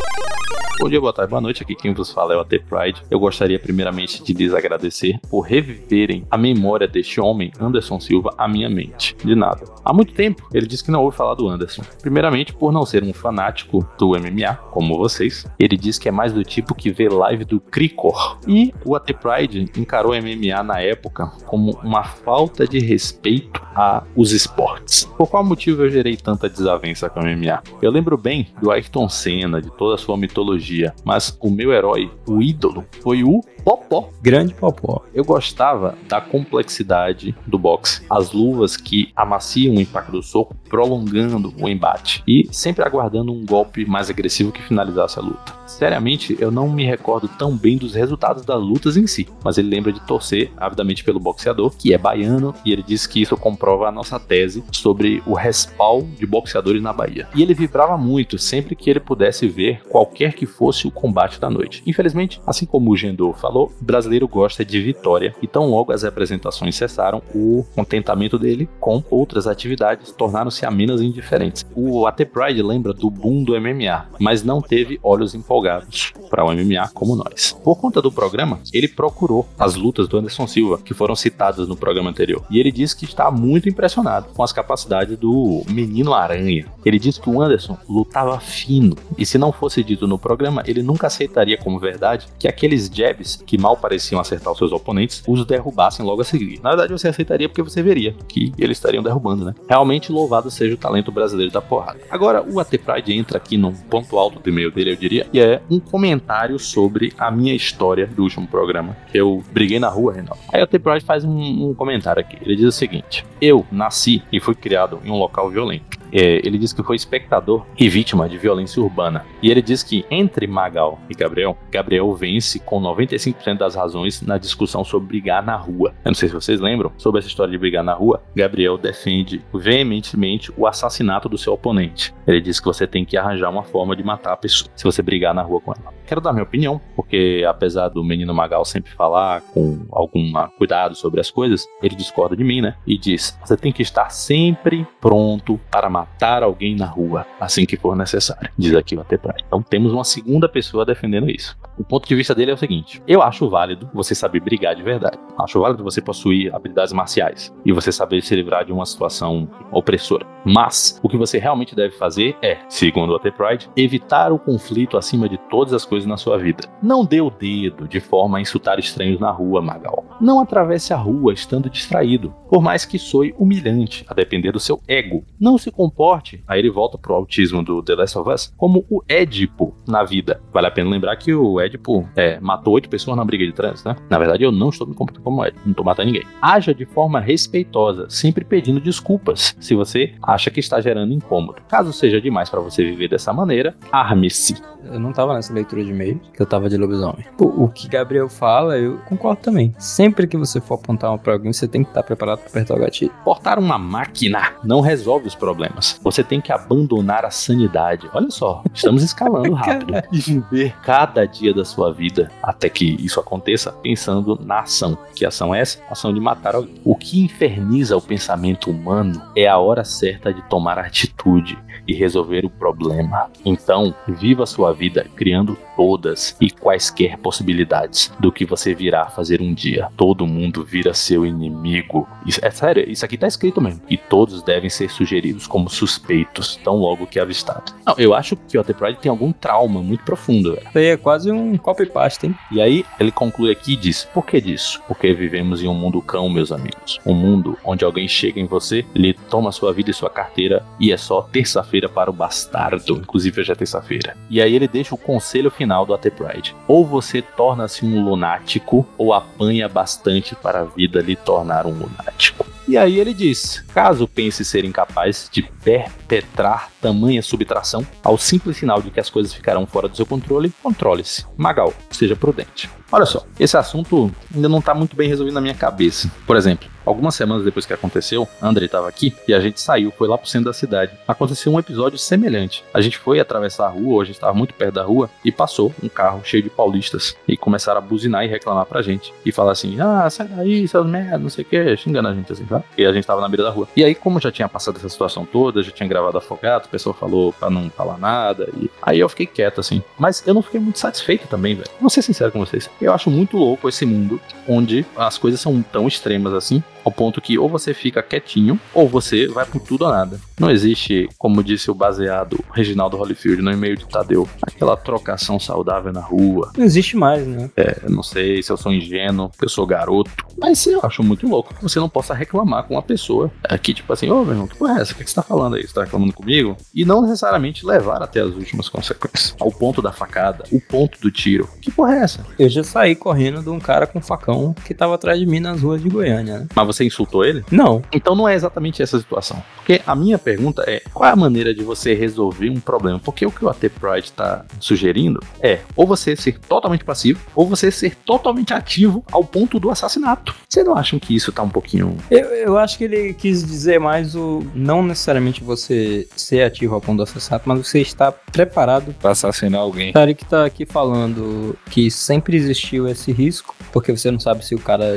Bom 0.80 0.88
dia, 0.88 0.98
boa 0.98 1.12
tarde, 1.12 1.28
boa 1.28 1.42
noite. 1.42 1.62
Aqui 1.62 1.74
quem 1.74 1.92
vos 1.92 2.10
fala 2.10 2.32
é 2.32 2.36
o 2.38 2.40
AT 2.40 2.58
Pride. 2.60 3.02
Eu 3.10 3.20
gostaria 3.20 3.58
primeiramente 3.58 4.24
de 4.24 4.32
lhes 4.32 4.54
agradecer 4.54 5.20
por 5.28 5.42
reviverem 5.42 6.24
a 6.30 6.38
memória 6.38 6.88
deste 6.88 7.20
homem, 7.20 7.52
Anderson 7.60 8.00
Silva, 8.00 8.34
à 8.38 8.48
minha 8.48 8.70
mente. 8.70 9.09
De 9.24 9.34
nada. 9.34 9.64
Há 9.84 9.92
muito 9.92 10.12
tempo 10.14 10.48
ele 10.52 10.66
disse 10.66 10.84
que 10.84 10.90
não 10.90 11.02
ouve 11.02 11.16
falar 11.16 11.34
do 11.34 11.48
Anderson. 11.48 11.82
Primeiramente, 12.00 12.52
por 12.52 12.72
não 12.72 12.84
ser 12.84 13.02
um 13.02 13.12
fanático 13.12 13.86
do 13.98 14.10
MMA, 14.10 14.54
como 14.70 14.98
vocês. 14.98 15.46
Ele 15.58 15.76
diz 15.76 15.98
que 15.98 16.08
é 16.08 16.12
mais 16.12 16.32
do 16.32 16.42
tipo 16.44 16.74
que 16.74 16.90
vê 16.90 17.08
live 17.08 17.44
do 17.44 17.60
Cricor. 17.60 18.38
E 18.46 18.72
o 18.84 18.94
AT 18.94 19.12
Pride 19.14 19.70
encarou 19.76 20.12
MMA 20.14 20.62
na 20.62 20.80
época 20.80 21.26
como 21.46 21.72
uma 21.82 22.04
falta 22.04 22.66
de 22.66 22.78
respeito 22.78 23.60
a 23.74 24.02
os 24.16 24.32
esportes. 24.32 25.04
Por 25.16 25.28
qual 25.28 25.44
motivo 25.44 25.82
eu 25.82 25.90
gerei 25.90 26.16
tanta 26.16 26.48
desavença 26.48 27.08
com 27.08 27.20
o 27.20 27.24
MMA? 27.24 27.62
Eu 27.80 27.90
lembro 27.90 28.16
bem 28.16 28.48
do 28.60 28.70
Ayrton 28.70 29.08
Senna, 29.08 29.60
de 29.60 29.70
toda 29.76 29.94
a 29.94 29.98
sua 29.98 30.16
mitologia, 30.16 30.94
mas 31.04 31.36
o 31.40 31.50
meu 31.50 31.72
herói, 31.72 32.10
o 32.26 32.42
ídolo, 32.42 32.84
foi 33.02 33.22
o 33.22 33.40
Popó. 33.64 34.10
Grande 34.22 34.54
Popó. 34.54 35.04
Eu 35.14 35.24
gostava 35.24 35.96
da 36.08 36.20
complexidade 36.20 37.34
do 37.46 37.58
boxe, 37.58 38.02
as 38.08 38.32
luvas 38.32 38.76
que 38.76 39.12
amaciam 39.14 39.74
o 39.74 39.80
impacto 39.80 40.12
do 40.12 40.22
soco, 40.22 40.54
prolongando 40.68 41.52
o 41.60 41.68
embate 41.68 42.22
e 42.26 42.48
sempre 42.52 42.84
aguardando 42.84 43.32
um 43.32 43.44
golpe 43.44 43.84
mais 43.84 44.10
agressivo 44.10 44.52
que 44.52 44.62
finalizasse 44.62 45.18
a 45.18 45.22
luta. 45.22 45.60
Seriamente, 45.66 46.36
eu 46.40 46.50
não 46.50 46.68
me 46.68 46.84
recordo 46.84 47.28
tão 47.28 47.56
bem 47.56 47.76
dos 47.76 47.94
resultados 47.94 48.44
das 48.44 48.60
lutas 48.60 48.96
em 48.96 49.06
si, 49.06 49.28
mas 49.42 49.56
ele 49.56 49.68
lembra 49.68 49.92
de 49.92 50.00
torcer 50.00 50.50
avidamente 50.56 51.04
pelo 51.04 51.20
boxeador, 51.20 51.70
que 51.76 51.94
é 51.94 51.98
baiano, 51.98 52.54
e 52.64 52.72
ele 52.72 52.82
diz 52.82 53.06
que 53.06 53.22
isso 53.22 53.36
comprova 53.36 53.88
a 53.88 53.92
nossa 53.92 54.18
tese 54.18 54.64
sobre 54.72 55.22
o 55.24 55.34
respaldo 55.34 56.08
de 56.18 56.26
boxeadores 56.26 56.82
na 56.82 56.92
Bahia. 56.92 57.28
E 57.34 57.42
ele 57.42 57.54
vibrava 57.54 57.96
muito 57.96 58.36
sempre 58.36 58.74
que 58.74 58.90
ele 58.90 59.00
pudesse 59.00 59.48
ver 59.48 59.82
qualquer 59.88 60.34
que 60.34 60.44
fosse 60.44 60.86
o 60.86 60.90
combate 60.90 61.40
da 61.40 61.48
noite. 61.48 61.82
Infelizmente, 61.86 62.40
assim 62.46 62.66
como 62.66 62.90
o 62.90 62.96
Gendô 62.96 63.32
falou, 63.50 63.72
o 63.80 63.84
brasileiro 63.84 64.28
gosta 64.28 64.64
de 64.64 64.80
vitória, 64.80 65.34
e 65.42 65.46
tão 65.48 65.68
logo 65.68 65.92
as 65.92 66.04
apresentações 66.04 66.76
cessaram, 66.76 67.20
o 67.34 67.64
contentamento 67.74 68.38
dele 68.38 68.68
com 68.78 69.02
outras 69.10 69.48
atividades 69.48 70.12
tornaram-se 70.12 70.64
amenas 70.64 71.00
e 71.00 71.06
indiferentes. 71.06 71.66
O 71.74 72.06
AT 72.06 72.24
Pride 72.26 72.62
lembra 72.62 72.92
do 72.92 73.10
boom 73.10 73.42
do 73.42 73.60
MMA, 73.60 74.06
mas 74.20 74.44
não 74.44 74.62
teve 74.62 75.00
olhos 75.02 75.34
empolgados 75.34 76.12
para 76.30 76.44
o 76.44 76.52
MMA 76.52 76.88
como 76.94 77.16
nós. 77.16 77.58
Por 77.64 77.76
conta 77.76 78.00
do 78.00 78.12
programa, 78.12 78.60
ele 78.72 78.86
procurou 78.86 79.48
as 79.58 79.74
lutas 79.74 80.06
do 80.06 80.16
Anderson 80.16 80.46
Silva, 80.46 80.78
que 80.78 80.94
foram 80.94 81.16
citadas 81.16 81.66
no 81.66 81.76
programa 81.76 82.10
anterior, 82.10 82.44
e 82.48 82.60
ele 82.60 82.70
disse 82.70 82.96
que 82.96 83.04
está 83.04 83.30
muito 83.30 83.68
impressionado 83.68 84.28
com 84.32 84.44
as 84.44 84.52
capacidades 84.52 85.18
do 85.18 85.64
Menino 85.68 86.14
Aranha. 86.14 86.66
Ele 86.84 86.98
disse 86.98 87.20
que 87.20 87.28
o 87.28 87.42
Anderson 87.42 87.76
lutava 87.88 88.38
fino, 88.38 88.96
e 89.18 89.26
se 89.26 89.38
não 89.38 89.50
fosse 89.50 89.82
dito 89.82 90.06
no 90.06 90.18
programa, 90.18 90.62
ele 90.66 90.82
nunca 90.82 91.08
aceitaria 91.08 91.58
como 91.58 91.80
verdade 91.80 92.28
que 92.38 92.46
aqueles 92.46 92.88
jabs 92.92 93.39
que 93.46 93.58
mal 93.58 93.76
pareciam 93.76 94.20
acertar 94.20 94.52
os 94.52 94.58
seus 94.58 94.72
oponentes 94.72 95.22
os 95.26 95.44
derrubassem 95.44 96.04
logo 96.04 96.22
a 96.22 96.24
seguir. 96.24 96.60
Na 96.62 96.70
verdade, 96.70 96.92
você 96.92 97.08
aceitaria 97.08 97.48
porque 97.48 97.62
você 97.62 97.82
veria 97.82 98.14
que 98.28 98.52
eles 98.58 98.76
estariam 98.76 99.02
derrubando, 99.02 99.44
né? 99.44 99.54
Realmente 99.68 100.12
louvado 100.12 100.50
seja 100.50 100.74
o 100.74 100.78
talento 100.78 101.12
brasileiro 101.12 101.52
da 101.52 101.60
porrada. 101.60 102.00
Agora, 102.10 102.42
o 102.42 102.60
AT 102.60 102.70
Pride 102.78 103.12
entra 103.12 103.38
aqui 103.38 103.56
num 103.56 103.72
ponto 103.72 104.18
alto 104.18 104.40
do 104.40 104.48
e-mail 104.48 104.70
dele, 104.70 104.92
eu 104.92 104.96
diria, 104.96 105.26
e 105.32 105.40
é 105.40 105.62
um 105.70 105.78
comentário 105.78 106.58
sobre 106.58 107.12
a 107.18 107.30
minha 107.30 107.54
história 107.54 108.06
do 108.06 108.22
último 108.22 108.46
programa, 108.46 108.96
que 109.10 109.18
eu 109.18 109.42
briguei 109.52 109.78
na 109.78 109.88
rua, 109.88 110.14
Reinaldo. 110.14 110.40
Aí 110.52 110.60
o 110.60 110.64
AT 110.64 110.78
Pride 110.78 111.04
faz 111.04 111.24
um, 111.24 111.70
um 111.70 111.74
comentário 111.74 112.20
aqui. 112.20 112.38
Ele 112.40 112.56
diz 112.56 112.66
o 112.66 112.72
seguinte: 112.72 113.24
Eu 113.40 113.66
nasci 113.70 114.22
e 114.32 114.40
fui 114.40 114.54
criado 114.54 115.00
em 115.04 115.10
um 115.10 115.16
local 115.16 115.50
violento. 115.50 115.99
É, 116.12 116.46
ele 116.46 116.58
diz 116.58 116.72
que 116.72 116.82
foi 116.82 116.96
espectador 116.96 117.64
e 117.78 117.88
vítima 117.88 118.28
de 118.28 118.38
violência 118.38 118.82
urbana. 118.82 119.24
E 119.42 119.50
ele 119.50 119.62
diz 119.62 119.82
que 119.82 120.04
entre 120.10 120.46
Magal 120.46 120.98
e 121.08 121.14
Gabriel, 121.14 121.56
Gabriel 121.70 122.12
vence 122.14 122.58
com 122.58 122.80
95% 122.80 123.58
das 123.58 123.74
razões 123.74 124.22
na 124.22 124.38
discussão 124.38 124.84
sobre 124.84 125.08
brigar 125.08 125.44
na 125.44 125.56
rua. 125.56 125.94
Eu 126.04 126.10
não 126.10 126.14
sei 126.14 126.28
se 126.28 126.34
vocês 126.34 126.60
lembram 126.60 126.92
sobre 126.96 127.18
essa 127.18 127.28
história 127.28 127.50
de 127.50 127.58
brigar 127.58 127.84
na 127.84 127.94
rua. 127.94 128.22
Gabriel 128.34 128.76
defende 128.76 129.42
veementemente 129.52 130.52
o 130.56 130.66
assassinato 130.66 131.28
do 131.28 131.38
seu 131.38 131.52
oponente. 131.52 132.14
Ele 132.26 132.40
diz 132.40 132.60
que 132.60 132.66
você 132.66 132.86
tem 132.86 133.04
que 133.04 133.16
arranjar 133.16 133.50
uma 133.50 133.62
forma 133.62 133.94
de 133.96 134.02
matar 134.02 134.32
a 134.32 134.36
pessoa 134.36 134.70
se 134.74 134.84
você 134.84 135.02
brigar 135.02 135.34
na 135.34 135.42
rua 135.42 135.60
com 135.60 135.72
ela. 135.72 135.99
Quero 136.10 136.20
dar 136.20 136.32
minha 136.32 136.42
opinião, 136.42 136.80
porque 136.96 137.44
apesar 137.48 137.86
do 137.86 138.02
menino 138.02 138.34
Magal 138.34 138.64
sempre 138.64 138.90
falar 138.90 139.42
com 139.42 139.86
algum 139.92 140.32
cuidado 140.58 140.96
sobre 140.96 141.20
as 141.20 141.30
coisas, 141.30 141.64
ele 141.80 141.94
discorda 141.94 142.36
de 142.36 142.42
mim, 142.42 142.60
né? 142.60 142.74
E 142.84 142.98
diz: 142.98 143.38
você 143.40 143.56
tem 143.56 143.70
que 143.70 143.80
estar 143.80 144.10
sempre 144.10 144.84
pronto 145.00 145.60
para 145.70 145.88
matar 145.88 146.42
alguém 146.42 146.74
na 146.74 146.86
rua, 146.86 147.24
assim 147.38 147.64
que 147.64 147.76
for 147.76 147.94
necessário. 147.94 148.50
Diz 148.58 148.74
aqui 148.74 148.96
o 148.96 149.00
Ateprai. 149.00 149.36
Então 149.46 149.62
temos 149.62 149.92
uma 149.92 150.02
segunda 150.02 150.48
pessoa 150.48 150.84
defendendo 150.84 151.30
isso. 151.30 151.56
O 151.78 151.84
ponto 151.84 152.08
de 152.08 152.16
vista 152.16 152.34
dele 152.34 152.50
é 152.50 152.54
o 152.54 152.58
seguinte: 152.58 153.00
eu 153.06 153.22
acho 153.22 153.48
válido 153.48 153.88
você 153.94 154.12
saber 154.12 154.40
brigar 154.40 154.74
de 154.74 154.82
verdade. 154.82 155.16
Acho 155.38 155.60
válido 155.60 155.84
você 155.84 156.02
possuir 156.02 156.52
habilidades 156.52 156.92
marciais 156.92 157.54
e 157.64 157.70
você 157.72 157.92
saber 157.92 158.20
se 158.22 158.34
livrar 158.34 158.64
de 158.64 158.72
uma 158.72 158.84
situação 158.84 159.48
opressora. 159.70 160.26
Mas 160.44 160.98
o 161.04 161.08
que 161.08 161.16
você 161.16 161.38
realmente 161.38 161.76
deve 161.76 161.94
fazer 161.96 162.36
é, 162.42 162.58
segundo 162.68 163.12
o 163.12 163.14
AT 163.16 163.30
Pride, 163.30 163.70
evitar 163.76 164.32
o 164.32 164.40
conflito 164.40 164.96
acima 164.96 165.28
de 165.28 165.38
todas 165.48 165.72
as 165.72 165.84
coisas 165.84 165.99
na 166.06 166.16
sua 166.16 166.38
vida. 166.38 166.64
Não 166.82 167.04
dê 167.04 167.20
o 167.20 167.30
dedo 167.30 167.88
de 167.88 168.00
forma 168.00 168.38
a 168.38 168.40
insultar 168.40 168.78
estranhos 168.78 169.20
na 169.20 169.30
rua, 169.30 169.60
Magal. 169.60 170.04
Não 170.20 170.40
atravesse 170.40 170.92
a 170.92 170.96
rua 170.96 171.32
estando 171.32 171.70
distraído, 171.70 172.34
por 172.48 172.62
mais 172.62 172.84
que 172.84 172.98
soe 172.98 173.34
humilhante, 173.38 174.04
a 174.08 174.14
depender 174.14 174.52
do 174.52 174.60
seu 174.60 174.80
ego. 174.86 175.24
Não 175.38 175.56
se 175.56 175.70
comporte, 175.70 176.42
aí 176.46 176.58
ele 176.58 176.70
volta 176.70 176.98
pro 176.98 177.14
autismo 177.14 177.62
do 177.62 177.82
The 177.82 177.94
Last 177.94 178.18
of 178.18 178.30
Us, 178.30 178.52
como 178.56 178.84
o 178.90 179.02
Édipo 179.08 179.74
na 179.86 180.04
vida. 180.04 180.42
Vale 180.52 180.66
a 180.66 180.70
pena 180.70 180.90
lembrar 180.90 181.16
que 181.16 181.34
o 181.34 181.60
Édipo 181.60 182.06
é, 182.14 182.38
matou 182.40 182.74
oito 182.74 182.88
pessoas 182.88 183.16
na 183.16 183.24
briga 183.24 183.46
de 183.46 183.52
trânsito, 183.52 183.88
né? 183.88 183.96
Na 184.08 184.18
verdade, 184.18 184.44
eu 184.44 184.52
não 184.52 184.68
estou 184.68 184.86
me 184.86 184.94
comportando 184.94 185.24
como 185.24 185.44
Édipo, 185.44 185.62
não 185.64 185.72
estou 185.72 185.84
matando 185.84 186.06
ninguém. 186.06 186.26
Haja 186.42 186.74
de 186.74 186.84
forma 186.84 187.20
respeitosa, 187.20 188.08
sempre 188.10 188.44
pedindo 188.44 188.80
desculpas, 188.80 189.56
se 189.58 189.74
você 189.74 190.14
acha 190.22 190.50
que 190.50 190.60
está 190.60 190.80
gerando 190.80 191.12
incômodo. 191.12 191.62
Caso 191.68 191.92
seja 191.92 192.20
demais 192.20 192.50
para 192.50 192.60
você 192.60 192.84
viver 192.84 193.08
dessa 193.08 193.32
maneira, 193.32 193.74
arme-se. 193.90 194.54
Eu 194.84 194.98
não 194.98 195.12
tava 195.12 195.34
nessa 195.34 195.52
leitura 195.52 195.84
de 195.84 195.90
e-mail, 195.90 196.20
que 196.32 196.40
eu 196.40 196.46
tava 196.46 196.68
de 196.68 196.76
lobisomem. 196.76 197.24
O, 197.38 197.64
o 197.64 197.68
que 197.68 197.88
Gabriel 197.88 198.28
fala, 198.28 198.78
eu 198.78 198.98
concordo 199.08 199.40
também. 199.42 199.74
Sempre 199.78 200.26
que 200.26 200.36
você 200.36 200.60
for 200.60 200.74
apontar 200.74 201.10
uma 201.10 201.18
pra 201.18 201.34
alguém, 201.34 201.52
você 201.52 201.68
tem 201.68 201.82
que 201.82 201.90
estar 201.90 202.02
preparado 202.02 202.38
para 202.38 202.48
apertar 202.48 202.74
o 202.74 202.78
gatilho. 202.78 203.12
Portar 203.24 203.58
uma 203.58 203.78
máquina 203.78 204.52
não 204.64 204.80
resolve 204.80 205.26
os 205.26 205.34
problemas. 205.34 206.00
Você 206.02 206.22
tem 206.24 206.40
que 206.40 206.52
abandonar 206.52 207.24
a 207.24 207.30
sanidade. 207.30 208.08
Olha 208.12 208.30
só, 208.30 208.62
estamos 208.72 209.02
escalando 209.02 209.52
rápido. 209.54 209.92
e 210.12 210.18
viver 210.18 210.74
cada 210.82 211.26
dia 211.26 211.52
da 211.52 211.64
sua 211.64 211.92
vida 211.92 212.30
até 212.42 212.68
que 212.68 212.96
isso 213.04 213.20
aconteça 213.20 213.72
pensando 213.72 214.38
na 214.42 214.60
ação. 214.60 214.96
Que 215.14 215.24
ação 215.24 215.54
é 215.54 215.60
essa? 215.60 215.78
Ação 215.90 216.12
de 216.12 216.20
matar 216.20 216.54
alguém. 216.54 216.74
O 216.84 216.96
que 216.96 217.22
inferniza 217.22 217.96
o 217.96 218.02
pensamento 218.02 218.70
humano 218.70 219.20
é 219.36 219.46
a 219.46 219.58
hora 219.58 219.84
certa 219.84 220.32
de 220.32 220.42
tomar 220.48 220.78
atitude 220.78 221.58
e 221.90 221.94
resolver 221.94 222.44
o 222.44 222.50
problema. 222.50 223.28
Então, 223.44 223.92
viva 224.06 224.46
sua 224.46 224.72
vida 224.72 225.04
criando 225.16 225.58
todas 225.80 226.36
e 226.38 226.50
quaisquer 226.50 227.16
possibilidades 227.16 228.12
do 228.20 228.30
que 228.30 228.44
você 228.44 228.74
virá 228.74 229.06
fazer 229.06 229.40
um 229.40 229.54
dia. 229.54 229.88
Todo 229.96 230.26
mundo 230.26 230.62
vira 230.62 230.92
seu 230.92 231.24
inimigo. 231.24 232.06
Isso, 232.26 232.38
é 232.42 232.50
sério, 232.50 232.86
isso 232.86 233.02
aqui 233.02 233.16
tá 233.16 233.26
escrito 233.26 233.62
mesmo. 233.62 233.80
E 233.88 233.96
todos 233.96 234.42
devem 234.42 234.68
ser 234.68 234.90
sugeridos 234.90 235.46
como 235.46 235.70
suspeitos, 235.70 236.60
tão 236.62 236.76
logo 236.76 237.06
que 237.06 237.18
avistado. 237.18 237.72
Não, 237.86 237.94
eu 237.96 238.12
acho 238.12 238.36
que 238.36 238.58
o 238.58 238.64
Pride 238.64 238.98
tem 238.98 239.08
algum 239.08 239.32
trauma 239.32 239.80
muito 239.80 240.04
profundo, 240.04 240.52
velho. 240.52 240.68
Isso 240.68 240.78
aí 240.78 240.84
é 240.84 240.96
quase 240.98 241.32
um 241.32 241.56
copy-paste, 241.56 242.26
hein? 242.26 242.34
E 242.52 242.60
aí, 242.60 242.84
ele 242.98 243.10
conclui 243.10 243.50
aqui 243.50 243.72
e 243.72 243.76
diz: 243.76 244.04
Por 244.04 244.26
que 244.26 244.38
disso? 244.38 244.82
Porque 244.86 245.14
vivemos 245.14 245.62
em 245.62 245.66
um 245.68 245.74
mundo 245.74 246.02
cão, 246.02 246.28
meus 246.28 246.52
amigos. 246.52 247.00
Um 247.06 247.14
mundo 247.14 247.56
onde 247.64 247.86
alguém 247.86 248.06
chega 248.06 248.38
em 248.38 248.44
você, 248.44 248.84
lhe 248.94 249.14
toma 249.14 249.50
sua 249.50 249.72
vida 249.72 249.90
e 249.90 249.94
sua 249.94 250.10
carteira 250.10 250.62
e 250.78 250.92
é 250.92 250.96
só 250.98 251.22
terça-feira 251.22 251.88
para 251.88 252.10
o 252.10 252.12
bastardo. 252.12 252.98
Inclusive, 252.98 253.40
hoje 253.40 253.52
é 253.52 253.54
terça-feira. 253.54 254.14
E 254.28 254.42
aí 254.42 254.54
ele 254.54 254.68
deixa 254.68 254.94
o 254.94 254.98
conselho 254.98 255.50
final 255.50 255.69
do 255.86 255.94
AT 255.94 256.10
Pride. 256.10 256.54
Ou 256.66 256.84
você 256.84 257.22
torna-se 257.22 257.84
um 257.84 258.04
lunático, 258.04 258.86
ou 258.98 259.14
apanha 259.14 259.68
bastante 259.68 260.34
para 260.34 260.60
a 260.60 260.64
vida 260.64 261.00
lhe 261.00 261.16
tornar 261.16 261.66
um 261.66 261.72
lunático. 261.72 262.44
E 262.68 262.76
aí 262.76 263.00
ele 263.00 263.12
diz: 263.12 263.64
caso 263.74 264.06
pense 264.06 264.44
ser 264.44 264.64
incapaz 264.64 265.28
de 265.32 265.42
perpetrar 265.42 266.70
tamanha 266.80 267.22
subtração, 267.22 267.86
ao 268.02 268.16
simples 268.16 268.56
sinal 268.56 268.80
de 268.80 268.90
que 268.90 269.00
as 269.00 269.10
coisas 269.10 269.34
ficarão 269.34 269.66
fora 269.66 269.88
do 269.88 269.96
seu 269.96 270.06
controle, 270.06 270.52
controle-se. 270.62 271.26
Magal, 271.36 271.72
seja 271.90 272.14
prudente. 272.14 272.70
Olha 272.92 273.06
só, 273.06 273.24
esse 273.38 273.56
assunto 273.56 274.10
ainda 274.34 274.48
não 274.48 274.58
está 274.58 274.74
muito 274.74 274.96
bem 274.96 275.08
resolvido 275.08 275.34
na 275.34 275.40
minha 275.40 275.54
cabeça. 275.54 276.10
Por 276.26 276.36
exemplo, 276.36 276.68
algumas 276.84 277.14
semanas 277.14 277.44
depois 277.44 277.66
que 277.66 277.72
aconteceu, 277.72 278.28
André 278.42 278.66
estava 278.66 278.88
aqui 278.88 279.14
e 279.26 279.34
a 279.34 279.40
gente 279.40 279.60
saiu, 279.60 279.92
foi 279.96 280.08
lá 280.08 280.16
pro 280.16 280.28
centro 280.28 280.46
da 280.46 280.52
cidade. 280.52 280.92
Aconteceu 281.06 281.52
um 281.52 281.58
episódio 281.58 281.98
semelhante. 281.98 282.64
A 282.72 282.80
gente 282.80 282.98
foi 282.98 283.20
atravessar 283.20 283.66
a 283.66 283.70
rua, 283.70 284.02
a 284.02 284.06
gente 284.06 284.16
estava 284.16 284.34
muito 284.34 284.54
perto 284.54 284.74
da 284.74 284.82
rua, 284.82 285.10
e 285.24 285.32
passou 285.32 285.74
um 285.82 285.88
carro 285.88 286.22
cheio 286.24 286.42
de 286.42 286.50
paulistas 286.50 287.16
e 287.26 287.36
começaram 287.36 287.78
a 287.78 287.80
buzinar 287.80 288.24
e 288.24 288.28
reclamar 288.28 288.66
pra 288.66 288.82
gente. 288.82 289.12
E 289.24 289.32
falar 289.32 289.52
assim: 289.52 289.80
ah, 289.80 290.08
sai 290.10 290.28
daí, 290.28 290.66
seus 290.66 290.86
merda, 290.86 291.18
não 291.18 291.28
sei 291.28 291.44
o 291.44 291.46
que, 291.46 291.76
xingando 291.76 292.08
a 292.08 292.14
gente 292.14 292.32
assim, 292.32 292.44
tá? 292.44 292.62
E 292.76 292.84
a 292.84 292.92
gente 292.92 293.06
tava 293.06 293.20
na 293.20 293.28
beira 293.28 293.44
da 293.44 293.50
rua. 293.50 293.68
E 293.76 293.84
aí, 293.84 293.94
como 293.94 294.20
já 294.20 294.30
tinha 294.30 294.48
passado 294.48 294.76
essa 294.76 294.88
situação 294.88 295.24
toda, 295.24 295.62
já 295.62 295.70
tinha 295.70 295.88
gravado 295.88 296.18
afogado, 296.18 296.66
o 296.66 296.68
pessoal 296.68 296.94
falou 296.94 297.32
pra 297.32 297.50
não 297.50 297.70
falar 297.70 297.98
nada. 297.98 298.48
E 298.56 298.70
aí 298.82 298.98
eu 298.98 299.08
fiquei 299.08 299.26
quieto 299.26 299.60
assim. 299.60 299.82
Mas 299.98 300.26
eu 300.26 300.34
não 300.34 300.42
fiquei 300.42 300.60
muito 300.60 300.78
satisfeito 300.78 301.26
também, 301.26 301.54
velho. 301.54 301.68
Vou 301.80 301.90
ser 301.90 302.02
sincero 302.02 302.32
com 302.32 302.38
vocês. 302.38 302.70
Eu 302.80 302.92
acho 302.92 303.10
muito 303.10 303.36
louco 303.36 303.68
esse 303.68 303.84
mundo 303.84 304.20
onde 304.48 304.84
as 304.96 305.18
coisas 305.18 305.40
são 305.40 305.62
tão 305.62 305.86
extremas 305.86 306.32
assim, 306.32 306.62
ao 306.84 306.92
ponto 306.92 307.20
que 307.20 307.38
ou 307.38 307.48
você 307.48 307.74
fica 307.74 308.02
quietinho 308.02 308.58
ou 308.74 308.88
você 308.88 309.26
vai 309.28 309.44
por 309.44 309.60
tudo 309.60 309.84
ou 309.84 309.90
nada. 309.90 310.20
Não 310.38 310.50
existe, 310.50 311.08
como 311.18 311.44
disse 311.44 311.70
o 311.70 311.74
baseado 311.74 312.42
Reginaldo 312.52 312.96
Holyfield 312.96 313.42
no 313.42 313.52
e-mail 313.52 313.76
de 313.76 313.86
Tadeu, 313.86 314.28
aquela 314.42 314.76
trocação 314.76 315.38
saudável 315.38 315.92
na 315.92 316.00
rua. 316.00 316.52
Não 316.56 316.64
existe 316.64 316.96
mais, 316.96 317.26
né? 317.26 317.50
É, 317.56 317.82
não 317.88 318.02
sei 318.02 318.42
se 318.42 318.50
eu 318.50 318.56
sou 318.56 318.72
ingênuo, 318.72 319.30
eu 319.40 319.48
sou 319.48 319.66
garoto, 319.66 320.10
mas 320.38 320.66
eu 320.66 320.80
acho 320.82 321.02
muito 321.02 321.28
louco 321.28 321.54
que 321.54 321.62
você 321.62 321.78
não 321.78 321.88
possa 321.88 322.14
reclamar 322.14 322.64
com 322.64 322.74
uma 322.74 322.82
pessoa 322.82 323.30
aqui, 323.44 323.74
tipo 323.74 323.92
assim, 323.92 324.08
ô 324.10 324.24
meu 324.24 324.32
irmão, 324.32 324.46
que 324.46 324.56
porra 324.56 324.78
é 324.78 324.82
essa? 324.82 324.92
O 324.92 324.96
que 324.96 325.08
você 325.08 325.14
tá 325.14 325.22
falando 325.22 325.56
aí? 325.56 325.66
Você 325.66 325.74
tá 325.74 325.84
reclamando 325.84 326.12
comigo? 326.12 326.56
E 326.74 326.84
não 326.84 327.02
necessariamente 327.02 327.66
levar 327.66 328.02
até 328.02 328.20
as 328.20 328.34
últimas 328.34 328.68
consequências. 328.68 329.34
Ao 329.38 329.50
ponto 329.50 329.82
da 329.82 329.92
facada, 329.92 330.44
o 330.50 330.60
ponto 330.60 330.98
do 331.00 331.10
tiro. 331.10 331.48
Que 331.60 331.70
porra 331.70 331.96
é 331.96 331.98
essa? 332.02 332.24
Eu 332.38 332.48
já 332.48 332.64
saí 332.64 332.94
correndo 332.94 333.42
de 333.42 333.50
um 333.50 333.60
cara 333.60 333.86
com 333.86 334.00
facão 334.00 334.54
que 334.64 334.72
tava 334.72 334.94
atrás 334.94 335.18
de 335.18 335.26
mim 335.26 335.40
nas 335.40 335.60
ruas 335.60 335.82
de 335.82 335.88
Goiânia, 335.88 336.40
né? 336.40 336.46
Mas 336.54 336.69
você 336.72 336.84
insultou 336.84 337.24
ele? 337.24 337.44
Não. 337.50 337.82
Então 337.92 338.14
não 338.14 338.28
é 338.28 338.34
exatamente 338.34 338.82
essa 338.82 338.98
situação. 338.98 339.42
Porque 339.56 339.80
a 339.86 339.94
minha 339.94 340.18
pergunta 340.18 340.64
é: 340.66 340.82
qual 340.92 341.08
é 341.08 341.12
a 341.12 341.16
maneira 341.16 341.54
de 341.54 341.62
você 341.62 341.94
resolver 341.94 342.50
um 342.50 342.60
problema? 342.60 342.98
Porque 342.98 343.24
o 343.26 343.30
que 343.30 343.44
o 343.44 343.48
AT 343.48 343.68
Pride 343.68 344.12
tá 344.12 344.44
sugerindo 344.58 345.20
é 345.40 345.60
ou 345.76 345.86
você 345.86 346.16
ser 346.16 346.38
totalmente 346.38 346.84
passivo, 346.84 347.20
ou 347.34 347.46
você 347.46 347.70
ser 347.70 347.94
totalmente 347.94 348.52
ativo 348.52 349.04
ao 349.10 349.24
ponto 349.24 349.58
do 349.58 349.70
assassinato. 349.70 350.34
Vocês 350.48 350.64
não 350.64 350.76
acham 350.76 350.98
que 350.98 351.14
isso 351.14 351.32
tá 351.32 351.42
um 351.42 351.48
pouquinho. 351.48 351.96
Eu, 352.10 352.26
eu 352.26 352.58
acho 352.58 352.78
que 352.78 352.84
ele 352.84 353.14
quis 353.14 353.44
dizer 353.44 353.78
mais 353.78 354.14
o. 354.14 354.44
Não 354.54 354.82
necessariamente 354.82 355.42
você 355.42 356.08
ser 356.16 356.42
ativo 356.42 356.74
ao 356.74 356.80
ponto 356.80 356.98
do 356.98 357.02
assassinato, 357.02 357.48
mas 357.48 357.66
você 357.66 357.80
está 357.80 358.12
preparado 358.12 358.94
Pra 359.00 359.10
assassinar 359.12 359.60
alguém. 359.60 359.90
O 359.90 359.92
cara 359.92 360.14
que 360.14 360.24
tá 360.24 360.44
aqui 360.44 360.66
falando 360.66 361.56
que 361.70 361.90
sempre 361.90 362.36
existiu 362.36 362.88
esse 362.88 363.12
risco, 363.12 363.54
porque 363.72 363.90
você 363.96 364.10
não 364.10 364.20
sabe 364.20 364.44
se 364.44 364.54
o 364.54 364.58
cara 364.58 364.94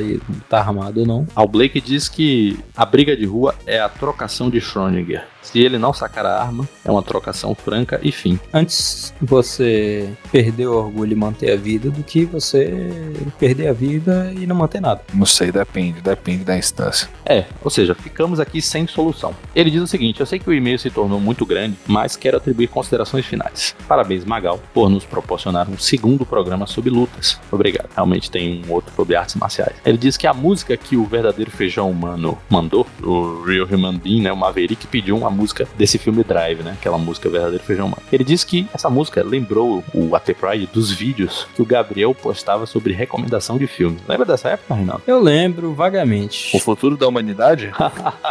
tá 0.50 0.60
armado 0.60 1.02
ou 1.02 1.08
não. 1.08 1.28
Al 1.36 1.48
Blake 1.64 1.80
diz 1.80 2.10
que 2.10 2.60
a 2.76 2.86
briga 2.86 3.16
de 3.16 3.26
rua 3.26 3.56
é 3.66 3.80
a 3.80 3.88
trocação 3.88 4.50
de 4.50 4.60
Schrödinger. 4.60 5.33
Se 5.44 5.60
ele 5.60 5.78
não 5.78 5.94
sacar 5.94 6.26
a 6.26 6.42
arma, 6.42 6.68
é 6.84 6.90
uma 6.90 7.04
trocação 7.04 7.54
franca 7.54 8.00
e 8.02 8.12
fim. 8.12 8.40
Antes 8.54 9.14
você 9.22 10.10
perder 10.32 10.68
o 10.68 10.78
orgulho 10.78 11.12
e 11.12 11.16
manter 11.16 11.52
a 11.52 11.56
vida 11.56 11.92
do 11.92 12.02
que 12.04 12.26
você 12.26 13.14
perder 13.38 13.68
a 13.68 13.74
vida 13.74 14.34
e 14.36 14.48
não 14.48 14.56
manter 14.56 14.82
nada. 14.82 15.02
Não 15.14 15.26
sei, 15.26 15.52
depende, 15.52 16.02
depende 16.02 16.44
da 16.44 16.58
instância. 16.58 17.10
É, 17.26 17.46
ou 17.64 17.70
seja, 17.70 17.94
ficamos 17.94 18.40
aqui 18.40 18.62
sem 18.62 18.88
solução. 18.88 19.36
Ele 19.54 19.70
diz 19.70 19.82
o 19.82 19.88
seguinte: 19.88 20.20
eu 20.20 20.26
sei 20.26 20.40
que 20.40 20.50
o 20.50 20.54
e-mail 20.54 20.80
se 20.80 20.90
tornou 20.90 21.20
muito 21.20 21.46
grande, 21.46 21.78
mas 21.86 22.16
quero 22.16 22.38
atribuir 22.38 22.68
considerações 22.68 23.26
finais. 23.26 23.76
Parabéns, 23.88 24.26
Magal, 24.26 24.60
por 24.74 24.90
nos 24.90 25.04
proporcionar 25.06 25.70
um 25.70 25.78
segundo 25.78 26.26
programa 26.26 26.66
sobre 26.66 26.90
lutas. 26.90 27.40
Obrigado. 27.52 27.90
Realmente 27.94 28.32
tem 28.32 28.64
um 28.66 28.72
outro 28.72 28.94
sobre 28.96 29.16
artes 29.16 29.36
marciais. 29.36 29.76
Ele 29.86 29.98
diz 29.98 30.18
que 30.18 30.28
a 30.28 30.34
música 30.34 30.76
que 30.78 30.96
o 30.96 31.06
verdadeiro 31.06 31.52
feijão 31.52 31.90
humano 31.90 32.38
mandou, 32.50 32.88
o 33.02 33.44
Real 33.44 33.68
Human 33.70 33.98
Being, 33.98 34.22
né, 34.22 34.32
o 34.32 34.38
Maverick, 34.38 34.88
pediu 34.88 35.18
uma 35.18 35.30
música 35.34 35.68
desse 35.78 35.98
filme 35.98 36.24
Drive, 36.24 36.64
né, 36.64 36.76
aquela 36.80 36.98
música 36.98 37.30
verdadeiro 37.30 37.64
feijão 37.64 37.88
humano. 37.88 38.02
Ele 38.12 38.24
diz 38.24 38.44
que 38.44 38.68
essa 38.74 38.90
música 38.90 39.24
lembrou 39.24 39.84
o 39.94 40.16
AT 40.16 40.34
Pride 40.34 40.70
dos 40.72 40.92
vídeos 40.92 41.48
que 41.56 41.62
o 41.62 41.66
Gabriel 41.66 42.14
postava 42.14 42.66
sobre 42.66 42.94
recomendação 42.94 43.58
de 43.58 43.68
filme. 43.68 43.98
Lembra 44.08 44.26
dessa 44.26 44.50
época, 44.50 44.74
Reinaldo? 44.74 45.04
Eu 45.08 45.22
lembro 45.22 45.74
vagamente. 45.74 46.56
O 46.56 46.60
futuro 46.60 46.96
da 46.96 47.08
humanidade? 47.08 47.72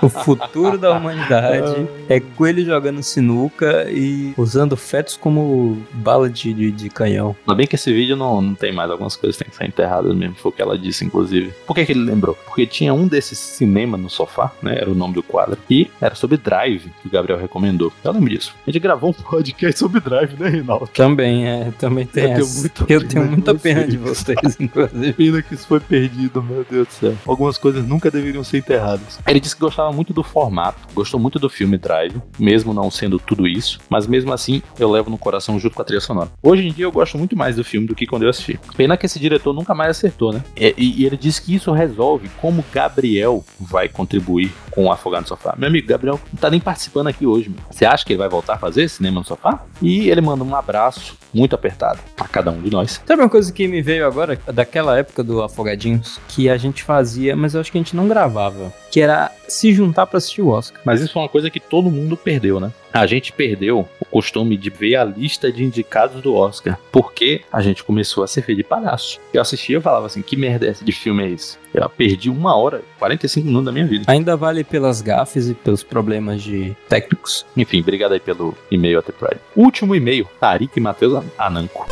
o 0.02 0.08
futuro 0.08 0.78
da 0.78 0.92
humanidade 0.92 1.88
é 2.08 2.20
coelho 2.20 2.64
jogando 2.64 3.02
sinuca 3.02 3.90
e 3.90 4.32
usando 4.36 4.76
fetos 4.76 5.16
como 5.16 5.82
bala 5.92 6.28
de, 6.28 6.52
de, 6.52 6.70
de 6.70 6.90
canhão. 6.90 7.36
Ainda 7.40 7.54
bem 7.54 7.66
que 7.66 7.74
esse 7.74 7.92
vídeo 7.92 8.16
não, 8.16 8.40
não 8.40 8.54
tem 8.54 8.72
mais 8.72 8.90
algumas 8.90 9.16
coisas 9.16 9.36
que 9.36 9.44
tem 9.44 9.50
que 9.50 9.56
ser 9.56 9.66
enterradas 9.66 10.14
mesmo, 10.14 10.34
foi 10.36 10.50
o 10.50 10.54
que 10.54 10.62
ela 10.62 10.78
disse, 10.78 11.04
inclusive. 11.04 11.52
Por 11.66 11.74
que, 11.74 11.84
que 11.84 11.92
ele 11.92 12.04
lembrou? 12.04 12.36
Porque 12.44 12.66
tinha 12.66 12.92
um 12.94 13.06
desses 13.06 13.38
cinema 13.38 13.96
no 13.96 14.10
sofá, 14.10 14.52
né? 14.62 14.76
Era 14.76 14.90
o 14.90 14.94
nome 14.94 15.14
do 15.14 15.22
quadro. 15.22 15.58
E 15.68 15.90
era 16.00 16.14
sobre 16.14 16.36
Drive, 16.36 16.91
que 17.00 17.08
o 17.08 17.10
Gabriel 17.10 17.38
recomendou. 17.38 17.92
Eu 18.04 18.12
lembro 18.12 18.30
disso. 18.30 18.54
A 18.66 18.70
gente 18.70 18.80
gravou 18.82 19.10
um 19.10 19.12
podcast 19.22 19.78
sobre 19.78 20.00
Drive, 20.00 20.34
né, 20.38 20.48
Reinaldo? 20.48 20.86
Também, 20.88 21.46
é, 21.48 21.70
também 21.78 22.06
tem 22.06 22.24
Eu 22.24 22.28
tenho 22.34 22.42
essa. 22.44 22.60
muita 22.60 22.82
Eu 22.82 22.86
pena 23.00 23.08
tenho 23.08 23.24
de 23.24 23.30
muita 23.30 23.54
pena 23.54 23.80
vocês. 23.80 23.90
de 23.90 23.96
vocês, 23.98 24.56
inclusive. 24.60 25.12
Pena 25.12 25.42
que 25.42 25.54
isso 25.54 25.66
foi 25.66 25.80
perdido, 25.80 26.42
meu 26.42 26.64
Deus 26.68 26.88
do 26.88 26.92
céu. 26.92 27.14
Algumas 27.26 27.56
coisas 27.58 27.86
nunca 27.86 28.10
deveriam 28.10 28.42
ser 28.44 28.58
enterradas. 28.58 29.18
Ele 29.26 29.40
disse 29.40 29.54
que 29.54 29.60
gostava 29.60 29.92
muito 29.92 30.12
do 30.12 30.22
formato, 30.22 30.78
gostou 30.94 31.18
muito 31.18 31.38
do 31.38 31.48
filme 31.48 31.76
Drive, 31.78 32.20
mesmo 32.38 32.72
não 32.74 32.90
sendo 32.90 33.18
tudo 33.18 33.46
isso, 33.46 33.78
mas 33.88 34.06
mesmo 34.06 34.32
assim 34.32 34.62
eu 34.78 34.90
levo 34.90 35.10
no 35.10 35.18
coração 35.18 35.58
junto 35.58 35.74
com 35.76 35.82
a 35.82 35.84
trilha 35.84 36.00
sonora. 36.00 36.30
Hoje 36.42 36.66
em 36.66 36.72
dia 36.72 36.84
eu 36.84 36.92
gosto 36.92 37.16
muito 37.18 37.36
mais 37.36 37.56
do 37.56 37.64
filme 37.64 37.86
do 37.86 37.94
que 37.94 38.06
quando 38.06 38.22
eu 38.24 38.28
assisti. 38.30 38.58
Pena 38.76 38.96
que 38.96 39.06
esse 39.06 39.18
diretor 39.18 39.52
nunca 39.52 39.74
mais 39.74 39.90
acertou, 39.92 40.32
né? 40.32 40.42
E, 40.56 40.74
e- 40.76 41.02
e 41.02 41.06
ele 41.06 41.16
disse 41.16 41.40
que 41.42 41.54
isso 41.54 41.72
resolve 41.72 42.28
como 42.40 42.64
Gabriel 42.72 43.44
vai 43.60 43.88
contribuir 43.88 44.52
com 44.72 44.84
o 44.84 44.92
Afogado 44.92 45.22
no 45.22 45.28
Sofá. 45.28 45.54
Meu 45.56 45.68
amigo, 45.68 45.86
Gabriel 45.86 46.20
não 46.32 46.40
tá 46.40 46.50
nem 46.50 46.60
participando 46.60 47.06
aqui 47.06 47.26
hoje, 47.26 47.48
meu. 47.48 47.60
Você 47.70 47.84
acha 47.84 48.04
que 48.04 48.12
ele 48.12 48.18
vai 48.18 48.28
voltar 48.28 48.54
a 48.54 48.58
fazer 48.58 48.88
cinema 48.88 49.20
no 49.20 49.26
sofá? 49.26 49.64
E 49.80 50.10
ele 50.10 50.20
manda 50.20 50.42
um 50.42 50.54
abraço 50.54 51.16
muito 51.32 51.54
apertado 51.54 52.00
a 52.18 52.26
cada 52.26 52.50
um 52.50 52.60
de 52.60 52.70
nós. 52.70 53.00
Sabe 53.06 53.22
uma 53.22 53.28
coisa 53.28 53.52
que 53.52 53.68
me 53.68 53.80
veio 53.80 54.06
agora, 54.06 54.38
daquela 54.52 54.98
época 54.98 55.22
do 55.22 55.42
Afogadinhos, 55.42 56.20
que 56.28 56.48
a 56.48 56.56
gente 56.56 56.82
fazia, 56.82 57.36
mas 57.36 57.54
eu 57.54 57.60
acho 57.60 57.70
que 57.70 57.78
a 57.78 57.80
gente 57.80 57.96
não 57.96 58.08
gravava, 58.08 58.72
que 58.90 59.00
era 59.00 59.30
se 59.48 59.72
juntar 59.72 60.06
pra 60.06 60.18
assistir 60.18 60.42
o 60.42 60.48
Oscar. 60.48 60.80
Mas 60.84 61.00
isso 61.00 61.12
foi 61.12 61.22
uma 61.22 61.28
coisa 61.28 61.50
que 61.50 61.60
todo 61.60 61.90
mundo 61.90 62.16
perdeu, 62.16 62.58
né? 62.58 62.72
A 62.92 63.06
gente 63.06 63.32
perdeu 63.32 63.88
o 63.98 64.04
costume 64.04 64.56
de 64.56 64.68
ver 64.68 64.96
a 64.96 65.04
lista 65.04 65.50
de 65.50 65.64
indicados 65.64 66.20
do 66.20 66.34
Oscar, 66.34 66.78
porque 66.90 67.40
a 67.50 67.62
gente 67.62 67.82
começou 67.82 68.22
a 68.22 68.26
ser 68.26 68.42
feito 68.42 68.58
de 68.58 68.64
palhaço. 68.64 69.18
Eu 69.32 69.40
assistia 69.40 69.78
e 69.78 69.80
falava 69.80 70.06
assim, 70.06 70.20
que 70.20 70.36
merda 70.36 70.68
é 70.68 70.72
de 70.72 70.92
filme 70.92 71.24
é 71.24 71.30
esse? 71.30 71.56
Eu 71.72 71.88
perdi 71.88 72.28
uma 72.28 72.54
hora, 72.54 72.82
45 72.98 73.46
minutos 73.46 73.66
da 73.66 73.72
minha 73.72 73.86
vida. 73.86 74.04
Ainda 74.06 74.36
vale 74.36 74.62
pelas 74.62 75.00
gafes 75.00 75.48
e 75.48 75.54
pelos 75.54 75.82
problemas 75.82 76.42
de 76.42 76.76
técnicos. 76.88 77.46
Enfim, 77.56 77.80
obrigado 77.80 78.12
aí 78.12 78.20
pelo 78.20 78.54
e-mail 78.70 78.98
até 78.98 79.10
Pride. 79.10 79.40
Último 79.56 79.94
e-mail, 79.94 80.28
Tarik 80.38 80.78
Matheus 80.78 81.24
Ananco. 81.38 81.86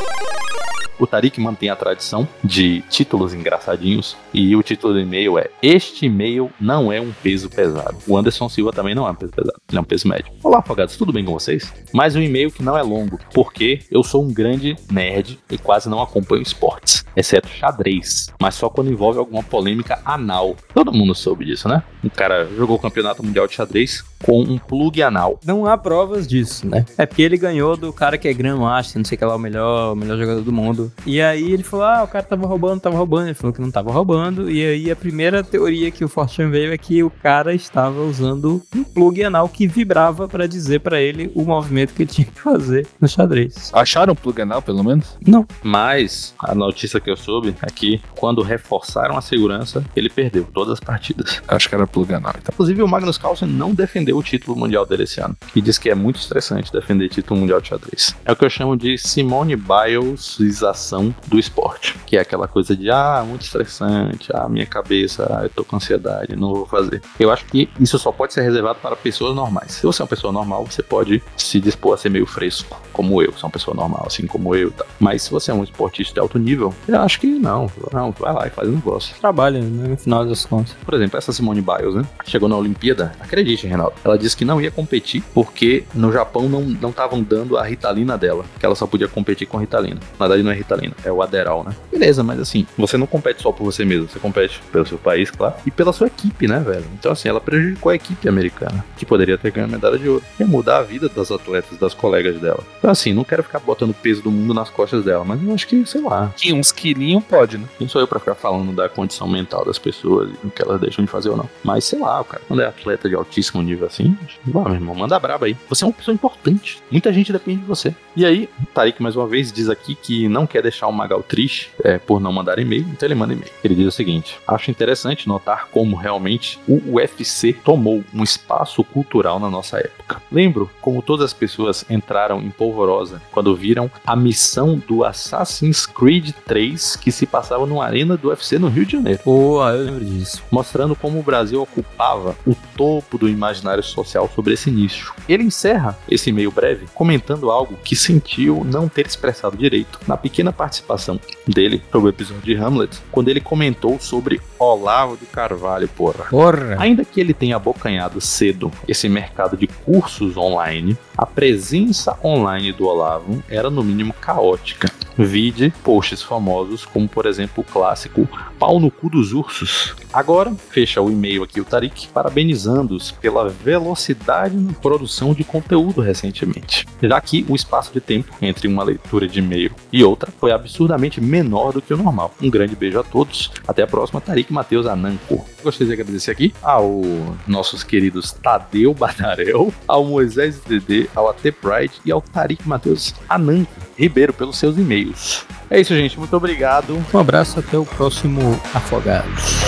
O 1.01 1.07
Tarik 1.07 1.41
mantém 1.41 1.71
a 1.71 1.77
tradição 1.77 2.29
de 2.45 2.83
títulos 2.91 3.33
engraçadinhos 3.33 4.19
e 4.35 4.55
o 4.55 4.63
título 4.63 4.93
do 4.93 5.01
e-mail 5.01 5.39
é 5.39 5.49
Este 5.63 6.05
e-mail 6.05 6.51
não 6.61 6.93
é 6.93 7.01
um 7.01 7.11
peso 7.23 7.49
pesado. 7.49 7.97
O 8.07 8.19
Anderson 8.19 8.51
Silva 8.51 8.71
também 8.71 8.95
não 8.95 9.09
é 9.09 9.11
um 9.11 9.15
peso 9.15 9.33
pesado, 9.33 9.59
ele 9.67 9.79
é 9.79 9.81
um 9.81 9.85
peso 9.85 10.07
médio. 10.07 10.31
Olá, 10.43 10.59
afogados, 10.59 10.99
tudo 10.99 11.11
bem 11.11 11.25
com 11.25 11.33
vocês? 11.33 11.73
Mais 11.95 12.15
um 12.17 12.21
e-mail 12.21 12.51
que 12.51 12.63
não 12.63 12.77
é 12.77 12.83
longo, 12.83 13.19
porque 13.33 13.81
eu 13.91 14.03
sou 14.03 14.23
um 14.23 14.31
grande 14.31 14.77
nerd 14.93 15.41
e 15.51 15.57
quase 15.57 15.89
não 15.89 16.03
acompanho 16.03 16.43
esportes, 16.43 17.03
exceto 17.17 17.49
xadrez, 17.49 18.27
mas 18.39 18.55
só 18.55 18.69
quando 18.69 18.93
envolve 18.93 19.19
alguma 19.19 19.43
polêmica 19.43 20.03
anal. 20.05 20.55
Todo 20.75 20.93
mundo 20.93 21.15
soube 21.15 21.47
disso, 21.47 21.67
né? 21.67 21.83
Um 22.05 22.11
cara 22.11 22.47
jogou 22.55 22.77
o 22.77 22.81
campeonato 22.81 23.25
mundial 23.25 23.47
de 23.47 23.55
xadrez 23.55 24.05
com 24.25 24.43
um 24.43 24.59
plug 24.59 25.03
anal. 25.03 25.39
Não 25.45 25.67
há 25.67 25.77
provas 25.77 26.27
disso, 26.27 26.67
né? 26.67 26.85
É 26.97 27.07
porque 27.07 27.23
ele 27.23 27.37
ganhou 27.37 27.77
do 27.77 27.93
cara 27.93 28.19
que 28.19 28.29
é 28.29 28.33
Grandmaster, 28.33 28.99
não 28.99 29.05
sei 29.05 29.17
o 29.17 29.19
que 29.19 29.25
lá, 29.25 29.35
o 29.35 29.39
melhor, 29.39 29.93
o 29.93 29.97
melhor 29.97 30.19
jogador 30.19 30.43
do 30.43 30.53
mundo. 30.53 30.93
E 31.07 31.21
aí 31.21 31.53
ele 31.53 31.63
falou: 31.63 31.87
ah, 31.87 32.03
o 32.03 32.09
cara 32.09 32.25
tava 32.25 32.47
roubando, 32.47 32.81
tava 32.81 32.97
roubando. 32.97 33.29
Ele 33.29 33.35
falou 33.35 33.53
que 33.53 33.61
não 33.61 33.71
tava 33.71 33.91
roubando. 33.91 34.51
E 34.51 34.65
aí 34.65 34.91
a 34.91 34.97
primeira 34.97 35.43
teoria 35.43 35.91
que 35.91 36.05
o 36.05 36.09
Fortune 36.09 36.51
veio 36.51 36.73
é 36.73 36.79
que 36.79 37.03
o 37.03 37.11
cara 37.11 37.55
estava 37.55 38.03
usando 38.03 38.63
um 38.75 38.85
plug 38.85 39.23
anal 39.25 39.49
que 39.49 39.67
vibrava 39.67 40.29
pra 40.29 40.47
dizer 40.47 40.81
pra 40.81 41.01
ele 41.01 41.31
o 41.35 41.45
movimento 41.45 41.95
que 41.95 42.03
ele 42.03 42.11
tinha 42.11 42.27
que 42.27 42.41
fazer 42.41 42.87
no 43.01 43.09
xadrez. 43.09 43.71
Acharam 43.73 44.15
plug 44.15 44.43
anal, 44.43 44.63
pelo 44.63 44.85
menos? 44.85 45.17
Não. 45.27 45.47
Mas 45.63 46.35
a 46.39 46.55
notícia 46.55 47.01
que 47.01 47.11
eu 47.11 47.17
soube 47.17 47.55
é 47.63 47.67
que 47.67 48.01
quando 48.17 48.43
reforçaram 48.43 49.17
a 49.17 49.23
segurança, 49.23 49.85
ele 49.97 50.09
perdeu 50.09 50.47
todas 50.53 50.75
as 50.75 50.81
partidas. 50.81 51.43
Acho 51.49 51.69
que 51.69 51.75
era 51.75 51.87
plug 51.87 52.13
anal. 52.13 52.35
Então. 52.39 52.53
Inclusive, 52.53 52.83
o 52.83 52.89
Magnus 52.89 53.19
Carlsen 53.19 53.49
não 53.49 53.75
defendeu 53.75 54.10
o 54.13 54.23
título 54.23 54.57
mundial 54.57 54.87
dele 54.87 55.05
esse 55.05 55.21
ano. 55.21 55.37
E 55.55 55.61
diz 55.61 55.79
que 55.79 55.91
é 55.91 55.95
muito 55.95 56.21
estressante 56.21 56.73
defender 56.73 57.09
título 57.09 57.41
mundial 57.41 57.61
de 57.61 57.69
xadrez. 57.69 58.15
É 58.25 58.33
o 58.33 58.37
que 58.37 58.45
eu 58.45 58.51
chamo 58.51 58.77
de 58.77 58.99
Simone 58.99 59.57
Bilesização 59.57 61.15
do 61.27 61.39
esporte. 61.39 61.97
Que 62.07 62.17
é 62.17 62.21
aquela 62.21 62.49
coisa 62.49 62.77
de, 62.77 62.91
ah, 62.91 63.25
muito 63.27 63.43
estressante, 63.43 64.31
ah, 64.35 64.49
minha 64.49 64.67
cabeça, 64.67 65.27
ah, 65.31 65.45
eu 65.45 65.51
tô 65.51 65.65
com 65.65 65.77
ansiedade, 65.77 66.37
não 66.37 66.55
vou 66.55 66.67
fazer. 66.67 67.03
Eu 67.19 67.31
acho 67.31 67.45
que 67.47 67.69
isso 67.79 67.99
só 67.99 68.13
pode 68.13 68.33
ser 68.33 68.43
reservado 68.43 68.79
para 68.81 68.97
pessoas 68.97 69.35
normais. 69.35 69.73
Se 69.73 69.83
você 69.83 70.03
é 70.03 70.05
uma 70.05 70.09
pessoa 70.09 70.33
normal, 70.33 70.67
você 70.67 70.83
pode 70.83 71.23
se 71.37 71.61
dispor 71.61 71.95
a 71.95 71.97
ser 71.97 72.11
meio 72.11 72.27
fresco, 72.27 72.81
como 72.93 73.23
eu. 73.23 73.33
Sou 73.33 73.49
uma 73.49 73.53
pessoa 73.53 73.75
normal, 73.75 74.05
assim 74.07 74.27
como 74.27 74.55
eu. 74.55 74.71
Tá? 74.71 74.85
Mas 74.99 75.23
se 75.23 75.31
você 75.31 75.51
é 75.51 75.55
um 75.55 75.65
esportista 75.65 76.15
de 76.15 76.21
alto 76.21 76.39
nível, 76.39 76.75
eu 76.87 77.01
acho 77.01 77.21
que 77.21 77.27
não. 77.27 77.71
Não, 77.93 78.13
vai 78.13 78.33
lá 78.33 78.47
e 78.47 78.51
faz 78.51 78.69
o 78.69 78.73
negócio. 78.73 79.15
Trabalha, 79.21 79.61
né, 79.61 79.89
no 79.89 79.97
final 79.97 80.25
das 80.25 80.45
contas. 80.45 80.75
Por 80.85 80.95
exemplo, 80.95 81.19
essa 81.19 81.33
Simone 81.33 81.61
Biles, 81.61 81.95
né? 81.95 82.05
Chegou 82.25 82.49
na 82.49 82.57
Olimpíada, 82.57 83.13
acredite, 83.21 83.67
Renato. 83.67 83.95
Ela 84.05 84.19
disse 84.19 84.37
que 84.37 84.45
não 84.45 84.61
ia 84.61 84.71
competir 84.71 85.23
porque 85.35 85.85
no 85.95 86.13
Japão 86.13 86.49
não 86.49 86.91
estavam 86.91 87.23
dando 87.23 87.57
a 87.57 87.65
Ritalina 87.65 88.17
dela, 88.17 88.45
que 88.59 88.65
ela 88.65 88.75
só 88.75 88.87
podia 88.87 89.09
competir 89.09 89.47
com 89.47 89.59
Ritalina. 89.59 90.01
Na 90.19 90.27
verdade, 90.27 90.43
não 90.43 90.51
é 90.51 90.55
Ritalina, 90.55 90.95
é 91.05 91.13
o 91.13 91.23
Aderal, 91.23 91.65
né? 91.65 91.75
Beleza, 91.91 92.23
mas 92.23 92.41
assim, 92.41 92.67
você 92.77 92.97
não 92.97 93.07
compete 93.07 93.43
só 93.43 93.53
por 93.53 93.65
você 93.65 93.85
mesmo, 93.85 94.09
você 94.09 94.19
compete 94.19 94.61
pelo 94.73 94.87
seu 94.87 94.99
país, 94.99 95.31
claro, 95.31 95.55
e 95.67 95.71
pela 95.71 95.93
sua 95.93 96.07
equipe, 96.07 96.47
né, 96.47 96.61
velho? 96.61 96.85
Então, 96.95 97.13
assim, 97.13 97.29
ela 97.29 97.41
prejudicou 97.41 97.91
a 97.91 97.95
equipe 97.95 98.29
americana, 98.29 98.85
que 98.97 99.05
poderia 99.05 99.37
ter 99.37 99.51
ganho 99.51 99.67
a 99.67 99.71
medalha 99.71 99.99
de 99.99 100.09
ouro. 100.09 100.25
Ia 100.39 100.47
mudar 100.47 100.79
a 100.79 100.83
vida 100.83 101.09
das 101.09 101.31
atletas, 101.31 101.79
das 101.79 101.95
colegas 101.95 102.41
dela. 102.41 102.63
Então, 102.79 102.91
assim, 102.91 103.13
não 103.13 103.25
quero 103.25 103.43
ficar 103.43 103.59
botando 103.59 103.91
o 103.91 103.95
peso 103.95 104.23
do 104.23 104.31
mundo 104.31 104.55
nas 104.55 104.71
costas 104.71 105.05
dela, 105.05 105.25
mas 105.25 105.43
eu 105.43 105.55
acho 105.55 105.67
que, 105.67 105.85
sei 105.87 106.01
lá. 106.01 106.33
Que 106.37 106.53
uns 106.53 106.73
quilinhos 106.73 107.25
pode, 107.25 107.59
né? 107.59 107.67
Quem 107.79 107.89
sou 107.89 108.01
eu 108.01 108.09
pra 108.09 108.19
ficar 108.19 108.35
falando 108.35 108.73
da 108.73 108.89
condição 108.89 109.29
mental 109.29 109.65
das 109.65 109.79
pessoas 109.79 110.31
e 110.43 110.47
o 110.47 110.51
que 110.51 110.63
elas 110.63 110.81
deixam 110.81 111.05
de 111.05 111.11
fazer 111.11 111.31
ou 111.31 111.37
não? 111.37 111.49
Mas 111.63 111.85
sei 111.85 111.99
lá, 111.99 112.21
o 112.21 112.25
cara, 112.25 112.43
quando 112.47 112.63
é 112.63 112.67
atleta 112.67 113.09
de 113.09 113.15
altíssimo 113.15 113.63
nível 113.63 113.87
assim, 113.91 114.17
vá, 114.47 114.65
meu 114.65 114.75
irmão, 114.75 114.95
manda 114.95 115.19
braba 115.19 115.47
aí. 115.47 115.57
Você 115.69 115.85
é 115.85 115.87
uma 115.87 115.93
pessoa 115.93 116.15
importante. 116.15 116.83
Muita 116.91 117.13
gente 117.13 117.33
depende 117.33 117.61
de 117.61 117.67
você. 117.67 117.95
E 118.17 118.25
aí, 118.25 118.49
Tarik 118.75 119.03
mais 119.03 119.17
uma 119.17 119.27
vez 119.27 119.53
diz 119.53 119.69
aqui 119.69 119.95
que 119.95 120.29
não 120.29 120.47
quer 120.47 120.63
deixar 120.63 120.87
o 120.87 120.93
Magal 120.93 121.23
triste 121.23 121.71
é, 121.85 121.99
por 121.99 122.21
não 122.21 122.33
mandar 122.33 122.59
e-mail, 122.59 122.87
então 122.91 123.07
ele 123.07 123.15
manda 123.15 123.33
e-mail. 123.33 123.51
Ele 123.63 123.75
diz 123.75 123.87
o 123.87 123.91
seguinte: 123.91 124.39
acho 124.47 124.71
interessante 124.71 125.29
notar 125.29 125.69
como 125.71 125.97
realmente 125.97 126.59
o 126.67 126.97
UFC 126.97 127.53
tomou 127.53 128.05
um 128.13 128.23
espaço 128.23 128.83
cultural 128.85 129.39
na 129.39 129.51
nossa 129.51 129.79
época. 129.79 130.21
Lembro 130.31 130.71
como 130.81 131.03
todas 131.03 131.27
as 131.27 131.33
pessoas 131.33 131.85
entraram 131.89 132.41
em 132.41 132.51
polvorosa 132.51 133.21
quando 133.31 133.55
viram 133.55 133.91
a 134.07 134.17
missão 134.17 134.81
do 134.87 135.05
Assassin's 135.05 135.87
Creed 135.87 136.33
3 136.47 136.97
que 136.97 137.13
se 137.13 137.27
passava 137.27 137.67
numa 137.67 137.85
arena 137.85 138.17
do 138.17 138.29
UFC 138.29 138.59
no 138.59 138.69
Rio 138.69 138.85
de 138.85 138.93
Janeiro. 138.93 139.21
Pô, 139.23 139.67
eu 139.69 139.85
lembro 139.85 140.05
disso. 140.05 140.43
Mostrando 140.51 140.95
como 140.97 141.19
o 141.19 141.23
Brasil 141.23 141.61
ocupava 141.63 142.37
o 142.47 142.55
topo 142.77 143.19
do 143.19 143.29
imaginário 143.29 143.80
social 143.83 144.31
sobre 144.35 144.55
esse 144.55 144.71
nicho. 144.71 145.15
Ele 145.29 145.45
encerra 145.45 145.99
esse 146.09 146.31
e-mail 146.31 146.51
breve 146.51 146.87
comentando 146.95 147.51
algo 147.51 147.77
que 147.85 147.97
sentiu 147.97 148.65
não 148.65 148.89
ter 148.89 149.07
expressado 149.07 149.57
direito 149.57 150.01
na 150.07 150.17
pequena 150.17 150.53
participação 150.53 151.19
dele 151.47 151.83
sobre 151.91 152.09
o 152.09 152.11
episódio 152.11 152.43
de 152.43 152.57
Hamlet, 152.57 152.99
quando 153.11 153.29
ele 153.29 153.41
comentou 153.41 153.99
sobre 153.99 154.41
Olavo 154.59 155.17
de 155.17 155.27
Carvalho, 155.27 155.89
porra. 155.89 156.25
Porra. 156.25 156.77
Ainda 156.79 157.05
que 157.05 157.21
ele 157.21 157.35
tenha 157.35 157.57
abocanhado 157.57 158.21
cedo 158.21 158.71
esse 158.87 159.09
mercado 159.09 159.57
de 159.57 159.67
cursos 159.67 160.37
online, 160.37 160.97
a 161.21 161.27
presença 161.27 162.19
online 162.25 162.73
do 162.73 162.87
Olavo 162.87 163.45
era 163.47 163.69
no 163.69 163.85
mínimo 163.85 164.15
caótica. 164.15 164.91
Vide 165.19 165.71
posts 165.85 166.23
famosos, 166.23 166.87
como 166.87 167.07
por 167.07 167.27
exemplo 167.27 167.63
o 167.63 167.73
clássico 167.73 168.27
Pau 168.59 168.81
no 168.81 168.91
cu 168.91 169.11
dos 169.11 169.35
ursos. 169.35 169.95
Agora, 170.13 170.55
fecha 170.71 171.01
o 171.01 171.11
e-mail 171.11 171.43
aqui 171.43 171.61
o 171.61 171.65
Tarik, 171.65 172.09
parabenizando-os 172.09 173.11
pela 173.11 173.49
velocidade 173.49 174.57
na 174.57 174.73
produção 174.73 175.35
de 175.35 175.45
conteúdo 175.45 176.01
recentemente, 176.01 176.87
já 177.03 177.21
que 177.21 177.45
o 177.49 177.55
espaço 177.55 177.93
de 177.93 178.01
tempo 178.01 178.35
entre 178.41 178.67
uma 178.67 178.83
leitura 178.83 179.29
de 179.29 179.41
e-mail 179.41 179.73
e 179.93 180.03
outra 180.03 180.33
foi 180.39 180.53
absurdamente 180.53 181.21
menor 181.21 181.73
do 181.73 181.83
que 181.83 181.93
o 181.93 181.99
normal. 181.99 182.35
Um 182.41 182.49
grande 182.49 182.75
beijo 182.75 182.99
a 182.99 183.03
todos, 183.03 183.51
até 183.69 183.83
a 183.83 183.87
próxima, 183.87 184.23
Tarik 184.23 184.51
Matheus 184.51 184.87
Ananco. 184.87 185.47
Gostaria 185.63 185.95
de 185.95 186.01
agradecer 186.01 186.31
aqui 186.31 186.55
ao 186.63 187.03
nossos 187.47 187.85
queridos 187.85 188.33
Tadeu 188.33 188.95
Badarel, 188.95 189.73
ao 189.87 190.05
Moisés 190.05 190.61
DD, 190.61 191.10
ao 191.15 191.29
AT 191.29 191.41
Pride 191.43 191.93
e 192.05 192.13
ao 192.13 192.21
Tarik 192.21 192.67
Matheus 192.69 193.15
Ananco 193.29 193.73
Ribeiro 193.97 194.33
pelos 194.33 194.57
seus 194.59 194.79
e-mails. 194.79 195.45
É 195.69 195.81
isso, 195.81 195.95
gente. 195.95 196.19
Muito 196.19 196.37
obrigado. 196.37 197.03
Um 197.13 197.19
abraço 197.19 197.59
até 197.61 197.77
o 197.79 197.85
próximo 197.85 198.61
Afogados. 198.75 199.61